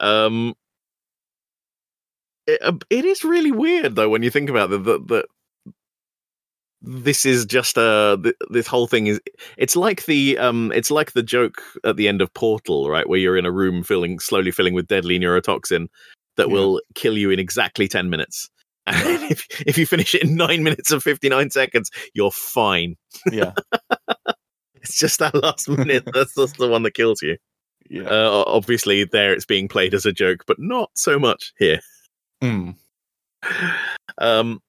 Um, 0.00 0.54
it, 2.46 2.84
it 2.90 3.04
is 3.04 3.24
really 3.24 3.52
weird 3.52 3.94
though 3.94 4.08
when 4.08 4.22
you 4.22 4.30
think 4.30 4.50
about 4.50 4.70
that 4.70 4.84
that 4.84 5.26
this 6.80 7.26
is 7.26 7.44
just 7.44 7.76
a 7.76 8.18
th- 8.22 8.36
this 8.50 8.66
whole 8.66 8.86
thing 8.86 9.08
is 9.08 9.20
it's 9.56 9.74
like 9.74 10.04
the 10.06 10.38
um 10.38 10.72
it's 10.74 10.90
like 10.90 11.12
the 11.12 11.22
joke 11.22 11.60
at 11.84 11.96
the 11.96 12.06
end 12.06 12.22
of 12.22 12.32
portal 12.34 12.88
right? 12.88 13.08
Where 13.08 13.18
you're 13.18 13.36
in 13.36 13.46
a 13.46 13.52
room 13.52 13.82
filling 13.82 14.18
slowly 14.20 14.50
filling 14.50 14.74
with 14.74 14.86
deadly 14.86 15.18
neurotoxin 15.18 15.88
that 16.36 16.48
yeah. 16.48 16.54
will 16.54 16.80
kill 16.94 17.18
you 17.18 17.30
in 17.30 17.38
exactly 17.38 17.88
10 17.88 18.10
minutes. 18.10 18.48
And 18.86 19.30
if 19.30 19.46
if 19.66 19.76
you 19.76 19.84
finish 19.86 20.14
it 20.14 20.22
in 20.22 20.36
9 20.36 20.62
minutes 20.62 20.90
and 20.92 21.02
59 21.02 21.50
seconds 21.50 21.90
you're 22.14 22.32
fine. 22.32 22.96
Yeah. 23.30 23.52
It's 24.80 24.96
just 24.96 25.18
that 25.18 25.34
last 25.34 25.68
minute 25.68 26.04
that's, 26.14 26.34
that's 26.34 26.52
the 26.52 26.68
one 26.68 26.84
that 26.84 26.94
kills 26.94 27.20
you. 27.20 27.36
Yeah. 27.90 28.04
Uh, 28.04 28.44
obviously 28.46 29.04
there 29.04 29.32
it's 29.32 29.44
being 29.44 29.66
played 29.66 29.92
as 29.92 30.06
a 30.06 30.12
joke 30.12 30.44
but 30.46 30.58
not 30.60 30.90
so 30.94 31.18
much 31.18 31.52
here. 31.58 31.80
Mm. 32.42 32.76
um 34.18 34.60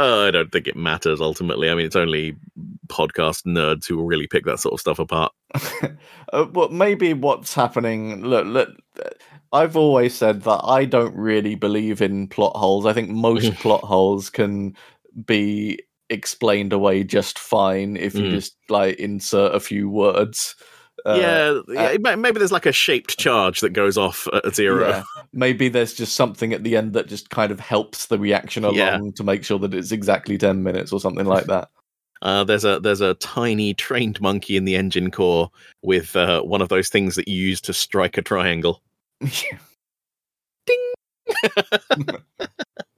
uh, 0.00 0.26
I 0.26 0.30
don't 0.30 0.50
think 0.50 0.66
it 0.66 0.76
matters 0.76 1.20
ultimately. 1.20 1.70
I 1.70 1.74
mean, 1.74 1.86
it's 1.86 1.96
only 1.96 2.36
podcast 2.86 3.44
nerds 3.44 3.86
who 3.86 3.96
will 3.96 4.06
really 4.06 4.26
pick 4.26 4.44
that 4.46 4.60
sort 4.60 4.74
of 4.74 4.80
stuff 4.80 4.98
apart. 4.98 5.32
uh, 6.32 6.46
well, 6.52 6.68
maybe 6.70 7.12
what's 7.12 7.54
happening. 7.54 8.22
Look, 8.22 8.46
look, 8.46 8.70
I've 9.52 9.76
always 9.76 10.14
said 10.14 10.42
that 10.42 10.60
I 10.64 10.84
don't 10.84 11.14
really 11.14 11.54
believe 11.54 12.00
in 12.00 12.28
plot 12.28 12.56
holes. 12.56 12.86
I 12.86 12.92
think 12.92 13.10
most 13.10 13.54
plot 13.60 13.82
holes 13.82 14.30
can 14.30 14.76
be 15.26 15.80
explained 16.08 16.72
away 16.72 17.04
just 17.04 17.38
fine 17.38 17.96
if 17.96 18.14
you 18.14 18.22
Mm. 18.24 18.30
just 18.30 18.56
like 18.68 18.96
insert 18.98 19.54
a 19.54 19.60
few 19.60 19.88
words. 19.88 20.54
Uh, 21.06 21.18
yeah, 21.20 21.60
yeah, 21.92 21.96
ma- 22.00 22.16
maybe 22.16 22.38
there's 22.38 22.52
like 22.52 22.66
a 22.66 22.72
shaped 22.72 23.18
charge 23.18 23.60
that 23.60 23.70
goes 23.70 23.96
off 23.96 24.26
at 24.32 24.54
zero. 24.54 24.88
yeah. 24.88 25.02
Maybe 25.32 25.68
there's 25.68 25.94
just 25.94 26.14
something 26.14 26.52
at 26.52 26.62
the 26.64 26.76
end 26.76 26.92
that 26.92 27.08
just 27.08 27.30
kind 27.30 27.50
of 27.50 27.60
helps 27.60 28.06
the 28.06 28.18
reaction 28.18 28.64
along 28.64 28.76
Yeah. 28.76 29.00
to 29.16 29.24
make 29.24 29.44
sure 29.44 29.58
that 29.60 29.74
it's 29.74 29.92
exactly 29.92 30.36
10 30.38 30.62
minutes 30.62 30.92
or 30.92 31.00
something 31.00 31.26
like 31.26 31.46
that. 31.46 31.68
Uh, 32.22 32.44
there's 32.44 32.66
a 32.66 32.78
there's 32.80 33.00
a 33.00 33.14
tiny 33.14 33.72
trained 33.72 34.20
monkey 34.20 34.58
in 34.58 34.66
the 34.66 34.76
engine 34.76 35.10
core 35.10 35.50
with 35.80 36.14
uh, 36.14 36.42
one 36.42 36.60
of 36.60 36.68
those 36.68 36.90
things 36.90 37.16
that 37.16 37.26
you 37.26 37.34
use 37.48 37.62
to 37.62 37.72
strike 37.72 38.18
a 38.18 38.22
triangle. 38.22 38.82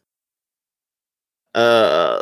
Uh, 1.54 2.20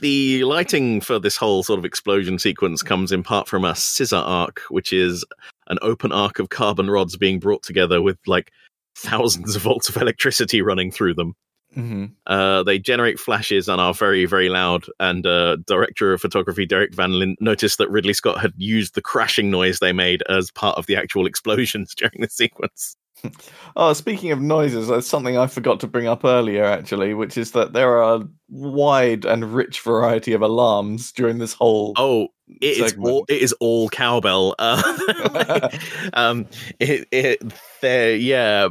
the 0.00 0.44
lighting 0.44 1.00
for 1.00 1.18
this 1.18 1.36
whole 1.36 1.62
sort 1.62 1.78
of 1.78 1.84
explosion 1.84 2.38
sequence 2.38 2.82
comes 2.82 3.12
in 3.12 3.22
part 3.22 3.48
from 3.48 3.64
a 3.64 3.74
scissor 3.74 4.16
arc, 4.16 4.60
which 4.68 4.92
is 4.92 5.24
an 5.68 5.78
open 5.82 6.12
arc 6.12 6.38
of 6.38 6.50
carbon 6.50 6.90
rods 6.90 7.16
being 7.16 7.38
brought 7.38 7.62
together 7.62 8.02
with 8.02 8.18
like 8.26 8.50
thousands 8.94 9.56
of 9.56 9.62
volts 9.62 9.88
of 9.88 9.96
electricity 9.96 10.60
running 10.60 10.90
through 10.90 11.14
them. 11.14 11.34
hmm 11.72 12.06
Uh, 12.26 12.62
they 12.62 12.78
generate 12.78 13.18
flashes 13.18 13.68
and 13.68 13.80
are 13.80 13.94
very, 13.94 14.26
very 14.26 14.48
loud. 14.48 14.84
And 15.00 15.26
uh, 15.26 15.56
director 15.66 16.12
of 16.12 16.20
photography 16.20 16.66
Derek 16.66 16.92
Vanlint 16.92 17.36
noticed 17.40 17.78
that 17.78 17.90
Ridley 17.90 18.12
Scott 18.12 18.40
had 18.40 18.52
used 18.56 18.94
the 18.94 19.02
crashing 19.02 19.50
noise 19.50 19.78
they 19.78 19.92
made 19.92 20.22
as 20.28 20.50
part 20.50 20.76
of 20.76 20.86
the 20.86 20.96
actual 20.96 21.26
explosions 21.30 21.94
during 21.94 22.20
the 22.20 22.28
sequence. 22.28 22.96
Oh, 23.76 23.92
speaking 23.92 24.32
of 24.32 24.40
noises, 24.40 24.88
that's 24.88 25.06
something 25.06 25.36
I 25.38 25.46
forgot 25.46 25.78
to 25.80 25.86
bring 25.86 26.08
up 26.08 26.24
earlier, 26.24 26.64
actually, 26.64 27.14
which 27.14 27.38
is 27.38 27.52
that 27.52 27.74
there 27.74 27.96
are 27.98 28.16
a 28.16 28.28
wide 28.48 29.24
and 29.24 29.54
rich 29.54 29.80
variety 29.82 30.32
of 30.32 30.42
alarms 30.42 31.12
during 31.12 31.38
this 31.38 31.52
whole. 31.52 31.92
Oh, 31.96 32.28
it 32.60 32.78
is 32.78 32.96
all 32.98 33.24
it 33.28 33.40
is 33.40 33.52
all 33.60 33.88
cowbell. 33.88 34.56
Uh, 34.58 35.68
um, 36.14 36.46
it, 36.80 37.06
it, 37.12 37.52
there, 37.80 38.16
yeah. 38.16 38.68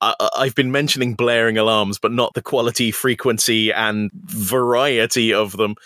I, 0.00 0.14
I- 0.18 0.30
I've 0.38 0.54
been 0.56 0.72
mentioning 0.72 1.14
blaring 1.14 1.56
alarms, 1.58 1.98
but 2.00 2.10
not 2.10 2.34
the 2.34 2.42
quality, 2.42 2.90
frequency, 2.90 3.72
and 3.72 4.10
variety 4.14 5.32
of 5.32 5.56
them. 5.56 5.76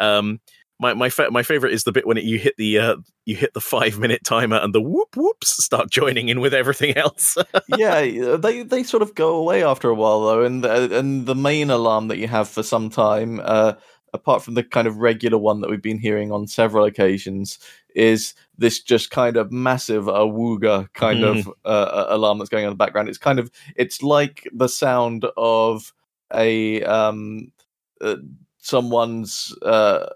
Um, 0.00 0.40
my 0.82 0.94
my 0.94 1.08
fa- 1.08 1.30
my 1.30 1.42
favorite 1.42 1.72
is 1.72 1.84
the 1.84 1.92
bit 1.92 2.06
when 2.06 2.18
it, 2.18 2.24
you 2.24 2.38
hit 2.38 2.56
the 2.58 2.76
uh, 2.76 2.96
you 3.24 3.36
hit 3.36 3.54
the 3.54 3.60
five 3.60 3.98
minute 3.98 4.24
timer 4.24 4.56
and 4.56 4.74
the 4.74 4.80
whoop 4.80 5.16
whoops 5.16 5.62
start 5.64 5.90
joining 5.90 6.28
in 6.28 6.40
with 6.40 6.52
everything 6.52 6.96
else. 6.96 7.38
yeah, 7.78 8.00
they 8.36 8.64
they 8.64 8.82
sort 8.82 9.02
of 9.02 9.14
go 9.14 9.36
away 9.36 9.62
after 9.62 9.88
a 9.88 9.94
while 9.94 10.22
though, 10.22 10.42
and 10.42 10.64
the, 10.64 10.98
and 10.98 11.26
the 11.26 11.36
main 11.36 11.70
alarm 11.70 12.08
that 12.08 12.18
you 12.18 12.26
have 12.26 12.48
for 12.48 12.64
some 12.64 12.90
time, 12.90 13.40
uh, 13.44 13.74
apart 14.12 14.42
from 14.42 14.54
the 14.54 14.64
kind 14.64 14.88
of 14.88 14.96
regular 14.96 15.38
one 15.38 15.60
that 15.60 15.70
we've 15.70 15.80
been 15.80 16.00
hearing 16.00 16.32
on 16.32 16.48
several 16.48 16.84
occasions, 16.84 17.60
is 17.94 18.34
this 18.58 18.82
just 18.82 19.12
kind 19.12 19.36
of 19.36 19.52
massive 19.52 20.04
awooga 20.06 20.92
kind 20.94 21.22
of 21.22 21.48
uh, 21.64 22.06
alarm 22.08 22.38
that's 22.38 22.50
going 22.50 22.64
on 22.64 22.72
in 22.72 22.76
the 22.76 22.84
background. 22.84 23.08
It's 23.08 23.18
kind 23.18 23.38
of 23.38 23.52
it's 23.76 24.02
like 24.02 24.48
the 24.52 24.68
sound 24.68 25.26
of 25.36 25.92
a 26.34 26.82
um 26.82 27.52
uh, 28.00 28.16
someone's 28.58 29.54
uh 29.62 30.06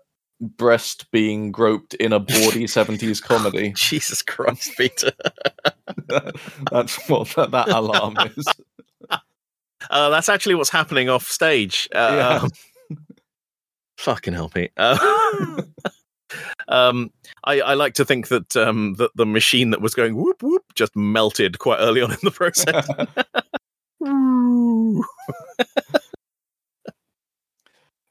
breast 0.40 1.10
being 1.10 1.50
groped 1.50 1.94
in 1.94 2.12
a 2.12 2.20
bawdy 2.20 2.64
70s 2.66 3.22
comedy 3.22 3.72
Jesus 3.76 4.22
Christ, 4.22 4.72
Peter! 4.76 5.12
that's 6.70 7.08
what 7.08 7.28
that, 7.36 7.50
that 7.52 7.68
alarm 7.68 8.16
is 8.36 8.46
Uh, 9.90 10.08
that's 10.10 10.28
actually 10.28 10.54
what's 10.54 10.70
happening 10.70 11.08
off 11.08 11.26
stage. 11.28 11.88
Uh, 11.94 12.14
Yeah. 12.16 12.28
um, 12.42 12.50
fucking 13.98 14.34
hell, 14.34 14.48
Pete. 14.48 14.72
Uh, 14.76 15.62
um, 16.68 17.10
I, 17.44 17.60
I 17.60 17.74
like 17.74 17.94
to 17.94 18.04
think 18.04 18.28
that 18.28 18.56
um, 18.56 18.94
that 18.94 19.10
the 19.14 19.26
machine 19.26 19.70
that 19.70 19.80
was 19.80 19.94
going 19.94 20.16
whoop 20.16 20.42
whoop 20.42 20.64
just 20.74 20.96
melted 20.96 21.58
quite 21.60 21.78
early 21.78 22.00
on 22.02 22.10
in 22.10 22.18
the 22.22 22.30
process. 22.30 22.86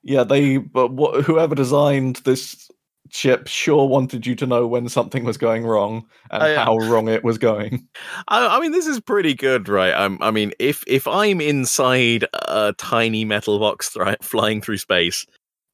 Yeah 0.05 0.23
they 0.23 0.57
but 0.57 0.93
what, 0.93 1.25
whoever 1.25 1.53
designed 1.53 2.17
this 2.23 2.69
chip 3.09 3.47
sure 3.47 3.87
wanted 3.87 4.25
you 4.25 4.35
to 4.35 4.47
know 4.47 4.65
when 4.65 4.87
something 4.89 5.25
was 5.25 5.37
going 5.37 5.65
wrong 5.65 6.05
and 6.31 6.41
I, 6.41 6.55
uh, 6.55 6.65
how 6.65 6.77
wrong 6.77 7.09
it 7.09 7.23
was 7.23 7.37
going 7.37 7.87
I, 8.27 8.57
I 8.57 8.59
mean, 8.59 8.71
this 8.71 8.87
is 8.87 8.99
pretty 8.99 9.33
good, 9.33 9.69
right? 9.69 9.93
Um, 9.93 10.17
I 10.21 10.31
mean, 10.31 10.51
if 10.59 10.83
if 10.87 11.07
I'm 11.07 11.41
inside 11.41 12.25
a 12.33 12.73
tiny 12.77 13.25
metal 13.25 13.59
box 13.59 13.89
thri- 13.89 14.17
flying 14.21 14.61
through 14.61 14.77
space, 14.77 15.25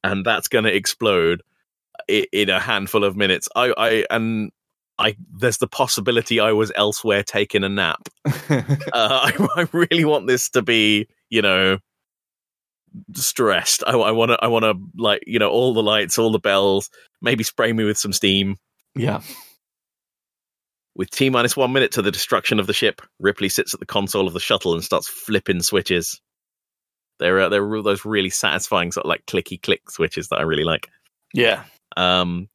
and 0.04 0.24
that's 0.24 0.48
going 0.48 0.64
to 0.64 0.74
explode 0.74 1.42
in, 2.08 2.26
in 2.32 2.50
a 2.50 2.60
handful 2.60 3.04
of 3.04 3.16
minutes, 3.16 3.48
I, 3.56 3.72
I 3.76 4.06
and 4.10 4.50
I 4.98 5.16
there's 5.38 5.58
the 5.58 5.68
possibility 5.68 6.40
I 6.40 6.52
was 6.52 6.72
elsewhere 6.76 7.22
taking 7.22 7.64
a 7.64 7.68
nap. 7.68 8.08
uh, 8.24 8.30
I, 8.92 9.48
I 9.56 9.68
really 9.72 10.04
want 10.04 10.26
this 10.26 10.48
to 10.50 10.62
be, 10.62 11.08
you 11.30 11.42
know, 11.42 11.78
stressed. 13.14 13.84
I, 13.86 13.92
I 13.92 14.10
want 14.10 14.30
to, 14.30 14.38
I 14.42 14.48
want 14.48 14.64
to, 14.64 14.74
like, 14.96 15.22
you 15.26 15.38
know, 15.38 15.50
all 15.50 15.74
the 15.74 15.82
lights, 15.82 16.18
all 16.18 16.32
the 16.32 16.38
bells. 16.38 16.90
Maybe 17.20 17.44
spray 17.44 17.72
me 17.72 17.84
with 17.84 17.98
some 17.98 18.12
steam. 18.12 18.56
yeah 18.94 19.20
With 20.94 21.10
T 21.10 21.30
minus 21.30 21.56
one 21.56 21.72
minute 21.72 21.92
to 21.92 22.02
the 22.02 22.10
destruction 22.10 22.60
of 22.60 22.66
the 22.66 22.72
ship, 22.72 23.00
Ripley 23.18 23.48
sits 23.48 23.74
at 23.74 23.80
the 23.80 23.86
console 23.86 24.26
of 24.26 24.34
the 24.34 24.40
shuttle 24.40 24.74
and 24.74 24.84
starts 24.84 25.08
flipping 25.08 25.62
switches. 25.62 26.20
They're 27.18 27.40
uh, 27.40 27.48
they're 27.48 27.82
those 27.82 28.04
really 28.04 28.30
satisfying 28.30 28.92
sort 28.92 29.06
of 29.06 29.08
like 29.08 29.24
clicky 29.26 29.60
click 29.62 29.90
switches 29.90 30.28
that 30.28 30.38
I 30.38 30.42
really 30.42 30.64
like. 30.64 30.88
yeah 31.32 31.64
Um, 31.96 32.48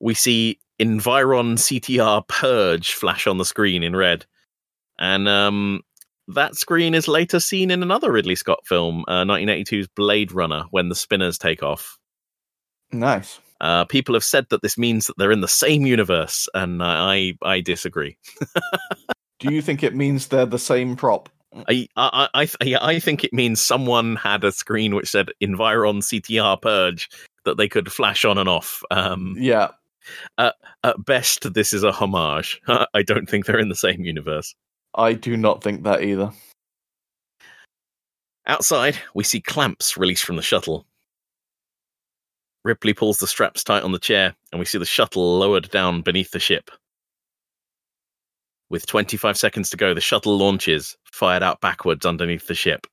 we 0.00 0.14
see 0.14 0.58
Environ 0.78 1.56
CTR 1.56 2.26
Purge 2.26 2.94
flash 2.94 3.26
on 3.26 3.36
the 3.36 3.44
screen 3.44 3.82
in 3.82 3.94
red, 3.94 4.24
and 4.98 5.28
um, 5.28 5.82
that 6.34 6.56
screen 6.56 6.94
is 6.94 7.08
later 7.08 7.40
seen 7.40 7.70
in 7.70 7.82
another 7.82 8.12
Ridley 8.12 8.34
Scott 8.34 8.60
film, 8.66 9.04
uh, 9.08 9.24
1982's 9.24 9.88
Blade 9.88 10.32
Runner, 10.32 10.64
when 10.70 10.88
the 10.88 10.94
spinners 10.94 11.38
take 11.38 11.62
off. 11.62 11.98
nice 12.92 13.40
Uh, 13.60 13.84
people 13.84 14.14
have 14.14 14.24
said 14.24 14.46
that 14.50 14.62
this 14.62 14.78
means 14.78 15.06
that 15.06 15.18
they're 15.18 15.32
in 15.32 15.42
the 15.42 15.48
same 15.48 15.86
universe, 15.86 16.48
and 16.54 16.82
I 16.82 17.34
I 17.42 17.60
disagree. 17.60 18.16
do 19.38 19.52
you 19.52 19.62
think 19.62 19.82
it 19.82 19.94
means 19.94 20.28
they're 20.28 20.46
the 20.46 20.58
same 20.58 20.96
prop 20.96 21.28
I 21.68 21.88
I 21.96 22.28
I, 22.32 22.44
th- 22.46 22.56
yeah, 22.62 22.78
I 22.80 23.00
think 23.00 23.24
it 23.24 23.32
means 23.32 23.60
someone 23.60 24.16
had 24.16 24.44
a 24.44 24.52
screen 24.52 24.94
which 24.94 25.10
said 25.10 25.30
Environ 25.40 26.00
CTR 26.00 26.60
Purge 26.62 27.08
that 27.44 27.56
they 27.56 27.68
could 27.68 27.90
flash 27.90 28.24
on 28.24 28.38
and 28.38 28.48
off. 28.48 28.82
Um, 28.90 29.36
yeah 29.38 29.70
at 30.38 31.04
best, 31.04 31.52
this 31.52 31.72
is 31.72 31.84
a 31.84 31.92
homage. 31.92 32.60
I 32.94 33.02
don't 33.02 33.28
think 33.28 33.46
they're 33.46 33.58
in 33.58 33.68
the 33.68 33.74
same 33.74 34.04
universe. 34.04 34.54
I 34.94 35.12
do 35.12 35.36
not 35.36 35.62
think 35.62 35.82
that 35.84 36.02
either 36.02 36.32
Outside, 38.46 38.98
we 39.14 39.22
see 39.22 39.40
clamps 39.40 39.96
released 39.96 40.24
from 40.24 40.34
the 40.34 40.42
shuttle. 40.42 40.84
Ripley 42.64 42.92
pulls 42.92 43.18
the 43.18 43.28
straps 43.28 43.62
tight 43.62 43.84
on 43.84 43.92
the 43.92 43.98
chair, 44.00 44.34
and 44.50 44.58
we 44.58 44.64
see 44.64 44.78
the 44.78 44.84
shuttle 44.84 45.38
lowered 45.38 45.70
down 45.70 46.02
beneath 46.02 46.32
the 46.32 46.40
ship. 46.40 46.70
With 48.68 48.86
25 48.86 49.36
seconds 49.36 49.70
to 49.70 49.76
go, 49.76 49.94
the 49.94 50.00
shuttle 50.00 50.36
launches, 50.36 50.96
fired 51.12 51.44
out 51.44 51.60
backwards 51.60 52.04
underneath 52.04 52.48
the 52.48 52.54
ship. 52.54 52.88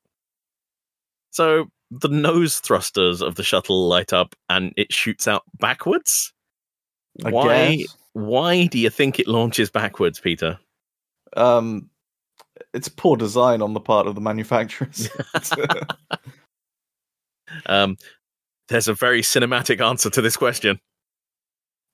So 1.32 1.68
the 1.91 2.10
nose 2.10 2.60
thrusters 2.60 3.22
of 3.22 3.36
the 3.36 3.44
shuttle 3.44 3.88
light 3.88 4.14
up 4.14 4.36
and 4.49 4.74
it 4.78 4.94
shoots 4.94 5.28
out 5.28 5.44
backwards? 5.60 6.34
I 7.26 7.32
Why 7.32 7.76
guess. 7.78 7.98
why 8.14 8.68
do 8.68 8.78
you 8.78 8.90
think 8.90 9.19
it 9.19 9.28
launches 9.28 9.72
backwards, 9.72 10.19
Peter? 10.19 10.60
Um 11.36 11.90
it's 12.74 12.88
poor 12.88 13.18
design 13.18 13.62
on 13.62 13.74
the 13.74 13.80
part 13.80 14.08
of 14.08 14.16
the 14.16 14.22
manufacturers 14.22 15.10
Um, 17.66 17.98
there's 18.70 18.88
a 18.88 18.94
very 18.94 19.22
cinematic 19.22 19.84
answer 19.86 20.10
to 20.10 20.22
this 20.22 20.38
question. 20.38 20.80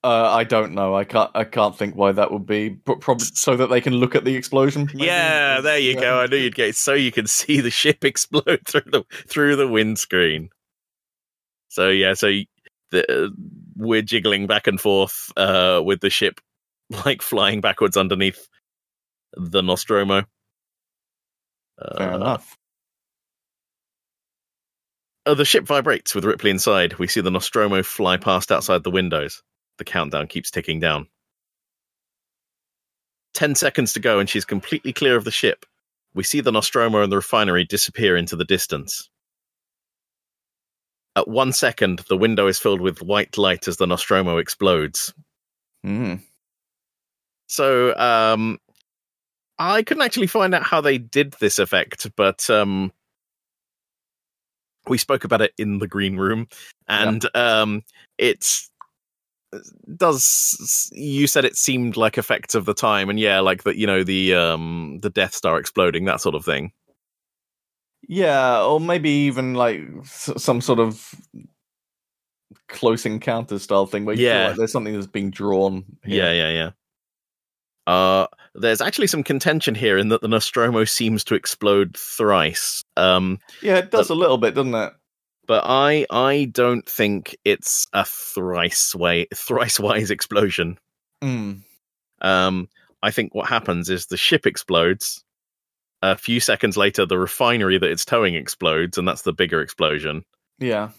Uh, 0.04 0.30
I 0.34 0.44
don't 0.44 0.74
know. 0.74 0.96
I 0.96 1.06
can't. 1.06 1.32
I 1.34 1.46
can't 1.46 1.78
think 1.78 1.96
why 1.96 2.12
that 2.12 2.32
would 2.32 2.46
be. 2.46 2.70
But 2.70 3.00
probably 3.00 3.26
so 3.34 3.56
that 3.56 3.68
they 3.68 3.80
can 3.80 3.94
look 3.94 4.16
at 4.16 4.26
the 4.26 4.36
explosion. 4.36 4.90
maybe? 4.94 5.06
Yeah, 5.06 5.62
there 5.62 5.78
you 5.78 5.96
go. 5.96 6.20
I 6.20 6.28
knew 6.28 6.36
you'd 6.36 6.56
get 6.56 6.76
so 6.76 6.94
you 6.94 7.12
can 7.12 7.28
see 7.28 7.62
the 7.62 7.72
ship 7.72 8.04
explode 8.04 8.62
through 8.68 8.92
the 8.92 9.04
through 9.28 9.56
the 9.56 9.68
windscreen. 9.68 10.50
So 11.70 11.90
yeah, 11.90 12.16
so 12.16 12.32
the, 12.92 13.26
uh, 13.26 13.30
we're 13.78 14.02
jiggling 14.02 14.46
back 14.46 14.68
and 14.68 14.80
forth 14.80 15.32
uh, 15.38 15.82
with 15.84 16.02
the 16.02 16.10
ship 16.10 16.42
like 17.06 17.22
flying 17.22 17.62
backwards 17.62 17.96
underneath 17.96 18.48
the 19.36 19.62
Nostromo. 19.62 20.24
Fair 21.98 22.14
Uh, 22.14 22.16
enough. 22.16 22.58
Uh, 25.26 25.34
the 25.34 25.46
ship 25.46 25.66
vibrates 25.66 26.14
with 26.14 26.26
Ripley 26.26 26.50
inside. 26.50 27.00
We 27.00 27.08
see 27.08 27.22
the 27.22 27.32
Nostromo 27.32 27.82
fly 27.84 28.18
past 28.18 28.52
outside 28.52 28.84
the 28.84 28.92
windows. 28.92 29.42
The 29.78 29.86
countdown 29.86 30.28
keeps 30.28 30.52
ticking 30.52 30.80
down. 30.80 31.08
10 33.34 33.56
seconds 33.56 33.94
to 33.94 34.00
go, 34.00 34.20
and 34.20 34.30
she's 34.30 34.46
completely 34.46 34.94
clear 34.94 35.16
of 35.16 35.24
the 35.24 35.32
ship. 35.32 35.66
We 36.14 36.24
see 36.24 36.42
the 36.42 36.52
Nostromo 36.52 37.02
and 37.02 37.12
the 37.12 37.16
refinery 37.16 37.66
disappear 37.66 38.16
into 38.16 38.36
the 38.36 38.46
distance. 38.46 39.10
At 41.16 41.28
one 41.28 41.54
second, 41.54 42.00
the 42.10 42.18
window 42.18 42.48
is 42.48 42.60
filled 42.60 42.82
with 42.82 43.02
white 43.02 43.38
light 43.38 43.68
as 43.68 43.78
the 43.78 43.88
Nostromo 43.88 44.38
explodes. 44.38 45.14
Mm. 45.86 46.22
So, 47.48 47.96
um, 47.98 48.60
I 49.60 49.84
couldn't 49.84 50.04
actually 50.04 50.28
find 50.28 50.54
out 50.54 50.64
how 50.64 50.82
they 50.82 50.98
did 50.98 51.34
this 51.40 51.60
effect, 51.60 52.08
but 52.16 52.50
um, 52.50 52.92
we 54.88 54.98
spoke 54.98 55.24
about 55.24 55.42
it 55.42 55.54
in 55.58 55.80
the 55.80 55.88
green 55.88 56.18
room, 56.18 56.48
and 56.88 57.24
um, 57.36 57.84
it's 58.18 58.70
does 59.98 60.90
you 60.94 61.28
said 61.28 61.46
it 61.46 61.56
seemed 61.56 61.96
like 61.96 62.18
effects 62.18 62.56
of 62.56 62.66
the 62.66 62.74
time 62.74 63.08
and 63.08 63.20
yeah 63.20 63.40
like 63.40 63.62
that 63.62 63.76
you 63.76 63.86
know 63.86 64.04
the 64.04 64.34
um 64.34 64.98
the 65.04 65.12
death 65.12 65.36
star 65.36 65.60
exploding 65.60 66.06
that 66.06 66.20
sort 66.20 66.34
of 66.34 66.44
thing 66.44 66.72
Yeah, 68.08 68.64
or 68.64 68.80
maybe 68.80 69.10
even 69.12 69.54
like 69.54 69.82
some 70.04 70.60
sort 70.60 70.80
of 70.80 71.14
close 72.68 73.06
encounter 73.06 73.60
style 73.60 73.86
thing 73.86 74.06
where 74.06 74.16
you 74.16 74.26
feel 74.26 74.38
Yeah. 74.40 74.48
like 74.48 74.58
there's 74.58 74.72
something 74.72 74.94
that's 74.94 75.06
being 75.06 75.30
drawn. 75.30 75.86
yeah 76.04 76.32
yeah 76.32 76.50
yeah 76.50 76.72
uh 77.88 78.28
there's 78.56 78.82
actually 78.82 79.08
some 79.08 79.24
contention 79.24 79.76
here 79.76 79.98
in 79.98 80.10
that 80.10 80.22
the 80.22 80.28
nostromo 80.28 80.84
seems 80.86 81.24
to 81.26 81.36
explode 81.36 81.98
thrice. 81.98 82.84
Um 82.98 83.40
yeah, 83.62 83.78
it 83.78 83.92
does 83.92 84.10
a 84.10 84.16
little 84.16 84.38
bit, 84.38 84.56
doesn't 84.56 84.76
it? 84.76 84.94
but 85.48 85.64
i 85.66 86.06
i 86.10 86.46
don't 86.52 86.88
think 86.88 87.36
it's 87.44 87.88
a 87.94 88.06
thrice 88.06 88.96
way 88.96 89.28
thrice 89.34 89.80
wise 89.80 90.12
explosion. 90.12 90.78
Mm. 91.22 91.62
um 92.22 92.70
i 93.02 93.12
think 93.12 93.34
what 93.34 93.48
happens 93.48 93.90
is 93.90 94.08
the 94.08 94.18
ship 94.18 94.46
explodes. 94.46 95.24
A 96.02 96.18
few 96.18 96.42
seconds 96.42 96.76
later 96.76 97.06
the 97.06 97.18
refinery 97.18 97.78
that 97.78 97.90
it's 97.90 98.04
towing 98.04 98.36
explodes 98.36 98.98
and 98.98 99.08
that's 99.08 99.22
the 99.22 99.32
bigger 99.32 99.62
explosion. 99.62 100.26
Yeah, 100.60 100.90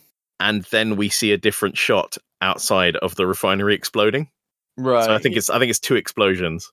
and 0.40 0.64
then 0.64 0.96
we 0.96 1.10
see 1.10 1.32
a 1.32 1.38
different 1.38 1.76
shot 1.76 2.16
outside 2.40 2.96
of 2.96 3.14
the 3.14 3.26
refinery 3.26 3.74
exploding 3.74 4.30
right. 4.76 5.04
so 5.04 5.14
i 5.14 5.18
think 5.18 5.36
it's 5.36 5.50
i 5.50 5.58
think 5.58 5.70
it's 5.70 5.80
two 5.80 5.96
explosions 5.96 6.72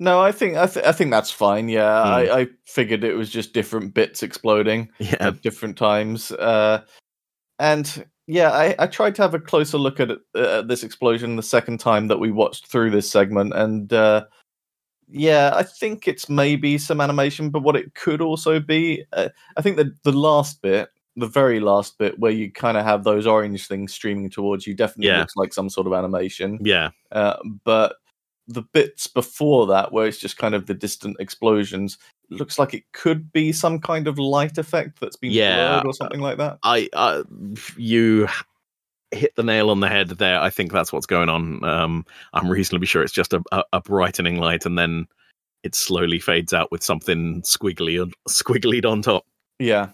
no, 0.00 0.20
I 0.20 0.32
think 0.32 0.56
I, 0.56 0.66
th- 0.66 0.86
I 0.86 0.92
think 0.92 1.10
that's 1.10 1.30
fine. 1.30 1.68
Yeah, 1.68 2.02
Hmm. 2.02 2.08
I, 2.08 2.40
I 2.40 2.46
figured 2.64 3.02
it 3.02 3.14
was 3.14 3.30
just 3.30 3.52
different 3.52 3.94
bits 3.94 4.22
exploding 4.22 4.90
yeah 4.98 5.16
at 5.20 5.42
different 5.42 5.76
times. 5.76 6.30
Uh, 6.32 6.82
and 7.58 8.06
yeah, 8.26 8.50
I, 8.50 8.74
I 8.78 8.86
tried 8.86 9.14
to 9.16 9.22
have 9.22 9.34
a 9.34 9.40
closer 9.40 9.78
look 9.78 9.98
at, 9.98 10.10
uh, 10.10 10.58
at 10.58 10.68
this 10.68 10.84
explosion 10.84 11.36
the 11.36 11.42
second 11.42 11.80
time 11.80 12.08
that 12.08 12.20
we 12.20 12.30
watched 12.30 12.66
through 12.66 12.90
this 12.90 13.10
segment, 13.10 13.52
and 13.54 13.92
uh, 13.92 14.24
yeah, 15.08 15.50
I 15.54 15.64
think 15.64 16.06
it's 16.06 16.28
maybe 16.28 16.78
some 16.78 17.00
animation, 17.00 17.50
but 17.50 17.62
what 17.62 17.76
it 17.76 17.94
could 17.94 18.20
also 18.20 18.60
be, 18.60 19.04
uh, 19.14 19.30
I 19.56 19.62
think 19.62 19.78
the 19.78 19.92
the 20.04 20.12
last 20.12 20.62
bit, 20.62 20.90
the 21.18 21.26
very 21.26 21.60
last 21.60 21.98
bit 21.98 22.18
where 22.18 22.32
you 22.32 22.50
kind 22.50 22.76
of 22.76 22.84
have 22.84 23.04
those 23.04 23.26
orange 23.26 23.66
things 23.66 23.92
streaming 23.92 24.30
towards 24.30 24.66
you, 24.66 24.74
definitely 24.74 25.08
Yeah. 25.08 25.20
looks 25.20 25.36
like 25.36 25.52
some 25.52 25.68
sort 25.68 25.86
of 25.86 25.92
animation. 25.92 26.58
yeah 26.62 26.90
Uh, 27.12 27.36
but 27.64 27.96
the 28.46 28.62
bits 28.62 29.06
before 29.06 29.66
that, 29.66 29.92
where 29.92 30.06
it's 30.06 30.18
just 30.18 30.38
kind 30.38 30.54
of 30.54 30.66
the 30.66 30.74
distant 30.74 31.16
explosions, 31.20 31.98
looks 32.30 32.58
like 32.58 32.72
it 32.72 32.84
could 32.92 33.30
be 33.32 33.52
some 33.52 33.78
kind 33.78 34.06
of 34.08 34.18
light 34.18 34.56
effect 34.58 35.00
that's 35.00 35.16
been 35.16 35.32
Yeah. 35.32 35.56
blurred 35.80 35.86
or 35.86 35.92
something 35.94 36.20
like 36.20 36.38
that. 36.38 36.58
I, 36.62 36.88
uh, 36.94 37.24
you 37.76 38.26
hit 39.10 39.34
the 39.36 39.42
nail 39.42 39.70
on 39.70 39.80
the 39.80 39.88
head 39.88 40.08
there. 40.10 40.40
I 40.40 40.50
think 40.50 40.72
that's 40.72 40.92
what's 40.92 41.06
going 41.06 41.28
on. 41.28 41.64
Um, 41.64 42.06
I'm 42.32 42.48
reasonably 42.50 42.86
sure 42.86 43.02
it's 43.02 43.12
just 43.12 43.32
a, 43.34 43.42
a, 43.52 43.62
a 43.74 43.80
brightening 43.80 44.36
light, 44.38 44.64
and 44.66 44.78
then 44.78 45.06
it 45.62 45.74
slowly 45.74 46.18
fades 46.18 46.54
out 46.54 46.70
with 46.70 46.82
something 46.84 47.42
squiggly 47.42 48.10
squigglied 48.28 48.84
on 48.90 49.02
top. 49.02 49.24
Yeah. 49.58 49.88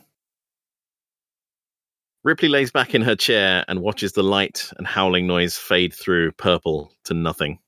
Ripley 2.25 2.49
lays 2.49 2.71
back 2.71 2.95
in 2.95 3.03
her 3.03 3.15
chair 3.15 3.65
and 3.69 3.81
watches 3.81 4.13
the 4.13 4.23
light 4.23 4.71
and 4.79 4.87
howling 4.87 5.27
noise 5.27 5.57
fade 5.57 5.93
through 5.93 6.33
purple 6.33 6.91
to 7.05 7.15
nothing. 7.15 7.59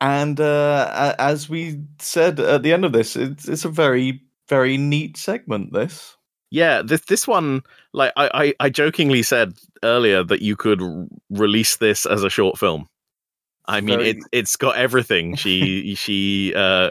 And 0.00 0.40
uh, 0.40 1.14
as 1.18 1.48
we 1.48 1.80
said 2.00 2.40
at 2.40 2.62
the 2.62 2.72
end 2.72 2.84
of 2.84 2.92
this, 2.92 3.14
it's, 3.14 3.46
it's 3.46 3.64
a 3.64 3.68
very, 3.68 4.22
very 4.48 4.76
neat 4.76 5.16
segment. 5.16 5.72
This. 5.72 6.16
Yeah, 6.50 6.82
this 6.82 7.02
this 7.02 7.28
one, 7.28 7.62
like 7.92 8.12
I, 8.16 8.30
I, 8.34 8.54
I 8.66 8.70
jokingly 8.70 9.22
said 9.22 9.54
earlier 9.84 10.24
that 10.24 10.42
you 10.42 10.56
could 10.56 10.82
release 11.30 11.76
this 11.76 12.04
as 12.04 12.24
a 12.24 12.30
short 12.30 12.58
film. 12.58 12.88
I 13.66 13.80
mean, 13.80 13.98
Very- 13.98 14.10
it 14.10 14.16
it's 14.32 14.56
got 14.56 14.76
everything. 14.76 15.36
She 15.36 15.94
she 15.96 16.52
uh 16.56 16.90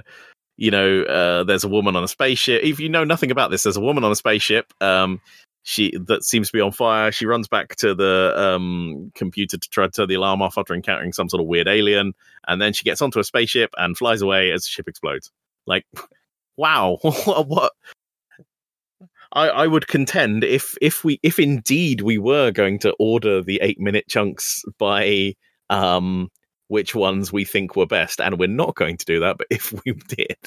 you 0.57 0.71
know, 0.71 1.01
uh 1.03 1.43
there's 1.43 1.63
a 1.63 1.69
woman 1.69 1.95
on 1.95 2.03
a 2.03 2.07
spaceship. 2.07 2.63
If 2.63 2.79
you 2.79 2.87
know 2.87 3.03
nothing 3.03 3.31
about 3.31 3.51
this, 3.51 3.63
there's 3.63 3.77
a 3.77 3.81
woman 3.81 4.03
on 4.03 4.11
a 4.11 4.15
spaceship. 4.15 4.73
Um 4.79 5.19
she 5.63 5.95
that 6.07 6.23
seems 6.23 6.47
to 6.47 6.53
be 6.53 6.61
on 6.61 6.71
fire. 6.71 7.11
She 7.11 7.25
runs 7.25 7.47
back 7.47 7.75
to 7.77 7.93
the 7.93 8.33
um 8.35 9.11
computer 9.15 9.57
to 9.57 9.69
try 9.69 9.85
to 9.85 9.91
turn 9.91 10.07
the 10.07 10.15
alarm 10.15 10.41
off 10.41 10.57
after 10.57 10.73
encountering 10.73 11.13
some 11.13 11.29
sort 11.29 11.41
of 11.41 11.47
weird 11.47 11.67
alien, 11.67 12.13
and 12.47 12.61
then 12.61 12.73
she 12.73 12.83
gets 12.83 13.01
onto 13.01 13.19
a 13.19 13.23
spaceship 13.23 13.71
and 13.77 13.97
flies 13.97 14.21
away 14.21 14.51
as 14.51 14.63
the 14.63 14.69
ship 14.69 14.87
explodes. 14.87 15.31
Like 15.67 15.85
wow, 16.57 16.97
what, 17.01 17.73
I, 19.33 19.49
I 19.49 19.67
would 19.67 19.87
contend 19.87 20.43
if 20.43 20.75
if 20.81 21.03
we 21.03 21.19
if 21.21 21.39
indeed 21.39 22.01
we 22.01 22.17
were 22.17 22.51
going 22.51 22.79
to 22.79 22.95
order 22.99 23.41
the 23.41 23.59
eight 23.61 23.79
minute 23.79 24.07
chunks 24.07 24.63
by 24.77 25.35
um 25.69 26.29
which 26.67 26.95
ones 26.95 27.33
we 27.33 27.43
think 27.43 27.75
were 27.75 27.85
best, 27.85 28.21
and 28.21 28.39
we're 28.39 28.47
not 28.47 28.75
going 28.75 28.95
to 28.95 29.05
do 29.05 29.19
that, 29.19 29.37
but 29.37 29.47
if 29.49 29.73
we 29.85 29.91
did, 30.07 30.37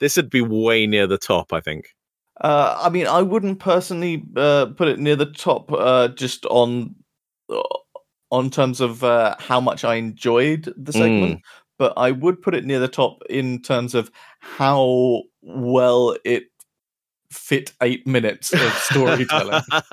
this 0.00 0.16
would 0.16 0.28
be 0.28 0.42
way 0.42 0.86
near 0.86 1.06
the 1.06 1.18
top, 1.18 1.52
I 1.52 1.60
think. 1.60 1.94
Uh, 2.40 2.78
I 2.82 2.88
mean, 2.88 3.06
I 3.06 3.22
wouldn't 3.22 3.58
personally 3.58 4.24
uh, 4.36 4.66
put 4.66 4.88
it 4.88 4.98
near 4.98 5.16
the 5.16 5.26
top, 5.26 5.72
uh, 5.72 6.08
just 6.08 6.46
on 6.46 6.94
uh, 7.50 7.62
on 8.30 8.50
terms 8.50 8.80
of 8.80 9.02
uh, 9.02 9.34
how 9.38 9.60
much 9.60 9.84
I 9.84 9.96
enjoyed 9.96 10.72
the 10.76 10.92
segment, 10.92 11.40
but 11.78 11.94
I 11.96 12.10
would 12.10 12.42
put 12.42 12.54
it 12.54 12.64
near 12.64 12.78
the 12.78 12.88
top 12.88 13.22
in 13.28 13.62
terms 13.62 13.94
of 13.94 14.10
how 14.40 15.22
well 15.42 16.16
it 16.24 16.44
fit 17.32 17.72
eight 17.82 18.06
minutes 18.06 18.52
of 18.52 18.72
storytelling. 18.74 19.62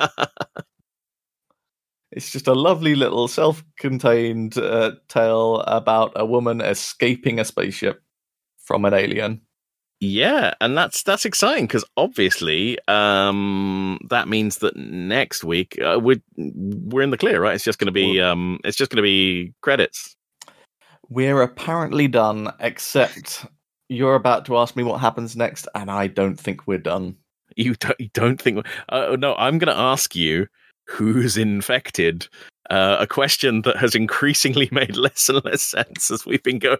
it's 2.11 2.31
just 2.31 2.47
a 2.47 2.53
lovely 2.53 2.95
little 2.95 3.27
self-contained 3.27 4.57
uh, 4.57 4.91
tale 5.07 5.61
about 5.61 6.13
a 6.15 6.25
woman 6.25 6.61
escaping 6.61 7.39
a 7.39 7.45
spaceship 7.45 8.01
from 8.57 8.85
an 8.85 8.93
alien. 8.93 9.41
Yeah, 9.99 10.53
and 10.59 10.77
that's 10.77 11.03
that's 11.03 11.25
exciting 11.25 11.65
because 11.65 11.85
obviously 11.97 12.77
um 12.87 13.99
that 14.09 14.27
means 14.27 14.57
that 14.57 14.75
next 14.75 15.43
week 15.43 15.79
uh, 15.81 15.99
we're 16.01 16.21
we're 16.37 17.01
in 17.01 17.11
the 17.11 17.17
clear, 17.17 17.41
right? 17.41 17.55
It's 17.55 17.63
just 17.63 17.79
going 17.79 17.87
to 17.87 17.91
be 17.91 18.19
um 18.19 18.59
it's 18.63 18.77
just 18.77 18.91
going 18.91 18.97
to 18.97 19.03
be 19.03 19.53
credits. 19.61 20.15
We're 21.09 21.41
apparently 21.41 22.07
done, 22.07 22.51
except 22.59 23.45
you're 23.89 24.15
about 24.15 24.45
to 24.45 24.57
ask 24.57 24.75
me 24.75 24.83
what 24.83 24.99
happens 24.99 25.35
next, 25.35 25.67
and 25.75 25.89
I 25.91 26.07
don't 26.07 26.39
think 26.39 26.67
we're 26.67 26.77
done. 26.77 27.15
You 27.55 27.75
don't, 27.75 27.99
you 27.99 28.09
don't 28.13 28.41
think? 28.41 28.65
Uh, 28.89 29.15
no, 29.17 29.35
I'm 29.35 29.59
going 29.59 29.73
to 29.73 29.79
ask 29.79 30.15
you 30.15 30.47
who's 30.87 31.37
infected. 31.37 32.27
Uh, 32.71 32.97
a 32.99 33.05
question 33.05 33.61
that 33.61 33.77
has 33.77 33.93
increasingly 33.93 34.67
made 34.73 34.97
less 34.97 35.29
and 35.29 35.45
less 35.45 35.61
sense 35.61 36.09
as 36.09 36.25
we've 36.25 36.43
been 36.43 36.59
going. 36.59 36.79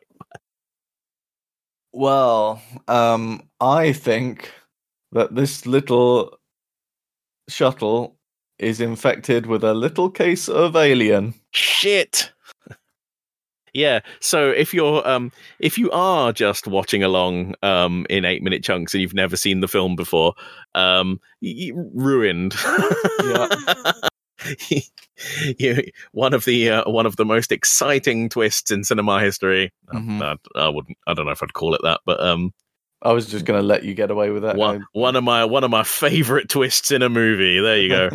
Well, 1.96 2.62
um, 2.90 3.42
I 3.62 3.94
think 3.94 4.52
that 5.14 5.34
this 5.34 5.66
little 5.66 6.38
shuttle 7.48 8.18
is 8.60 8.82
infected 8.82 9.46
with 9.46 9.64
a 9.64 9.74
little 9.74 10.10
case 10.10 10.50
of 10.50 10.76
alien. 10.76 11.36
Shit. 11.52 12.34
Yeah, 13.74 14.02
so 14.20 14.50
if 14.50 14.74
you're 14.74 15.08
um 15.08 15.32
if 15.60 15.78
you 15.78 15.90
are 15.92 16.34
just 16.34 16.68
watching 16.68 17.02
along 17.02 17.56
um 17.64 18.06
in 18.10 18.26
8 18.26 18.44
minute 18.44 18.62
chunks 18.64 18.94
and 18.94 19.02
you've 19.02 19.14
never 19.14 19.38
seen 19.38 19.62
the 19.62 19.68
film 19.70 19.96
before, 19.96 20.34
um 20.76 21.22
y- 21.42 21.72
y- 21.74 21.84
ruined. 21.94 22.56
one 26.12 26.34
of 26.34 26.46
the 26.46 26.70
uh, 26.70 26.90
one 26.90 27.06
of 27.06 27.16
the 27.16 27.26
most 27.26 27.52
exciting 27.52 28.30
twists 28.30 28.72
in 28.72 28.84
cinema 28.84 29.20
history. 29.22 29.72
Uh, 29.94 29.98
Mhm. 29.98 30.22
I, 30.56 30.60
I 30.60 30.70
wouldn't 30.70 30.98
I 31.08 31.14
don't 31.14 31.26
know 31.26 31.32
if 31.32 31.44
I'd 31.44 31.54
call 31.54 31.74
it 31.74 31.82
that, 31.84 32.02
but 32.06 32.20
um 32.22 32.54
I 33.02 33.12
was 33.12 33.28
just 33.28 33.46
going 33.46 33.60
to 33.60 33.66
let 33.66 33.84
you 33.84 33.94
get 33.94 34.10
away 34.10 34.32
with 34.32 34.44
that. 34.44 34.56
one 34.56 34.86
one 34.94 35.16
of 35.16 35.24
my 35.24 35.46
one 35.46 35.64
of 35.64 35.70
my 35.72 35.84
favorite 35.84 36.50
twists 36.50 36.92
in 36.92 37.02
a 37.02 37.10
movie. 37.10 37.60
There 37.60 37.78
you 37.78 37.90
go. 37.90 38.10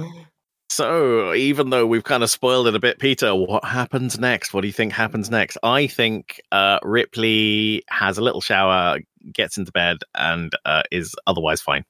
so 0.70 1.32
even 1.34 1.70
though 1.70 1.86
we've 1.86 2.02
kind 2.02 2.22
of 2.22 2.30
spoiled 2.30 2.66
it 2.66 2.74
a 2.74 2.80
bit, 2.80 2.98
Peter, 2.98 3.34
what 3.34 3.64
happens 3.64 4.18
next? 4.18 4.52
What 4.52 4.62
do 4.62 4.66
you 4.66 4.72
think 4.72 4.92
happens 4.92 5.30
next? 5.30 5.59
I 5.62 5.86
think 5.86 6.40
uh, 6.51 6.78
Ripley 6.82 7.84
has 7.88 8.18
a 8.18 8.22
little 8.22 8.40
shower, 8.40 8.98
gets 9.32 9.59
into 9.59 9.70
bed, 9.70 9.98
and 10.14 10.52
uh, 10.64 10.82
is 10.90 11.14
otherwise 11.26 11.60
fine. 11.60 11.84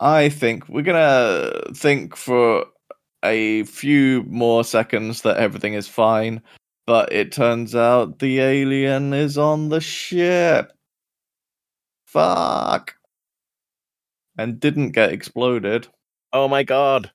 I 0.00 0.28
think 0.28 0.68
we're 0.68 0.82
gonna 0.82 1.72
think 1.74 2.14
for 2.16 2.66
a 3.24 3.64
few 3.64 4.22
more 4.24 4.62
seconds 4.64 5.22
that 5.22 5.38
everything 5.38 5.74
is 5.74 5.88
fine, 5.88 6.40
but 6.86 7.12
it 7.12 7.32
turns 7.32 7.74
out 7.74 8.18
the 8.20 8.38
alien 8.40 9.12
is 9.12 9.36
on 9.36 9.68
the 9.70 9.80
ship. 9.80 10.72
Fuck. 12.06 12.94
And 14.36 14.60
didn't 14.60 14.90
get 14.92 15.12
exploded. 15.12 15.88
Oh 16.32 16.48
my 16.48 16.62
god. 16.62 17.10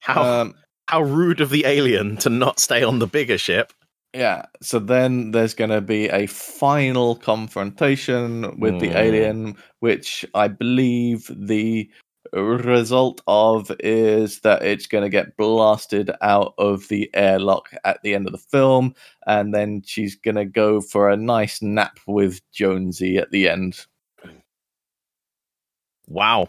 How 0.00 0.22
Um, 0.42 0.54
how 0.88 1.00
rude 1.02 1.40
of 1.40 1.50
the 1.50 1.64
alien 1.66 2.16
to 2.18 2.30
not 2.30 2.60
stay 2.60 2.82
on 2.82 2.98
the 2.98 3.06
bigger 3.06 3.38
ship. 3.38 3.72
yeah, 4.14 4.46
so 4.62 4.78
then 4.78 5.32
there's 5.32 5.52
going 5.54 5.68
to 5.70 5.82
be 5.82 6.08
a 6.08 6.26
final 6.26 7.14
confrontation 7.16 8.58
with 8.58 8.80
the 8.80 8.88
Hmm. 8.88 8.96
alien, 8.96 9.56
which 9.80 10.24
I 10.34 10.48
believe 10.48 11.30
the 11.34 11.90
result 12.32 13.20
of 13.26 13.70
is 13.80 14.40
that 14.40 14.62
it's 14.62 14.86
going 14.86 15.04
to 15.04 15.10
get 15.10 15.36
blasted 15.36 16.10
out 16.20 16.54
of 16.58 16.88
the 16.88 17.10
airlock 17.14 17.70
at 17.84 18.00
the 18.02 18.14
end 18.14 18.26
of 18.26 18.32
the 18.32 18.38
film, 18.38 18.94
and 19.26 19.54
then 19.54 19.82
she's 19.84 20.14
going 20.14 20.36
to 20.36 20.44
go 20.44 20.80
for 20.80 21.10
a 21.10 21.16
nice 21.16 21.62
nap 21.62 21.98
with 22.06 22.40
Jonesy 22.52 23.18
at 23.18 23.30
the 23.30 23.48
end. 23.48 23.86
Wow. 26.06 26.48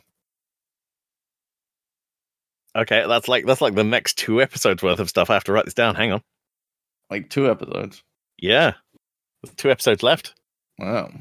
Okay, 2.75 3.03
that's 3.07 3.27
like 3.27 3.45
that's 3.45 3.61
like 3.61 3.75
the 3.75 3.83
next 3.83 4.17
two 4.17 4.41
episodes 4.41 4.83
worth 4.83 4.99
of 4.99 5.09
stuff. 5.09 5.29
I 5.29 5.33
have 5.33 5.43
to 5.45 5.53
write 5.53 5.65
this 5.65 5.73
down. 5.73 5.95
Hang 5.95 6.11
on. 6.11 6.21
Like 7.09 7.29
two 7.29 7.49
episodes. 7.49 8.03
Yeah. 8.37 8.73
There's 9.43 9.55
two 9.55 9.71
episodes 9.71 10.03
left. 10.03 10.35
Wow. 10.77 11.11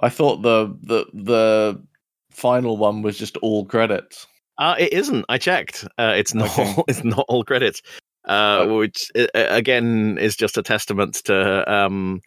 I 0.00 0.08
thought 0.08 0.42
the 0.42 0.76
the 0.82 1.06
the 1.12 1.82
final 2.34 2.76
one 2.76 3.02
was 3.02 3.18
just 3.18 3.36
all 3.38 3.64
credits. 3.64 4.26
Uh, 4.58 4.76
it 4.78 4.92
isn't. 4.92 5.24
I 5.28 5.38
checked. 5.38 5.84
Uh, 5.98 6.14
it's 6.16 6.34
not. 6.34 6.58
Okay. 6.58 6.82
It's 6.88 7.04
not 7.04 7.24
all 7.28 7.44
credits. 7.44 7.82
Uh, 8.24 8.66
which 8.66 9.10
uh, 9.16 9.26
again 9.34 10.16
is 10.18 10.34
just 10.34 10.56
a 10.56 10.62
testament 10.62 11.16
to 11.24 11.70
um, 11.70 12.22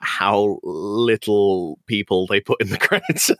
how 0.00 0.58
little 0.64 1.78
people 1.86 2.26
they 2.26 2.40
put 2.40 2.60
in 2.60 2.70
the 2.70 2.78
credits. 2.88 3.30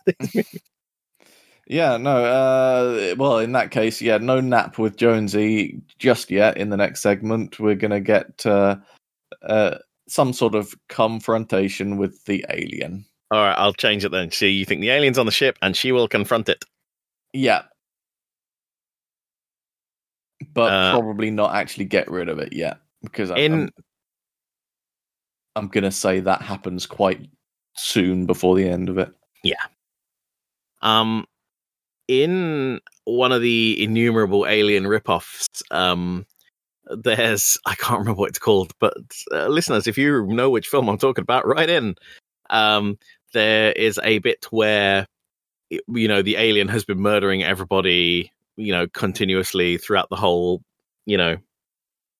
Yeah, 1.69 1.97
no. 1.97 2.25
Uh, 2.25 3.15
well, 3.15 3.37
in 3.37 3.51
that 3.51 3.69
case, 3.69 4.01
yeah, 4.01 4.17
no 4.17 4.41
nap 4.41 4.79
with 4.79 4.97
Jonesy 4.97 5.79
just 5.99 6.31
yet. 6.31 6.57
In 6.57 6.69
the 6.69 6.77
next 6.77 7.01
segment, 7.01 7.59
we're 7.59 7.75
gonna 7.75 7.99
get 7.99 8.43
uh, 8.45 8.77
uh, 9.43 9.77
some 10.07 10.33
sort 10.33 10.55
of 10.55 10.73
confrontation 10.89 11.97
with 11.97 12.25
the 12.25 12.43
alien. 12.49 13.05
All 13.31 13.43
right, 13.43 13.57
I'll 13.57 13.73
change 13.73 14.05
it 14.05 14.11
then. 14.11 14.31
See, 14.31 14.49
you 14.49 14.65
think 14.65 14.81
the 14.81 14.89
alien's 14.89 15.17
on 15.17 15.25
the 15.25 15.31
ship, 15.31 15.57
and 15.61 15.75
she 15.75 15.91
will 15.91 16.07
confront 16.07 16.49
it. 16.49 16.63
Yeah, 17.33 17.63
but 20.53 20.71
Uh, 20.71 20.91
probably 20.91 21.31
not 21.31 21.53
actually 21.55 21.85
get 21.85 22.09
rid 22.09 22.29
of 22.29 22.39
it 22.39 22.53
yet 22.53 22.79
because 23.03 23.31
I'm, 23.31 23.37
In 23.37 23.53
I'm, 23.53 23.69
I'm 25.55 25.67
gonna 25.67 25.91
say 25.91 26.19
that 26.21 26.41
happens 26.41 26.85
quite 26.85 27.27
soon 27.75 28.25
before 28.25 28.55
the 28.55 28.67
end 28.67 28.89
of 28.89 28.97
it. 28.97 29.11
Yeah. 29.43 29.63
Um, 30.81 31.25
in 32.07 32.79
one 33.03 33.31
of 33.31 33.41
the 33.41 33.81
innumerable 33.83 34.47
alien 34.47 34.85
ripoffs, 34.85 35.61
um, 35.71 36.25
there's 36.85 37.57
I 37.65 37.75
can't 37.75 37.99
remember 37.99 38.19
what 38.19 38.29
it's 38.29 38.39
called, 38.39 38.71
but 38.79 38.95
uh, 39.31 39.47
listeners, 39.47 39.87
if 39.87 39.97
you 39.97 40.25
know 40.27 40.49
which 40.49 40.67
film 40.67 40.89
I'm 40.89 40.97
talking 40.97 41.21
about, 41.21 41.45
write 41.45 41.69
in. 41.69 41.95
Um, 42.49 42.97
there 43.33 43.71
is 43.73 43.99
a 44.03 44.19
bit 44.19 44.45
where 44.51 45.05
you 45.69 46.07
know 46.07 46.21
the 46.21 46.35
alien 46.35 46.67
has 46.67 46.85
been 46.85 46.99
murdering 46.99 47.43
everybody, 47.43 48.31
you 48.57 48.71
know, 48.71 48.87
continuously 48.87 49.77
throughout 49.77 50.09
the 50.09 50.15
whole, 50.15 50.63
you 51.05 51.17
know, 51.17 51.37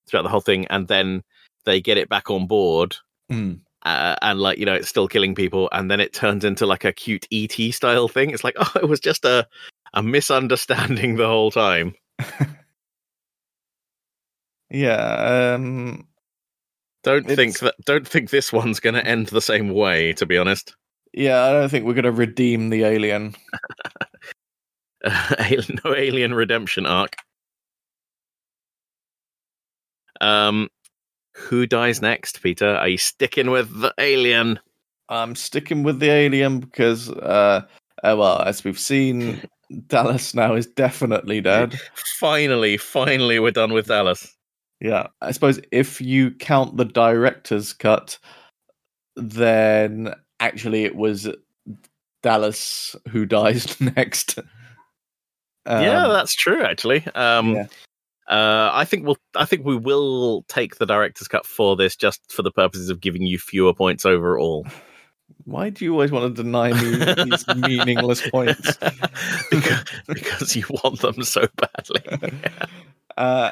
throughout 0.07 0.23
the 0.23 0.30
whole 0.30 0.41
thing, 0.41 0.65
and 0.68 0.88
then 0.88 1.23
they 1.65 1.81
get 1.81 1.98
it 1.98 2.10
back 2.10 2.30
on 2.30 2.48
board. 2.48 2.95
Mm. 3.31 3.60
Uh, 3.84 4.15
and 4.22 4.40
like 4.40 4.57
you 4.57 4.65
know, 4.65 4.73
it's 4.73 4.90
still 4.90 5.07
killing 5.07 5.36
people, 5.36 5.69
and 5.72 5.90
then 5.90 5.99
it 5.99 6.14
turns 6.14 6.44
into 6.44 6.65
like 6.65 6.86
a 6.86 6.94
cute 6.94 7.27
ET 7.31 7.53
style 7.73 8.07
thing. 8.07 8.31
It's 8.31 8.44
like, 8.44 8.56
oh, 8.60 8.72
it 8.76 8.88
was 8.88 8.99
just 8.99 9.26
a 9.26 9.48
a 9.94 10.03
misunderstanding 10.03 11.15
the 11.15 11.27
whole 11.27 11.52
time. 11.52 11.95
Yeah, 14.69 15.56
um, 15.56 16.07
Don't 17.03 17.27
think 17.27 17.60
that. 17.60 17.76
Don't 17.86 18.07
think 18.07 18.30
this 18.30 18.53
one's 18.53 18.80
going 18.80 18.94
to 18.95 19.06
end 19.06 19.27
the 19.27 19.41
same 19.41 19.69
way. 19.69 20.14
To 20.14 20.26
be 20.26 20.38
honest, 20.38 20.76
yeah. 21.14 21.44
I 21.44 21.52
don't 21.52 21.69
think 21.69 21.86
we're 21.86 21.94
gonna 21.94 22.11
redeem 22.11 22.69
the 22.69 22.84
alien. 22.84 23.36
Alien- 25.40 25.80
no 25.86 25.95
alien 25.95 26.34
redemption 26.34 26.86
arc. 26.86 27.15
Um, 30.19 30.69
who 31.36 31.65
dies 31.65 32.02
next, 32.02 32.41
Peter? 32.41 32.76
Are 32.76 32.88
you 32.90 32.98
sticking 32.98 33.49
with 33.49 33.80
the 33.80 33.94
alien? 33.98 34.60
I'm 35.07 35.36
sticking 35.36 35.84
with 35.84 35.99
the 35.99 36.10
alien 36.10 36.60
because, 36.60 37.10
uh, 37.10 37.61
uh, 38.03 38.15
well, 38.18 38.41
as 38.41 38.64
we've 38.64 38.77
seen, 38.80 39.41
Dallas 39.88 40.34
now 40.36 40.53
is 40.56 40.68
definitely 40.68 41.41
dead. 41.41 41.80
Finally, 42.19 42.77
finally, 42.77 43.40
we're 43.40 43.52
done 43.52 43.72
with 43.73 43.88
Dallas. 43.88 44.36
Yeah, 44.81 45.07
I 45.22 45.31
suppose 45.31 45.60
if 45.72 45.99
you 45.99 46.31
count 46.31 46.77
the 46.77 46.86
director's 46.86 47.73
cut, 47.73 48.18
then 49.15 50.14
actually 50.40 50.86
it 50.86 50.95
was 50.95 51.28
Dallas 52.22 52.95
who 53.10 53.26
dies 53.38 53.80
next. 53.95 54.40
yeah, 55.66 56.03
Um, 56.06 56.11
that's 56.11 56.34
true. 56.34 56.61
Actually, 56.61 57.06
um, 57.16 57.56
yeah. 57.56 57.68
uh, 58.28 58.72
I 58.74 58.86
think 58.86 59.06
we'll. 59.06 59.18
I 59.36 59.45
think 59.45 59.66
we 59.66 59.76
will 59.76 60.44
take 60.44 60.78
the 60.78 60.86
director's 60.86 61.28
cut 61.28 61.45
for 61.45 61.76
this, 61.76 61.95
just 61.95 62.32
for 62.32 62.41
the 62.41 62.52
purposes 62.52 62.90
of 62.90 63.02
giving 63.02 63.24
you 63.24 63.38
fewer 63.38 63.74
points 63.74 64.06
overall. 64.06 64.66
Why 65.45 65.70
do 65.70 65.86
you 65.86 65.91
always 65.94 66.11
want 66.11 66.36
to 66.36 66.44
deny 66.44 66.74
me 66.74 67.24
these 67.24 67.48
meaningless 67.56 68.28
points? 68.30 68.78
because, 69.52 69.84
because 70.07 70.56
you 70.56 70.66
want 70.84 71.02
them 71.02 71.22
so 71.24 71.48
badly. 71.56 72.41
Uh, 73.16 73.52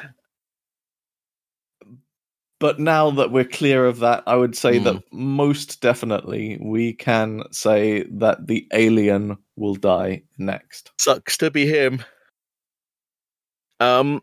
but 2.60 2.78
now 2.80 3.10
that 3.10 3.30
we're 3.30 3.44
clear 3.44 3.86
of 3.86 4.00
that, 4.00 4.22
I 4.26 4.34
would 4.36 4.56
say 4.56 4.78
Hmm. 4.78 4.84
that 4.84 5.02
most 5.12 5.80
definitely 5.80 6.58
we 6.60 6.92
can 6.92 7.42
say 7.52 8.04
that 8.10 8.46
the 8.46 8.66
alien 8.72 9.38
will 9.56 9.74
die 9.76 10.22
next. 10.38 10.90
Sucks 10.98 11.36
to 11.38 11.50
be 11.50 11.66
him. 11.66 12.04
Um, 13.80 14.22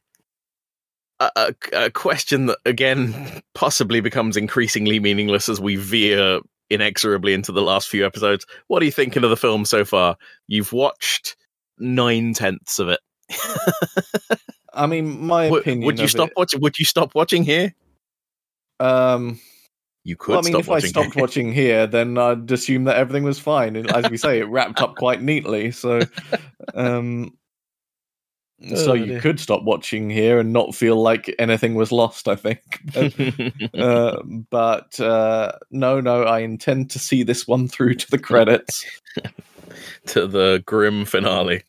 a, 1.19 1.31
a, 1.35 1.55
a 1.85 1.89
question 1.91 2.47
that 2.47 2.57
again 2.65 3.41
possibly 3.53 4.01
becomes 4.01 4.35
increasingly 4.35 4.99
meaningless 4.99 5.47
as 5.47 5.61
we 5.61 5.77
veer 5.77 6.41
inexorably 6.69 7.33
into 7.33 7.51
the 7.53 7.61
last 7.61 7.87
few 7.87 8.05
episodes. 8.05 8.45
What 8.67 8.81
are 8.81 8.85
you 8.85 8.91
thinking 8.91 9.23
of 9.23 9.29
the 9.29 9.37
film 9.37 9.63
so 9.65 9.85
far? 9.85 10.17
You've 10.47 10.73
watched 10.73 11.37
nine 11.77 12.33
tenths 12.33 12.79
of 12.79 12.89
it. 12.89 12.99
I 14.73 14.87
mean, 14.87 15.25
my 15.25 15.49
would, 15.49 15.61
opinion. 15.61 15.85
would 15.85 15.99
you 15.99 16.05
of 16.05 16.11
stop 16.11 16.29
it- 16.29 16.33
watching? 16.35 16.59
Would 16.61 16.77
you 16.79 16.85
stop 16.85 17.15
watching 17.15 17.43
here? 17.45 17.73
Um, 18.79 19.39
You 20.03 20.15
could. 20.15 20.31
well, 20.33 20.39
I 20.39 20.41
mean, 20.43 20.53
stop 20.53 20.61
if 20.61 20.69
I 20.69 20.79
stopped 20.79 21.13
here. 21.15 21.21
watching 21.21 21.51
here, 21.51 21.87
then 21.87 22.17
I'd 22.17 22.51
assume 22.51 22.83
that 22.85 22.97
everything 22.97 23.23
was 23.23 23.39
fine. 23.39 23.75
And 23.75 23.91
as 23.91 24.09
we 24.09 24.17
say, 24.17 24.39
it 24.39 24.43
wrapped 24.49 24.81
up 24.81 24.95
quite 24.95 25.21
neatly. 25.21 25.71
So, 25.71 26.01
um, 26.75 27.35
so 28.75 28.91
Oh, 28.91 28.93
you 28.93 29.05
dear. 29.07 29.19
could 29.21 29.39
stop 29.39 29.63
watching 29.63 30.09
here 30.09 30.39
and 30.39 30.53
not 30.53 30.73
feel 30.73 30.95
like 31.01 31.33
anything 31.39 31.75
was 31.75 31.91
lost. 31.91 32.27
I 32.27 32.35
think. 32.35 32.61
uh, 33.77 34.21
but 34.49 34.97
uh, 34.99 35.51
no, 35.71 35.99
no, 35.99 36.23
I 36.23 36.39
intend 36.39 36.89
to 36.91 36.99
see 36.99 37.23
this 37.23 37.47
one 37.47 37.67
through 37.67 37.95
to 37.95 38.09
the 38.11 38.17
credits. 38.17 38.85
to 40.07 40.25
the 40.27 40.63
grim 40.65 41.03
finale. 41.05 41.63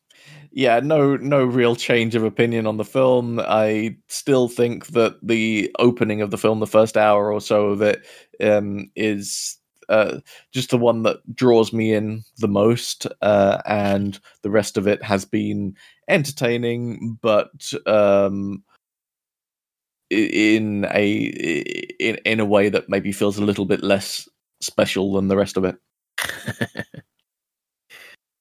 Yeah, 0.57 0.81
no, 0.81 1.17
no 1.19 1.45
real 1.45 1.77
change 1.77 2.15
of 2.15 2.25
opinion 2.25 2.67
on 2.67 2.79
the 2.79 2.85
film. 2.85 3.39
I 3.41 3.95
still 4.09 4.49
think 4.49 4.87
that 4.87 5.19
the 5.23 5.71
opening 5.79 6.23
of 6.23 6.31
the 6.31 6.39
film, 6.39 6.61
the 6.61 6.67
first 6.67 6.97
hour 6.97 7.31
or 7.31 7.43
so 7.43 7.67
of 7.67 7.83
it, 7.83 8.07
um, 8.41 8.91
is 8.97 9.59
uh, 9.91 10.21
just 10.53 10.71
the 10.71 10.79
one 10.79 11.03
that 11.03 11.19
draws 11.37 11.75
me 11.75 11.93
in 11.93 12.25
the 12.39 12.49
most, 12.49 13.07
uh, 13.21 13.61
and 13.67 14.19
the 14.41 14.49
rest 14.49 14.79
of 14.79 14.89
it 14.89 15.03
has 15.03 15.27
been 15.27 15.77
entertaining, 16.09 17.19
but 17.21 17.71
um, 17.85 18.65
in 20.09 20.87
a 20.91 21.17
in 22.01 22.17
in 22.25 22.41
a 22.41 22.47
way 22.47 22.71
that 22.71 22.89
maybe 22.89 23.13
feels 23.13 23.37
a 23.37 23.45
little 23.45 23.67
bit 23.67 23.83
less 23.83 24.27
special 24.63 25.13
than 25.13 25.29
the 25.29 25.37
rest 25.37 25.59
of 25.59 25.67
it. 25.67 25.77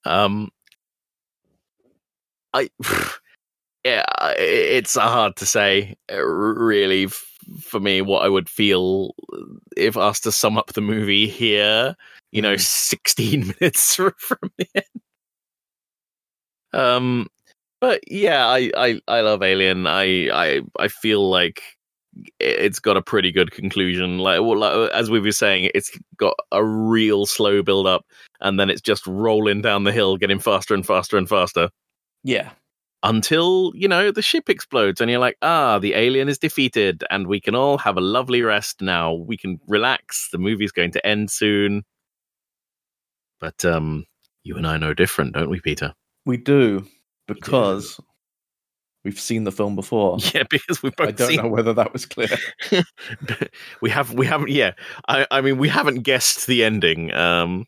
Um, 0.05 0.51
I, 2.55 2.69
yeah, 3.85 4.05
it's 4.37 4.95
hard 4.95 5.35
to 5.37 5.45
say, 5.45 5.95
uh, 6.11 6.23
really, 6.23 7.07
for 7.61 7.79
me, 7.79 8.01
what 8.01 8.23
I 8.25 8.29
would 8.29 8.49
feel 8.49 9.13
if 9.77 9.97
asked 9.97 10.23
to 10.23 10.31
sum 10.31 10.57
up 10.57 10.73
the 10.73 10.81
movie 10.81 11.27
here. 11.27 11.95
You 12.31 12.41
know, 12.41 12.55
Mhm. 12.55 12.61
sixteen 12.61 13.53
minutes 13.61 13.95
from 13.95 14.11
the 14.57 14.67
end. 14.75 14.85
Um, 16.73 17.27
but 17.81 18.01
yeah, 18.11 18.47
I, 18.47 18.71
I 18.77 19.01
I 19.07 19.21
love 19.21 19.43
Alien. 19.43 19.87
I 19.87 20.29
I 20.31 20.61
I 20.79 20.87
feel 20.89 21.29
like 21.29 21.61
it's 22.39 22.79
got 22.79 22.97
a 22.97 23.01
pretty 23.03 23.31
good 23.31 23.51
conclusion. 23.51 24.19
Like, 24.19 24.41
well, 24.41 24.57
like 24.59 24.91
as 24.91 25.11
we 25.11 25.19
were 25.21 25.31
saying, 25.33 25.71
it's 25.75 25.97
got 26.17 26.35
a 26.51 26.65
real 26.65 27.25
slow 27.25 27.63
build 27.63 27.87
up, 27.87 28.05
and 28.41 28.59
then 28.59 28.69
it's 28.69 28.81
just 28.81 29.07
rolling 29.07 29.61
down 29.61 29.85
the 29.85 29.91
hill, 29.93 30.17
getting 30.17 30.39
faster 30.39 30.73
and 30.75 30.85
faster 30.87 31.17
and 31.17 31.29
faster 31.29 31.69
Yeah. 32.25 32.51
until 33.03 33.71
you 33.75 33.87
know 33.87 34.11
the 34.11 34.21
ship 34.23 34.49
explodes, 34.49 34.99
and 34.99 35.11
you're 35.11 35.19
like, 35.19 35.37
ah, 35.43 35.79
the 35.79 35.93
alien 35.93 36.27
is 36.27 36.39
defeated, 36.39 37.03
and 37.11 37.27
we 37.27 37.39
can 37.39 37.55
all 37.55 37.77
have 37.77 37.97
a 37.97 38.01
lovely 38.01 38.41
rest 38.41 38.81
now. 38.81 39.13
We 39.13 39.37
can 39.37 39.59
relax. 39.67 40.29
The 40.31 40.39
movie's 40.39 40.71
going 40.73 40.91
to 40.93 41.05
end 41.07 41.29
soon. 41.31 41.83
But 43.39 43.63
um, 43.65 44.05
you 44.43 44.57
and 44.57 44.65
I 44.67 44.77
know 44.77 44.93
different, 44.93 45.33
don't 45.33 45.49
we, 45.49 45.59
Peter? 45.61 45.93
We 46.25 46.37
do 46.37 46.87
because 47.27 47.99
we've 49.03 49.19
seen 49.19 49.43
the 49.43 49.51
film 49.51 49.75
before. 49.75 50.17
Yeah, 50.33 50.43
because 50.49 50.81
we've 50.81 50.95
both 50.95 51.09
I 51.09 51.11
don't 51.11 51.27
seen 51.29 51.41
know 51.43 51.47
whether 51.49 51.73
that 51.73 51.93
was 51.93 52.05
clear. 52.05 52.29
we 53.81 53.89
have 53.91 54.13
we 54.13 54.25
haven't 54.25 54.49
yeah 54.49 54.71
I, 55.07 55.27
I 55.31 55.41
mean 55.41 55.57
we 55.57 55.69
haven't 55.69 56.01
guessed 56.01 56.47
the 56.47 56.63
ending 56.63 57.13
um 57.13 57.65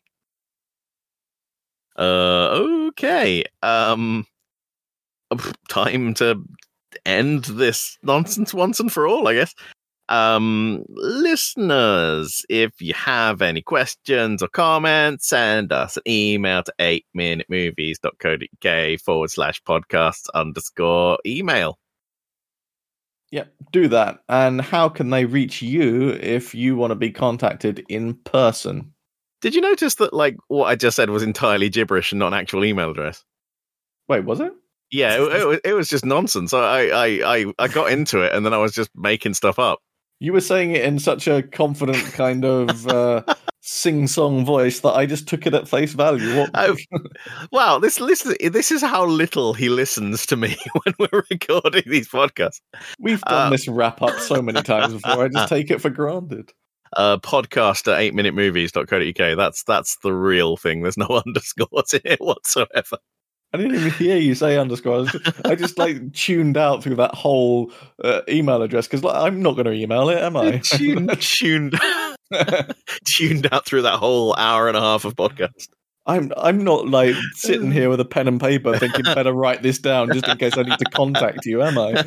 uh 1.98 2.50
okay 2.90 3.44
um 3.64 4.26
time 5.70 6.14
to 6.16 6.42
end 7.06 7.46
this 7.46 7.98
nonsense 8.04 8.54
once 8.54 8.80
and 8.80 8.92
for 8.92 9.08
all 9.08 9.28
i 9.28 9.34
guess 9.34 9.54
um 10.10 10.86
listeners 10.90 12.46
if 12.50 12.72
you 12.80 12.94
have 12.94 13.42
any 13.42 13.62
questions 13.62 14.42
or 14.42 14.48
comments 14.48 15.28
send 15.28 15.74
us 15.74 15.98
an 15.98 16.04
email 16.08 16.64
to 16.64 16.74
8 16.80 17.06
minute 17.14 17.46
movies.co.uk 17.50 19.00
forward 19.02 19.30
slash 19.30 19.62
podcasts 19.64 20.28
underscore 20.34 21.18
email 21.26 21.78
Yep, 23.32 23.54
do 23.72 23.88
that. 23.90 24.20
And 24.30 24.62
how 24.62 24.88
can 24.90 25.10
they 25.10 25.26
reach 25.26 25.62
you 25.62 26.12
if 26.12 26.56
you 26.56 26.76
want 26.78 26.92
to 26.92 26.96
be 26.96 27.12
contacted 27.12 27.86
in 27.90 28.14
person? 28.14 28.94
Did 29.42 29.54
you 29.54 29.62
notice 29.62 29.96
that, 29.96 30.14
like, 30.14 30.38
what 30.48 30.66
I 30.66 30.76
just 30.76 30.96
said 30.96 31.10
was 31.10 31.24
entirely 31.24 31.70
gibberish 31.70 32.12
and 32.12 32.20
not 32.20 32.30
an 32.30 32.40
actual 32.40 32.64
email 32.64 32.92
address? 32.92 33.24
Wait, 34.08 34.24
was 34.24 34.40
it? 34.40 34.54
Yeah, 34.92 35.16
it, 35.16 35.42
it, 35.42 35.46
was- 35.48 35.60
it 35.66 35.74
was 35.74 35.90
just 35.90 36.06
nonsense. 36.06 36.54
I, 36.54 36.88
I, 36.88 37.06
I, 37.38 37.46
I 37.60 37.68
got 37.68 37.92
into 37.92 38.22
it 38.22 38.34
and 38.34 38.46
then 38.46 38.54
I 38.54 38.58
was 38.58 38.74
just 38.74 38.90
making 38.96 39.34
stuff 39.34 39.60
up. 39.60 39.80
You 40.20 40.34
were 40.34 40.42
saying 40.42 40.72
it 40.72 40.84
in 40.84 40.98
such 40.98 41.28
a 41.28 41.44
confident 41.44 42.04
kind 42.14 42.44
of 42.44 42.88
uh, 42.92 43.22
sing-song 43.62 44.46
voice 44.46 44.80
that 44.80 44.94
I 44.94 45.06
just 45.06 45.28
took 45.28 45.46
it 45.46 45.54
at 45.54 45.68
face 45.68 45.94
value. 45.94 46.40
What? 46.40 46.50
Oh, 46.56 46.76
wow, 47.52 47.78
this 47.78 48.00
listen, 48.00 48.36
this 48.52 48.72
is 48.72 48.82
how 48.82 49.06
little 49.06 49.54
he 49.54 49.70
listens 49.70 50.26
to 50.28 50.36
me 50.36 50.56
when 50.84 50.96
we're 51.12 51.24
recording 51.30 51.84
these 51.86 52.10
podcasts. 52.10 52.62
We've 53.00 53.22
done 53.22 53.48
uh, 53.48 53.50
this 53.52 53.68
wrap 53.68 54.02
up 54.02 54.18
so 54.20 54.42
many 54.42 54.64
times 54.64 54.94
before. 54.94 55.26
I 55.26 55.28
just 55.28 55.50
take 55.50 55.70
it 55.70 55.82
for 55.82 55.90
granted. 55.90 56.52
Uh, 56.96 57.18
podcast 57.18 57.92
at 57.92 58.14
8minutemovies.co.uk. 58.14 59.38
That's 59.38 59.64
that's 59.66 59.98
the 60.04 60.14
real 60.14 60.56
thing. 60.56 60.84
There's 60.84 60.98
no 60.98 61.22
underscores 61.26 61.94
in 61.94 62.00
it 62.06 62.22
whatsoever. 62.22 62.98
I 63.54 63.58
didn't 63.58 63.76
even 63.76 63.92
hear 63.92 64.18
you 64.18 64.36
say 64.36 64.58
underscore. 64.58 65.02
I, 65.02 65.06
just, 65.06 65.46
I 65.46 65.56
just 65.56 65.78
like 65.78 66.14
tuned 66.14 66.58
out 66.58 66.84
through 66.84 66.96
that 66.96 67.16
whole 67.16 67.72
uh, 68.04 68.22
email 68.28 68.62
address 68.62 68.88
because 68.88 69.04
like, 69.04 69.16
I'm 69.16 69.42
not 69.42 69.54
going 69.54 69.66
to 69.66 69.72
email 69.72 70.10
it, 70.10 70.18
am 70.18 70.36
I? 70.36 70.58
tuned, 70.64 71.20
tuned, 71.22 71.80
tuned 73.06 73.48
out 73.52 73.66
through 73.66 73.84
that 73.84 74.00
whole 74.00 74.36
hour 74.36 74.68
and 74.68 74.76
a 74.76 74.82
half 74.82 75.06
of 75.06 75.16
podcast. 75.16 75.70
I'm 76.08 76.32
I'm 76.38 76.64
not 76.64 76.88
like 76.88 77.16
sitting 77.34 77.72
here 77.72 77.90
with 77.90 78.00
a 78.00 78.06
pen 78.06 78.28
and 78.28 78.40
paper 78.40 78.78
thinking 78.78 79.04
better 79.04 79.34
write 79.34 79.62
this 79.62 79.78
down 79.78 80.12
just 80.14 80.28
in 80.28 80.38
case 80.38 80.58
I 80.58 80.64
need 80.64 80.80
to 80.80 80.86
contact 80.86 81.46
you, 81.46 81.62
am 81.62 81.78
I? 81.78 82.06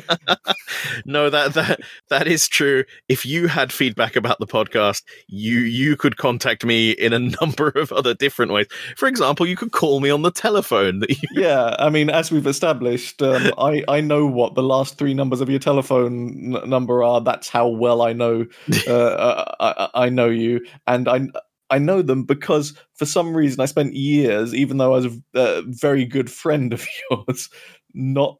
no, 1.05 1.29
that 1.29 1.53
that 1.53 1.79
that 2.09 2.27
is 2.27 2.47
true. 2.47 2.83
If 3.07 3.25
you 3.25 3.47
had 3.47 3.71
feedback 3.71 4.15
about 4.15 4.39
the 4.39 4.47
podcast, 4.47 5.03
you 5.27 5.59
you 5.59 5.95
could 5.95 6.17
contact 6.17 6.65
me 6.65 6.91
in 6.91 7.13
a 7.13 7.19
number 7.41 7.69
of 7.69 7.91
other 7.91 8.15
different 8.15 8.51
ways. 8.51 8.67
For 8.97 9.07
example, 9.07 9.45
you 9.47 9.55
could 9.55 9.71
call 9.71 9.99
me 9.99 10.09
on 10.09 10.23
the 10.23 10.31
telephone. 10.31 10.99
That 10.99 11.09
you, 11.11 11.27
Yeah, 11.33 11.75
I 11.77 11.89
mean, 11.89 12.09
as 12.09 12.31
we've 12.31 12.47
established, 12.47 13.21
um, 13.21 13.53
I 13.59 13.83
I 13.87 14.01
know 14.01 14.25
what 14.25 14.55
the 14.55 14.63
last 14.63 14.97
three 14.97 15.13
numbers 15.13 15.41
of 15.41 15.49
your 15.49 15.59
telephone 15.59 16.55
n- 16.55 16.69
number 16.69 17.03
are. 17.03 17.21
That's 17.21 17.49
how 17.49 17.67
well 17.67 18.01
I 18.01 18.13
know 18.13 18.47
uh, 18.87 18.93
uh, 18.93 19.55
I, 19.59 20.05
I 20.05 20.09
know 20.09 20.29
you, 20.29 20.65
and 20.87 21.07
I 21.07 21.27
I 21.71 21.79
know 21.79 22.01
them 22.01 22.23
because 22.23 22.77
for 22.95 23.05
some 23.05 23.35
reason 23.35 23.59
I 23.61 23.65
spent 23.65 23.95
years, 23.95 24.53
even 24.53 24.77
though 24.77 24.93
I 24.93 24.99
was 24.99 25.05
a 25.05 25.39
uh, 25.39 25.61
very 25.65 26.05
good 26.05 26.29
friend 26.29 26.73
of 26.73 26.85
yours, 27.09 27.49
not 27.93 28.37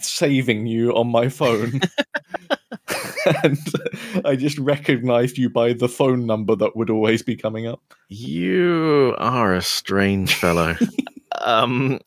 saving 0.00 0.66
you 0.66 0.94
on 0.94 1.08
my 1.08 1.28
phone. 1.28 1.80
and 3.42 3.58
I 4.24 4.36
just 4.36 4.58
recognized 4.58 5.38
you 5.38 5.48
by 5.48 5.72
the 5.72 5.88
phone 5.88 6.26
number 6.26 6.56
that 6.56 6.76
would 6.76 6.90
always 6.90 7.22
be 7.22 7.36
coming 7.36 7.66
up. 7.66 7.80
you 8.08 9.14
are 9.18 9.54
a 9.54 9.62
strange 9.62 10.34
fellow. 10.34 10.76
um, 11.42 12.00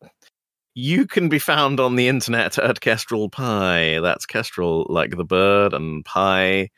you 0.73 1.07
can 1.07 1.30
be 1.30 1.39
found 1.39 1.80
on 1.80 1.95
the 1.95 2.07
internet 2.07 2.57
at 2.57 2.81
Kestrel 2.81 3.30
Pi. 3.30 3.99
That's 4.02 4.26
Kestrel 4.26 4.85
like 4.89 5.15
the 5.15 5.23
bird, 5.23 5.73
and 5.73 6.03
Pie 6.03 6.69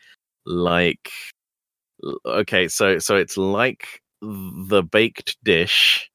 like 0.46 1.10
okay. 2.26 2.68
So 2.68 3.00
so 3.00 3.16
it's 3.16 3.38
like 3.38 4.02
the 4.22 4.84
baked 4.84 5.38
dish, 5.44 6.10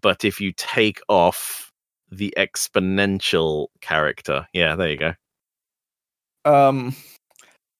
but 0.00 0.24
if 0.24 0.40
you 0.40 0.52
take 0.56 1.00
off 1.08 1.70
the 2.10 2.32
exponential 2.36 3.68
character, 3.80 4.46
yeah, 4.52 4.76
there 4.76 4.90
you 4.90 4.96
go. 4.96 5.14
Um, 6.44 6.94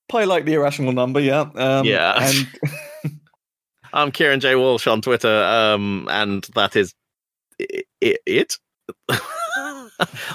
Pi 0.09 0.23
like 0.25 0.45
the 0.45 0.53
irrational 0.53 0.91
number, 0.91 1.19
yeah. 1.19 1.49
Um, 1.55 1.85
Yeah. 1.85 2.15
And 3.03 3.19
I'm 3.93 4.11
Kieran 4.11 4.39
J 4.39 4.55
Walsh 4.55 4.85
on 4.85 5.01
Twitter, 5.01 5.43
um, 5.43 6.07
and 6.11 6.43
that 6.55 6.75
is 6.75 6.93
i- 7.59 7.83
i- 8.03 8.17
it. 8.27 8.55
I, 9.09 9.89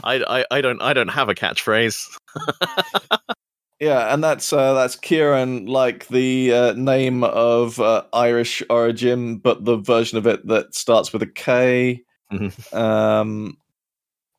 I 0.05 0.45
I 0.51 0.61
don't 0.61 0.83
I 0.83 0.93
don't 0.93 1.09
have 1.09 1.29
a 1.29 1.35
catchphrase. 1.35 2.17
yeah, 3.85 4.15
and 4.15 4.25
that's 4.25 4.51
uh, 4.51 4.73
that's 4.73 4.97
Kieran, 4.97 5.67
like 5.67 6.09
the 6.09 6.53
uh, 6.53 6.73
name 6.73 7.23
of 7.23 7.79
uh, 7.79 8.05
Irish 8.15 8.63
origin, 8.71 9.37
but 9.37 9.67
the 9.67 9.77
version 9.77 10.17
of 10.17 10.27
it 10.27 10.47
that 10.47 10.75
starts 10.75 11.13
with 11.13 11.21
a 11.23 11.27
K, 11.27 12.03
Mhm. 12.33 12.75
um, 12.75 13.59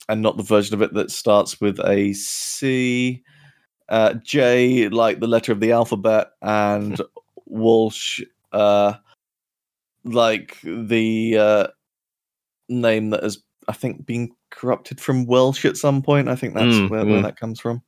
and 0.10 0.22
not 0.24 0.38
the 0.38 0.44
version 0.44 0.74
of 0.74 0.82
it 0.82 0.96
that 0.96 1.12
starts 1.12 1.62
with 1.62 1.80
a 1.80 2.14
C. 2.14 3.22
Uh, 3.88 4.16
J, 4.16 4.90
like 4.90 5.20
the 5.20 5.28
letter 5.28 5.52
of 5.52 5.60
the 5.60 5.72
alphabet, 5.72 6.32
and 6.42 7.00
Walsh, 7.46 8.24
uh, 8.52 8.94
like 10.04 10.58
the 10.64 11.38
uh, 11.38 11.68
name 12.68 13.12
that 13.12 13.22
has, 13.22 13.44
I 13.68 13.74
think, 13.74 14.08
been 14.08 14.32
corrupted 14.50 15.00
from 15.00 15.28
Welsh 15.28 15.66
at 15.66 15.78
some 15.78 16.02
point. 16.02 16.30
I 16.30 16.36
think 16.36 16.56
that's 16.56 16.66
Mm, 16.78 16.90
where, 16.90 17.06
where 17.06 17.20
mm. 17.20 17.24
that 17.24 17.40
comes 17.40 17.60
from. 17.60 17.84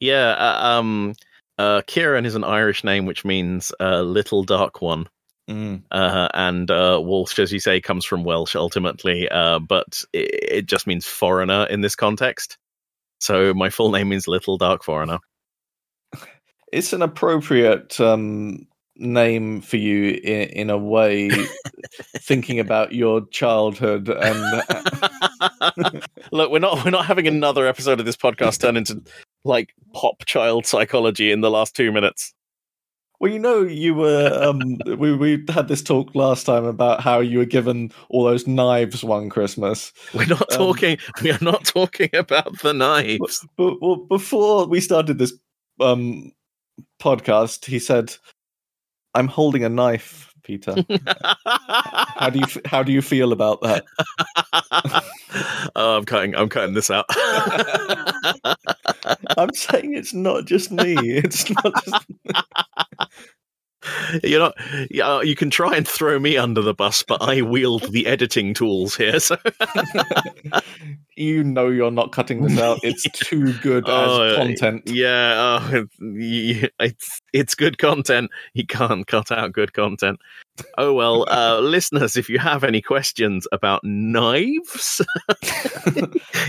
Yeah, 0.00 0.30
uh, 0.30 0.66
um, 0.66 1.14
uh, 1.58 1.82
Kieran 1.86 2.26
is 2.26 2.34
an 2.34 2.44
Irish 2.44 2.84
name, 2.84 3.06
which 3.06 3.24
means 3.24 3.72
uh, 3.80 4.02
little 4.02 4.44
dark 4.44 4.82
one. 4.82 5.08
Mm. 5.48 5.82
Uh, 5.90 6.28
and 6.34 6.70
uh, 6.70 7.00
Walsh, 7.02 7.38
as 7.38 7.52
you 7.52 7.60
say, 7.60 7.80
comes 7.80 8.04
from 8.04 8.24
Welsh 8.24 8.56
ultimately, 8.56 9.28
uh, 9.28 9.60
but 9.60 10.04
it, 10.12 10.30
it 10.50 10.66
just 10.66 10.86
means 10.86 11.06
foreigner 11.06 11.66
in 11.66 11.80
this 11.80 11.94
context. 11.94 12.58
So 13.20 13.54
my 13.54 13.70
full 13.70 13.90
name 13.90 14.08
means 14.08 14.28
little 14.28 14.58
dark 14.58 14.82
foreigner. 14.82 15.18
It's 16.72 16.92
an 16.92 17.00
appropriate 17.00 17.98
um, 18.00 18.66
name 18.96 19.60
for 19.60 19.76
you 19.76 20.20
in, 20.22 20.48
in 20.48 20.70
a 20.70 20.76
way, 20.76 21.30
thinking 22.18 22.58
about 22.58 22.92
your 22.92 23.24
childhood 23.28 24.08
and 24.08 24.62
Look, 26.32 26.50
we're 26.50 26.58
not 26.58 26.84
we're 26.84 26.90
not 26.90 27.06
having 27.06 27.26
another 27.26 27.66
episode 27.66 28.00
of 28.00 28.06
this 28.06 28.16
podcast 28.16 28.60
turn 28.60 28.76
into 28.76 29.02
like 29.46 29.72
pop 29.94 30.24
child 30.26 30.66
psychology 30.66 31.30
in 31.32 31.40
the 31.40 31.50
last 31.50 31.74
two 31.74 31.92
minutes. 31.92 32.32
Well, 33.18 33.32
you 33.32 33.38
know, 33.38 33.62
you 33.62 33.94
were. 33.94 34.30
Um, 34.42 34.76
we 34.98 35.16
we 35.16 35.44
had 35.48 35.68
this 35.68 35.82
talk 35.82 36.14
last 36.14 36.44
time 36.44 36.64
about 36.66 37.00
how 37.00 37.20
you 37.20 37.38
were 37.38 37.46
given 37.46 37.90
all 38.10 38.24
those 38.24 38.46
knives 38.46 39.02
one 39.02 39.30
Christmas. 39.30 39.92
We're 40.12 40.26
not 40.26 40.52
Um, 40.52 40.58
talking. 40.58 40.98
we 41.22 41.30
are 41.30 41.38
not 41.40 41.64
talking 41.64 42.10
about 42.14 42.60
the 42.60 42.74
knives. 42.74 43.46
But 43.56 43.80
well, 43.80 43.96
before 43.96 44.66
we 44.66 44.80
started 44.82 45.16
this 45.18 45.32
um, 45.80 46.32
podcast, 47.00 47.64
he 47.64 47.78
said, 47.78 48.14
"I'm 49.14 49.28
holding 49.28 49.64
a 49.64 49.70
knife, 49.70 50.25
Peter. 50.46 50.74
How 52.16 52.30
do 52.30 52.38
you 52.38 52.46
how 52.64 52.82
do 52.82 52.92
you 52.92 53.02
feel 53.02 53.32
about 53.32 53.60
that?" 53.62 53.84
oh, 55.76 55.98
I'm 55.98 56.04
cutting. 56.04 56.34
I'm 56.34 56.48
cutting 56.48 56.74
this 56.74 56.90
out. 56.90 57.04
I'm 59.36 59.52
saying 59.52 59.94
it's 59.94 60.14
not 60.14 60.46
just 60.46 60.70
me. 60.70 60.94
It's 60.98 61.50
not 61.50 61.74
just. 61.84 62.06
You're 64.22 64.40
not. 64.40 64.54
Yeah, 64.90 65.22
you 65.22 65.34
can 65.36 65.50
try 65.50 65.76
and 65.76 65.86
throw 65.86 66.18
me 66.18 66.36
under 66.36 66.62
the 66.62 66.74
bus, 66.74 67.02
but 67.02 67.22
I 67.22 67.42
wield 67.42 67.92
the 67.92 68.06
editing 68.06 68.54
tools 68.54 68.96
here. 68.96 69.20
So 69.20 69.36
you 71.16 71.44
know 71.44 71.68
you're 71.68 71.90
not 71.90 72.12
cutting 72.12 72.42
this 72.42 72.58
out. 72.58 72.78
It's 72.82 73.02
too 73.14 73.52
good 73.54 73.84
Oh, 73.86 74.22
as 74.22 74.36
content. 74.36 74.82
Yeah, 74.86 75.60
oh, 75.60 75.86
it's 76.00 77.20
it's 77.32 77.54
good 77.54 77.78
content. 77.78 78.30
You 78.54 78.66
can't 78.66 79.06
cut 79.06 79.32
out 79.32 79.52
good 79.52 79.72
content. 79.72 80.20
Oh 80.78 80.92
well, 80.92 81.26
uh, 81.28 81.60
listeners, 81.60 82.16
if 82.16 82.28
you 82.28 82.38
have 82.38 82.64
any 82.64 82.80
questions 82.80 83.46
about 83.52 83.82
knives, 83.84 85.00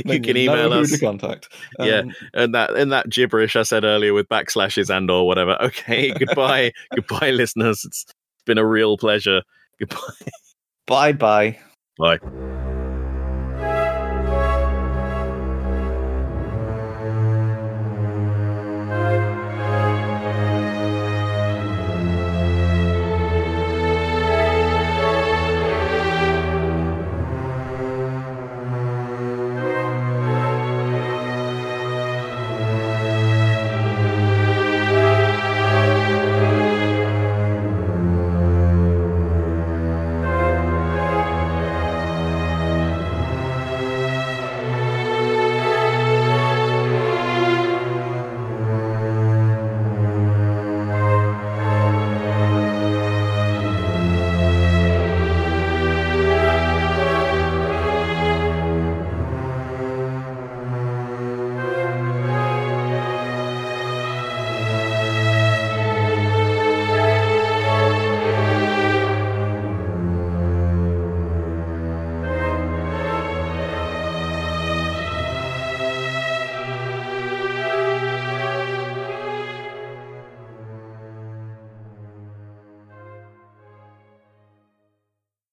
you 0.06 0.22
can 0.22 0.38
email 0.38 0.72
who 0.72 0.82
us. 0.82 0.92
to 0.92 1.00
contact. 1.00 1.50
Yeah. 1.80 2.00
Um, 2.00 2.16
and 2.34 2.56
that 2.56 2.76
and 2.76 2.92
that 2.92 3.10
gibberish 3.10 3.56
I 3.56 3.64
said 3.64 3.84
earlier 3.84 4.14
with 4.14 4.28
backslashes 4.30 4.96
and 4.96 5.10
or 5.10 5.26
whatever. 5.28 5.58
Okay, 5.68 6.12
goodbye, 6.20 6.72
goodbye, 6.96 7.32
listeners. 7.32 7.84
It's 7.84 8.06
been 8.46 8.58
a 8.58 8.66
real 8.66 8.98
pleasure. 8.98 9.42
Goodbye. 9.80 10.32
Bye 10.86 11.12
bye. 11.14 11.60
Bye. 11.98 12.54